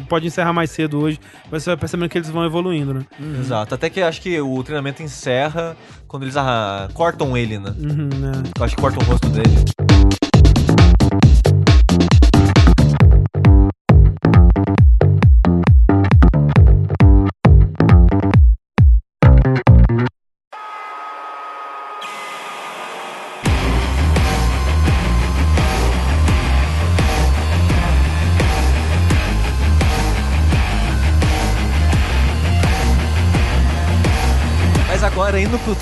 [0.09, 1.19] pode encerrar mais cedo hoje,
[1.51, 3.07] mas você vai percebendo que eles vão evoluindo, né?
[3.41, 3.75] Exato.
[3.75, 5.77] Até que acho que o treinamento encerra
[6.07, 7.73] quando eles ah, cortam ele, né?
[7.79, 8.33] Uhum, né?
[8.59, 9.65] Eu acho que cortam o rosto dele.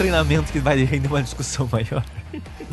[0.00, 2.02] Treinamento, que vai render uma discussão maior.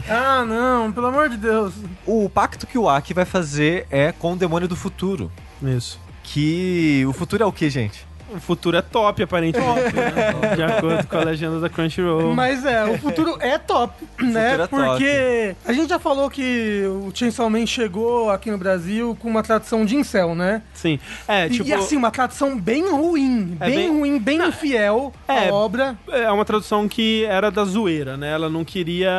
[0.07, 1.73] Ah, não, pelo amor de Deus.
[2.05, 5.29] O pacto que o Aki vai fazer é com o demônio do futuro.
[5.61, 5.99] Isso.
[6.23, 8.05] Que o futuro é o que, gente?
[8.29, 9.93] O futuro é top, aparentemente.
[9.95, 10.55] né?
[10.55, 12.33] De acordo com a legenda da Crunchyroll.
[12.35, 14.55] Mas é, o futuro é top, né?
[14.61, 19.29] é Porque a gente já falou que o Chainsaw Man chegou aqui no Brasil com
[19.29, 20.61] uma tradução de incel, né?
[20.73, 20.99] Sim.
[21.27, 21.67] É, E- tipo.
[21.69, 25.95] e assim, uma tradução bem ruim, É bem, bem- ruim, bem infiel É, à obra.
[26.09, 28.31] É uma tradução que era da zoeira, né?
[28.33, 29.09] Ela não queria.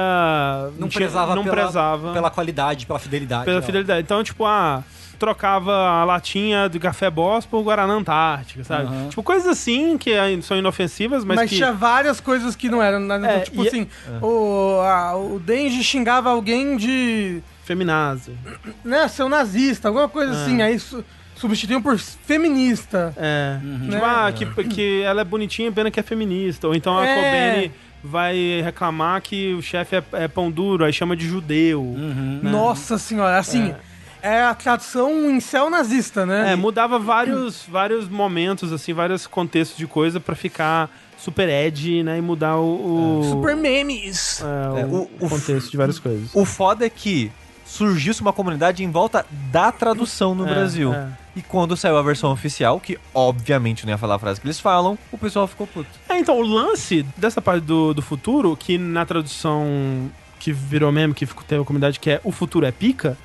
[0.79, 3.45] Não tinha- prezava, não pela, prezava pela qualidade, pela fidelidade.
[3.47, 3.63] pela ó.
[3.63, 4.03] fidelidade.
[4.03, 4.83] Então, tipo, ah,
[5.19, 8.85] trocava a latinha de café Boss por Guaraná Antártica, sabe?
[8.87, 9.09] Aham.
[9.09, 10.11] Tipo, coisas assim que
[10.43, 11.57] são inofensivas, mas, Mas, que...
[11.57, 13.01] tinha várias coisas que não eram.
[13.01, 13.37] né?
[13.37, 13.87] É, tipo e- assim,
[14.23, 17.43] o, a- o Denji xingava alguém de.
[17.65, 18.33] Feminazi.
[18.85, 20.63] né, ser um nazista, alguma coisa assim.
[20.63, 21.05] Aí su-
[21.35, 23.13] substituíam por feminista.
[23.17, 23.59] É.
[23.63, 23.91] Né?
[23.97, 26.67] Tipo, ah, que, que ela é bonitinha, pena que é feminista.
[26.67, 27.15] Ou então a É.
[27.15, 27.73] Kobeni
[28.03, 31.83] vai reclamar que o chefe é, é pão duro, aí chama de judeu.
[31.83, 32.41] Uhum.
[32.43, 33.71] Nossa senhora, assim.
[33.71, 33.77] É.
[34.23, 36.53] a tradução em céu nazista, né?
[36.53, 42.19] É, mudava vários, vários momentos, assim, vários contextos de coisa pra ficar super edgy, né?
[42.19, 43.21] E mudar o.
[43.21, 44.43] o Super memes.
[44.77, 46.31] é, É, o, o- o- contexto de várias coisas.
[46.35, 47.31] O foda é que
[47.65, 50.93] surgiu-se uma comunidade em volta da tradução no É, Brasil.
[50.95, 51.09] é.
[51.37, 54.59] E quando saiu a versão oficial, que obviamente não ia falar a frase que eles
[54.59, 55.89] falam, o pessoal ficou puto.
[56.09, 61.13] É, então, o lance dessa parte do, do futuro, que na tradução que virou meme,
[61.15, 63.19] que ficou- teve a comunidade, que é o futuro é pica,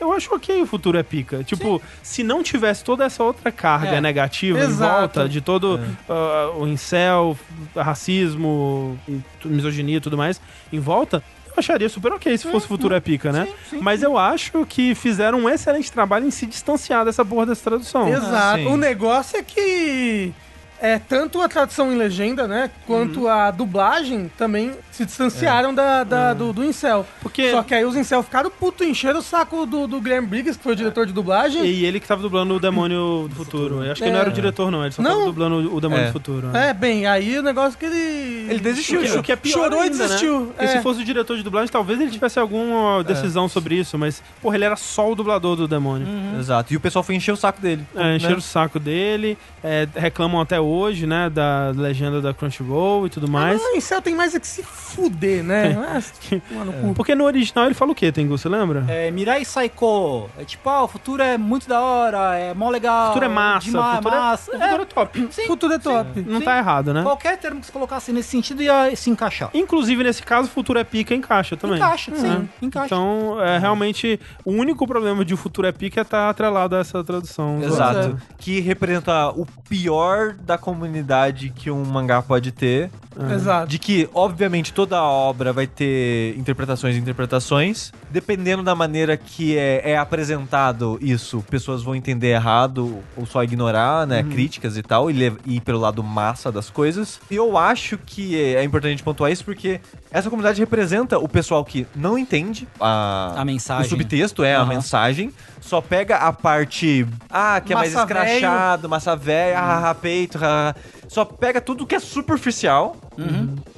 [0.00, 1.42] eu acho ok o futuro é pica.
[1.44, 4.00] Tipo, se não tivesse toda essa outra carga É.
[4.00, 4.72] negativa Exato.
[4.94, 7.36] em volta, de todo ah, o incel,
[7.74, 8.98] racismo,
[9.44, 10.40] misoginia e tudo mais,
[10.72, 13.48] em volta, eu acharia super ok se fosse o futuro é pica, né?
[13.80, 18.08] Mas eu acho que fizeram um excelente trabalho em se distanciar dessa porra dessa tradução.
[18.08, 18.58] Exato.
[18.58, 18.66] sim.
[18.66, 20.32] O negócio é que
[20.78, 22.70] é tanto a tradução em legenda, né?
[22.86, 23.28] Quanto Uhum.
[23.28, 27.00] a dublagem também se distanciaram da, da- do, do Incel.
[27.00, 27.20] É.
[27.22, 30.56] Porque- Só que aí os Incel ficaram puto, encheram o saco do, do Guilherme Briggs,
[30.58, 31.64] que foi o diretor de dublagem.
[31.64, 33.84] E ele que tava dublando o Demônio do Futuro.
[33.84, 34.12] Eu acho que É.
[34.12, 34.82] não era o diretor, não.
[34.82, 35.10] Ele só Não.
[35.12, 36.06] tava dublando o Demônio É.
[36.08, 36.46] do Futuro.
[36.48, 36.70] né?
[36.70, 38.46] É, bem, aí o negócio que ele.
[38.50, 39.20] Ele desistiu, O que, já.
[39.20, 40.40] o que é pior Chorou e ainda, desistiu.
[40.40, 40.46] Né?
[40.48, 40.68] Porque É.
[40.68, 44.56] se fosse o diretor de dublagem, talvez ele tivesse alguma decisão sobre isso, mas, porra,
[44.56, 46.06] ele era só o dublador do demônio.
[46.38, 46.72] Exato.
[46.72, 47.84] E o pessoal foi encher o saco dele.
[47.94, 48.38] É, encheram né?
[48.38, 53.60] o saco dele, é, reclamam até hoje, né, da legenda da Crunchyroll e tudo mais.
[53.62, 55.76] Ah, Incel tem mais é que se fuder, né?
[55.78, 56.00] Ah,
[56.48, 56.94] tomar no cu.
[56.94, 58.36] Porque no original ele fala o quê, Tengu?
[58.36, 58.84] Você lembra?
[58.88, 60.28] É, Mirai Saiko.
[60.38, 63.04] É tipo, ah, o futuro é muito da hora, é mó legal.
[63.04, 64.50] O futuro é massa, demais, o futuro é- massa.
[64.50, 65.28] o futuro é top.
[65.30, 66.20] Sim, Futuro é top.
[66.26, 66.44] Não sim.
[66.44, 67.02] tá errado, né?
[67.02, 69.50] Qualquer termo que você colocasse nesse sentido ia se encaixar.
[69.54, 71.76] Inclusive, nesse caso, futuro é pica encaixa também.
[71.78, 72.48] Encaixa, sim, Né?
[72.62, 72.86] encaixa.
[72.86, 76.78] Então, é realmente, o único problema de o futuro é pica é estar atrelado a
[76.80, 77.62] essa tradução.
[77.62, 78.16] Exato.
[78.38, 82.90] Que representa o pior da comunidade que um mangá pode ter.
[83.34, 83.66] Exato.
[83.68, 87.92] De que, obviamente, toda obra vai ter interpretações e interpretações.
[88.10, 94.06] Dependendo da maneira que é, é apresentado isso, pessoas vão entender errado ou só ignorar,
[94.06, 94.22] né?
[94.22, 97.18] Críticas e tal, e, e ir pelo lado massa das coisas.
[97.30, 99.80] E eu acho que é, é importante pontuar isso porque
[100.10, 103.86] essa comunidade representa o pessoal que não entende a, A mensagem.
[103.86, 104.68] O subtexto é a Aham.
[104.68, 105.32] mensagem.
[105.62, 107.06] Só pega a parte.
[107.30, 110.38] Ah, que é mais Massa escrachado, massa velha, ah, peito.
[110.42, 110.74] ah,
[111.08, 112.94] Só pega tudo que é superficial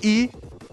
[0.02, 0.28] e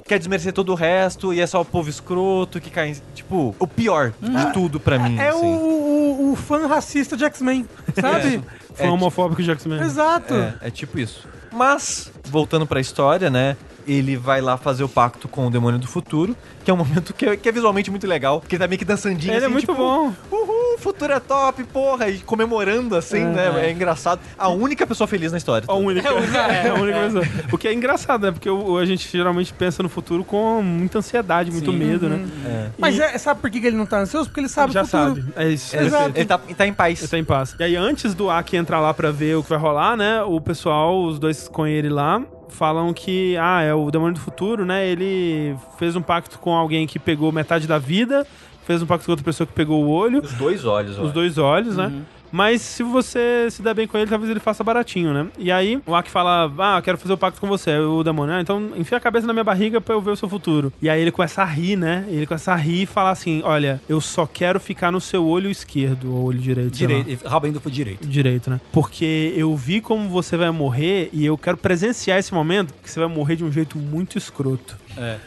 [0.08, 1.34] quer desmerecer todo o resto.
[1.34, 2.96] E é só o povo escroto que cai em.
[3.14, 5.18] Tipo, o pior de tudo pra mim.
[5.20, 5.46] É o, assim.
[5.48, 7.68] o, o fã racista de X-Men,
[8.00, 8.42] sabe?
[8.74, 9.82] Foi É, homofóbico de X-Men.
[9.82, 10.34] Exato.
[10.34, 11.28] É, é tipo isso.
[11.52, 13.56] Mas, voltando pra história, né?
[13.88, 17.14] Ele vai lá fazer o pacto com o demônio do futuro, que é um momento
[17.14, 19.46] que é, que é visualmente muito legal, porque ele tá meio que dançandinho Ele é
[19.46, 20.12] assim, muito tipo, bom.
[20.32, 23.66] Uhul, o futuro é top, porra, e comemorando assim, né?
[23.66, 24.20] É engraçado.
[24.38, 25.66] A única pessoa feliz na história.
[25.70, 26.10] A única.
[26.10, 27.24] É, a única pessoa.
[27.52, 28.32] O que é engraçado, né?
[28.32, 31.78] Porque o- a gente geralmente pensa no futuro com muita ansiedade, muito Sim.
[31.78, 32.26] medo, né?
[32.46, 32.70] É.
[32.78, 34.28] Mas E- é- sabe por que ele não tá ansioso?
[34.30, 35.16] Porque ele sabe já o futuro.
[35.22, 35.34] sabe.
[35.36, 35.76] É isso.
[35.78, 36.12] Exato.
[36.16, 37.00] Ele tá, ele tá em paz.
[37.00, 37.56] Ele tá em paz.
[37.60, 40.22] E aí, antes do Aki entrar lá pra ver o que vai rolar, né?
[40.24, 44.66] O pessoal, os dois com ele lá, falam que, ah, é o demônio do futuro,
[44.66, 44.88] né?
[44.88, 48.26] Ele fez um pacto com alguém que pegou metade da vida,
[48.64, 51.38] fez um pacto com outra pessoa que pegou o olho, Os dois olhos, os dois
[51.38, 51.92] olhos, né?
[52.32, 55.28] Mas se você se der bem com ele, talvez ele faça baratinho, né?
[55.38, 57.72] E aí, o Aki fala, ah, eu quero fazer o pacto com você.
[57.72, 60.16] Aí o demônio, ah, então enfia a cabeça na minha barriga pra eu ver o
[60.16, 60.72] seu futuro.
[60.82, 62.06] E aí ele começa a rir, né?
[62.08, 65.50] Ele começa a rir e fala assim, olha, eu só quero ficar no seu olho
[65.50, 66.72] esquerdo, ou olho direito.
[66.72, 68.06] Direito, rabo indo pro direito.
[68.08, 68.60] Direito, né?
[68.72, 73.00] Porque eu vi como você vai morrer e eu quero presenciar esse momento que você
[73.00, 74.78] vai morrer de um jeito muito escroto.
[74.98, 75.18] É.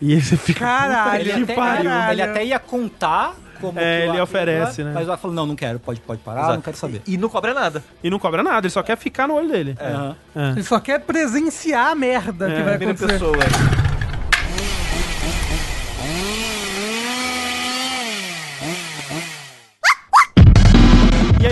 [0.00, 0.60] E aí você fica.
[0.60, 1.90] Caralho, Ele que até, pariu.
[2.12, 4.92] ele até ia contar como É, que ele oferece, né?
[4.94, 6.54] Mas o Akira falou, não, não quero, pode, pode parar, Exato.
[6.54, 7.02] não quero saber.
[7.06, 7.82] E não cobra nada.
[8.02, 9.76] E não cobra nada, ele só quer ficar no olho dele.
[9.80, 10.16] Aham.
[10.34, 10.50] É.
[10.50, 13.12] Ele só quer presenciar a merda que É, vai Primeira acontecer.
[13.18, 13.85] pessoa.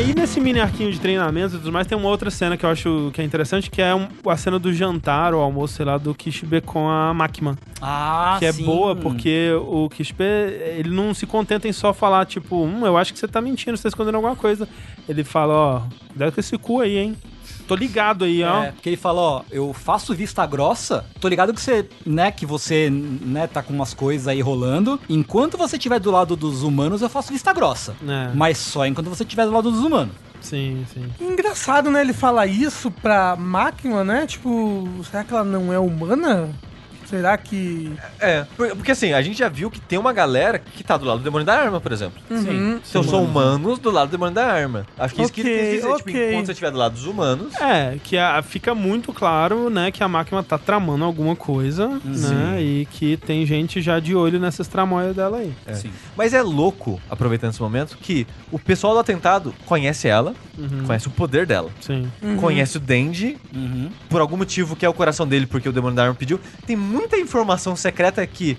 [0.05, 2.71] Aí, nesse mini arquinho de treinamento e tudo mais, tem uma outra cena que eu
[2.71, 5.97] acho que é interessante, que é um- a cena do jantar ou almoço, sei lá,
[5.99, 7.57] do Kishibe com a Makima.
[7.81, 8.65] Ah, que é sim.
[8.65, 13.13] boa, porque o Kishibe, ele não se contenta em só falar, tipo, hum, eu acho
[13.13, 14.69] que você tá mentindo, você tá escondendo alguma coisa.
[15.09, 17.17] Ele fala, ó, cuidado com esse cu aí, hein?
[17.67, 18.65] Tô ligado aí, ó.
[18.65, 22.45] É, porque ele fala, ó, eu faço vista grossa, tô ligado que você, né, que
[22.45, 25.01] você, né, tá com umas coisas aí rolando.
[25.09, 27.97] Enquanto você estiver do lado dos humanos, eu faço vista grossa.
[28.07, 28.31] É.
[28.35, 30.15] Mas só enquanto você estiver do lado dos humanos.
[30.41, 31.11] Sim, sim.
[31.19, 32.03] Engraçado, né?
[32.03, 34.27] Ele fala isso pra máquina, né?
[34.27, 36.51] Tipo, será que ela não é humana?
[37.17, 37.93] Será que.
[38.19, 41.05] É, por- porque assim, a gente já viu que tem uma galera que tá do
[41.05, 42.21] lado do demônio da arma, por exemplo.
[42.31, 42.81] Uhum.
[42.89, 44.85] Então são humanos do lado do demônio da arma.
[44.99, 45.81] Acho que isso que quis dizer.
[45.81, 46.31] Tipo, ok.
[46.31, 47.55] enquanto você estiver do lado dos humanos.
[47.61, 52.61] É, que a- fica muito claro, né, que a máquina tá tramando alguma coisa, né,
[52.61, 55.53] e que tem gente já de olho nessas tramóias dela aí.
[55.67, 55.75] É.
[55.75, 55.91] Sim.
[56.17, 60.35] Mas é louco, aproveitando esse momento, que o pessoal do atentado conhece ela,
[60.87, 61.71] conhece o poder dela.
[61.81, 62.11] Sim.
[62.41, 63.91] Conhece o Denji, Uhum.
[64.09, 66.41] por algum motivo que é o coração dele, porque o demônio da arma pediu.
[66.67, 68.57] Tem muita informação secreta que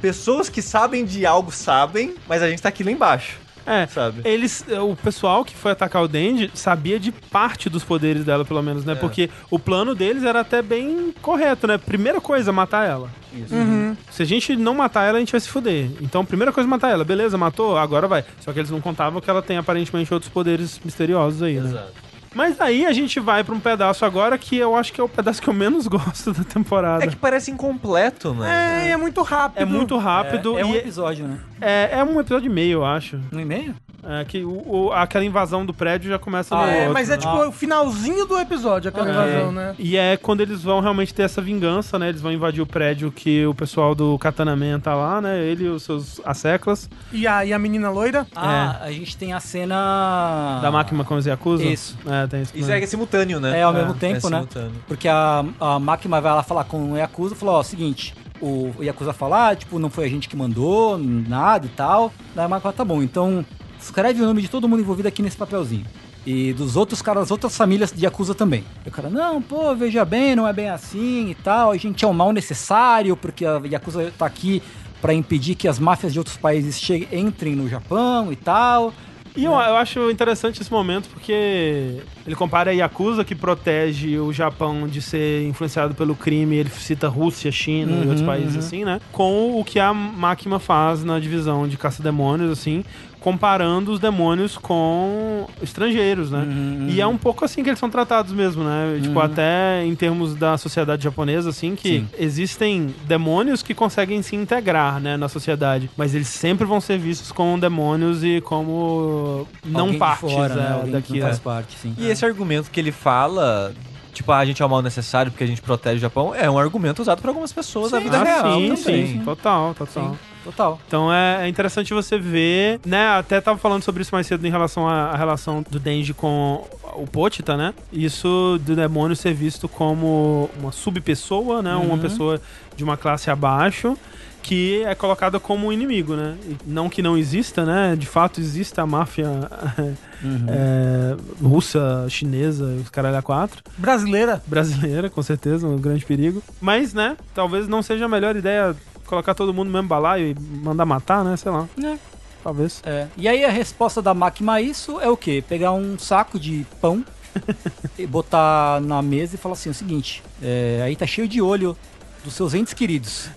[0.00, 4.20] pessoas que sabem de algo sabem, mas a gente tá aqui lá embaixo, É, sabe?
[4.24, 8.62] eles, o pessoal que foi atacar o Denji sabia de parte dos poderes dela, pelo
[8.62, 8.94] menos, né?
[8.94, 11.76] Porque o plano deles era até bem correto, né?
[11.76, 13.10] Primeira coisa, matar ela.
[13.50, 13.96] Uhum.
[14.12, 15.90] Se a gente não matar ela, a gente vai se fuder.
[16.00, 17.04] Então, primeira coisa, matar ela.
[17.04, 17.76] Beleza, matou?
[17.76, 18.24] Agora vai.
[18.40, 21.68] Só que eles não contavam que ela tem aparentemente outros poderes misteriosos aí, né?
[21.68, 22.07] Exato.
[22.34, 25.08] Mas aí a gente vai pra um pedaço agora que eu acho que é o
[25.08, 27.04] pedaço que eu menos gosto da temporada.
[27.04, 28.84] É que parece incompleto, né?
[28.84, 29.60] É, e é muito rápido.
[29.62, 31.38] É muito rápido É, é um e episódio, né?
[31.60, 33.18] é, é um episódio e meio, eu acho.
[33.32, 33.74] Um e-mail?
[34.10, 37.10] É que o, o- aquela invasão do prédio já começa no Ah, É, outro, mas
[37.10, 37.18] é né?
[37.18, 39.10] tipo o finalzinho do episódio, aquela É.
[39.10, 39.74] invasão, né?
[39.76, 42.08] E é quando eles vão realmente ter essa vingança, né?
[42.08, 45.40] Eles vão invadir o prédio que o pessoal do Katana Man tá lá, né?
[45.44, 46.88] Ele e os seus asseclas.
[47.12, 48.24] E a, e a menina loira?
[48.36, 50.60] Ah, a gente tem a cena...
[50.62, 51.64] Da máquina com os Yakuza.
[51.64, 51.98] Isso.
[52.06, 52.52] É, tem isso.
[52.56, 53.60] Isso é simultâneo, né?
[53.60, 54.38] É, ao mesmo é tempo, né?
[54.38, 54.82] simultâneo.
[54.86, 58.74] Porque a, a máquina vai lá falar com o Yakuza e falou, ó, seguinte, o,
[58.78, 62.12] o Yakuza falar, tipo, não foi a gente que mandou, nada e tal.
[62.34, 63.44] Daí a máquina fala, tá bom, então
[63.80, 65.84] escreve o nome de todo mundo envolvido aqui nesse papelzinho.
[66.26, 68.64] E dos outros caras, das outras famílias de Yakuza também.
[68.84, 71.70] E o cara, não, pô, veja bem, não é bem assim e tal.
[71.70, 74.62] A gente é um mal necessário, porque a Yakuza tá aqui
[75.00, 78.92] pra impedir que as máfias de outros países cheguem, entrem no Japão e tal.
[79.38, 84.32] E eu, eu acho interessante esse momento porque ele compara a Yakuza, que protege o
[84.32, 89.00] Japão de ser influenciado pelo crime, ele cita Rússia, China e outros países assim, né?
[89.12, 92.84] Com o que a máquina faz na divisão de caça-demônios, assim,
[93.20, 96.46] comparando os demônios com estrangeiros, né?
[96.88, 98.98] E é um pouco assim que eles são tratados mesmo, né?
[99.02, 102.08] Tipo, até em termos da sociedade japonesa, assim, que Sim.
[102.18, 107.32] existem demônios que conseguem se integrar, né, na sociedade, mas eles sempre vão ser vistos
[107.32, 110.82] como demônios e como não Alguém partes fora, né?
[110.86, 111.20] é, daqui.
[111.20, 111.36] não é.
[111.36, 111.76] parte.
[111.98, 113.72] E esse argumento que ele fala,
[114.12, 116.48] tipo, ah, a gente é o mal necessário porque a gente protege o Japão, é
[116.50, 119.06] um argumento usado por algumas pessoas na vida Ah, real sim, também.
[119.06, 120.10] sim, total, total.
[120.12, 120.18] Sim,
[120.48, 120.80] total.
[120.86, 123.08] Então é, é interessante você ver, né?
[123.08, 126.66] Até tava falando sobre isso mais cedo em relação à, à relação do Denji com
[126.94, 127.74] o Pochita, né?
[127.92, 131.74] Isso do demônio ser visto como uma subpessoa, né?
[131.74, 132.40] Uma pessoa
[132.76, 133.96] de uma classe abaixo
[134.40, 136.34] que é colocada como um inimigo, né?
[136.64, 137.94] Não que não exista, né?
[137.94, 139.26] De fato existe a máfia
[140.48, 144.42] é, russa, chinesa, os caralho a quatro Brasileira.
[144.46, 146.42] brasileira, com certeza, um grande perigo.
[146.60, 148.74] Mas, né, talvez não seja a melhor ideia
[149.08, 151.36] colocar todo mundo no mesmo balaio e mandar matar, né?
[151.36, 151.68] Sei lá.
[151.82, 151.96] É.
[152.42, 152.82] Talvez.
[152.84, 153.08] É.
[153.16, 155.42] E aí a resposta da máquina a isso é o quê?
[155.46, 157.04] Pegar um saco de pão
[157.98, 161.76] e botar na mesa e falar assim, o seguinte, é, aí tá cheio de olho
[162.24, 163.28] dos seus entes queridos.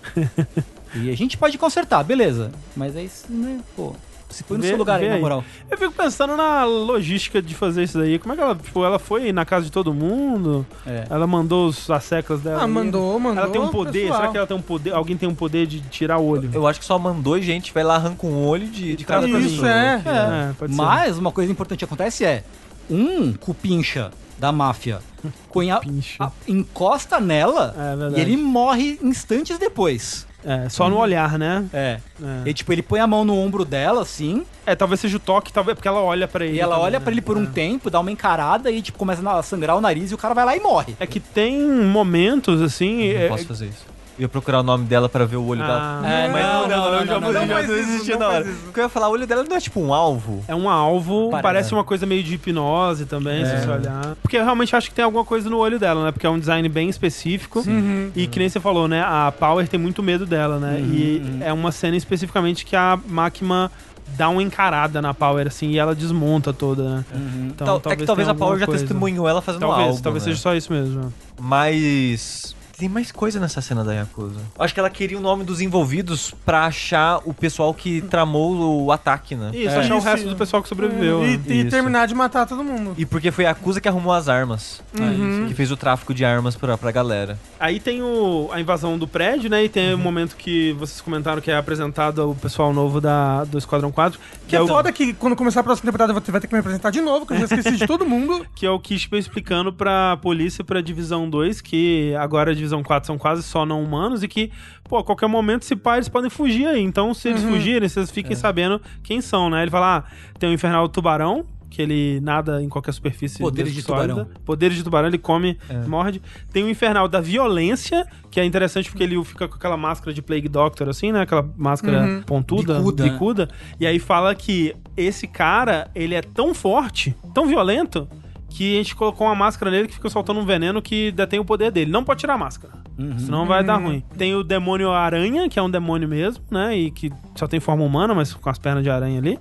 [0.94, 2.52] e a gente pode consertar, beleza.
[2.76, 3.94] Mas aí, né, pô,
[4.32, 5.20] se põe no Vê- seu lugar vê aí, na aí.
[5.20, 5.44] moral.
[5.70, 8.18] Eu fico pensando na logística de fazer isso daí.
[8.18, 10.66] Como é que ela, tipo, ela foi na casa de todo mundo?
[10.86, 11.06] É.
[11.10, 12.60] Ela mandou os asseclas dela.
[12.60, 12.72] Ah, ali?
[12.72, 13.42] mandou, mandou.
[13.44, 14.00] Ela tem um poder?
[14.02, 14.20] pessoal.
[14.20, 14.92] Será que ela tem um poder?
[14.94, 16.50] Alguém tem um poder de tirar o olho?
[16.52, 19.38] Eu acho que só mandou gente, vai lá, arranca um olho de, de cada Isso,
[19.62, 19.70] pessoa.
[19.70, 20.02] é.
[20.04, 20.78] É, pode ser.
[20.80, 22.42] Mas uma coisa importante que acontece é,
[22.90, 24.98] um cupincha da máfia
[25.48, 26.16] Cupincha.
[26.24, 27.74] a- encosta nela
[28.14, 30.26] É e ele morre instantes depois.
[30.44, 31.64] É, só no olhar, né?
[31.72, 31.98] É.
[32.22, 32.48] É.
[32.48, 35.52] E tipo, ele põe a mão no ombro dela, assim, É, talvez seja o toque,
[35.52, 36.56] talvez porque ela olha pra ele.
[36.56, 37.04] e ela também, olha né?
[37.04, 40.10] pra ele por um tempo, dá uma encarada e tipo, começa a sangrar o nariz
[40.10, 40.96] e o cara vai lá e morre.
[40.98, 43.12] É que tem momentos, assim...
[43.12, 43.91] Não é- posso fazer isso.
[44.18, 45.66] Eu ia procurar o nome dela pra ver o olho Ah,
[46.02, 46.08] dela.
[46.12, 48.44] É, Mas não, não, não, não, não desisti não na hora.
[48.64, 50.44] Porque eu ia falar, o olho dela não é tipo um alvo.
[50.46, 51.74] É um alvo, parece, Parece.
[51.74, 53.60] uma coisa meio de hipnose também, se É.
[53.60, 54.14] você olhar.
[54.22, 56.12] Porque eu realmente acho que tem alguma coisa no olho dela, né?
[56.12, 57.60] Porque é um design bem específico.
[57.66, 58.10] Uhum.
[58.14, 59.02] E que nem você falou, né?
[59.02, 60.78] A Power tem muito medo dela, né?
[60.80, 63.70] e é uma cena especificamente que a máquina
[64.16, 67.04] dá uma encarada na Power, assim, e ela desmonta toda, né?
[67.46, 68.80] Então, Tal- é que talvez a Power já coisa.
[68.82, 70.02] testemunhou ela fazendo Talvez, algo.
[70.02, 70.30] talvez né?
[70.32, 71.12] seja só isso mesmo.
[71.40, 74.40] Mas tem mais coisa nessa cena da Yakuza.
[74.58, 78.90] Acho que ela queria o nome dos envolvidos pra achar o pessoal que tramou o
[78.90, 79.52] ataque, né?
[79.54, 81.24] Isso, achar o resto do pessoal que sobreviveu.
[81.24, 81.44] E, né?
[81.48, 82.92] e terminar de matar todo mundo.
[82.98, 84.82] E porque foi a Yakuza que arrumou as armas.
[84.98, 85.46] Uhum.
[85.46, 87.38] Que fez o tráfico de armas pra, pra galera.
[87.60, 89.62] Aí tem o, a invasão do prédio, né?
[89.62, 93.58] E tem o momento que vocês comentaram que é apresentado o pessoal novo da, do
[93.58, 96.32] Esquadrão 4, que Que é, é o, foda que quando começar a próxima temporada você
[96.32, 98.44] vai ter que me apresentar de novo, que eu já esqueci de todo mundo.
[98.56, 102.71] que é o Kishba explicando pra polícia e pra Divisão 2 que agora a Divisão
[102.80, 104.52] 4 são quase só não humanos e que,
[104.84, 106.80] pô, a qualquer momento, se pá, eles podem fugir aí.
[106.80, 109.62] Então, se eles fugirem, vocês fiquem sabendo quem são, né?
[109.62, 110.04] Ele fala, ah,
[110.38, 114.28] tem o Infernal Tubarão, que ele nada em qualquer superfície Poderes de tubarão.
[114.44, 116.20] Poderes de tubarão, ele come, morde.
[116.52, 120.20] Tem o Infernal da Violência, que é interessante porque ele fica com aquela máscara de
[120.20, 121.22] Plague Doctor, assim, né?
[121.22, 123.10] Aquela máscara pontuda, Bicuda, né?
[123.10, 123.48] bicuda.
[123.80, 128.06] E aí fala que esse cara, ele é tão forte, tão violento,
[128.52, 131.44] que a gente colocou uma máscara nele que fica soltando um veneno que detém o
[131.44, 131.90] poder dele.
[131.90, 132.74] Não pode tirar a máscara.
[133.18, 134.02] Senão vai dar ruim.
[134.16, 136.76] Tem o demônio aranha, que é um demônio mesmo, né?
[136.76, 139.38] E que só tem forma humana, mas com as pernas de aranha ali.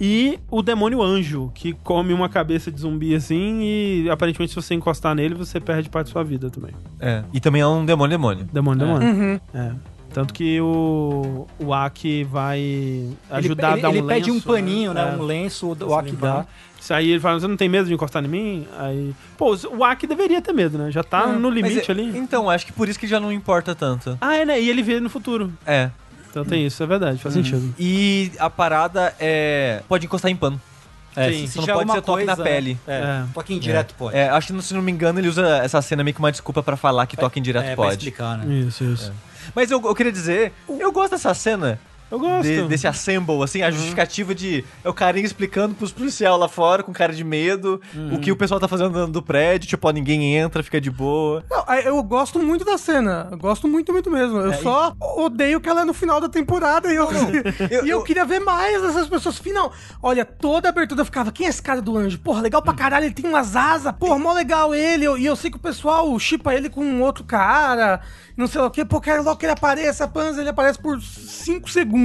[0.00, 4.74] E o demônio anjo, que come uma cabeça de zumbi assim e aparentemente se você
[4.74, 6.72] encostar nele, você perde parte da sua vida também.
[7.00, 7.22] É.
[7.32, 8.48] E também é um demônio demônio.
[8.52, 9.08] Demônio, demônio.
[9.08, 9.40] Uhum.
[9.54, 9.72] É.
[10.12, 14.46] Tanto que o, o Aki vai ajudar ele, a dar ele um pede um lenço,
[14.46, 15.14] paninho, né?
[15.14, 15.16] É.
[15.16, 16.46] Um lenço, o Aki dá.
[16.90, 18.66] Aí ele fala, você não tem medo de encostar em mim?
[18.78, 19.14] Aí.
[19.36, 20.90] Pô, o Aki deveria ter medo, né?
[20.90, 22.16] Já tá no limite é- ali.
[22.16, 24.16] Então, acho que por isso que já não importa tanto.
[24.20, 24.60] Ah, é, né?
[24.60, 25.52] E ele vê no futuro.
[25.66, 25.90] É.
[26.30, 27.44] Então tem isso, é verdade, faz Uhum.
[27.44, 27.74] sentido.
[27.78, 29.82] E a parada é.
[29.86, 30.58] Pode encostar em pano.
[31.14, 32.78] É, Sim, se não pode ser toque na pele.
[32.88, 33.24] É, É.
[33.34, 34.16] toque indireto pode.
[34.16, 36.62] É, acho que, se não me engano, ele usa essa cena meio que uma desculpa
[36.62, 37.96] pra falar que toque em direto é, pra pode.
[37.96, 38.54] explicar, né?
[38.66, 39.12] Isso, isso.
[39.54, 41.78] Mas eu, eu queria dizer, eu gosto dessa cena.
[42.12, 42.42] Eu gosto.
[42.42, 44.64] de- desse assemble, assim, a justificativa de.
[44.84, 47.80] É o carinha explicando pros policiais lá fora, com cara de medo,
[48.14, 50.90] o que o pessoal tá fazendo dentro do prédio, tipo, ó, ninguém entra, fica de
[50.90, 51.42] boa.
[51.50, 53.28] Não, eu gosto muito da cena.
[53.30, 54.38] Eu gosto muito, muito mesmo.
[54.38, 57.08] Eu só odeio que ela é no final da temporada e eu,
[57.70, 59.38] eu- e eu eu- queria ver mais dessas pessoas.
[59.38, 59.72] Final.
[60.02, 62.18] Olha, toda a abertura eu ficava, quem é esse cara do anjo?
[62.18, 63.92] Porra, legal pra caralho, ele tem umas asas.
[63.98, 65.04] Porra, mó legal ele.
[65.06, 68.00] Eu- E eu sei que o pessoal chipa ele com um outro cara.
[68.36, 68.84] Não sei lá o que.
[68.84, 70.06] Pô, quero logo que ele apareça.
[70.08, 72.01] Panza, ele aparece por 5 segundos.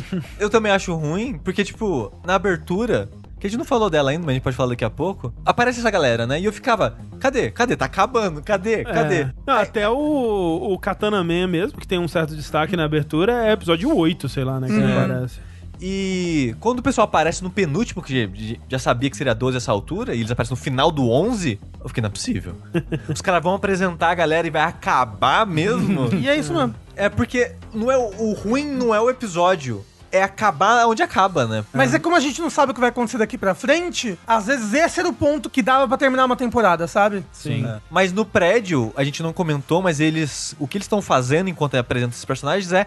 [0.38, 3.08] Eu também acho ruim, porque, tipo, na abertura.
[3.38, 5.30] Que a gente não falou dela ainda, mas a gente pode falar daqui a pouco.
[5.44, 6.40] Aparece essa galera, né?
[6.40, 7.50] E eu ficava, cadê?
[7.50, 7.76] Cadê?
[7.76, 8.82] Tá acabando, cadê?
[8.82, 9.20] Cadê?
[9.20, 9.32] É.
[9.46, 13.52] Não, até o, o Katana Man mesmo, que tem um certo destaque na abertura, é
[13.52, 14.68] episódio 8, sei lá, né?
[14.68, 15.38] Que ele aparece.
[15.80, 20.14] E quando o pessoal aparece no penúltimo, que já- sabia que seria 12 essa altura,
[20.14, 22.54] e eles aparecem no final do 11, eu fiquei, não é possível.
[23.08, 26.08] Os caras vão apresentar a galera e vai acabar mesmo.
[26.16, 26.74] E é isso mesmo.
[26.94, 31.46] é porque não é o, o ruim não é o episódio, é acabar onde acaba,
[31.46, 31.64] né?
[31.74, 34.46] Mas é como a gente não sabe o que vai acontecer daqui pra frente, às
[34.46, 37.22] vezes esse era o ponto que dava pra terminar uma temporada, sabe?
[37.32, 37.66] Sim.
[37.66, 37.80] É.
[37.90, 40.54] Mas no prédio, a gente não comentou, mas eles.
[40.58, 42.86] O que eles estão fazendo enquanto apresentam esses personagens é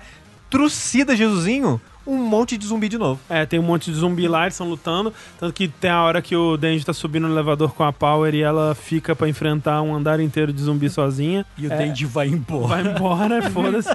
[0.49, 3.19] trucida Jesusinho um monte de zumbi de novo.
[3.29, 5.13] É, tem um monte de zumbi lá, eles estão lutando.
[5.39, 8.33] Tanto que tem a hora que o Denji tá subindo no elevador com a Power
[8.33, 11.45] e ela fica pra enfrentar um andar inteiro de zumbi sozinha.
[11.57, 11.77] E o É.
[11.77, 12.83] Dandy vai embora.
[12.83, 13.89] Vai embora, foda-se.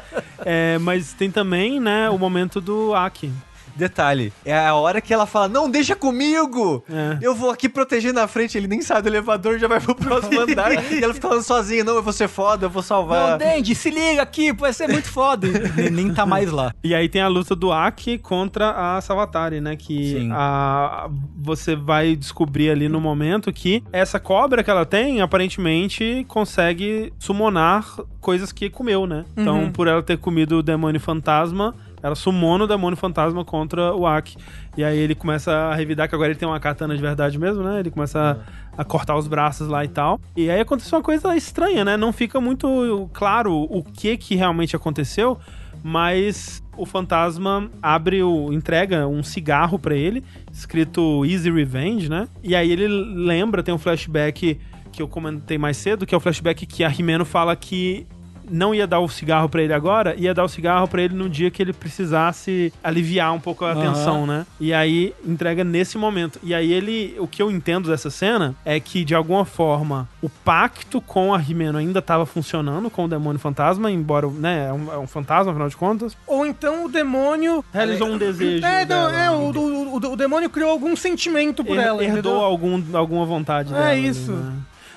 [0.44, 3.32] É, mas tem também, né, o momento do Aki.
[3.76, 6.84] Detalhe, é a hora que ela fala: Não, deixa comigo!
[6.88, 7.18] É.
[7.20, 8.56] Eu vou aqui proteger na frente.
[8.56, 10.72] Ele nem sai do elevador, já vai pro próximo andar.
[10.92, 13.32] e ela fica falando sozinha: Não, eu vou ser foda, eu vou salvar.
[13.32, 15.48] Não, Dandy, se liga aqui, vai ser muito foda.
[15.84, 16.72] E nem tá mais lá.
[16.82, 19.76] E aí tem a luta do Aki contra a Savatari, né?
[19.76, 20.30] Que Sim.
[20.32, 27.12] a, você vai descobrir ali no momento que essa cobra que ela tem, aparentemente, consegue
[27.18, 27.84] summonar
[28.20, 29.24] coisas que comeu, né?
[29.36, 31.74] Então, por ela ter comido o demônio fantasma,
[32.04, 34.36] ela sumona o demônio fantasma contra o Aki.
[34.76, 37.62] E aí ele começa a revidar que agora ele tem uma katana de verdade mesmo,
[37.62, 37.80] né?
[37.80, 38.38] Ele começa
[38.76, 40.20] a, a cortar os braços lá e tal.
[40.36, 41.96] E aí aconteceu uma coisa estranha, né?
[41.96, 45.38] Não fica muito claro o que que realmente aconteceu,
[45.82, 52.28] mas o fantasma abre o entrega um cigarro pra ele, escrito Easy Revenge, né?
[52.42, 54.60] E aí ele lembra, tem um flashback
[54.92, 58.06] que eu comentei mais cedo, que é o flashback que a Rimeno fala que
[58.50, 61.28] não ia dar o cigarro pra ele agora, ia dar o cigarro pra ele no
[61.28, 63.80] dia que ele precisasse aliviar um pouco a Aham.
[63.92, 64.46] tensão, né?
[64.60, 66.38] E aí entrega nesse momento.
[66.42, 70.28] E aí ele, o que eu entendo dessa cena é que de alguma forma o
[70.28, 74.92] pacto com a Rimeno ainda estava funcionando com o demônio fantasma, embora, né, é um,
[74.92, 77.64] é um fantasma afinal de contas, Ou então o demônio.
[77.72, 78.64] realizou um desejo.
[78.64, 79.12] É, dela.
[79.18, 82.02] é o, o, o- o demônio criou algum sentimento por Her- ela.
[82.04, 82.40] herdou entendeu?
[82.40, 83.88] algum, alguma vontade É dela.
[83.90, 84.32] ali, isso.
[84.32, 84.52] né?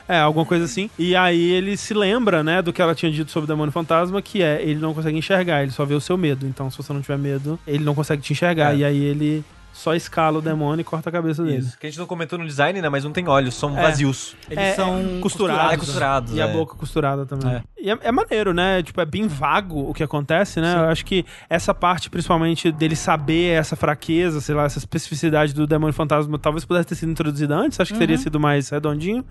[0.08, 0.90] É, alguma coisa assim.
[0.98, 4.22] E aí ele se lembra, né, do que ela tinha dito sobre o demônio fantasma,
[4.22, 6.46] que é ele não consegue enxergar, ele só vê o seu medo.
[6.48, 8.74] Então, se você não tiver medo, ele não consegue te enxergar.
[8.74, 8.78] É.
[8.78, 11.58] E aí ele só escala o demônio e corta a cabeça dele.
[11.60, 11.78] Isso.
[11.78, 12.90] Que a gente não comentou no design, né?
[12.90, 13.82] Mas não tem olhos, são É.
[13.84, 14.36] vazios.
[14.50, 15.74] Eles É, são costurados.
[15.74, 16.52] É, costurados, E a é.
[16.52, 17.54] boca costurada também.
[17.58, 17.62] É.
[17.80, 18.82] E é, é maneiro, né?
[18.82, 20.74] Tipo, é bem vago o que acontece, né?
[20.76, 25.68] Eu acho que essa parte, principalmente, dele saber essa fraqueza, sei lá, essa especificidade do
[25.68, 27.80] demônio fantasma, talvez pudesse ter sido introduzida antes.
[27.80, 29.24] Acho que teria sido mais redondinho.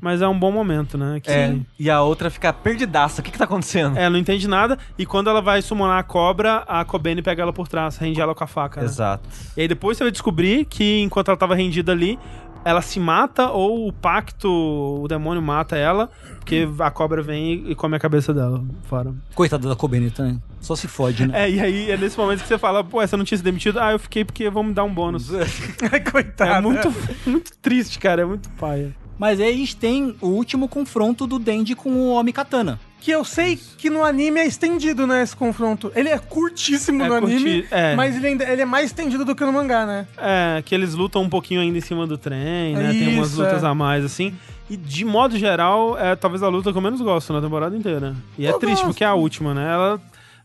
[0.00, 1.20] Mas é um bom momento, né?
[1.20, 3.20] Que É, e a outra fica perdidaça.
[3.20, 3.96] O que que tá acontecendo?
[3.96, 4.78] É, não entende nada.
[4.98, 8.34] E quando ela vai summonar a cobra, a Kobene pega ela por trás, rende ela
[8.34, 8.80] com a faca.
[8.80, 8.86] né?
[8.86, 9.28] Exato.
[9.56, 12.18] E aí depois você vai descobrir que enquanto ela tava rendida ali,
[12.64, 17.74] ela se mata ou o pacto, o demônio mata ela, porque a cobra vem e
[17.74, 19.14] come a cabeça dela fora.
[19.34, 20.42] Coitada da Kobeni também.
[20.60, 21.34] Só se fode, né?
[21.44, 23.78] É, e aí é nesse momento que você fala, pô, essa não tinha se demitido?
[23.78, 25.30] Ah, eu fiquei porque vão me dar um bônus.
[25.92, 26.52] Ai, coitado.
[26.52, 26.94] É muito,
[27.26, 28.94] muito triste, cara, é muito paia.
[29.18, 32.80] Mas aí a gente tem o último confronto do Denji com o Homem Katana.
[33.04, 35.92] Que eu sei que no anime é estendido, né, esse confronto.
[35.94, 37.94] Ele é curtíssimo É no anime, curti- é.
[37.94, 40.06] mas ele, ainda, ele é mais estendido do que no mangá, né?
[40.16, 42.92] É, que eles lutam um pouquinho ainda em cima do trem, né?
[42.92, 43.66] Tem umas Isso, lutas é.
[43.66, 44.34] a mais, assim.
[44.70, 48.16] E de modo geral, é talvez a luta que eu menos gosto na temporada inteira.
[48.38, 48.86] E é Eu triste, gosto.
[48.86, 49.70] porque é a última, né?
[49.70, 50.00] Ela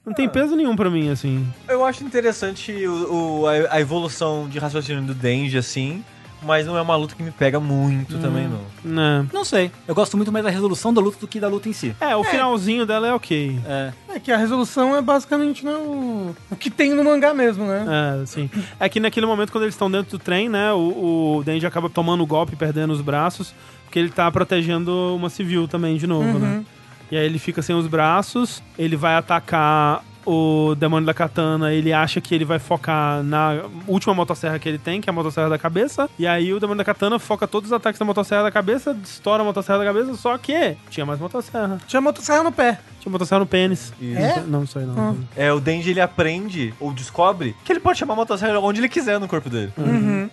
[0.06, 1.48] não tem peso nenhum pra mim, assim.
[1.66, 6.04] Eu acho interessante o, o- a, a evolução de raciocínio do Denji, assim.
[6.42, 8.62] Mas não é uma luta que me pega muito também, não.
[8.84, 9.28] Né?
[9.34, 9.72] Não sei.
[9.88, 11.96] Eu gosto muito mais da resolução da luta do que da luta em si.
[12.00, 13.60] É, o finalzinho dela é ok.
[13.66, 13.94] É.
[14.16, 17.86] É que a resolução é basicamente né, o, o que tem no mangá mesmo, né?
[18.22, 18.50] É, sim.
[18.80, 20.72] É que naquele momento, quando eles estão dentro do trem, né?
[20.72, 23.54] O, o Denji acaba tomando o golpe e perdendo os braços,
[23.86, 26.64] porque ele tá protegendo uma civil também, de novo, né?
[27.12, 31.94] E aí ele fica sem os braços, ele vai atacar o demônio da katana, ele
[31.94, 35.50] acha que ele vai focar na última motosserra que ele tem, que é a motosserra
[35.50, 36.10] da cabeça.
[36.18, 39.42] E aí o demônio da katana foca todos os ataques na motosserra da cabeça, estoura
[39.42, 41.80] a motosserra da cabeça, só que tinha mais motosserra.
[41.88, 42.80] Tinha motosserra no pé.
[43.00, 43.94] Tinha motosserra no pênis.
[44.02, 44.42] É?
[44.42, 45.18] Não, isso aí não.
[45.36, 48.90] É, o Denji ele aprende, ou descobre, que ele pode chamar a motosserra onde ele
[48.90, 49.72] quiser no corpo dele.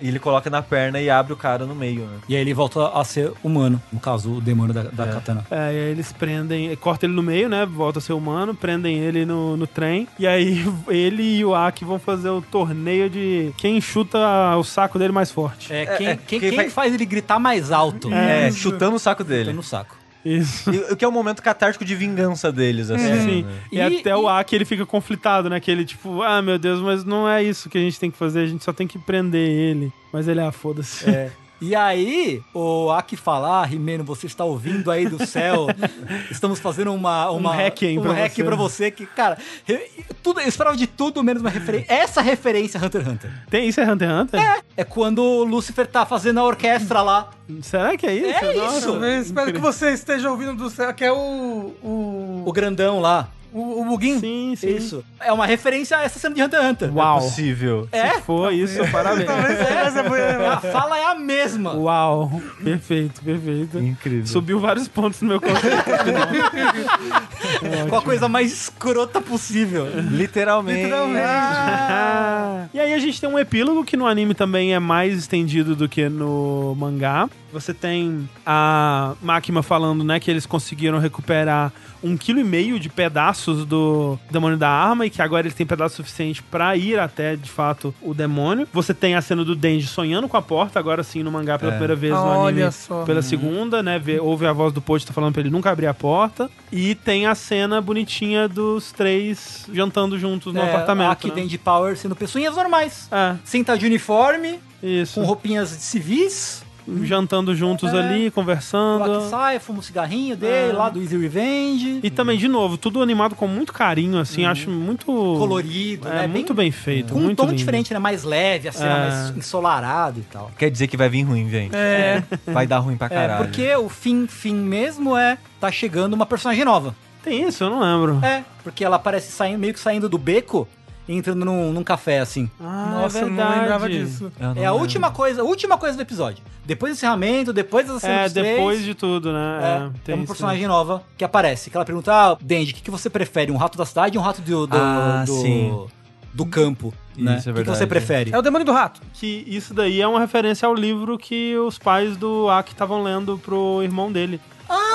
[0.00, 2.18] E ele coloca na perna e abre o cara no meio, né?
[2.28, 3.80] E aí ele volta a ser humano.
[3.92, 5.46] No caso, o demônio da, da katana.
[5.50, 7.64] É, e aí eles prendem, cortam ele no meio, né?
[7.64, 10.06] Volta a ser humano, prendem ele no, no trem.
[10.18, 14.18] E aí ele e o Aki vão fazer o torneio de quem chuta
[14.56, 15.72] o saco dele mais forte.
[15.72, 18.12] É, quem, é, quem, quem quem vai- faz ele gritar mais alto?
[18.12, 18.58] É, Isso.
[18.58, 19.52] chutando o saco dele.
[19.52, 19.96] no saco.
[20.26, 20.70] Isso.
[20.72, 23.20] E, o que é um momento catártico de vingança deles, assim.
[23.20, 23.42] Sim.
[23.44, 23.52] né?
[23.70, 25.60] E, E- até o e- Aki ele fica conflitado, né?
[25.60, 28.18] Que ele, tipo, ah, meu Deus, mas não é isso que a gente tem que
[28.18, 29.92] fazer, a gente só tem que prender ele.
[30.12, 31.08] Mas ele, ah, foda-se.
[31.08, 31.30] É.
[31.60, 35.66] E aí, o Aki fala, ah, Rimeno, você está ouvindo aí do céu.
[36.30, 38.44] Estamos fazendo uma, uma, Um hacking um pra hack você.
[38.44, 39.80] pra você que, cara, eu,
[40.22, 41.92] tudo, eu esperava de tudo menos uma referência.
[41.92, 43.30] Essa referência Hunter x Hunter.
[43.48, 44.62] Tem isso é Hunter x Hunter?
[44.76, 47.30] É quando o Lucifer tá fazendo a orquestra lá.
[47.62, 48.44] Será que é isso?
[48.44, 48.90] É Nossa, isso.
[48.90, 51.72] Eu espero que você esteja ouvindo do céu, que é o.
[51.82, 53.28] O, O grandão lá.
[53.52, 54.18] O, o Bugin.
[54.20, 54.76] Sim, sim.
[54.76, 55.05] Isso.
[55.20, 56.97] É uma referência a essa cena de Hunter x Hunter.
[56.97, 57.20] Uau.
[57.20, 57.89] Possível.
[57.92, 58.10] É?
[58.15, 59.26] Se for isso, parabéns.
[60.08, 61.75] Foi- A fala é a mesma.
[61.75, 63.78] Uau, perfeito, perfeito.
[63.78, 64.26] Incrível.
[64.26, 65.84] Subiu vários pontos no meu conceito.
[67.89, 69.86] Com a coisa mais escrota possível.
[70.10, 70.83] Literalmente.
[70.83, 71.25] Literalmente.
[71.26, 72.66] Ah.
[72.73, 75.89] E aí a gente tem um epílogo que no anime também é mais estendido do
[75.89, 77.28] que no mangá.
[77.52, 81.73] Você tem a Makima falando, né, que eles conseguiram recuperar
[82.06, 85.66] um quilo e meio de pedaços do demônio da arma e que agora eles têm
[85.66, 88.66] pedaço suficiente pra ir até, de fato, o demônio.
[88.72, 91.72] Você tem a cena do Denji sonhando com a porta, agora sim no mangá pela
[91.72, 91.74] É.
[91.74, 93.04] primeira vez, no Olha anime só.
[93.04, 93.98] pela segunda, né?
[93.98, 96.50] Vê, ouve a voz do Post tá falando pra ele nunca abrir a porta.
[96.72, 101.10] E tem a cena bonitinha dos três jantando juntos no É, apartamento.
[101.12, 101.34] Aqui né?
[101.34, 103.08] dentro de Power sendo pessoinhas normais.
[103.10, 105.20] É, Sem estar de uniforme, isso.
[105.20, 106.64] com roupinhas civis.
[107.02, 107.98] Jantando juntos É.
[107.98, 109.28] ali, conversando.
[109.28, 110.73] sai, fuma um cigarrinho dele, É.
[110.73, 112.00] lá do Easy Revenge.
[112.02, 115.06] E também, de novo, tudo animado com muito carinho, assim, acho muito.
[115.06, 116.26] colorido, É, né?
[116.26, 117.12] muito bem feito.
[117.12, 117.56] Com um tom lindo.
[117.56, 117.98] diferente, né?
[117.98, 118.98] Mais leve, a cena É.
[119.10, 120.50] mais ensolarado e tal.
[120.56, 121.74] Quer dizer que vai vir ruim, gente.
[121.74, 122.23] É.
[122.47, 123.44] Vai dar ruim pra É, caralho.
[123.44, 126.94] porque o fim, fim mesmo é tá chegando uma personagem nova.
[127.23, 128.24] Tem isso, eu não lembro.
[128.24, 130.68] É, porque ela aparece saindo, meio que saindo do beco
[131.08, 132.50] entrando num, num café, assim.
[132.60, 133.50] Ah, Nossa, é eu verdade.
[133.50, 134.32] não lembrava disso.
[134.40, 134.80] Eu não É a lembro.
[134.80, 136.42] última coisa, a última coisa do episódio.
[136.64, 139.58] Depois do encerramento, depois da cena É, dos três, depois de tudo, né?
[139.60, 140.32] É, É, é tem uma isso.
[140.32, 141.70] personagem nova que aparece.
[141.70, 143.52] Que ela pergunta, ah, Denji, o que, que você prefere?
[143.52, 145.86] Um rato da cidade ou um rato do, do, Ah, do, sim.
[146.34, 146.92] do campo?
[147.16, 147.36] né?
[147.38, 147.78] Isso é O que, que verdade.
[147.78, 148.30] você prefere?
[148.34, 149.00] É o demônio do rato.
[149.14, 153.38] Que isso daí é uma referência ao livro que os pais do Aki estavam lendo
[153.38, 154.38] pro irmão dele.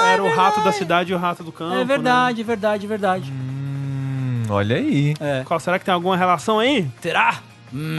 [0.05, 1.73] Era o rato da cidade e o rato do campo.
[1.73, 3.31] Ah, é verdade, é verdade, é verdade.
[3.31, 3.60] Hum,
[4.51, 5.13] olha aí.
[5.19, 5.43] É.
[5.45, 6.87] Qual, será que tem alguma relação aí?
[7.01, 7.41] Terá?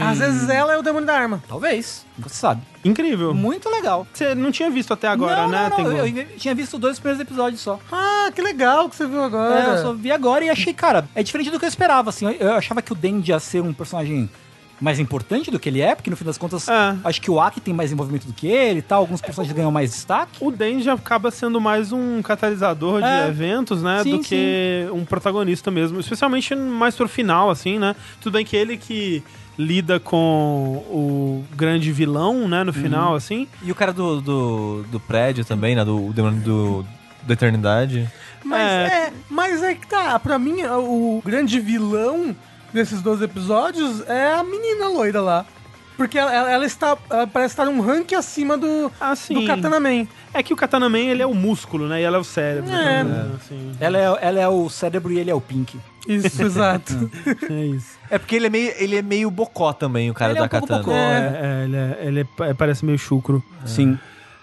[0.01, 1.43] Às vezes ela é o demônio da arma.
[1.47, 2.61] Talvez, você sabe.
[2.85, 3.33] Incrível.
[3.33, 4.05] Muito legal.
[4.13, 5.69] Você não tinha visto até agora, não, né?
[5.69, 7.79] não, não, eu, eu tinha visto dois primeiros episódios só.
[7.91, 9.59] Ah, que legal que você viu agora.
[9.59, 12.25] É, eu só vi agora e achei, cara, é diferente do que eu esperava, assim.
[12.25, 14.29] Eu, eu achava que o Denji ia ser um personagem
[14.83, 16.95] mais importante do que ele é, porque no fim das contas, É.
[17.05, 19.71] acho que o Aki tem mais envolvimento do que ele e tal, alguns personagens ganham
[19.71, 20.37] mais destaque.
[20.41, 23.27] O Denji acaba sendo mais um catalisador de É.
[23.29, 24.03] eventos, né?
[24.03, 25.99] Sim, do que um protagonista mesmo.
[26.01, 27.95] Especialmente mais pro final, assim, né?
[28.19, 29.23] Tudo bem que ele que
[29.57, 32.63] lida com o grande vilão, né?
[32.63, 33.47] No final, assim.
[33.61, 35.85] E o cara do, do, do prédio também, né?
[35.85, 36.85] Do, o demônio do,
[37.21, 38.09] da eternidade.
[38.43, 38.85] Mas É.
[39.07, 39.13] é.
[39.29, 42.35] mas é que tá, pra mim, o grande vilão
[42.73, 45.45] desses 12 episódios é a menina loira lá.
[45.95, 46.97] Porque ela, ela- ela está.
[47.07, 49.35] Ela parece estar um rank acima do, Ah, sim.
[49.35, 50.07] do Katana Man.
[50.33, 52.01] É que o Katana Man, ele é o músculo, né?
[52.01, 52.71] E ela é o cérebro.
[52.71, 53.03] É.
[53.03, 53.71] né, assim.
[53.79, 55.79] Ela é, ela é o cérebro e ele é o Pink.
[56.07, 57.11] Isso, exato.
[57.47, 57.95] É isso.
[58.09, 60.45] É porque ele é meio, ele é meio bocó também, o cara Ele é da
[60.47, 60.83] um pouco katana.
[60.83, 60.97] bocó.
[60.97, 63.43] É, é, ele, é- ele é- parece meio chucro.
[63.63, 63.97] Sim.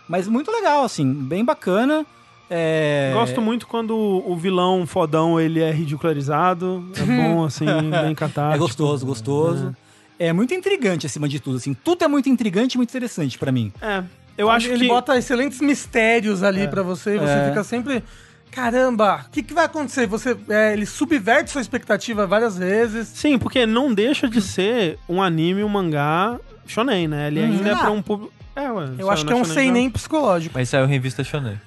[0.09, 2.07] Mas muito legal, assim, bem bacana.
[2.53, 3.12] É...
[3.15, 6.85] Gosto muito quando o vilão fodão ele é ridicularizado.
[6.99, 7.65] É bom, assim,
[8.05, 8.57] bem catártico.
[8.57, 9.75] É gostoso, gostoso.
[10.19, 10.33] É.
[10.33, 11.73] muito intrigante acima de tudo, assim.
[11.75, 13.73] Tudo é muito intrigante e muito interessante pra mim.
[13.81, 14.03] É.
[14.37, 14.89] Eu acho ele que.
[14.89, 17.49] bota excelentes mistérios ali pra você e você É.
[17.49, 18.03] fica sempre.
[18.51, 20.07] Caramba, o que, que vai acontecer?
[20.09, 23.07] Você, é, ele subverte sua expectativa várias vezes.
[23.09, 27.29] Sim, porque não deixa de ser um anime, um mangá shonen, né?
[27.29, 27.77] Ele ainda é Ah.
[27.79, 28.33] pra um público.
[28.55, 29.95] É, ué, Eu acho que é um seinen Jump.
[29.99, 30.55] psicológico.
[30.59, 31.59] Mas saiu revista Shonen.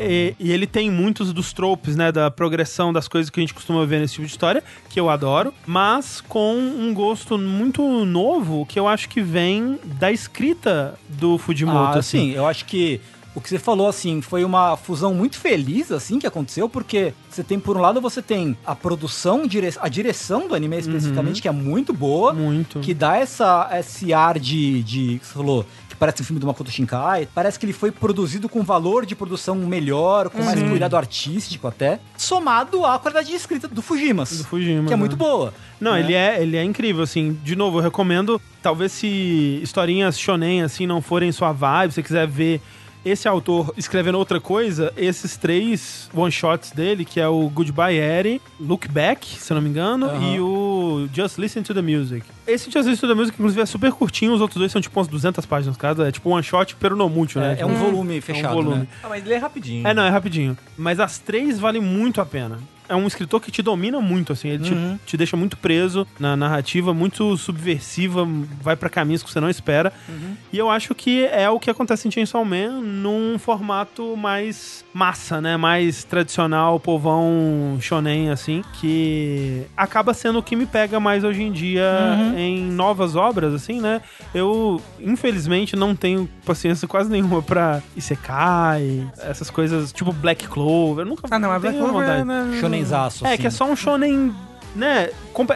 [0.00, 2.12] E, e ele tem muitos dos tropes, né?
[2.12, 5.08] Da progressão das coisas que a gente costuma ver nesse tipo de história, que eu
[5.08, 11.38] adoro, mas com um gosto muito novo que eu acho que vem da escrita do
[11.38, 11.96] Fujimoto.
[11.96, 12.18] Ah, assim.
[12.18, 13.00] sim, eu acho que
[13.38, 17.44] o que você falou, assim, foi uma fusão muito feliz, assim, que aconteceu, porque você
[17.44, 19.44] tem, por um lado, você tem a produção,
[19.80, 22.80] a direção do anime especificamente, que é muito boa, Muito.
[22.80, 26.48] que dá essa, esse ar de, de, que você falou, que parece um filme do
[26.48, 30.96] Makoto Shinkai, parece que ele foi produzido com valor de produção melhor, com mais cuidado
[30.96, 35.00] artístico até, somado à qualidade de escrita do Fujimas, Do Fujima, que é né?
[35.00, 35.54] muito boa.
[35.80, 36.00] Não, né?
[36.00, 37.38] ele, é, ele é incrível, assim.
[37.44, 38.40] De novo, eu recomendo.
[38.60, 42.60] Talvez se historinhas shonen, assim, não forem sua vibe, se você quiser ver
[43.04, 48.88] esse autor escrevendo outra coisa, esses três one-shots dele, que é o Goodbye Eri, Look
[48.88, 50.34] Back, se não me engano, Aham.
[50.34, 52.24] e o Just Listen to the Music.
[52.46, 54.98] Esse Just Listen to the Music, inclusive, é super curtinho, os outros dois são tipo
[54.98, 57.56] umas 200 páginas cada, é tipo one-shot peronomútil, né?
[57.58, 58.76] É, é um Tipo, volume fechado, volume.
[58.80, 58.88] né?
[59.02, 59.86] Ah, mas ele é rapidinho.
[59.86, 60.56] é, não, é rapidinho.
[60.76, 62.58] Mas as três valem muito a pena.
[62.88, 64.48] É um escritor que te domina muito, assim.
[64.48, 64.98] Ele te- Uhum.
[65.04, 68.26] te, deixa muito preso na narrativa, muito subversiva,
[68.62, 69.92] vai pra caminhos que você não espera.
[70.08, 70.34] Uhum.
[70.52, 75.40] E eu acho que é o que acontece em Chainsaw Man num formato mais massa,
[75.40, 75.56] né?
[75.56, 78.62] Mais tradicional, povão shonen, assim.
[78.80, 81.84] Que acaba sendo o que me pega mais hoje em dia
[82.18, 82.38] Uhum.
[82.38, 84.00] em novas obras, assim, né?
[84.34, 91.04] Eu, infelizmente, não tenho paciência quase nenhuma pra Isekai, essas coisas, tipo Black Clover.
[91.04, 93.40] Eu nunca Ah, não, Black Clover é, né, Shonenzaço, É, assim.
[93.42, 94.34] que é só um shonen,
[94.74, 95.10] né?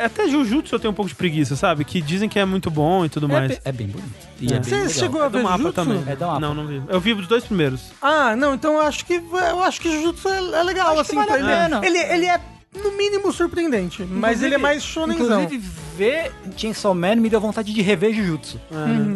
[0.05, 1.85] Até Jujutsu eu tenho um pouco de preguiça, sabe?
[1.85, 3.49] Que dizem que é muito bom e tudo É, mais.
[3.53, 4.13] be- é bem bonito.
[4.41, 4.57] E É.
[4.57, 4.89] é bem Você legal.
[4.91, 5.73] chegou a É ver mapa Jujutsu?
[5.75, 6.05] também.
[6.07, 6.41] É do mapa.
[6.41, 6.83] Não, não vi.
[6.89, 7.81] Eu vi os dois primeiros.
[8.01, 11.01] Ah, não, então eu acho que eu acho que Jujutsu é, é legal, Acho que
[11.01, 11.17] assim.
[11.17, 11.81] vale a ele, pena.
[11.87, 12.41] ele, ele é,
[12.75, 14.03] no mínimo, surpreendente.
[14.03, 15.43] mas Inclusive- ele é mais shonenzão.
[15.43, 18.59] Inclusive, ver Chainsaw Man me deu vontade de rever Jujutsu.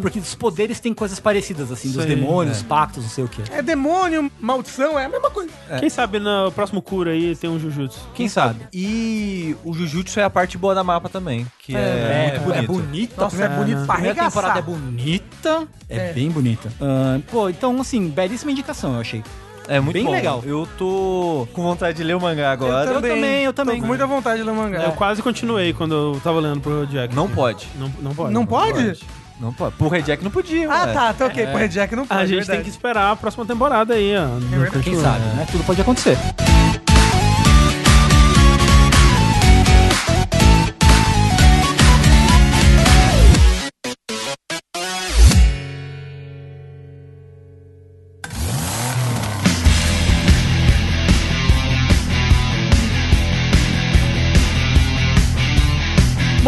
[0.01, 3.41] Porque os poderes têm coisas parecidas, assim, dos demônios, pactos, não sei o quê.
[3.51, 5.49] É demônio, maldição, é a mesma coisa.
[5.79, 7.99] Quem sabe no próximo cura aí tem um Jujutsu.
[8.13, 8.59] Quem sabe?
[8.71, 12.57] E o Jujutsu é a parte boa da mapa também, que é, muito bonito.
[12.59, 13.21] É bonita.
[13.21, 14.29] Nossa, é bonito A pra arregaçar.
[14.29, 15.67] temporada é bonita.
[15.89, 16.13] É, É.
[16.13, 16.71] bem bonita.
[16.79, 19.23] Ah, pô, então, assim, belíssima indicação, eu achei.
[19.67, 20.11] É muito Bem bom.
[20.11, 20.43] legal.
[20.45, 22.89] Eu tô com vontade de ler o mangá agora.
[22.91, 23.75] Eu também, eu também.
[23.75, 24.83] Tô com muita vontade de ler mangá.
[24.83, 27.13] Eu quase continuei quando eu tava lendo pro Jack.
[27.15, 27.67] Não pode.
[27.77, 28.33] Não, não pode.
[28.33, 28.99] Não pode?
[29.39, 29.75] Não pode.
[29.75, 30.93] Pro Red Jack não podia, Ah, ué.
[30.93, 31.45] tá, tá ok.
[31.47, 32.19] Porra, Jack não pode.
[32.21, 32.57] A gente verdade.
[32.57, 34.25] tem que esperar a próxima temporada aí, ó.
[34.25, 34.83] Não verdade.
[34.83, 35.45] Quem sabe, né?
[35.51, 36.17] Tudo pode acontecer.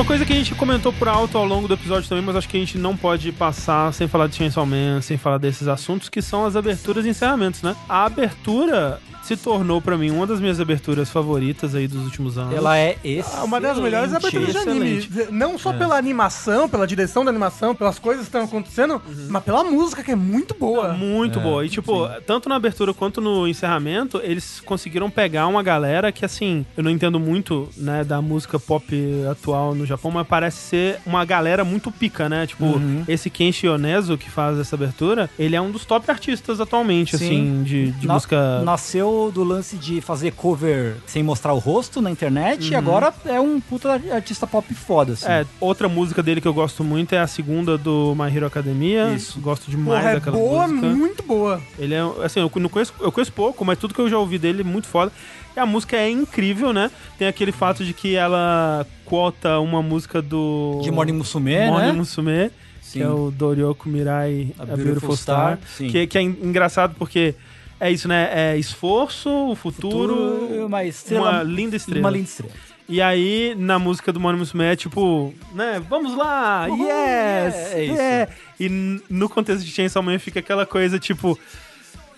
[0.09, 2.57] Coisa que a gente comentou por alto ao longo do episódio também, mas acho que
[2.57, 6.19] a gente não pode passar sem falar de Chainsaw Man, sem falar desses assuntos, que
[6.19, 7.75] são as aberturas e encerramentos, né?
[7.87, 12.55] A abertura se tornou pra mim uma das minhas aberturas favoritas aí dos últimos anos.
[12.55, 13.29] Ela é excelente.
[13.37, 14.97] Ah, Uma das melhores aberturas de anime.
[14.97, 15.31] excelente.
[15.31, 19.63] Não só pela animação, pela direção da animação, pelas coisas que estão acontecendo, mas pela
[19.63, 20.93] música, que é muito boa.
[20.93, 21.63] Muito boa.
[21.63, 26.65] E, tipo, tanto na abertura quanto no encerramento, eles conseguiram pegar uma galera que, assim,
[26.75, 28.87] eu não entendo muito, né, da música pop
[29.29, 32.45] atual no Japão, mas parece ser uma galera muito pica, né?
[32.47, 33.03] Tipo, Uhum.
[33.07, 37.25] esse Kenshi Yonezu, que faz essa abertura, ele é um dos top artistas atualmente, Sim.
[37.25, 38.61] assim, de, de Na- música...
[38.63, 42.71] Nasceu do lance de fazer cover sem mostrar o rosto na internet Uhum.
[42.71, 45.25] e agora é um puta artista pop foda, assim.
[45.27, 49.09] É, outra música dele que eu gosto muito é a segunda do My Hero Academia.
[49.13, 49.39] Isso.
[49.39, 50.87] Gosto demais Porra, é daquela boa, música.
[50.87, 51.61] muito boa.
[51.77, 54.37] Ele é, assim, eu não conheço, eu conheço pouco, mas tudo que eu já ouvi
[54.37, 55.11] dele é muito foda.
[55.59, 56.89] E a música é incrível, né?
[57.17, 60.79] Tem aquele fato de que ela quota uma música do...
[60.81, 61.91] De Morning Musume, Morning né?
[61.91, 62.99] Musume, Sim.
[62.99, 65.59] que é o Doryoku Mirai, A, Beautiful, Star.
[65.75, 65.89] Sim.
[65.89, 67.35] Que, que é en- engraçado porque
[67.77, 68.29] é isso, né?
[68.31, 71.99] É esforço, o futuro, Futuro, uma estrela- uma linda estrela.
[71.99, 72.53] Uma linda estrela.
[72.87, 75.81] E aí, na música do Morning Musume é tipo, né?
[75.89, 76.67] Vamos lá!
[76.69, 77.55] Uhul, yes!
[77.73, 77.93] é isso.
[77.95, 78.31] yeah.
[78.57, 81.37] E no contexto de Chainsaw Man fica aquela coisa tipo...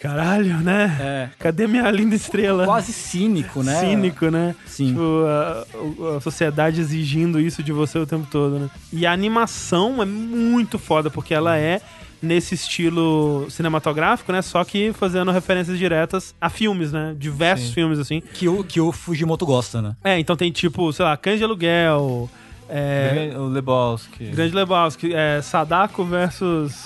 [0.02, 0.98] Caralho, né?
[1.00, 1.30] É.
[1.38, 2.66] Cadê minha linda estrela?
[2.66, 3.80] Quase cínico, né?
[3.80, 4.56] Cínico, né?
[4.66, 4.88] Sim.
[4.88, 8.70] Tipo, a, a sociedade exigindo isso de você o tempo todo, né?
[8.92, 11.82] E a animação é muito foda, porque ela é
[12.20, 14.42] nesse estilo cinematográfico, né?
[14.42, 17.16] Só que fazendo referências diretas a filmes, né?
[17.18, 18.22] Diversos filmes, assim.
[18.34, 19.96] Que o, que o Fujimoto gosta, né?
[20.04, 22.30] É, então tem tipo, sei lá, Cães de Aluguel,
[22.72, 24.26] é, O Lebowski.
[24.26, 26.86] Grande Lebowski, é, Sadako versus...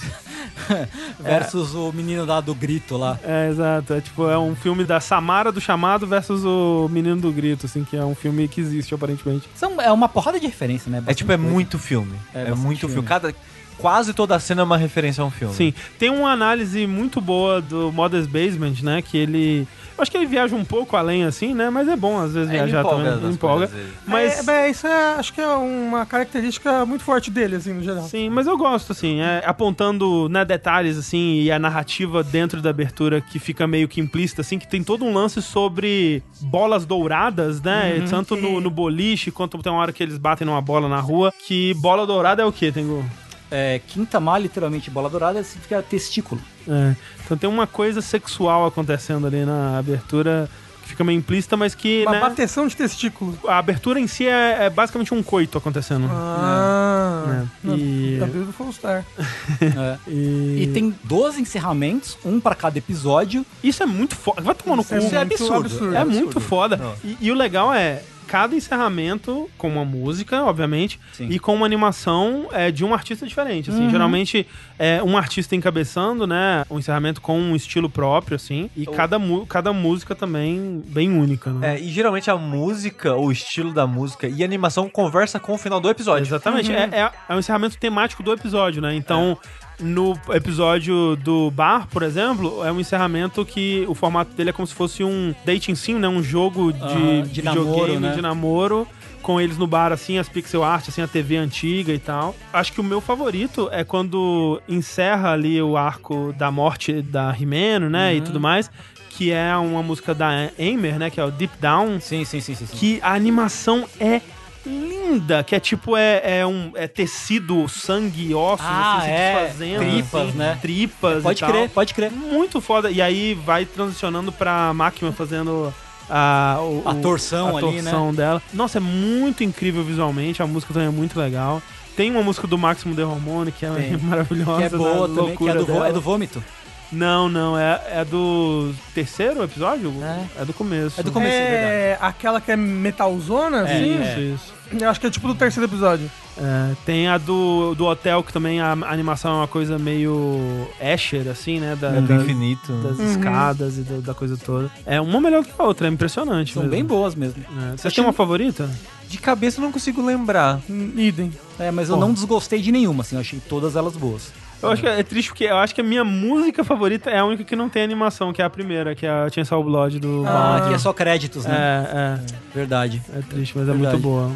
[1.20, 3.20] Versus o menino lá do grito lá.
[3.24, 3.94] É, exato.
[3.94, 7.84] É tipo, é um filme da Samara do Chamado versus o Menino do Grito, assim,
[7.84, 9.48] que é um filme que existe, aparentemente.
[9.54, 11.04] São, é uma porrada de referência, né?
[11.08, 11.54] É tipo, é Bastante coisa.
[11.54, 12.14] muito filme.
[12.34, 12.94] É, É, bastante muito filme.
[12.94, 13.08] filme.
[13.08, 13.36] Cada,
[13.78, 15.54] quase toda a cena é uma referência a um filme.
[15.54, 15.74] Sim.
[16.00, 19.02] Tem uma análise muito boa do Modest Basement, né?
[19.02, 19.68] Que ele.
[19.98, 21.70] Eu acho que ele viaja um pouco além, assim, né?
[21.70, 23.32] Mas é bom às vezes É, ele viajar empolga também.
[23.32, 23.72] empolga.
[24.06, 24.48] Mas.
[24.48, 28.04] É, é, isso é, acho que é uma característica muito forte dele, assim, no geral.
[28.04, 32.70] Sim, mas eu gosto, assim, é, apontando né, detalhes, assim, e a narrativa dentro da
[32.70, 37.62] abertura que fica meio que implícita, assim, que tem todo um lance sobre bolas douradas,
[37.62, 37.98] né?
[38.00, 38.08] Uhum.
[38.08, 41.34] Tanto no, no boliche, quanto tem uma hora que eles batem numa bola na rua.
[41.48, 43.06] Que bola dourada é o quê, Tengu?
[43.50, 46.42] É, Quintamar, literalmente, bola dourada, significa testículo.
[46.68, 46.96] É.
[47.26, 50.50] Então tem uma coisa sexual acontecendo ali na abertura
[50.84, 53.36] que fica meio implícita, mas que, Uma né, bateção de testículo.
[53.48, 56.08] a abertura em si é, é basicamente um coito acontecendo.
[56.12, 57.24] Ah.
[57.64, 57.74] né?
[57.76, 59.04] E, Da Beautiful Star.
[59.62, 59.98] É.
[60.08, 63.44] e- E tem 12 encerramentos, um pra cada episódio.
[63.64, 64.42] Isso é muito foda.
[64.44, 64.96] Vai tomar no cu.
[64.96, 65.66] Isso é muito absurdo.
[65.66, 65.96] absurdo.
[65.96, 66.24] É, absurdo.
[66.26, 66.80] muito foda.
[67.04, 68.04] E, e o legal é
[68.36, 71.30] cada encerramento com uma música, obviamente, Sim.
[71.30, 73.70] e com uma animação é, de um artista diferente.
[73.70, 74.46] Assim, geralmente
[74.78, 76.66] é um artista encabeçando, né?
[76.70, 78.70] Um encerramento com um estilo próprio, assim.
[78.76, 81.76] E cada, mu- cada música também bem única, né?
[81.76, 85.58] É, e geralmente a música, o estilo da música e a animação conversa com o
[85.58, 86.28] final do episódio.
[86.28, 86.74] Exatamente.
[86.74, 88.94] É, é, é um encerramento temático do episódio, né?
[88.94, 89.38] Então,
[89.80, 94.68] no episódio do bar, por exemplo, é um encerramento que o formato dele é como
[94.68, 96.08] se fosse um dating sim, né?
[96.08, 98.12] Um jogo de, Aham, de videogame, namoro, né?
[98.14, 98.88] de namoro.
[99.22, 102.36] Com eles no bar, assim, as pixel art, assim, a TV antiga e tal.
[102.54, 107.90] Acho que o meu favorito é quando encerra ali o arco da morte da Rimeno,
[107.90, 108.12] né?
[108.12, 108.18] Uhum.
[108.18, 108.70] E tudo mais.
[109.10, 110.30] Que é uma música da
[110.60, 111.10] Aimer, né?
[111.10, 112.68] Que é o Deep Down Sim, sim, sim, sim.
[112.68, 112.78] sim.
[112.78, 114.22] que a animação é
[114.66, 119.34] linda, que é tipo, é, é um é tecido, sangue, ossos, Ah, assim, se é.
[119.42, 119.80] desfazendo.
[119.80, 120.58] Tripas, assim, né?
[120.62, 121.50] Tripas Pode e tal.
[121.52, 122.12] crer, pode crer.
[122.12, 122.90] Muito foda.
[122.92, 125.74] E aí vai transicionando pra máquina fazendo
[126.10, 127.84] a, o- A torção a ali, né?
[127.84, 128.42] torção dela.
[128.54, 131.62] Nossa, é muito incrível visualmente, a música também é muito legal.
[131.96, 133.98] Tem uma música do Máximo de Hormone que é Tem.
[134.04, 134.58] maravilhosa.
[134.58, 135.16] Que é boa né?
[135.16, 135.88] também, que é do, dela.
[135.88, 136.44] é do vômito.
[136.92, 139.92] Não, não, é, é do terceiro episódio?
[140.40, 140.46] É.
[140.46, 141.00] do começo.
[141.00, 141.74] É do começo, é verdade.
[141.74, 144.02] É aquela que é metalzona, assim?
[144.02, 144.54] Isso, isso.
[144.72, 146.10] Eu acho que é tipo do terceiro episódio.
[146.38, 151.28] É, tem a do, do hotel, que também a animação é uma coisa meio Escher,
[151.30, 151.78] assim, né?
[151.80, 152.74] Da, É do da- infinito.
[152.82, 154.70] das escadas e do- da coisa toda.
[154.86, 156.54] É uma melhor que a outra, é impressionante.
[156.54, 156.72] São mesmo.
[156.76, 157.42] bem boas mesmo.
[157.74, 157.78] É.
[157.78, 158.70] Vocês têm uma favorita?
[159.08, 160.60] De cabeça eu não consigo lembrar.
[160.70, 161.32] Hum, Idem.
[161.60, 164.34] É, mas eu não desgostei de nenhuma, assim, eu achei todas elas boas.
[164.64, 167.26] Eu acho que é triste porque eu acho que a minha música favorita é a
[167.26, 170.24] única que não tem animação, que é a primeira, que é a Chainsaw Blood do
[170.26, 170.64] Ah, Ballad.
[170.66, 171.56] aqui é só créditos, né?
[171.56, 172.20] É,
[172.54, 173.02] Verdade.
[173.14, 173.94] é, é triste, mas é Verdade.
[173.94, 174.32] muito boa.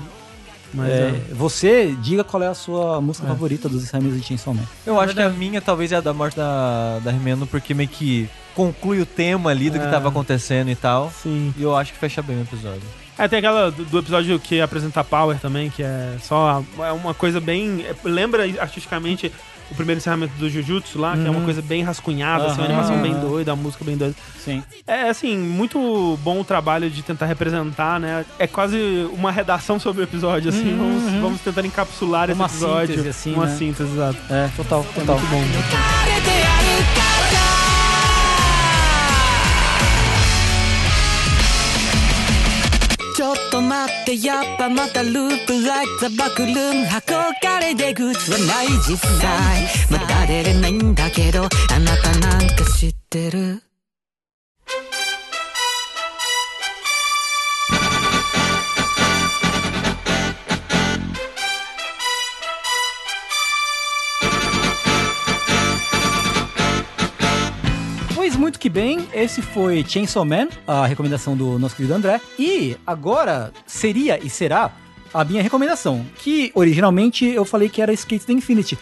[0.73, 1.21] Mas É, é.
[1.33, 3.29] Você, diga qual é a sua música É.
[3.29, 4.63] favorita dos encerramentos de Chainsaw Man.
[4.85, 7.89] Eu acho que a minha talvez é a da morte da, da Rimeno, porque meio
[7.89, 9.79] que conclui o tema ali do É.
[9.79, 11.11] que tava acontecendo e tal.
[11.23, 11.53] Sim.
[11.57, 12.81] E eu acho que fecha bem o episódio.
[13.17, 16.91] É, tem aquela do, do episódio que apresenta a Power também, que é só é
[16.91, 17.83] uma coisa bem.
[17.85, 19.31] é, Lembra artisticamente
[19.71, 23.01] o primeiro encerramento do Jujutsu lá, que é uma coisa bem rascunhada, assim, uma animação
[23.01, 24.15] bem doida, a música bem doida.
[24.43, 24.63] Sim.
[24.87, 28.25] É assim, muito bom o trabalho de tentar representar, né?
[28.37, 30.75] É quase uma redação sobre o episódio, assim.
[30.75, 32.87] Vamos, vamos tentar encapsular esse Uma episódio.
[32.95, 33.55] síntese, assim, uma né?
[33.55, 34.17] síntese, exato.
[34.29, 35.19] É, total, total.
[35.19, 37.18] Muito bom.
[43.79, 49.67] ちょってやっぱまたループ like the バックルーム憧れ出口はない実際。
[49.89, 53.63] まだ出れないんだけどあなたなんか知ってる
[68.39, 72.21] 「muito que bem, esse foi Chainsaw Man, a recomendação do nosso querido André.
[72.37, 74.71] E agora seria e será
[75.13, 78.77] a minha recomendação, que originalmente eu falei que era Skate the Infinity.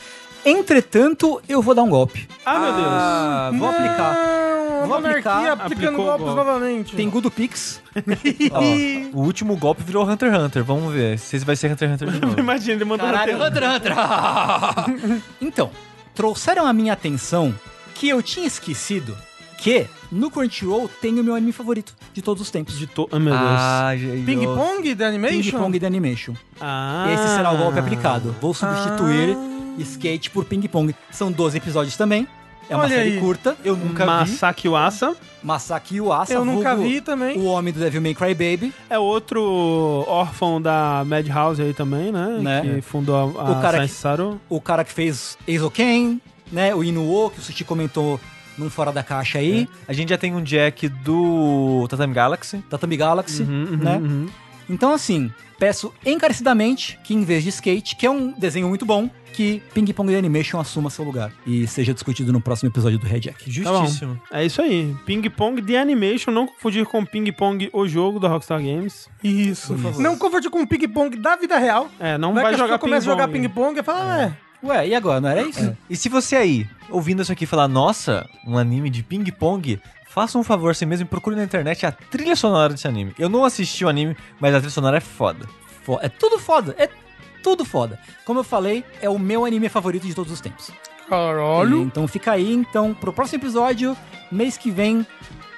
[0.45, 2.27] Entretanto, eu vou dar um golpe.
[2.45, 2.88] Ah, meu Deus.
[2.88, 4.16] Ah, vou aplicar.
[4.16, 5.52] Não, Vou aplicar.
[5.53, 6.36] aplicando Aplicou golpes golpe.
[6.36, 6.95] novamente.
[6.95, 7.82] Tem Good Pix.
[8.52, 10.64] Ó, o último golpe virou Hunter x Hunter.
[10.64, 12.40] Vamos ver se vai ser Hunter x Hunter de novo.
[12.40, 13.44] Imagina, ele mandou Caralho.
[13.44, 15.22] Hunter x Hunter.
[15.42, 15.72] então,
[16.14, 17.53] trouxeram a minha atenção
[17.95, 19.18] que eu tinha esquecido
[19.58, 22.77] que no Crunchyroll tem o meu anime favorito de todos os tempos.
[22.77, 23.08] De to...
[23.11, 23.45] Ah, meu Deus.
[23.50, 24.26] Ah, gente.
[24.26, 25.42] Ping Pong da Animation?
[25.42, 26.34] Ping Pong de Animation.
[26.61, 27.08] Ah.
[27.14, 28.36] Esse será o golpe aplicado.
[28.40, 29.38] Vou substituir
[29.80, 30.94] Skate por Ping Pong.
[31.11, 32.27] São 12 episódios também.
[32.69, 33.19] É uma Olha série aí.
[33.19, 33.56] curta.
[33.64, 34.10] Eu nunca vi.
[34.32, 37.38] Masaki Uasa Masaki Uasa, Eu nunca vi também.
[37.38, 38.74] O homem do Devil May Cry Baby.
[38.90, 42.38] é outro órfão da Madhouse aí também, né?
[42.42, 42.61] Né?
[42.76, 44.42] Que fundou a, a O cara que- Saru.
[44.50, 46.19] O cara que fez Eizoken,
[46.52, 46.76] né?
[46.76, 48.19] O Inuo, que o Sushi comentou
[48.58, 49.68] num Fora da Caixa aí.
[49.88, 52.58] A gente já tem um Jack do Tatami Galaxy.
[52.69, 53.98] Tatami Galaxy, Uhum, uhum, né?
[53.98, 54.26] uhum.
[54.69, 59.10] Então, assim, peço encarecidamente que, em vez de skate, que é um desenho muito bom,
[59.32, 63.06] que Ping Pong The Animation assuma seu lugar e seja discutido no próximo episódio do
[63.06, 63.45] Red Jack.
[63.45, 63.50] Tá.
[63.52, 64.19] Justíssimo.
[64.32, 64.94] É isso aí.
[65.06, 69.08] Ping Pong The Animation, não confundir com Ping Pong, o jogo da Rockstar Games.
[69.24, 69.74] Isso.
[70.00, 71.88] Não confundir com o ping pong da vida real.
[72.00, 73.40] É, não Não é vai que a jogar ping começa a jogar pong.
[73.40, 74.38] ping pong e fala, é.
[74.64, 75.22] Ué, e agora?
[75.22, 75.76] Não era isso?
[75.90, 79.80] E se você aí, ouvindo isso aqui, falar, nossa, um anime de ping-pong,
[80.10, 83.14] faça um favor você mesmo e procure na internet a trilha sonora desse anime.
[83.19, 85.45] Eu não assisti o anime, mas a trilha sonora é foda.
[85.84, 86.76] Fo- É tudo foda.
[86.77, 86.90] É
[87.44, 88.00] tudo foda.
[88.26, 90.69] Como eu falei, é o meu anime favorito de todos os tempos.
[90.69, 91.84] E, Caralho.
[91.84, 93.95] Então fica aí, então, pro próximo episódio,
[94.32, 95.06] mês que vem,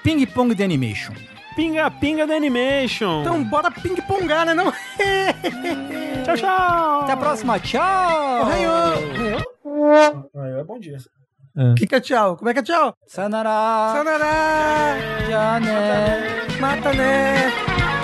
[0.03, 1.13] Ping Pong The Animation.
[1.59, 3.19] Pinga Pinga The Animation.
[3.19, 4.71] Então bora ping pongar, né não?
[6.23, 7.01] tchau, tchau.
[7.01, 7.81] Até a próxima, tchau!
[8.43, 9.41] Arranhou.
[10.57, 10.99] É bom dia.
[11.57, 12.37] O que que é tchau?
[12.37, 12.95] Como é que é tchau?
[13.05, 13.91] Sanara!
[13.93, 14.95] Sanará.
[15.29, 16.47] Já, né?
[16.61, 17.51] Mata, né?
[17.51, 17.98] Sintonia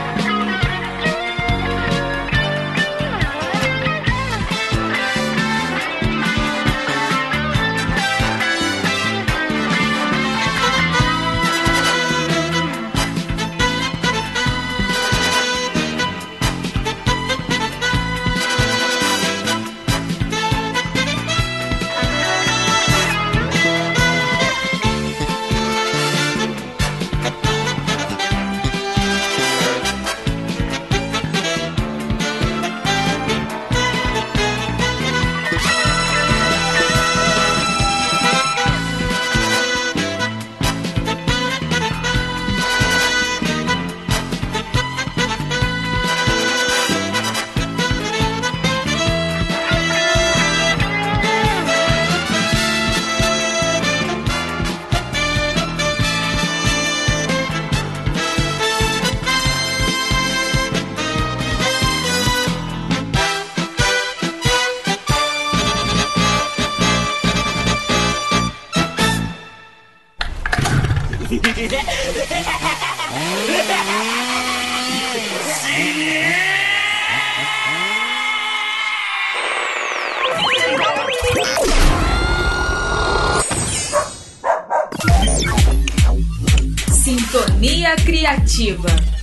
[88.56, 89.15] Criativa.